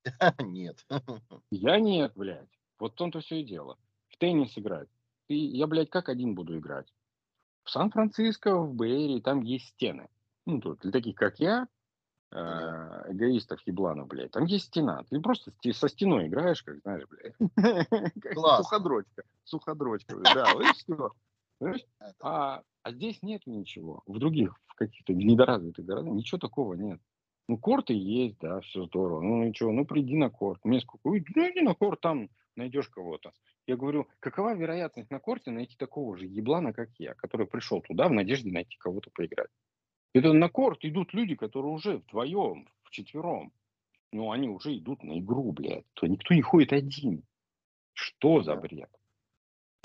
Нет. 0.38 0.86
Я 1.50 1.80
нет, 1.80 2.12
блядь. 2.14 2.48
Вот 2.78 2.92
в 2.92 2.96
том-то 2.96 3.20
все 3.20 3.40
и 3.40 3.44
дело. 3.44 3.78
В 4.09 4.18
теннис 4.18 4.56
играть. 4.59 4.88
Ты, 5.28 5.34
я, 5.34 5.66
блядь, 5.66 5.88
как 5.88 6.09
один 6.09 6.34
буду 6.34 6.59
играть? 6.59 6.92
В 7.64 7.70
Сан-Франциско, 7.70 8.56
в 8.59 8.74
Бэйре, 8.74 9.20
там 9.20 9.43
есть 9.43 9.68
стены. 9.68 10.09
Ну, 10.47 10.60
тут 10.60 10.80
для 10.80 10.90
таких, 10.90 11.14
как 11.14 11.39
я, 11.39 11.68
э, 12.32 12.36
эгоистов, 12.36 13.60
ебланов, 13.66 14.09
блядь. 14.09 14.32
Там 14.32 14.44
есть 14.44 14.66
стена. 14.66 15.05
Ты 15.09 15.20
просто 15.20 15.52
со 15.72 15.89
стеной 15.89 16.26
играешь, 16.26 16.62
как 16.62 16.80
знаешь, 16.80 17.05
блядь. 17.09 17.34
Класс. 18.34 18.64
Суходрочка. 18.64 19.22
Суходрочка. 19.44 20.16
Да, 20.34 20.52
вот 20.55 20.64
и 20.64 20.72
все. 20.72 21.10
А, 22.20 22.62
а 22.82 22.93
здесь 22.93 23.22
нет 23.22 23.47
ничего. 23.47 24.02
В 24.06 24.18
других, 24.18 24.56
в 24.66 24.74
каких-то 24.74 25.14
недоразвитых 25.14 25.84
городах 25.84 26.12
ничего 26.14 26.39
такого 26.39 26.74
нет. 26.74 27.01
Ну, 27.48 27.59
корты 27.59 27.93
есть, 27.94 28.39
да, 28.40 28.60
все 28.60 28.86
здорово. 28.86 29.20
Ну, 29.20 29.44
ничего, 29.44 29.72
ну, 29.72 29.84
приди 29.84 30.16
на 30.16 30.30
корт. 30.30 30.64
Мне 30.64 30.80
сколько, 30.80 31.09
ну, 31.09 31.18
иди 31.18 31.60
на 31.60 31.74
корт, 31.74 32.01
там 32.01 32.28
найдешь 32.56 32.88
кого-то. 32.88 33.32
Я 33.66 33.76
говорю, 33.76 34.08
какова 34.20 34.54
вероятность 34.54 35.10
на 35.10 35.20
корте 35.20 35.50
найти 35.50 35.76
такого 35.76 36.16
же 36.16 36.26
еблана, 36.26 36.72
как 36.72 36.90
я, 36.98 37.14
который 37.14 37.46
пришел 37.46 37.80
туда 37.80 38.08
в 38.08 38.12
надежде 38.12 38.50
найти 38.50 38.76
кого-то 38.78 39.10
поиграть? 39.10 39.50
Это 40.14 40.32
на 40.32 40.48
корт 40.48 40.84
идут 40.84 41.14
люди, 41.14 41.34
которые 41.34 41.72
уже 41.72 41.96
вдвоем, 41.98 42.68
вчетвером. 42.84 43.52
Ну, 44.12 44.30
они 44.30 44.48
уже 44.48 44.76
идут 44.76 45.02
на 45.02 45.18
игру, 45.18 45.52
блядь. 45.52 45.86
То 45.94 46.06
никто 46.06 46.34
не 46.34 46.42
ходит 46.42 46.72
один. 46.72 47.24
Что 47.94 48.42
за 48.42 48.56
бред? 48.56 48.90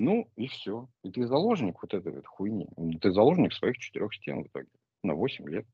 Ну, 0.00 0.30
и 0.36 0.46
все. 0.46 0.88
И 1.02 1.10
ты 1.10 1.26
заложник 1.26 1.82
вот 1.82 1.94
этой 1.94 2.12
вот 2.12 2.26
хуйни. 2.26 2.68
Ты 3.00 3.10
заложник 3.10 3.54
своих 3.54 3.78
четырех 3.78 4.14
стен 4.14 4.44
в 4.44 4.46
итоге. 4.48 4.68
На 5.02 5.14
8 5.14 5.48
лет. 5.48 5.66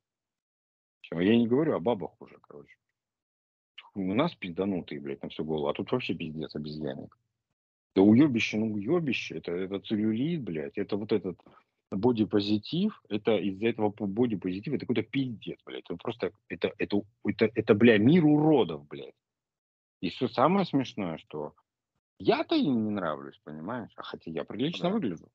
Я 1.10 1.36
не 1.36 1.48
говорю 1.48 1.74
о 1.74 1.80
бабах 1.80 2.20
уже, 2.20 2.38
короче. 2.40 2.76
У 3.94 4.14
нас 4.14 4.34
пизданутые, 4.34 5.00
блядь, 5.00 5.22
на 5.22 5.28
всю 5.28 5.44
голову. 5.44 5.68
А 5.68 5.74
тут 5.74 5.92
вообще 5.92 6.14
пиздец, 6.14 6.54
обезьянник. 6.54 7.16
Да 7.94 8.02
уебище, 8.02 8.58
ну 8.58 8.72
уебище. 8.72 9.38
Это, 9.38 9.52
это 9.52 9.80
целлюлит, 9.80 10.42
блядь. 10.42 10.76
Это 10.78 10.96
вот 10.96 11.12
этот 11.12 11.38
бодипозитив, 11.90 13.00
это 13.08 13.36
из-за 13.36 13.68
этого 13.68 13.90
бодипозитива 13.90 14.74
это 14.74 14.86
какой-то 14.86 15.08
пиздец, 15.08 15.58
блядь. 15.64 15.84
Это 15.84 15.96
просто, 15.96 16.32
это, 16.48 16.72
это, 16.78 17.02
это, 17.24 17.50
это, 17.54 17.74
бля, 17.74 17.98
мир 17.98 18.24
уродов, 18.24 18.86
блядь. 18.88 19.14
И 20.00 20.10
все 20.10 20.28
самое 20.28 20.66
смешное, 20.66 21.18
что 21.18 21.54
я-то 22.18 22.54
им 22.54 22.84
не 22.84 22.90
нравлюсь, 22.90 23.40
понимаешь? 23.44 23.92
А 23.96 24.02
хотя 24.02 24.30
я 24.30 24.44
прилично 24.44 24.88
да. 24.88 24.94
выгляжу. 24.94 25.28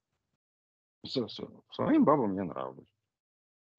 С, 1.06 1.16
с, 1.16 1.42
своим 1.72 2.04
бабам 2.04 2.36
я 2.36 2.44
нравлюсь. 2.44 2.88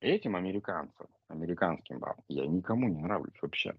Этим 0.01 0.36
американцам, 0.36 1.09
американским 1.28 1.98
бабам, 1.98 2.24
я 2.28 2.47
никому 2.47 2.89
не 2.89 3.01
нравлюсь 3.01 3.36
вообще. 3.43 3.77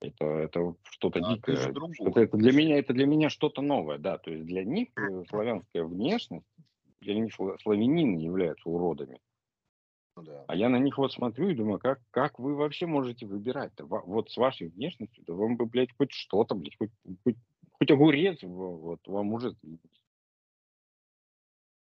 Это, 0.00 0.24
это 0.24 0.74
что-то 0.90 1.20
а, 1.20 1.34
дикое. 1.34 1.56
Что 1.56 2.20
это 2.20 2.36
для 2.36 2.52
меня, 2.52 2.78
это 2.78 2.92
для 2.92 3.06
меня 3.06 3.30
что-то 3.30 3.62
новое, 3.62 3.98
да. 3.98 4.18
То 4.18 4.30
есть 4.30 4.44
для 4.44 4.64
них 4.64 4.88
э, 4.96 5.24
славянская 5.28 5.84
внешность 5.84 6.46
для 7.06 7.14
них 7.14 7.34
славянины 7.62 8.18
являются 8.18 8.68
уродами. 8.68 9.20
Ну 10.16 10.22
да. 10.22 10.44
А 10.48 10.56
я 10.56 10.68
на 10.68 10.78
них 10.78 10.98
вот 10.98 11.12
смотрю 11.12 11.50
и 11.50 11.54
думаю, 11.54 11.78
как, 11.78 12.00
как 12.10 12.38
вы 12.38 12.54
вообще 12.54 12.86
можете 12.86 13.26
выбирать-то? 13.26 13.84
Вот 13.84 14.30
с 14.30 14.36
вашей 14.36 14.68
внешностью, 14.68 15.24
да 15.26 15.34
вам 15.34 15.56
бы, 15.56 15.66
блядь, 15.66 15.94
хоть 15.96 16.12
что-то, 16.12 16.54
блядь, 16.54 16.76
хоть, 16.78 16.90
хоть, 17.22 17.36
хоть 17.72 17.90
огурец, 17.90 18.42
вот 18.42 19.06
вам 19.06 19.32
уже... 19.34 19.54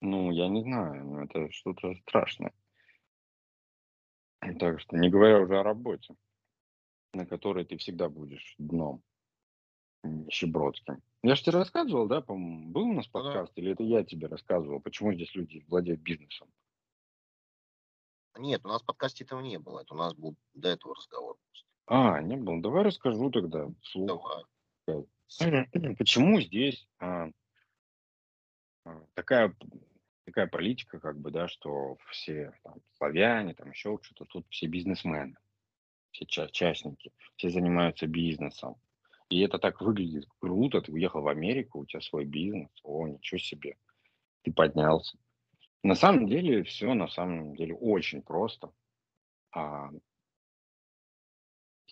Ну, 0.01 0.31
я 0.31 0.49
не 0.49 0.63
знаю, 0.63 1.25
это 1.25 1.51
что-то 1.53 1.95
страшное. 1.95 2.53
Так 4.59 4.81
что, 4.81 4.97
не 4.97 5.11
говоря 5.11 5.41
уже 5.41 5.59
о 5.59 5.63
работе, 5.63 6.15
на 7.13 7.27
которой 7.27 7.65
ты 7.65 7.77
всегда 7.77 8.09
будешь 8.09 8.55
дном 8.59 9.03
нищебродским. 10.03 11.03
Я 11.23 11.35
же 11.35 11.43
тебе 11.43 11.59
рассказывал, 11.59 12.07
да, 12.07 12.21
по-моему, 12.21 12.71
был 12.71 12.83
у 12.83 12.93
нас 12.93 13.07
подкаст, 13.09 13.53
да. 13.55 13.63
или 13.63 13.73
это 13.73 13.83
я 13.83 14.05
тебе 14.05 14.29
рассказывал, 14.29 14.81
почему 14.81 15.13
здесь 15.13 15.35
люди 15.35 15.65
владеют 15.69 16.01
бизнесом? 16.01 16.49
Нет, 18.39 18.65
у 18.65 18.69
нас 18.69 18.83
в 18.83 18.87
подкасте 18.87 19.25
этого 19.25 19.41
не 19.41 19.59
было, 19.59 19.81
это 19.81 19.95
у 19.95 19.97
нас 19.97 20.15
был 20.15 20.37
до 20.55 20.69
этого 20.69 20.95
разговор. 20.95 21.37
А, 21.87 22.21
не 22.21 22.37
было. 22.37 22.61
Давай 22.61 22.85
расскажу 22.85 23.31
тогда 23.31 23.67
вслух. 23.83 24.47
Давай. 24.87 25.07
Почему 25.97 26.41
здесь 26.41 26.87
а, 26.99 27.31
а, 28.85 29.05
такая 29.15 29.55
такая 30.25 30.47
политика, 30.47 31.01
как 31.01 31.19
бы, 31.19 31.31
да, 31.31 31.49
что 31.49 31.97
все 32.11 32.53
там, 32.63 32.75
славяне, 32.99 33.55
там 33.55 33.71
еще 33.71 33.99
что-то, 34.03 34.27
тут 34.27 34.47
все 34.51 34.67
бизнесмены, 34.67 35.35
все 36.11 36.27
частники, 36.27 37.13
все 37.37 37.51
занимаются 37.51 38.07
бизнесом. 38.07 38.77
И 39.29 39.41
это 39.41 39.59
так 39.59 39.81
выглядит 39.81 40.27
круто. 40.39 40.81
Ты 40.81 40.93
уехал 40.93 41.23
в 41.23 41.29
Америку, 41.29 41.81
у 41.81 41.87
тебя 41.87 42.01
свой 42.01 42.25
бизнес. 42.25 42.71
О, 42.83 43.07
ничего 43.07 43.39
себе. 43.39 43.77
Ты 44.43 44.53
поднялся. 44.53 45.19
На 45.83 45.95
самом 45.95 46.27
деле 46.27 46.65
все 46.65 46.95
на 46.95 47.09
самом 47.09 47.55
деле 47.55 47.75
очень 47.75 48.23
просто. 48.23 48.73
А, 49.55 49.91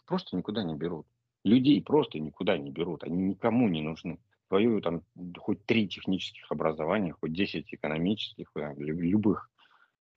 просто 0.06 0.36
никуда 0.36 0.62
не 0.62 0.74
берут. 0.74 1.06
Людей 1.44 1.82
просто 1.82 2.18
никуда 2.18 2.56
не 2.56 2.70
берут. 2.70 3.05
Они 3.05 3.16
никому 3.16 3.68
не 3.68 3.82
нужны. 3.82 4.18
Твою 4.48 4.80
там 4.80 5.02
хоть 5.38 5.64
три 5.66 5.88
технических 5.88 6.51
образования, 6.51 7.12
хоть 7.12 7.32
десять 7.32 7.72
экономических, 7.74 8.51
любых. 8.55 9.51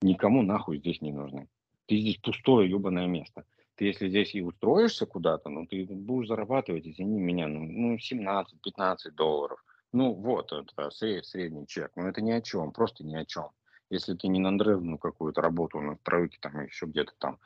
Никому 0.01 0.43
нахуй 0.43 0.77
здесь 0.77 1.01
не 1.01 1.11
нужны. 1.11 1.49
Ты 1.87 1.97
здесь 1.97 2.17
пустое 2.17 2.69
ебаное 2.69 3.07
место 3.07 3.45
ты 3.79 3.85
если 3.85 4.09
здесь 4.09 4.35
и 4.35 4.41
устроишься 4.41 5.05
куда-то, 5.05 5.47
ну, 5.47 5.65
ты 5.65 5.85
будешь 5.85 6.27
зарабатывать, 6.27 6.85
извини 6.85 7.17
меня, 7.17 7.47
ну, 7.47 7.95
17-15 7.95 8.45
ну, 8.57 9.11
долларов. 9.13 9.63
Ну, 9.93 10.11
вот, 10.11 10.51
это 10.51 10.89
средний 10.91 11.65
чек. 11.65 11.93
Но 11.95 12.09
это 12.09 12.21
ни 12.21 12.31
о 12.31 12.41
чем, 12.41 12.73
просто 12.73 13.05
ни 13.05 13.15
о 13.15 13.23
чем. 13.23 13.51
Если 13.89 14.15
ты 14.15 14.27
не 14.27 14.41
на 14.41 14.51
надрывную 14.51 14.97
какую-то 14.97 15.39
работу 15.39 15.79
на 15.79 15.95
стройке, 15.95 16.37
там, 16.41 16.59
еще 16.59 16.87
где-то 16.87 17.13
там, 17.19 17.39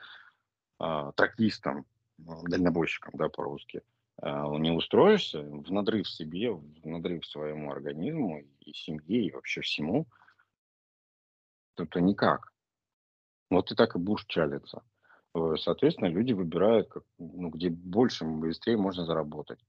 э, 0.79 1.11
тракистом, 1.15 1.85
дальнобойщиком, 2.17 3.13
да, 3.13 3.29
по-русски, 3.29 3.83
э, 4.23 4.57
не 4.57 4.71
устроишься, 4.71 5.43
в 5.43 5.71
надрыв 5.71 6.09
себе, 6.09 6.51
в 6.51 6.83
надрыв 6.83 7.27
своему 7.27 7.71
организму 7.71 8.41
и 8.59 8.73
семье, 8.73 9.27
и 9.27 9.31
вообще 9.31 9.61
всему, 9.61 10.07
то, 11.75 11.85
то 11.85 11.99
никак. 11.99 12.51
Вот 13.51 13.67
ты 13.67 13.75
так 13.75 13.95
и 13.95 13.99
будешь 13.99 14.25
чалиться. 14.25 14.81
Э, 15.35 15.55
соответственно, 15.57 16.09
люди 16.09 16.33
выбирают, 16.33 16.89
как, 16.89 17.03
ну, 17.17 17.49
где 17.49 17.69
больше, 17.69 18.25
быстрее 18.25 18.77
можно 18.77 19.05
заработать. 19.05 19.59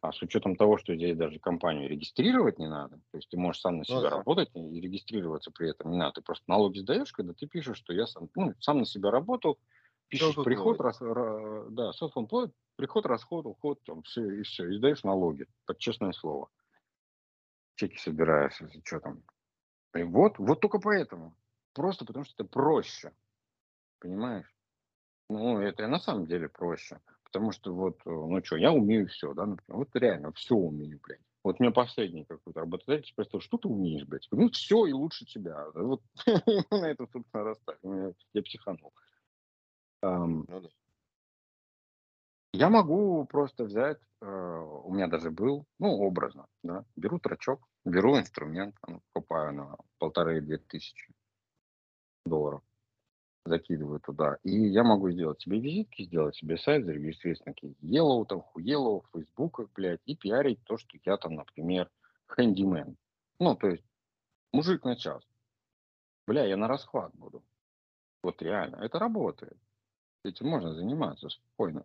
А 0.00 0.12
с 0.12 0.20
учетом 0.20 0.56
того, 0.56 0.76
что 0.76 0.94
здесь 0.94 1.16
даже 1.16 1.38
компанию 1.38 1.88
регистрировать 1.88 2.58
не 2.58 2.68
надо, 2.68 2.96
то 3.10 3.16
есть 3.16 3.30
ты 3.30 3.38
можешь 3.38 3.62
сам 3.62 3.78
на 3.78 3.86
Ну 3.88 4.00
себя 4.00 4.10
да. 4.10 4.10
работать 4.10 4.50
и 4.54 4.80
регистрироваться 4.80 5.50
при 5.50 5.70
этом 5.70 5.90
не 5.92 5.96
надо. 5.96 6.16
Ты 6.16 6.22
просто 6.22 6.44
налоги 6.46 6.80
сдаешь, 6.80 7.10
когда 7.12 7.32
ты 7.32 7.46
пишешь, 7.46 7.78
что 7.78 7.94
я 7.94 8.06
сам, 8.06 8.28
ну, 8.34 8.52
сам 8.60 8.80
на 8.80 8.84
себя 8.84 9.10
работал, 9.10 9.58
пишешь 10.08 10.42
приход, 10.42 10.78
рас, 10.80 11.00
ра- 11.00 11.68
да, 11.70 11.90
self-employed, 11.98 12.52
приход, 12.76 13.06
расход, 13.06 13.46
уход, 13.46 13.82
там, 13.84 14.02
все, 14.02 14.28
и 14.30 14.42
все, 14.42 14.68
и 14.68 14.76
сдаешь 14.76 15.04
налоги, 15.04 15.46
под 15.64 15.78
честное 15.78 16.12
слово. 16.12 16.50
Чеки 17.76 17.98
собираешь, 17.98 18.60
что 18.84 18.98
там. 19.00 19.22
И 19.96 20.02
вот, 20.04 20.38
вот 20.38 20.60
только 20.60 20.80
поэтому. 20.80 21.36
Просто 21.74 22.04
потому 22.06 22.24
что 22.24 22.34
это 22.42 22.50
проще, 22.50 23.12
понимаешь? 24.00 24.53
Ну, 25.28 25.58
это 25.60 25.86
на 25.88 25.98
самом 25.98 26.26
деле 26.26 26.48
проще. 26.48 27.00
Потому 27.24 27.50
что 27.50 27.74
вот, 27.74 28.00
э, 28.06 28.10
ну 28.10 28.44
что, 28.44 28.56
я 28.56 28.72
умею 28.72 29.08
все, 29.08 29.32
да, 29.34 29.46
например. 29.46 29.78
Вот 29.78 29.96
реально 29.96 30.32
все 30.32 30.54
умею, 30.54 31.00
блядь. 31.02 31.20
Вот 31.42 31.60
меня 31.60 31.72
последний 31.72 32.24
какой-то 32.24 32.60
работодатель 32.60 33.08
спросил, 33.08 33.40
что 33.40 33.58
ты 33.58 33.68
умеешь, 33.68 34.06
блядь? 34.06 34.28
Ну, 34.30 34.48
все 34.50 34.86
и 34.86 34.92
лучше 34.92 35.26
тебя. 35.26 35.66
Вот 35.74 36.02
на 36.70 36.88
этом, 36.88 37.08
собственно, 37.12 37.44
расставь. 37.44 37.78
Я 38.32 38.42
психанул. 38.42 38.92
Ну. 40.02 40.46
Я 42.54 42.70
могу 42.70 43.24
просто 43.24 43.64
взять, 43.64 43.98
э, 44.20 44.26
у 44.84 44.94
меня 44.94 45.08
даже 45.08 45.32
был, 45.32 45.66
ну, 45.80 45.88
образно, 45.98 46.46
да, 46.62 46.84
беру 46.94 47.18
трачок, 47.18 47.66
беру 47.84 48.16
инструмент, 48.16 48.76
там, 48.80 49.02
покупаю 49.12 49.54
на 49.54 49.76
полторы-две 49.98 50.58
тысячи 50.58 51.12
долларов, 52.24 52.62
закидываю 53.44 54.00
туда, 54.00 54.38
и 54.42 54.50
я 54.50 54.84
могу 54.84 55.10
сделать 55.10 55.40
себе 55.40 55.60
визитки, 55.60 56.04
сделать 56.04 56.36
себе 56.36 56.56
сайт, 56.56 56.84
зарегистрироваться 56.84 57.44
на 57.46 57.52
какие-то 57.52 57.86
Yellow, 57.86 58.24
там, 58.26 58.42
Yellow, 58.56 59.02
в 59.02 59.10
Фейсбуках, 59.12 59.68
блядь, 59.74 60.00
и 60.06 60.16
пиарить 60.16 60.62
то, 60.64 60.78
что 60.78 60.96
я 61.04 61.16
там, 61.16 61.34
например, 61.34 61.90
хэндимен. 62.26 62.96
Ну, 63.38 63.54
то 63.56 63.68
есть, 63.68 63.84
мужик 64.52 64.84
на 64.84 64.96
час. 64.96 65.22
Бля, 66.26 66.44
я 66.46 66.56
на 66.56 66.68
расхват 66.68 67.14
буду. 67.14 67.44
Вот 68.22 68.40
реально, 68.40 68.76
это 68.76 68.98
работает. 68.98 69.58
Этим 70.24 70.48
можно 70.48 70.74
заниматься 70.74 71.28
спокойно. 71.28 71.84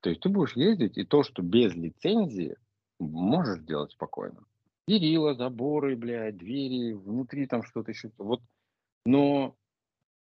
То 0.00 0.10
есть 0.10 0.20
ты 0.20 0.28
будешь 0.28 0.56
ездить, 0.56 0.98
и 0.98 1.04
то, 1.04 1.22
что 1.22 1.42
без 1.42 1.74
лицензии, 1.74 2.56
можешь 2.98 3.64
делать 3.64 3.92
спокойно. 3.92 4.44
Перила, 4.84 5.34
заборы, 5.34 5.96
блядь, 5.96 6.36
двери, 6.36 6.92
внутри 6.92 7.46
там 7.46 7.62
что-то 7.62 7.92
еще. 7.92 8.10
Вот, 8.18 8.42
но, 9.06 9.56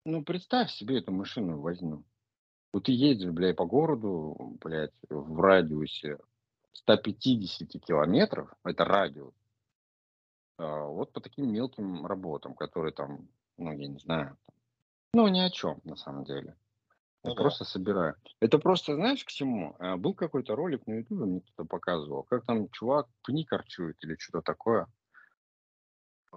ну, 0.05 0.23
представь 0.23 0.71
себе 0.71 0.99
эту 0.99 1.11
машину 1.11 1.59
возню. 1.59 2.03
Вот 2.73 2.85
ты 2.85 2.91
едешь, 2.91 3.31
блядь, 3.31 3.55
по 3.57 3.65
городу, 3.65 4.57
блядь, 4.61 4.93
в 5.09 5.39
радиусе 5.41 6.19
150 6.73 7.79
километров, 7.79 8.53
это 8.63 8.85
радиус, 8.85 9.33
а, 10.57 10.85
вот 10.85 11.11
по 11.13 11.21
таким 11.21 11.51
мелким 11.51 12.05
работам, 12.05 12.55
которые 12.55 12.93
там, 12.93 13.27
ну, 13.57 13.71
я 13.71 13.87
не 13.87 13.99
знаю, 13.99 14.37
ну, 15.13 15.27
ни 15.27 15.39
о 15.39 15.49
чем, 15.49 15.79
на 15.83 15.95
самом 15.95 16.25
деле. 16.25 16.55
Я 17.23 17.31
Ну 17.31 17.35
да. 17.35 17.43
просто 17.43 17.65
собираю. 17.65 18.15
Это 18.39 18.59
просто, 18.59 18.95
знаешь, 18.95 19.23
к 19.23 19.29
чему? 19.29 19.75
А, 19.79 19.97
Был 19.97 20.13
какой-то 20.13 20.55
ролик 20.55 20.85
на 20.87 20.95
ютубе, 20.95 21.25
мне 21.25 21.41
кто-то 21.41 21.65
показывал, 21.65 22.23
как 22.23 22.45
там 22.45 22.69
чувак 22.69 23.07
пни 23.23 23.45
корчует 23.45 23.97
или 24.03 24.15
что-то 24.19 24.41
такое. 24.41 24.87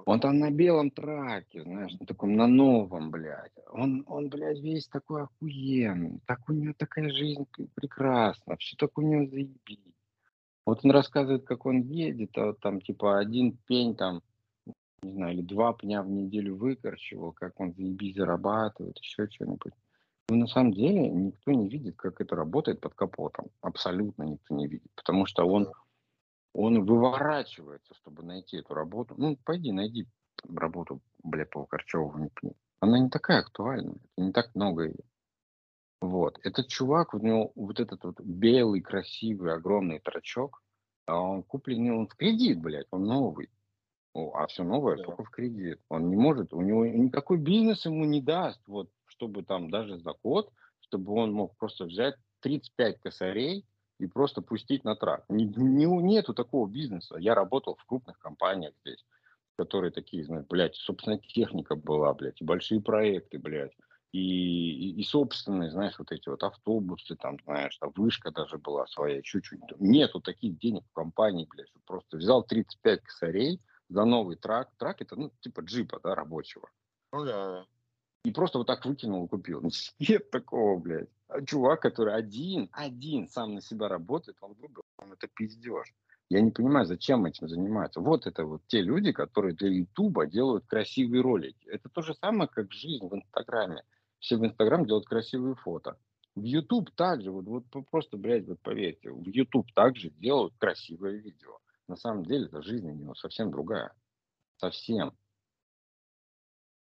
Он 0.06 0.20
там 0.20 0.38
на 0.38 0.50
белом 0.50 0.90
траке, 0.90 1.62
знаешь, 1.62 1.92
на 1.98 2.06
таком, 2.06 2.36
на 2.36 2.46
новом, 2.46 3.10
блядь. 3.10 3.52
Он, 3.70 4.04
он, 4.06 4.28
блядь, 4.28 4.60
весь 4.60 4.88
такой 4.88 5.22
охуенный. 5.22 6.20
Так 6.26 6.48
у 6.48 6.52
него 6.52 6.74
такая 6.76 7.10
жизнь 7.10 7.46
прекрасна, 7.74 8.56
все 8.56 8.76
так 8.76 8.96
у 8.98 9.02
него 9.02 9.26
заебись. 9.26 9.78
Вот 10.66 10.80
он 10.84 10.90
рассказывает, 10.90 11.44
как 11.44 11.66
он 11.66 11.80
едет, 11.80 12.36
а 12.36 12.46
вот 12.46 12.60
там, 12.60 12.80
типа, 12.80 13.18
один 13.18 13.56
пень 13.66 13.96
там, 13.96 14.22
не 15.02 15.12
знаю, 15.12 15.34
или 15.34 15.42
два 15.42 15.72
пня 15.72 16.02
в 16.02 16.10
неделю 16.10 16.56
выкорчевал, 16.56 17.32
как 17.32 17.58
он 17.60 17.72
заебись 17.72 18.16
зарабатывает, 18.16 18.98
еще 18.98 19.28
что-нибудь. 19.28 19.72
Но 20.28 20.36
на 20.36 20.46
самом 20.46 20.74
деле 20.74 21.08
никто 21.08 21.52
не 21.52 21.68
видит, 21.68 21.96
как 21.96 22.20
это 22.20 22.36
работает 22.36 22.80
под 22.80 22.94
капотом. 22.94 23.46
Абсолютно 23.62 24.24
никто 24.24 24.54
не 24.54 24.66
видит. 24.66 24.90
Потому 24.94 25.24
что 25.24 25.44
он. 25.44 25.68
Он 26.52 26.84
выворачивается, 26.84 27.94
чтобы 27.94 28.22
найти 28.22 28.58
эту 28.58 28.74
работу. 28.74 29.14
Ну, 29.16 29.36
пойди, 29.44 29.72
найди 29.72 30.06
работу, 30.48 31.00
бля, 31.22 31.46
по 31.46 31.66
Корчеву. 31.66 32.14
Она 32.80 32.98
не 32.98 33.10
такая 33.10 33.40
актуальная. 33.40 33.96
Не 34.16 34.32
так 34.32 34.54
много 34.54 34.84
ее. 34.84 35.04
Вот. 36.00 36.38
Этот 36.44 36.68
чувак, 36.68 37.14
у 37.14 37.18
него 37.18 37.52
вот 37.54 37.80
этот 37.80 38.04
вот 38.04 38.20
белый, 38.20 38.80
красивый, 38.80 39.52
огромный 39.52 39.98
трачок, 39.98 40.62
а 41.06 41.20
он 41.20 41.42
купленный, 41.42 41.90
он 41.90 42.06
в 42.06 42.14
кредит, 42.14 42.60
блядь, 42.60 42.86
он 42.90 43.04
новый. 43.04 43.50
О, 44.14 44.32
а 44.34 44.46
все 44.46 44.62
новое 44.62 44.96
Да. 44.96 45.04
только 45.04 45.24
в 45.24 45.30
кредит. 45.30 45.80
Он 45.88 46.08
не 46.08 46.16
может, 46.16 46.52
у 46.52 46.60
него 46.60 46.86
никакой 46.86 47.38
бизнес 47.38 47.84
ему 47.84 48.04
не 48.04 48.20
даст, 48.20 48.60
вот, 48.66 48.90
чтобы 49.06 49.42
там 49.42 49.70
даже 49.70 49.98
за 49.98 50.14
год, 50.22 50.52
чтобы 50.80 51.12
он 51.12 51.32
мог 51.32 51.56
просто 51.56 51.84
взять 51.84 52.14
35 52.40 53.00
косарей 53.00 53.64
и 53.98 54.06
просто 54.06 54.42
пустить 54.42 54.84
на 54.84 54.94
трак. 54.94 55.24
Не, 55.28 55.44
не- 55.44 55.86
нету 55.86 56.34
такого 56.34 56.68
бизнеса. 56.68 57.16
Я 57.18 57.34
работал 57.34 57.76
в 57.76 57.84
крупных 57.84 58.18
компаниях 58.18 58.74
здесь, 58.80 59.04
которые 59.56 59.90
такие, 59.90 60.24
знаешь, 60.24 60.46
блядь, 60.48 60.76
собственная 60.76 61.18
техника 61.18 61.74
была, 61.74 62.14
блядь, 62.14 62.40
и 62.40 62.44
большие 62.44 62.80
проекты, 62.80 63.38
блядь. 63.38 63.72
И, 64.12 64.20
и, 64.20 65.00
и 65.00 65.04
собственные, 65.04 65.70
знаешь, 65.70 65.98
вот 65.98 66.12
эти 66.12 66.28
вот 66.28 66.42
автобусы, 66.42 67.14
там, 67.16 67.36
знаешь, 67.44 67.76
там 67.76 67.92
вышка 67.94 68.30
даже 68.30 68.56
была 68.56 68.86
своя, 68.86 69.20
чуть-чуть. 69.20 69.60
Нету 69.78 70.20
таких 70.20 70.58
денег 70.58 70.84
в 70.88 70.94
компании, 70.94 71.46
блядь, 71.50 71.68
что 71.68 71.80
просто 71.84 72.16
взял 72.16 72.42
35 72.42 73.02
косарей 73.02 73.60
за 73.90 74.04
новый 74.04 74.36
трак. 74.36 74.70
Трак 74.78 75.02
это, 75.02 75.16
ну, 75.16 75.30
типа 75.40 75.60
джипа, 75.60 76.00
да, 76.02 76.14
рабочего. 76.14 76.70
Ну 77.12 77.24
да. 77.24 77.66
И 78.28 78.30
просто 78.30 78.58
вот 78.58 78.66
так 78.66 78.84
выкинул 78.84 79.24
и 79.24 79.28
купил. 79.28 79.62
Нет 79.98 80.30
такого, 80.30 80.78
блядь. 80.78 81.08
А 81.28 81.42
чувак, 81.42 81.80
который 81.80 82.14
один, 82.14 82.68
один 82.72 83.26
сам 83.26 83.54
на 83.54 83.62
себя 83.62 83.88
работает, 83.88 84.36
он 84.42 84.52
выбрал, 84.52 84.84
он 84.98 85.14
это 85.14 85.28
пиздеж. 85.28 85.94
Я 86.28 86.42
не 86.42 86.50
понимаю, 86.50 86.84
зачем 86.84 87.24
этим 87.24 87.48
занимаются. 87.48 88.00
Вот 88.00 88.26
это 88.26 88.44
вот 88.44 88.60
те 88.66 88.82
люди, 88.82 89.12
которые 89.12 89.54
для 89.54 89.70
Ютуба 89.70 90.26
делают 90.26 90.66
красивые 90.66 91.22
ролики. 91.22 91.66
Это 91.68 91.88
то 91.88 92.02
же 92.02 92.14
самое, 92.16 92.50
как 92.50 92.70
жизнь 92.70 93.08
в 93.08 93.14
Инстаграме. 93.14 93.82
Все 94.18 94.36
в 94.36 94.44
Инстаграм 94.44 94.84
делают 94.84 95.06
красивые 95.06 95.54
фото. 95.54 95.96
В 96.34 96.42
Ютуб 96.42 96.90
также, 96.90 97.30
вот, 97.30 97.46
вот 97.46 97.64
просто, 97.90 98.18
блядь, 98.18 98.46
вот 98.46 98.60
поверьте, 98.60 99.10
в 99.10 99.26
Ютуб 99.26 99.72
также 99.72 100.10
делают 100.10 100.52
красивое 100.58 101.12
видео. 101.12 101.60
На 101.88 101.96
самом 101.96 102.26
деле, 102.26 102.44
это 102.44 102.60
жизнь 102.60 102.90
у 102.90 102.94
него 102.94 103.14
совсем 103.14 103.50
другая. 103.50 103.94
Совсем. 104.58 105.14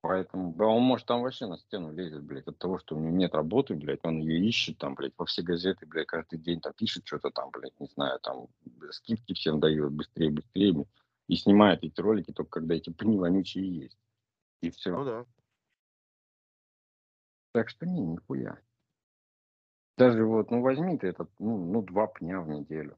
Поэтому, 0.08 0.54
да, 0.54 0.66
он 0.66 0.84
может 0.84 1.08
там 1.08 1.24
вообще 1.24 1.48
на 1.48 1.58
стену 1.58 1.92
лезет, 1.92 2.22
блядь, 2.22 2.46
от 2.46 2.60
того, 2.60 2.78
что 2.78 2.96
у 2.96 3.00
него 3.00 3.16
нет 3.16 3.34
работы, 3.34 3.74
блядь, 3.74 4.02
он 4.04 4.20
ее 4.20 4.40
ищет 4.48 4.78
там, 4.78 4.94
блядь, 4.94 5.14
во 5.18 5.26
все 5.26 5.42
газеты, 5.42 5.88
блядь, 5.88 6.06
каждый 6.06 6.38
день 6.38 6.62
там 6.62 6.74
пишет 6.74 7.08
что-то 7.08 7.32
там, 7.32 7.50
блядь, 7.50 7.80
не 7.80 7.88
знаю, 7.88 8.20
там 8.20 8.46
скидки 8.92 9.34
всем 9.34 9.60
дает 9.60 9.92
быстрее, 9.92 10.30
быстрее, 10.30 10.86
и 11.28 11.36
снимает 11.36 11.84
эти 11.84 12.00
ролики 12.00 12.32
только 12.32 12.60
когда 12.60 12.76
эти 12.76 12.92
пни 12.92 13.18
вонючие 13.18 13.68
есть. 13.68 13.98
И 14.62 14.70
все. 14.70 14.96
Ну 14.96 15.06
да. 15.06 15.26
Так 17.54 17.70
что 17.70 17.88
не, 17.88 18.02
нихуя. 18.02 18.60
Даже 19.98 20.24
вот, 20.24 20.52
ну 20.52 20.62
возьми 20.62 21.00
ты 21.00 21.08
этот, 21.08 21.32
ну, 21.40 21.58
ну 21.58 21.82
два 21.82 22.06
пня 22.06 22.42
в 22.42 22.48
неделю. 22.48 22.96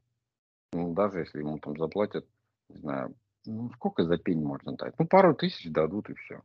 Ну, 0.74 0.92
даже 0.92 1.20
если 1.20 1.38
ему 1.38 1.58
там 1.58 1.74
заплатят, 1.78 2.26
не 2.68 2.76
знаю, 2.76 3.16
ну 3.46 3.70
сколько 3.70 4.04
за 4.04 4.18
пень 4.18 4.42
можно 4.42 4.72
дать? 4.72 4.92
Ну, 4.98 5.06
пару 5.06 5.34
тысяч 5.34 5.70
дадут 5.70 6.10
и 6.10 6.14
все. 6.14 6.42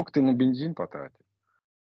Сколько 0.00 0.12
ты 0.12 0.22
на 0.22 0.32
бензин 0.32 0.74
потратишь? 0.74 1.26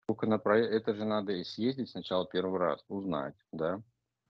Сколько 0.04 0.28
на 0.28 0.38
проект? 0.38 0.72
Это 0.72 0.94
же 0.94 1.04
надо 1.04 1.32
и 1.32 1.42
съездить 1.42 1.90
сначала 1.90 2.24
первый 2.28 2.60
раз, 2.60 2.84
узнать, 2.86 3.34
да? 3.50 3.82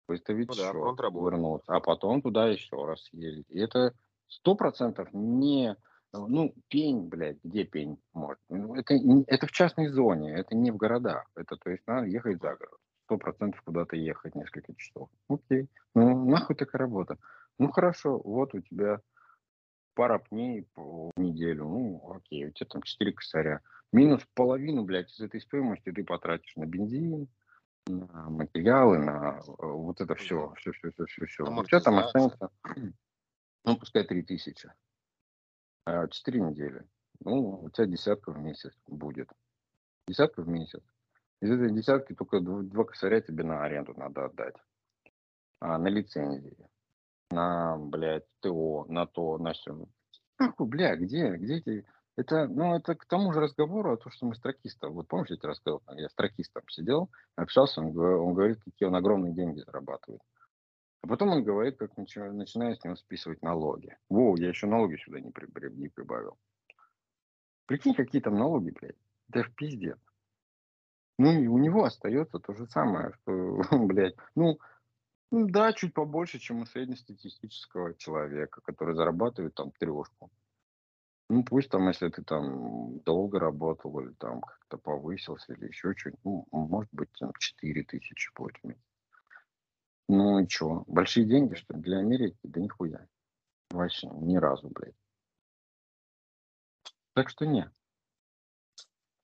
Выставить 0.09 0.49
Ну 0.49 0.55
да, 0.55 0.73
счет, 0.73 0.99
вернуться, 1.13 1.75
а 1.75 1.81
потом 1.81 2.23
туда 2.23 2.49
еще 2.49 2.83
раз 2.87 3.03
съездить. 3.03 3.45
И 3.51 3.61
это 3.61 3.93
сто 4.27 4.55
процентов 4.55 5.09
не, 5.13 5.77
ну, 6.15 6.55
пень, 6.69 7.09
блядь, 7.09 7.37
где 7.45 7.65
пень 7.65 8.01
может? 8.15 8.41
Ну, 8.49 8.75
это, 8.75 8.95
это 9.27 9.47
в 9.47 9.53
частной 9.53 9.89
зоне, 9.89 10.33
это 10.33 10.57
не 10.57 10.71
в 10.71 10.79
городах. 10.79 11.27
Это, 11.37 11.57
то 11.57 11.69
есть, 11.69 11.87
надо 11.87 12.07
ехать 12.07 12.41
за 12.41 12.57
город. 12.57 12.79
Сто 13.05 13.19
процентов 13.19 13.61
куда-то 13.67 13.97
ехать 13.97 14.35
несколько 14.35 14.75
часов. 14.77 15.11
Окей. 15.29 15.69
Ну, 15.95 16.25
нахуй 16.25 16.57
такая 16.57 16.81
работа? 16.81 17.19
Ну, 17.59 17.71
хорошо, 17.71 18.19
вот 18.25 18.55
у 18.55 18.63
тебя 18.63 19.03
пара 19.95 20.19
пней 20.19 20.63
по 20.75 21.11
неделю. 21.17 21.65
Ну, 21.65 22.13
окей, 22.15 22.47
у 22.47 22.51
тебя 22.51 22.67
там 22.69 22.83
4 22.83 23.13
косаря. 23.13 23.61
Минус 23.93 24.27
половину, 24.35 24.85
блядь, 24.85 25.11
из 25.13 25.21
этой 25.21 25.41
стоимости 25.41 25.93
ты 25.93 26.05
потратишь 26.05 26.57
на 26.57 26.67
бензин, 26.67 27.29
на 27.87 28.29
материалы, 28.31 28.99
на 28.99 29.39
э, 29.39 29.43
вот 29.59 30.01
это 30.01 30.15
все, 30.15 30.53
все, 30.57 30.73
все, 30.73 30.91
все, 30.91 31.05
все, 31.07 31.27
все. 31.27 31.45
У 31.45 31.65
тебя 31.65 31.81
там 31.81 31.99
останется, 31.99 32.51
ну, 33.65 33.77
пускай 33.77 34.05
3000. 34.05 34.73
А, 35.87 36.09
4 36.09 36.41
недели. 36.41 36.85
Ну, 37.21 37.63
у 37.63 37.71
тебя 37.71 37.87
десятка 37.87 38.33
в 38.33 38.39
месяц 38.39 38.73
будет. 38.87 39.31
Десятка 40.09 40.43
в 40.43 40.49
месяц. 40.49 40.83
Из 41.41 41.51
этой 41.51 41.71
десятки 41.71 42.15
только 42.15 42.39
дв- 42.39 42.63
два 42.63 42.85
косаря 42.85 43.21
тебе 43.21 43.45
на 43.45 43.63
аренду 43.63 43.95
надо 43.97 44.27
отдать. 44.27 44.57
А, 45.61 45.79
на 45.79 45.89
лицензии. 45.89 46.57
На, 47.35 47.77
блядь, 47.77 48.27
ТО, 48.41 48.87
на 48.89 49.07
то, 49.07 49.39
на 49.39 49.53
все. 49.53 49.77
Нахуй, 50.39 50.67
бля, 50.67 50.97
где, 50.97 51.37
где 51.37 51.57
эти... 51.57 51.87
Это, 52.17 52.47
ну, 52.47 52.77
это 52.77 52.95
к 52.95 53.07
тому 53.07 53.33
же 53.33 53.41
разговору 53.41 53.93
о 53.93 53.97
том, 53.97 54.13
что 54.13 54.27
мы 54.27 54.37
строкистов. 54.37 54.93
Вот 54.93 55.09
помнишь, 55.09 55.31
я 55.31 55.37
тебе 55.37 55.49
рассказал, 55.49 55.83
я 55.97 56.09
строкистом 56.09 56.63
сидел, 56.69 57.11
общался, 57.35 57.81
он, 57.81 57.99
он 57.99 58.35
говорит, 58.35 58.63
какие 58.63 58.87
он 58.87 58.95
огромные 58.95 59.35
деньги 59.35 59.61
зарабатывает. 59.61 60.23
А 61.03 61.07
потом 61.09 61.31
он 61.31 61.45
говорит, 61.45 61.77
как 61.77 61.97
начинаю 61.97 62.77
с 62.77 62.85
него 62.85 62.97
списывать 62.97 63.43
налоги. 63.43 63.97
Во, 64.09 64.37
я 64.39 64.49
еще 64.49 64.67
налоги 64.67 64.97
сюда 64.97 65.21
не, 65.21 65.31
при, 65.33 65.47
не 65.75 65.89
прибавил. 65.89 66.39
Прикинь, 67.67 67.95
какие 67.95 68.23
там 68.23 68.37
налоги, 68.37 68.71
блядь. 68.71 68.97
Это 69.29 69.43
ж 69.43 69.53
пиздец. 69.55 69.99
Ну, 71.19 71.33
и 71.33 71.47
у 71.47 71.59
него 71.59 71.85
остается 71.85 72.39
то 72.39 72.55
же 72.55 72.67
самое, 72.67 73.13
что, 73.13 73.63
блядь, 73.87 74.17
ну, 74.35 74.59
да, 75.47 75.73
чуть 75.73 75.95
побольше, 75.95 76.39
чем 76.39 76.63
у 76.63 76.67
среднестатистического 76.67 77.95
человека, 77.95 78.61
который 78.63 78.95
зарабатывает 78.95 79.55
там 79.55 79.71
трешку. 79.73 80.31
Ну, 81.31 81.43
пусть 81.43 81.71
там, 81.71 81.89
если 81.89 82.09
ты 82.11 82.23
там 82.23 83.01
долго 83.01 83.39
работал 83.39 83.99
или 84.01 84.13
там 84.15 84.41
как-то 84.43 84.77
повысился 84.77 85.55
или 85.55 85.69
еще 85.69 85.95
что-нибудь, 85.95 86.23
ну, 86.25 86.47
может 86.53 86.93
быть, 86.93 87.11
там 87.19 87.33
4 87.39 87.83
тысячи 87.85 88.31
будет. 88.37 88.77
Ну 90.09 90.39
и 90.41 90.49
что, 90.49 90.85
большие 90.87 91.27
деньги, 91.27 91.55
что 91.55 91.75
ли, 91.75 91.81
для 91.81 91.99
Америки? 91.99 92.39
Да 92.43 92.61
нихуя. 92.61 93.09
Вообще, 93.71 94.09
ни 94.09 94.37
разу, 94.37 94.69
блядь. 94.69 94.95
Так 97.15 97.31
что 97.31 97.47
нет. 97.47 97.73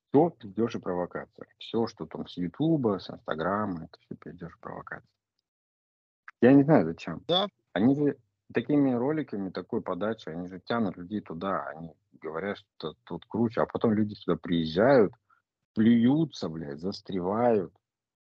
Все 0.08 0.30
пиздеж 0.30 0.74
и 0.76 0.78
провокация. 0.78 1.46
Все, 1.58 1.86
что 1.86 2.06
там 2.06 2.26
с 2.26 2.36
Ютуба, 2.36 2.98
с 2.98 3.10
Инстаграма, 3.10 3.84
это 3.84 3.98
все 4.00 4.16
пиздеж 4.16 4.56
и 4.56 4.60
провокация. 4.60 5.19
Я 6.40 6.52
не 6.52 6.62
знаю 6.62 6.86
зачем. 6.86 7.22
Да. 7.28 7.48
Они 7.72 7.94
же 7.94 8.16
такими 8.52 8.92
роликами, 8.92 9.50
такой 9.50 9.82
подачей, 9.82 10.32
они 10.32 10.48
же 10.48 10.60
тянут 10.60 10.96
людей 10.96 11.20
туда. 11.20 11.64
Они 11.68 11.92
говорят, 12.20 12.58
что 12.58 12.94
тут 13.04 13.24
круче. 13.26 13.60
А 13.60 13.66
потом 13.66 13.92
люди 13.92 14.14
сюда 14.14 14.36
приезжают, 14.36 15.12
плюются, 15.74 16.48
блядь, 16.48 16.80
застревают. 16.80 17.72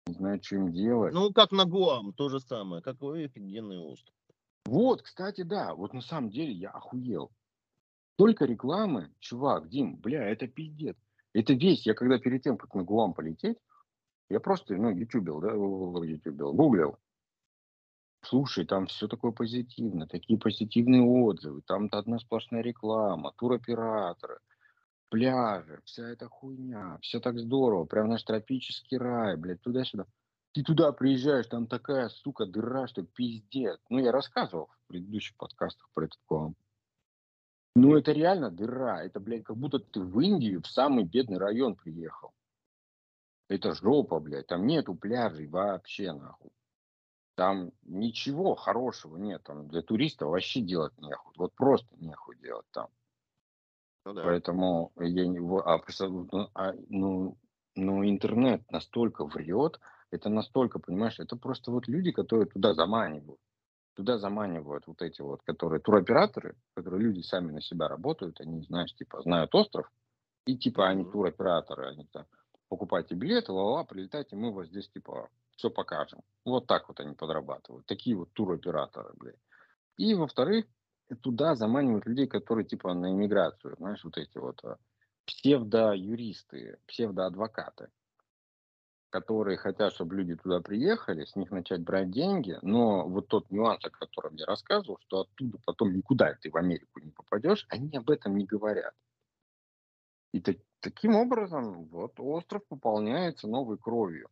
Не 0.07 0.13
знаю, 0.13 0.43
что 0.43 0.55
им 0.55 0.71
делать. 0.71 1.13
Ну, 1.13 1.33
как 1.33 1.51
на 1.51 1.65
Гуам, 1.65 2.13
то 2.13 2.29
же 2.29 2.39
самое. 2.39 2.83
Какой 2.83 3.25
офигенный 3.25 3.79
остров. 3.79 4.13
Вот, 4.65 5.01
кстати, 5.01 5.41
да. 5.41 5.73
Вот 5.73 5.93
на 5.93 6.01
самом 6.01 6.29
деле 6.29 6.51
я 6.51 6.69
охуел. 6.69 7.31
Только 8.17 8.45
рекламы, 8.45 9.11
чувак, 9.19 9.67
Дим, 9.67 9.97
бля, 9.97 10.23
это 10.29 10.47
пиздец. 10.47 10.95
Это 11.33 11.53
весь, 11.53 11.85
я 11.85 11.93
когда 11.93 12.17
перед 12.17 12.43
тем, 12.43 12.57
как 12.57 12.73
на 12.75 12.83
Гуам 12.83 13.13
полететь, 13.13 13.57
я 14.29 14.39
просто, 14.39 14.75
ну, 14.75 14.89
ютубил, 14.89 15.41
да, 15.41 15.49
ютубил, 15.51 16.53
гуглил. 16.53 16.97
Слушай, 18.27 18.65
там 18.65 18.87
все 18.87 19.07
такое 19.07 19.31
позитивно, 19.31 20.07
такие 20.07 20.39
позитивные 20.39 21.03
отзывы, 21.03 21.61
там 21.61 21.89
одна 21.91 22.17
сплошная 22.17 22.61
реклама, 22.61 23.31
туроператоры, 23.37 24.39
пляжи, 25.09 25.79
вся 25.85 26.09
эта 26.09 26.27
хуйня, 26.27 26.97
все 27.01 27.19
так 27.19 27.37
здорово, 27.37 27.85
прям 27.85 28.09
наш 28.09 28.23
тропический 28.23 28.97
рай, 28.97 29.37
блядь, 29.37 29.61
туда-сюда. 29.61 30.05
Ты 30.53 30.63
туда 30.63 30.91
приезжаешь, 30.91 31.47
там 31.47 31.67
такая, 31.67 32.09
сука, 32.09 32.45
дыра, 32.45 32.87
что 32.87 33.03
пиздец. 33.03 33.79
Ну, 33.89 33.99
я 33.99 34.11
рассказывал 34.11 34.67
в 34.67 34.87
предыдущих 34.87 35.35
подкастах 35.35 35.89
про 35.93 36.05
этот 36.05 36.19
клан. 36.25 36.55
Ну, 37.75 37.97
это 37.97 38.13
реально 38.13 38.49
дыра. 38.51 39.03
Это, 39.03 39.19
блядь, 39.19 39.43
как 39.43 39.57
будто 39.57 39.79
ты 39.79 39.99
в 39.99 40.17
Индию, 40.21 40.61
в 40.61 40.67
самый 40.67 41.03
бедный 41.03 41.39
район 41.39 41.75
приехал. 41.75 42.31
Это 43.49 43.75
жопа, 43.75 44.21
блядь. 44.21 44.47
Там 44.47 44.65
нету 44.65 44.95
пляжей 44.95 45.47
вообще, 45.47 46.13
нахуй. 46.13 46.51
Там 47.35 47.71
ничего 47.83 48.55
хорошего 48.55 49.17
нет. 49.17 49.43
Там 49.43 49.67
для 49.67 49.81
туристов 49.81 50.29
вообще 50.29 50.61
делать 50.61 50.93
нехуй. 50.97 51.33
Вот 51.37 51.53
просто 51.53 51.87
нехуй 51.97 52.37
делать 52.37 52.65
там. 52.71 52.87
Ну, 54.05 54.13
да. 54.13 54.23
Поэтому 54.23 54.91
я 54.97 55.27
не... 55.27 55.39
А, 55.39 55.81
ну, 56.07 56.49
а, 56.53 56.73
ну, 56.89 57.37
ну, 57.75 58.07
интернет 58.07 58.69
настолько 58.71 59.25
врет, 59.25 59.79
это 60.11 60.29
настолько, 60.29 60.79
понимаешь, 60.79 61.19
это 61.19 61.35
просто 61.35 61.71
вот 61.71 61.87
люди, 61.87 62.11
которые 62.11 62.47
туда 62.47 62.73
заманивают 62.73 63.39
туда 63.95 64.17
заманивают 64.17 64.85
вот 64.87 65.01
эти 65.01 65.21
вот, 65.21 65.41
которые 65.43 65.79
туроператоры, 65.79 66.55
которые 66.75 67.01
люди 67.01 67.21
сами 67.21 67.51
на 67.51 67.61
себя 67.61 67.87
работают, 67.87 68.39
они, 68.41 68.61
знаешь, 68.63 68.93
типа, 68.93 69.21
знают 69.21 69.55
остров, 69.55 69.89
и 70.45 70.57
типа 70.57 70.87
они 70.87 71.05
туроператоры, 71.05 71.87
они 71.87 72.05
там, 72.11 72.25
покупайте 72.67 73.15
билеты, 73.15 73.51
ла-ла, 73.51 73.83
прилетайте, 73.83 74.35
мы 74.35 74.53
вас 74.53 74.67
здесь, 74.67 74.89
типа, 74.89 75.29
все 75.55 75.69
покажем. 75.69 76.21
Вот 76.43 76.67
так 76.67 76.87
вот 76.87 76.99
они 76.99 77.15
подрабатывают. 77.15 77.85
Такие 77.85 78.15
вот 78.15 78.31
туроператоры, 78.33 79.11
блядь. 79.15 79.39
И, 79.97 80.13
во-вторых, 80.13 80.65
туда 81.21 81.55
заманивают 81.55 82.05
людей, 82.05 82.27
которые, 82.27 82.65
типа, 82.65 82.93
на 82.93 83.11
иммиграцию, 83.11 83.75
знаешь, 83.77 84.03
вот 84.03 84.17
эти 84.17 84.37
вот 84.37 84.63
а, 84.63 84.77
псевдо-юристы, 85.25 86.79
псевдо-адвокаты 86.87 87.89
которые 89.15 89.55
хотят, 89.55 89.93
чтобы 89.93 90.15
люди 90.15 90.35
туда 90.35 90.59
приехали, 90.59 91.23
с 91.23 91.37
них 91.37 91.49
начать 91.49 91.81
брать 91.81 92.11
деньги, 92.11 92.57
но 92.61 93.07
вот 93.07 93.29
тот 93.29 93.49
нюанс, 93.49 93.79
о 93.85 93.89
котором 93.89 94.35
я 94.35 94.45
рассказывал, 94.45 94.99
что 94.99 95.21
оттуда 95.21 95.57
потом 95.65 95.93
никуда 95.93 96.33
ты 96.41 96.51
в 96.51 96.57
Америку 96.57 96.99
не 96.99 97.11
попадешь, 97.11 97.65
они 97.69 97.95
об 97.95 98.09
этом 98.09 98.35
не 98.35 98.43
говорят. 98.43 98.93
И 100.33 100.41
так, 100.41 100.57
таким 100.81 101.15
образом 101.15 101.85
вот 101.85 102.19
остров 102.19 102.67
пополняется 102.67 103.47
новой 103.47 103.77
кровью, 103.77 104.27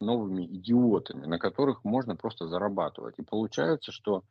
новыми 0.00 0.44
идиотами, 0.46 1.26
на 1.26 1.38
которых 1.38 1.84
можно 1.84 2.16
просто 2.16 2.48
зарабатывать. 2.48 3.18
И 3.18 3.22
получается, 3.22 3.92
что 3.92 4.24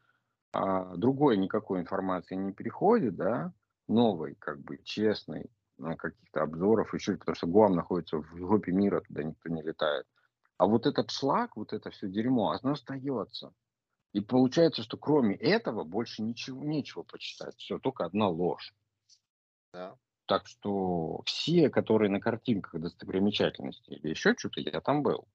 а, 0.53 0.95
другой 0.95 1.37
никакой 1.37 1.81
информации 1.81 2.35
не 2.35 2.53
переходит, 2.53 3.15
да, 3.15 3.53
новой, 3.87 4.35
как 4.35 4.59
бы 4.61 4.77
честной, 4.83 5.49
каких-то 5.77 6.41
обзоров, 6.41 6.93
еще 6.93 7.17
потому 7.17 7.35
что 7.35 7.47
Гуам 7.47 7.73
находится 7.73 8.17
в 8.17 8.37
жопе 8.37 8.71
мира, 8.71 9.01
туда 9.01 9.23
никто 9.23 9.49
не 9.49 9.61
летает. 9.61 10.05
А 10.57 10.65
вот 10.65 10.87
этот 10.87 11.11
шлак, 11.11 11.55
вот 11.55 11.73
это 11.73 11.91
все 11.91 12.07
дерьмо, 12.07 12.51
оно 12.51 12.73
остается. 12.73 13.53
И 14.13 14.21
получается, 14.21 14.81
что 14.81 14.97
кроме 14.97 15.35
этого 15.35 15.83
больше 15.83 16.23
ничего, 16.23 16.63
нечего 16.63 17.03
почитать. 17.03 17.55
Все, 17.57 17.77
только 17.77 18.05
одна 18.05 18.27
ложь. 18.27 18.73
Да. 19.73 19.95
Так 20.25 20.47
что 20.47 21.21
все, 21.25 21.69
которые 21.69 22.09
на 22.09 22.19
картинках 22.19 22.81
достопримечательности 22.81 23.91
или 23.91 24.09
еще 24.09 24.33
что-то, 24.35 24.61
я 24.61 24.81
там 24.81 25.03
был. 25.03 25.27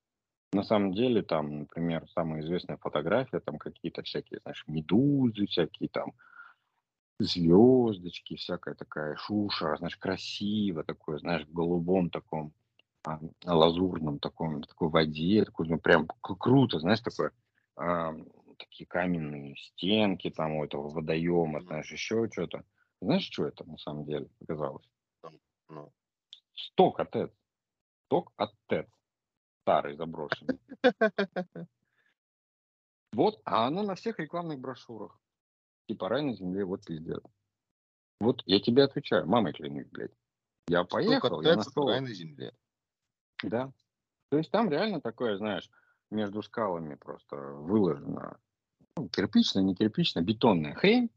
На 0.55 0.62
самом 0.65 0.93
деле, 0.93 1.23
там, 1.23 1.61
например, 1.61 2.07
самая 2.11 2.43
известная 2.43 2.77
фотография, 2.77 3.41
там 3.41 3.57
какие-то 3.59 4.03
всякие, 4.03 4.41
знаешь, 4.41 4.65
медузы, 4.66 5.47
всякие 5.47 5.89
там 5.89 6.12
звездочки, 7.19 8.37
всякая 8.37 8.74
такая 8.74 9.16
шуша, 9.16 9.77
знаешь, 9.77 9.97
красиво 9.97 10.85
такое, 10.85 11.19
знаешь, 11.19 11.47
в 11.47 11.53
голубом 11.53 12.11
таком, 12.11 12.53
а, 13.05 13.19
лазурном 13.47 14.19
таком, 14.19 14.62
такой 14.62 14.91
воде, 14.91 15.45
такой, 15.45 15.69
ну, 15.69 15.79
прям 15.79 16.07
круто, 16.20 16.81
знаешь, 16.81 17.01
такое, 17.01 17.33
а, 17.77 18.12
такие 18.59 18.87
каменные 18.87 19.57
стенки 19.57 20.29
там 20.31 20.57
у 20.57 20.65
этого 20.65 20.91
водоема, 20.91 21.62
знаешь, 21.62 21.91
еще 21.91 22.29
что-то. 22.31 22.65
Знаешь, 23.01 23.24
что 23.24 23.47
это 23.47 23.65
на 23.65 23.79
самом 23.79 24.05
деле 24.05 24.29
оказалось? 24.43 24.87
Ну. 25.69 25.93
Сток 26.55 27.01
от 27.01 27.11
ТЭЦ. 27.11 27.31
Сток 28.07 28.33
от 28.37 28.53
ТЭЦ. 28.66 28.87
Старый, 29.62 29.97
заброшенный. 29.97 30.59
Вот, 33.12 33.40
а 33.44 33.66
оно 33.66 33.82
на 33.82 33.94
всех 33.94 34.18
рекламных 34.18 34.59
брошюрах. 34.59 35.20
Типа 35.86 36.09
рай 36.09 36.22
на 36.22 36.34
земле, 36.34 36.64
вот 36.64 36.84
пиздец. 36.84 37.22
Вот 38.20 38.43
я 38.47 38.59
тебе 38.59 38.84
отвечаю, 38.84 39.26
мамой 39.26 39.52
клянусь, 39.52 39.89
блядь. 39.90 40.16
Я 40.68 40.84
поехал, 40.84 41.43
я 41.43 41.56
нашел... 41.56 41.89
Рай 41.89 42.01
на 42.01 42.14
земле. 42.14 42.55
Да. 43.43 43.70
То 44.30 44.39
есть 44.39 44.51
там 44.51 44.70
реально 44.70 45.01
такое, 45.01 45.36
знаешь, 45.36 45.68
между 46.10 46.43
скалами 46.43 46.94
просто 46.94 47.36
выложено 47.36 48.39
ну, 48.97 49.09
кирпично, 49.09 49.60
не 49.60 49.74
кирпично, 49.74 50.20
бетонная 50.20 50.74
хрень. 50.74 51.10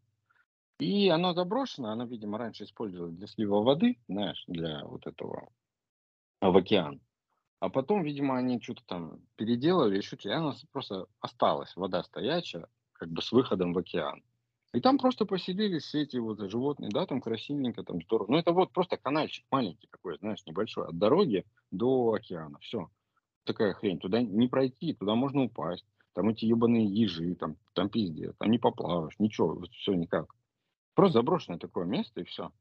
И 0.80 1.08
оно 1.10 1.34
заброшено, 1.34 1.90
оно, 1.90 2.06
видимо, 2.06 2.38
раньше 2.38 2.66
использовалось 2.66 3.16
для 3.16 3.28
слива 3.28 3.62
воды, 3.62 3.98
знаешь, 4.08 4.44
для 4.48 4.84
вот 4.86 5.08
этого 5.08 5.50
в 6.42 6.58
океан. 6.58 7.00
А 7.60 7.70
потом, 7.70 8.04
видимо, 8.04 8.38
они 8.38 8.62
что-то 8.62 8.84
там 8.86 9.20
переделали, 9.38 9.98
еще 9.98 10.18
и 10.22 10.30
она 10.30 10.54
просто 10.72 11.08
осталась, 11.20 11.76
вода 11.76 12.04
стоячая, 12.04 12.68
как 12.94 13.10
бы 13.10 13.22
с 13.22 13.32
выходом 13.32 13.74
в 13.74 13.78
океан. 13.78 14.24
И 14.74 14.82
там 14.82 14.98
просто 14.98 15.26
поселились 15.26 15.84
все 15.84 16.02
эти 16.02 16.18
вот 16.18 16.40
животные, 16.52 16.90
да, 16.92 17.06
там 17.06 17.22
красивенько, 17.22 17.84
там 17.84 18.02
здорово. 18.02 18.32
Ну, 18.32 18.38
это 18.38 18.52
вот 18.52 18.74
просто 18.74 18.98
канальчик 18.98 19.46
маленький 19.50 19.88
такой, 19.88 20.18
знаешь, 20.18 20.46
небольшой, 20.46 20.88
от 20.88 20.98
дороги 20.98 21.46
до 21.72 22.14
океана, 22.14 22.60
все. 22.60 22.90
Такая 23.46 23.74
хрень, 23.74 24.00
туда 24.00 24.22
не 24.22 24.50
пройти, 24.50 24.94
туда 24.94 25.16
можно 25.16 25.44
упасть. 25.44 25.86
Там 26.14 26.30
эти 26.30 26.46
ебаные 26.46 26.86
ежи, 26.86 27.36
там, 27.36 27.56
там 27.74 27.90
пиздец, 27.90 28.36
там 28.38 28.52
не 28.52 28.58
поплаваешь, 28.58 29.16
ничего, 29.18 29.62
все 29.72 29.94
никак. 29.94 30.34
Просто 30.94 31.20
заброшенное 31.20 31.60
такое 31.60 31.86
место, 31.86 32.22
и 32.22 32.26
все. 32.26 32.52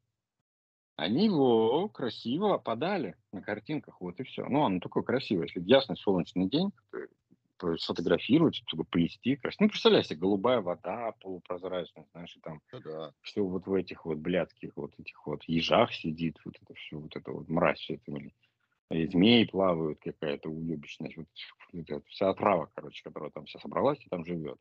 Они 0.97 1.25
его 1.25 1.89
красиво 1.89 2.59
подали 2.59 3.16
на 3.33 3.43
картинках, 3.43 4.01
вот 4.01 4.21
и 4.21 4.23
все. 4.23 4.47
Ну, 4.47 4.65
оно 4.65 4.79
такое 4.79 5.03
красивое. 5.03 5.47
Если 5.47 5.61
ясный 5.61 5.97
солнечный 5.97 6.49
день, 6.49 6.71
сфотографировать, 7.79 8.57
чтобы 8.57 8.85
плести. 8.85 9.41
Ну, 9.59 9.69
представляешь 9.69 10.07
себе, 10.07 10.21
голубая 10.21 10.61
вода 10.61 11.12
полупрозрачная, 11.21 12.07
знаешь, 12.12 12.37
и 12.37 12.41
там 12.41 12.61
Ну 12.73 12.81
да. 12.81 13.12
все 13.23 13.43
вот 13.43 13.66
в 13.66 13.75
этих 13.75 14.05
вот 14.05 14.19
блядских 14.19 14.73
вот 14.77 14.93
этих 14.99 15.27
вот 15.27 15.43
ежах 15.45 15.93
сидит, 15.93 16.39
вот 16.45 16.57
это 16.61 16.75
все, 16.75 16.99
вот 16.99 17.16
это 17.16 17.31
вот 17.33 17.49
мразь, 17.49 17.79
все 17.79 17.95
это, 17.95 18.11
блин. 18.12 18.33
И 18.91 19.07
змеи 19.07 19.45
плавают, 19.45 19.99
какая-то 20.01 20.51
уебищность. 20.51 21.16
Вот, 21.16 21.27
вот 21.73 22.07
вся 22.09 22.31
отрава, 22.31 22.71
короче, 22.75 23.03
которая 23.03 23.31
там 23.31 23.47
вся 23.47 23.59
собралась 23.59 24.05
и 24.05 24.09
там 24.09 24.25
живет. 24.25 24.59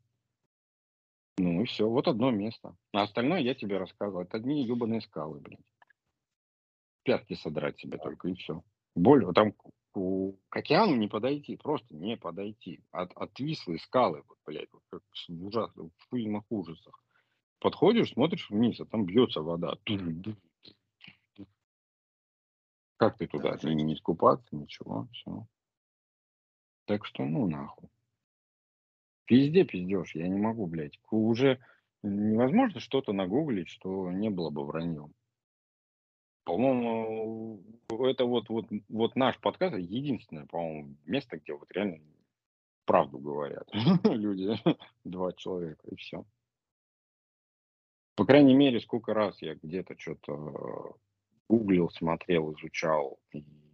Ну 1.38 1.64
и 1.64 1.66
все, 1.66 1.90
вот 1.90 2.08
одно 2.08 2.32
место. 2.32 2.76
А 2.94 3.04
остальное 3.04 3.42
я 3.42 3.54
тебе 3.54 3.78
рассказывал. 3.78 4.22
Это 4.22 4.38
одни 4.38 4.64
ебаные 4.64 5.02
скалы, 5.02 5.40
блин. 5.40 5.60
Пятки 7.04 7.36
содрать 7.36 7.80
себе 7.80 7.98
только, 7.98 8.30
и 8.30 8.34
все. 8.36 8.64
Более, 8.96 9.32
там 9.34 9.52
к, 9.52 9.70
океану 10.50 10.96
не 10.96 11.08
подойти, 11.08 11.56
просто 11.58 11.94
не 11.96 12.18
подойти. 12.18 12.84
От, 12.92 13.12
отвислые 13.14 13.80
скалы, 13.80 14.24
вот, 14.28 14.38
блядь, 14.46 14.72
вот 14.72 14.84
как 14.90 15.02
в 15.12 15.46
ужасных, 15.46 15.92
в 15.92 16.10
фильмах 16.10 16.44
ужасах. 16.50 17.00
Подходишь, 17.60 18.12
смотришь 18.12 18.50
вниз, 18.50 18.80
а 18.80 18.86
там 18.86 19.06
бьется 19.06 19.42
вода. 19.42 19.78
Как 22.98 23.18
ты 23.18 23.28
туда? 23.28 23.58
Да, 23.58 23.70
Не, 23.70 23.84
не 23.84 23.94
искупаться, 23.96 24.56
ничего, 24.56 25.08
все. 25.12 25.48
Так 26.86 27.06
что, 27.06 27.24
ну, 27.24 27.48
нахуй. 27.48 27.90
Везде 29.30 29.64
пиздешь, 29.64 30.16
я 30.16 30.28
не 30.28 30.40
могу, 30.40 30.68
блядь. 30.68 31.00
Уже 31.10 31.60
невозможно 32.02 32.80
что-то 32.80 33.14
нагуглить, 33.14 33.70
что 33.70 34.12
не 34.12 34.30
было 34.30 34.50
бы 34.50 34.66
враньем. 34.66 35.14
По-моему, 36.44 37.64
это 37.90 38.26
вот, 38.26 38.50
вот, 38.50 38.66
вот 38.90 39.16
наш 39.16 39.40
подкаст 39.40 39.78
единственное, 39.78 40.46
по-моему, 40.46 40.98
место, 41.06 41.38
где 41.38 41.54
вот 41.54 41.72
реально 41.72 42.00
правду 42.86 43.18
говорят 43.18 43.70
люди, 44.04 44.50
два 45.04 45.34
человека, 45.34 45.88
и 45.90 45.96
все. 45.96 46.26
По 48.16 48.26
крайней 48.26 48.54
мере, 48.54 48.80
сколько 48.80 49.14
раз 49.14 49.42
я 49.42 49.56
где-то 49.56 49.98
что-то 49.98 50.98
гуглил, 51.48 51.90
смотрел, 51.90 52.54
изучал 52.54 53.20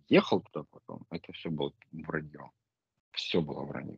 ехал 0.10 0.42
туда 0.42 0.66
потом, 0.70 1.06
это 1.10 1.32
все 1.34 1.50
было 1.50 1.74
вранье. 1.92 2.52
Все 3.12 3.42
было 3.42 3.64
вранье. 3.64 3.98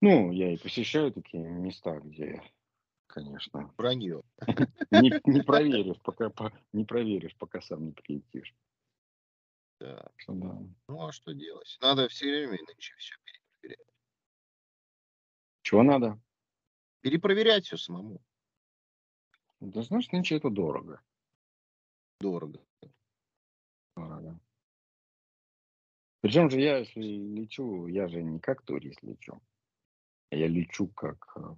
Ну, 0.00 0.32
я 0.32 0.52
и 0.52 0.58
посещаю 0.58 1.12
такие 1.12 1.44
места, 1.44 2.00
где, 2.00 2.42
конечно, 3.12 3.72
Вранье. 3.76 4.22
не, 4.90 5.20
не 5.24 5.42
проверишь, 5.42 6.00
пока 6.02 6.30
по- 6.30 6.52
не 6.72 6.84
проверишь, 6.84 7.36
пока 7.36 7.60
сам 7.60 7.84
не 7.86 7.92
прилетишь. 7.92 8.54
Да. 9.78 10.10
Да. 10.28 10.58
Ну 10.88 11.06
а 11.06 11.12
что 11.12 11.32
делать? 11.34 11.76
Надо 11.80 12.08
все 12.08 12.26
время 12.26 12.58
нынче 12.66 12.94
все 12.96 13.14
перепроверять. 13.24 13.86
Чего 15.62 15.82
надо? 15.82 16.20
Перепроверять 17.00 17.66
все 17.66 17.76
самому. 17.76 18.20
Да 19.60 19.82
знаешь, 19.82 20.10
нынче 20.10 20.36
это 20.36 20.50
дорого. 20.50 21.00
Дорого. 22.20 22.60
Дорого. 23.96 24.40
Причем 26.20 26.48
же 26.50 26.60
я, 26.60 26.78
если 26.78 27.02
лечу, 27.02 27.88
я 27.88 28.08
же 28.08 28.22
не 28.22 28.38
как 28.38 28.62
турист 28.62 29.02
лечу. 29.02 29.42
Я 30.30 30.46
лечу 30.46 30.86
как 30.88 31.32
э, 31.36 31.56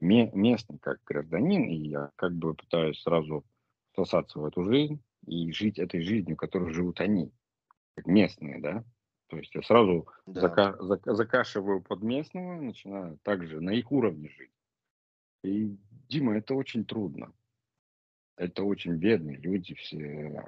местный, 0.00 0.78
как 0.78 1.02
гражданин, 1.04 1.64
и 1.64 1.76
я 1.88 2.10
как 2.16 2.34
бы 2.34 2.54
пытаюсь 2.54 3.00
сразу 3.02 3.44
всосаться 3.92 4.38
в 4.38 4.44
эту 4.44 4.64
жизнь 4.64 5.02
и 5.26 5.52
жить 5.52 5.78
этой 5.78 6.02
жизнью, 6.02 6.36
которой 6.36 6.72
живут 6.72 7.00
они, 7.00 7.32
как 7.94 8.06
местные, 8.06 8.60
да. 8.60 8.84
То 9.28 9.36
есть 9.36 9.54
я 9.54 9.62
сразу 9.62 10.08
Да. 10.26 10.40
зака- 10.40 10.78
зак- 10.80 11.12
закашиваю 11.12 11.82
под 11.82 12.02
местного, 12.02 12.60
начинаю 12.60 13.18
также 13.22 13.60
на 13.60 13.70
их 13.70 13.92
уровне 13.92 14.30
жить. 14.30 14.50
И, 15.44 15.76
Дима, 16.08 16.36
это 16.36 16.54
очень 16.54 16.84
трудно. 16.84 17.32
Это 18.36 18.64
очень 18.64 18.94
бедные 18.94 19.36
люди 19.36 19.74
все. 19.74 20.42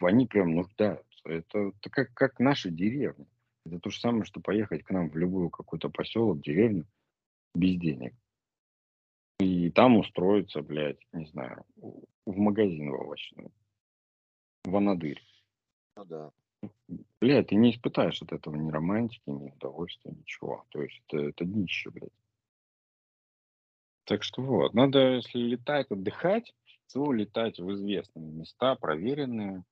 Они 0.00 0.26
прям 0.26 0.54
нуждаются. 0.54 1.04
Это, 1.24 1.58
это 1.58 1.90
как, 1.90 2.14
как 2.14 2.38
наши 2.38 2.70
деревни. 2.70 3.26
Это 3.64 3.80
то 3.80 3.90
же 3.90 3.98
самое, 3.98 4.24
что 4.24 4.40
поехать 4.40 4.84
к 4.84 4.90
нам 4.90 5.10
в 5.10 5.16
любую 5.16 5.50
какой-то 5.50 5.90
поселок, 5.90 6.40
деревню 6.40 6.86
без 7.58 7.76
денег. 7.76 8.14
И 9.40 9.70
там 9.70 9.96
устроиться, 9.98 10.62
блядь, 10.62 11.00
не 11.12 11.26
знаю, 11.26 11.64
в 11.76 12.36
магазин 12.36 12.90
в 12.90 12.94
овощной. 12.94 13.50
В 14.64 14.76
Анадырь. 14.76 15.22
Ну 15.96 16.04
да. 16.04 16.30
Бля, 17.20 17.44
ты 17.44 17.54
не 17.54 17.70
испытаешь 17.70 18.20
от 18.22 18.32
этого 18.32 18.56
ни 18.56 18.70
романтики, 18.70 19.22
ни 19.26 19.50
удовольствия, 19.50 20.12
ничего. 20.12 20.64
То 20.70 20.82
есть 20.82 21.00
это, 21.06 21.18
это 21.18 21.44
днище, 21.44 21.90
блядь. 21.90 22.10
Так 24.04 24.24
что 24.24 24.42
вот, 24.42 24.74
надо, 24.74 25.16
если 25.16 25.38
летать, 25.38 25.90
отдыхать, 25.90 26.54
то 26.92 27.12
летать 27.12 27.58
в 27.60 27.70
известные 27.74 28.32
места, 28.32 28.74
проверенные, 28.74 29.64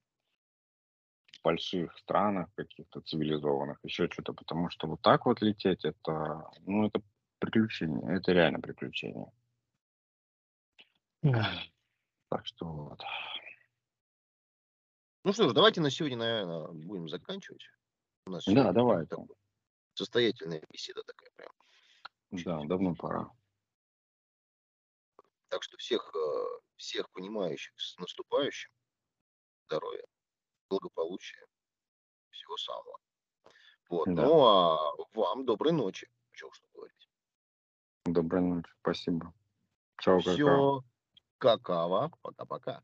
в 1.32 1.42
больших 1.42 1.96
странах, 1.98 2.48
каких-то 2.54 3.00
цивилизованных, 3.00 3.78
еще 3.82 4.08
что-то, 4.10 4.34
потому 4.34 4.68
что 4.68 4.88
вот 4.88 5.00
так 5.00 5.26
вот 5.26 5.40
лететь, 5.40 5.84
это, 5.84 6.50
ну, 6.66 6.86
это 6.86 7.00
приключение, 7.46 8.16
это 8.16 8.32
реально 8.32 8.60
приключение. 8.60 9.30
Так 12.28 12.44
что 12.46 12.66
вот. 12.66 13.00
Ну 15.24 15.32
что 15.32 15.48
ж, 15.48 15.52
давайте 15.52 15.80
на 15.80 15.90
сегодня, 15.90 16.16
наверное, 16.18 16.68
будем 16.68 17.08
заканчивать. 17.08 17.64
У 18.26 18.30
нас 18.30 18.44
Да, 18.46 18.72
давай. 18.72 19.06
такой 19.06 19.36
состоятельная 19.94 20.62
беседа 20.70 21.02
такая 21.04 21.30
прям. 21.36 21.50
Да, 22.30 22.64
давно 22.64 22.94
пора. 22.94 23.30
Так 25.48 25.62
что 25.62 25.76
всех, 25.78 26.12
э, 26.14 26.44
всех 26.76 27.10
понимающих 27.12 27.72
с 27.80 27.96
наступающим. 27.98 28.70
Здоровья, 29.68 30.04
благополучия, 30.68 31.44
всего 32.30 32.56
самого. 32.56 32.98
Вот. 33.88 34.06
Да. 34.14 34.22
Ну 34.26 34.44
а 34.46 34.92
вам 35.14 35.46
доброй 35.46 35.72
ночи. 35.72 36.08
Чего. 36.32 36.50
Доброй 38.06 38.42
ночи, 38.42 38.70
спасибо. 38.82 39.34
Чао, 39.98 40.18
какао. 40.22 40.34
Все. 40.34 40.84
Какао. 41.38 42.10
Пока-пока. 42.22 42.82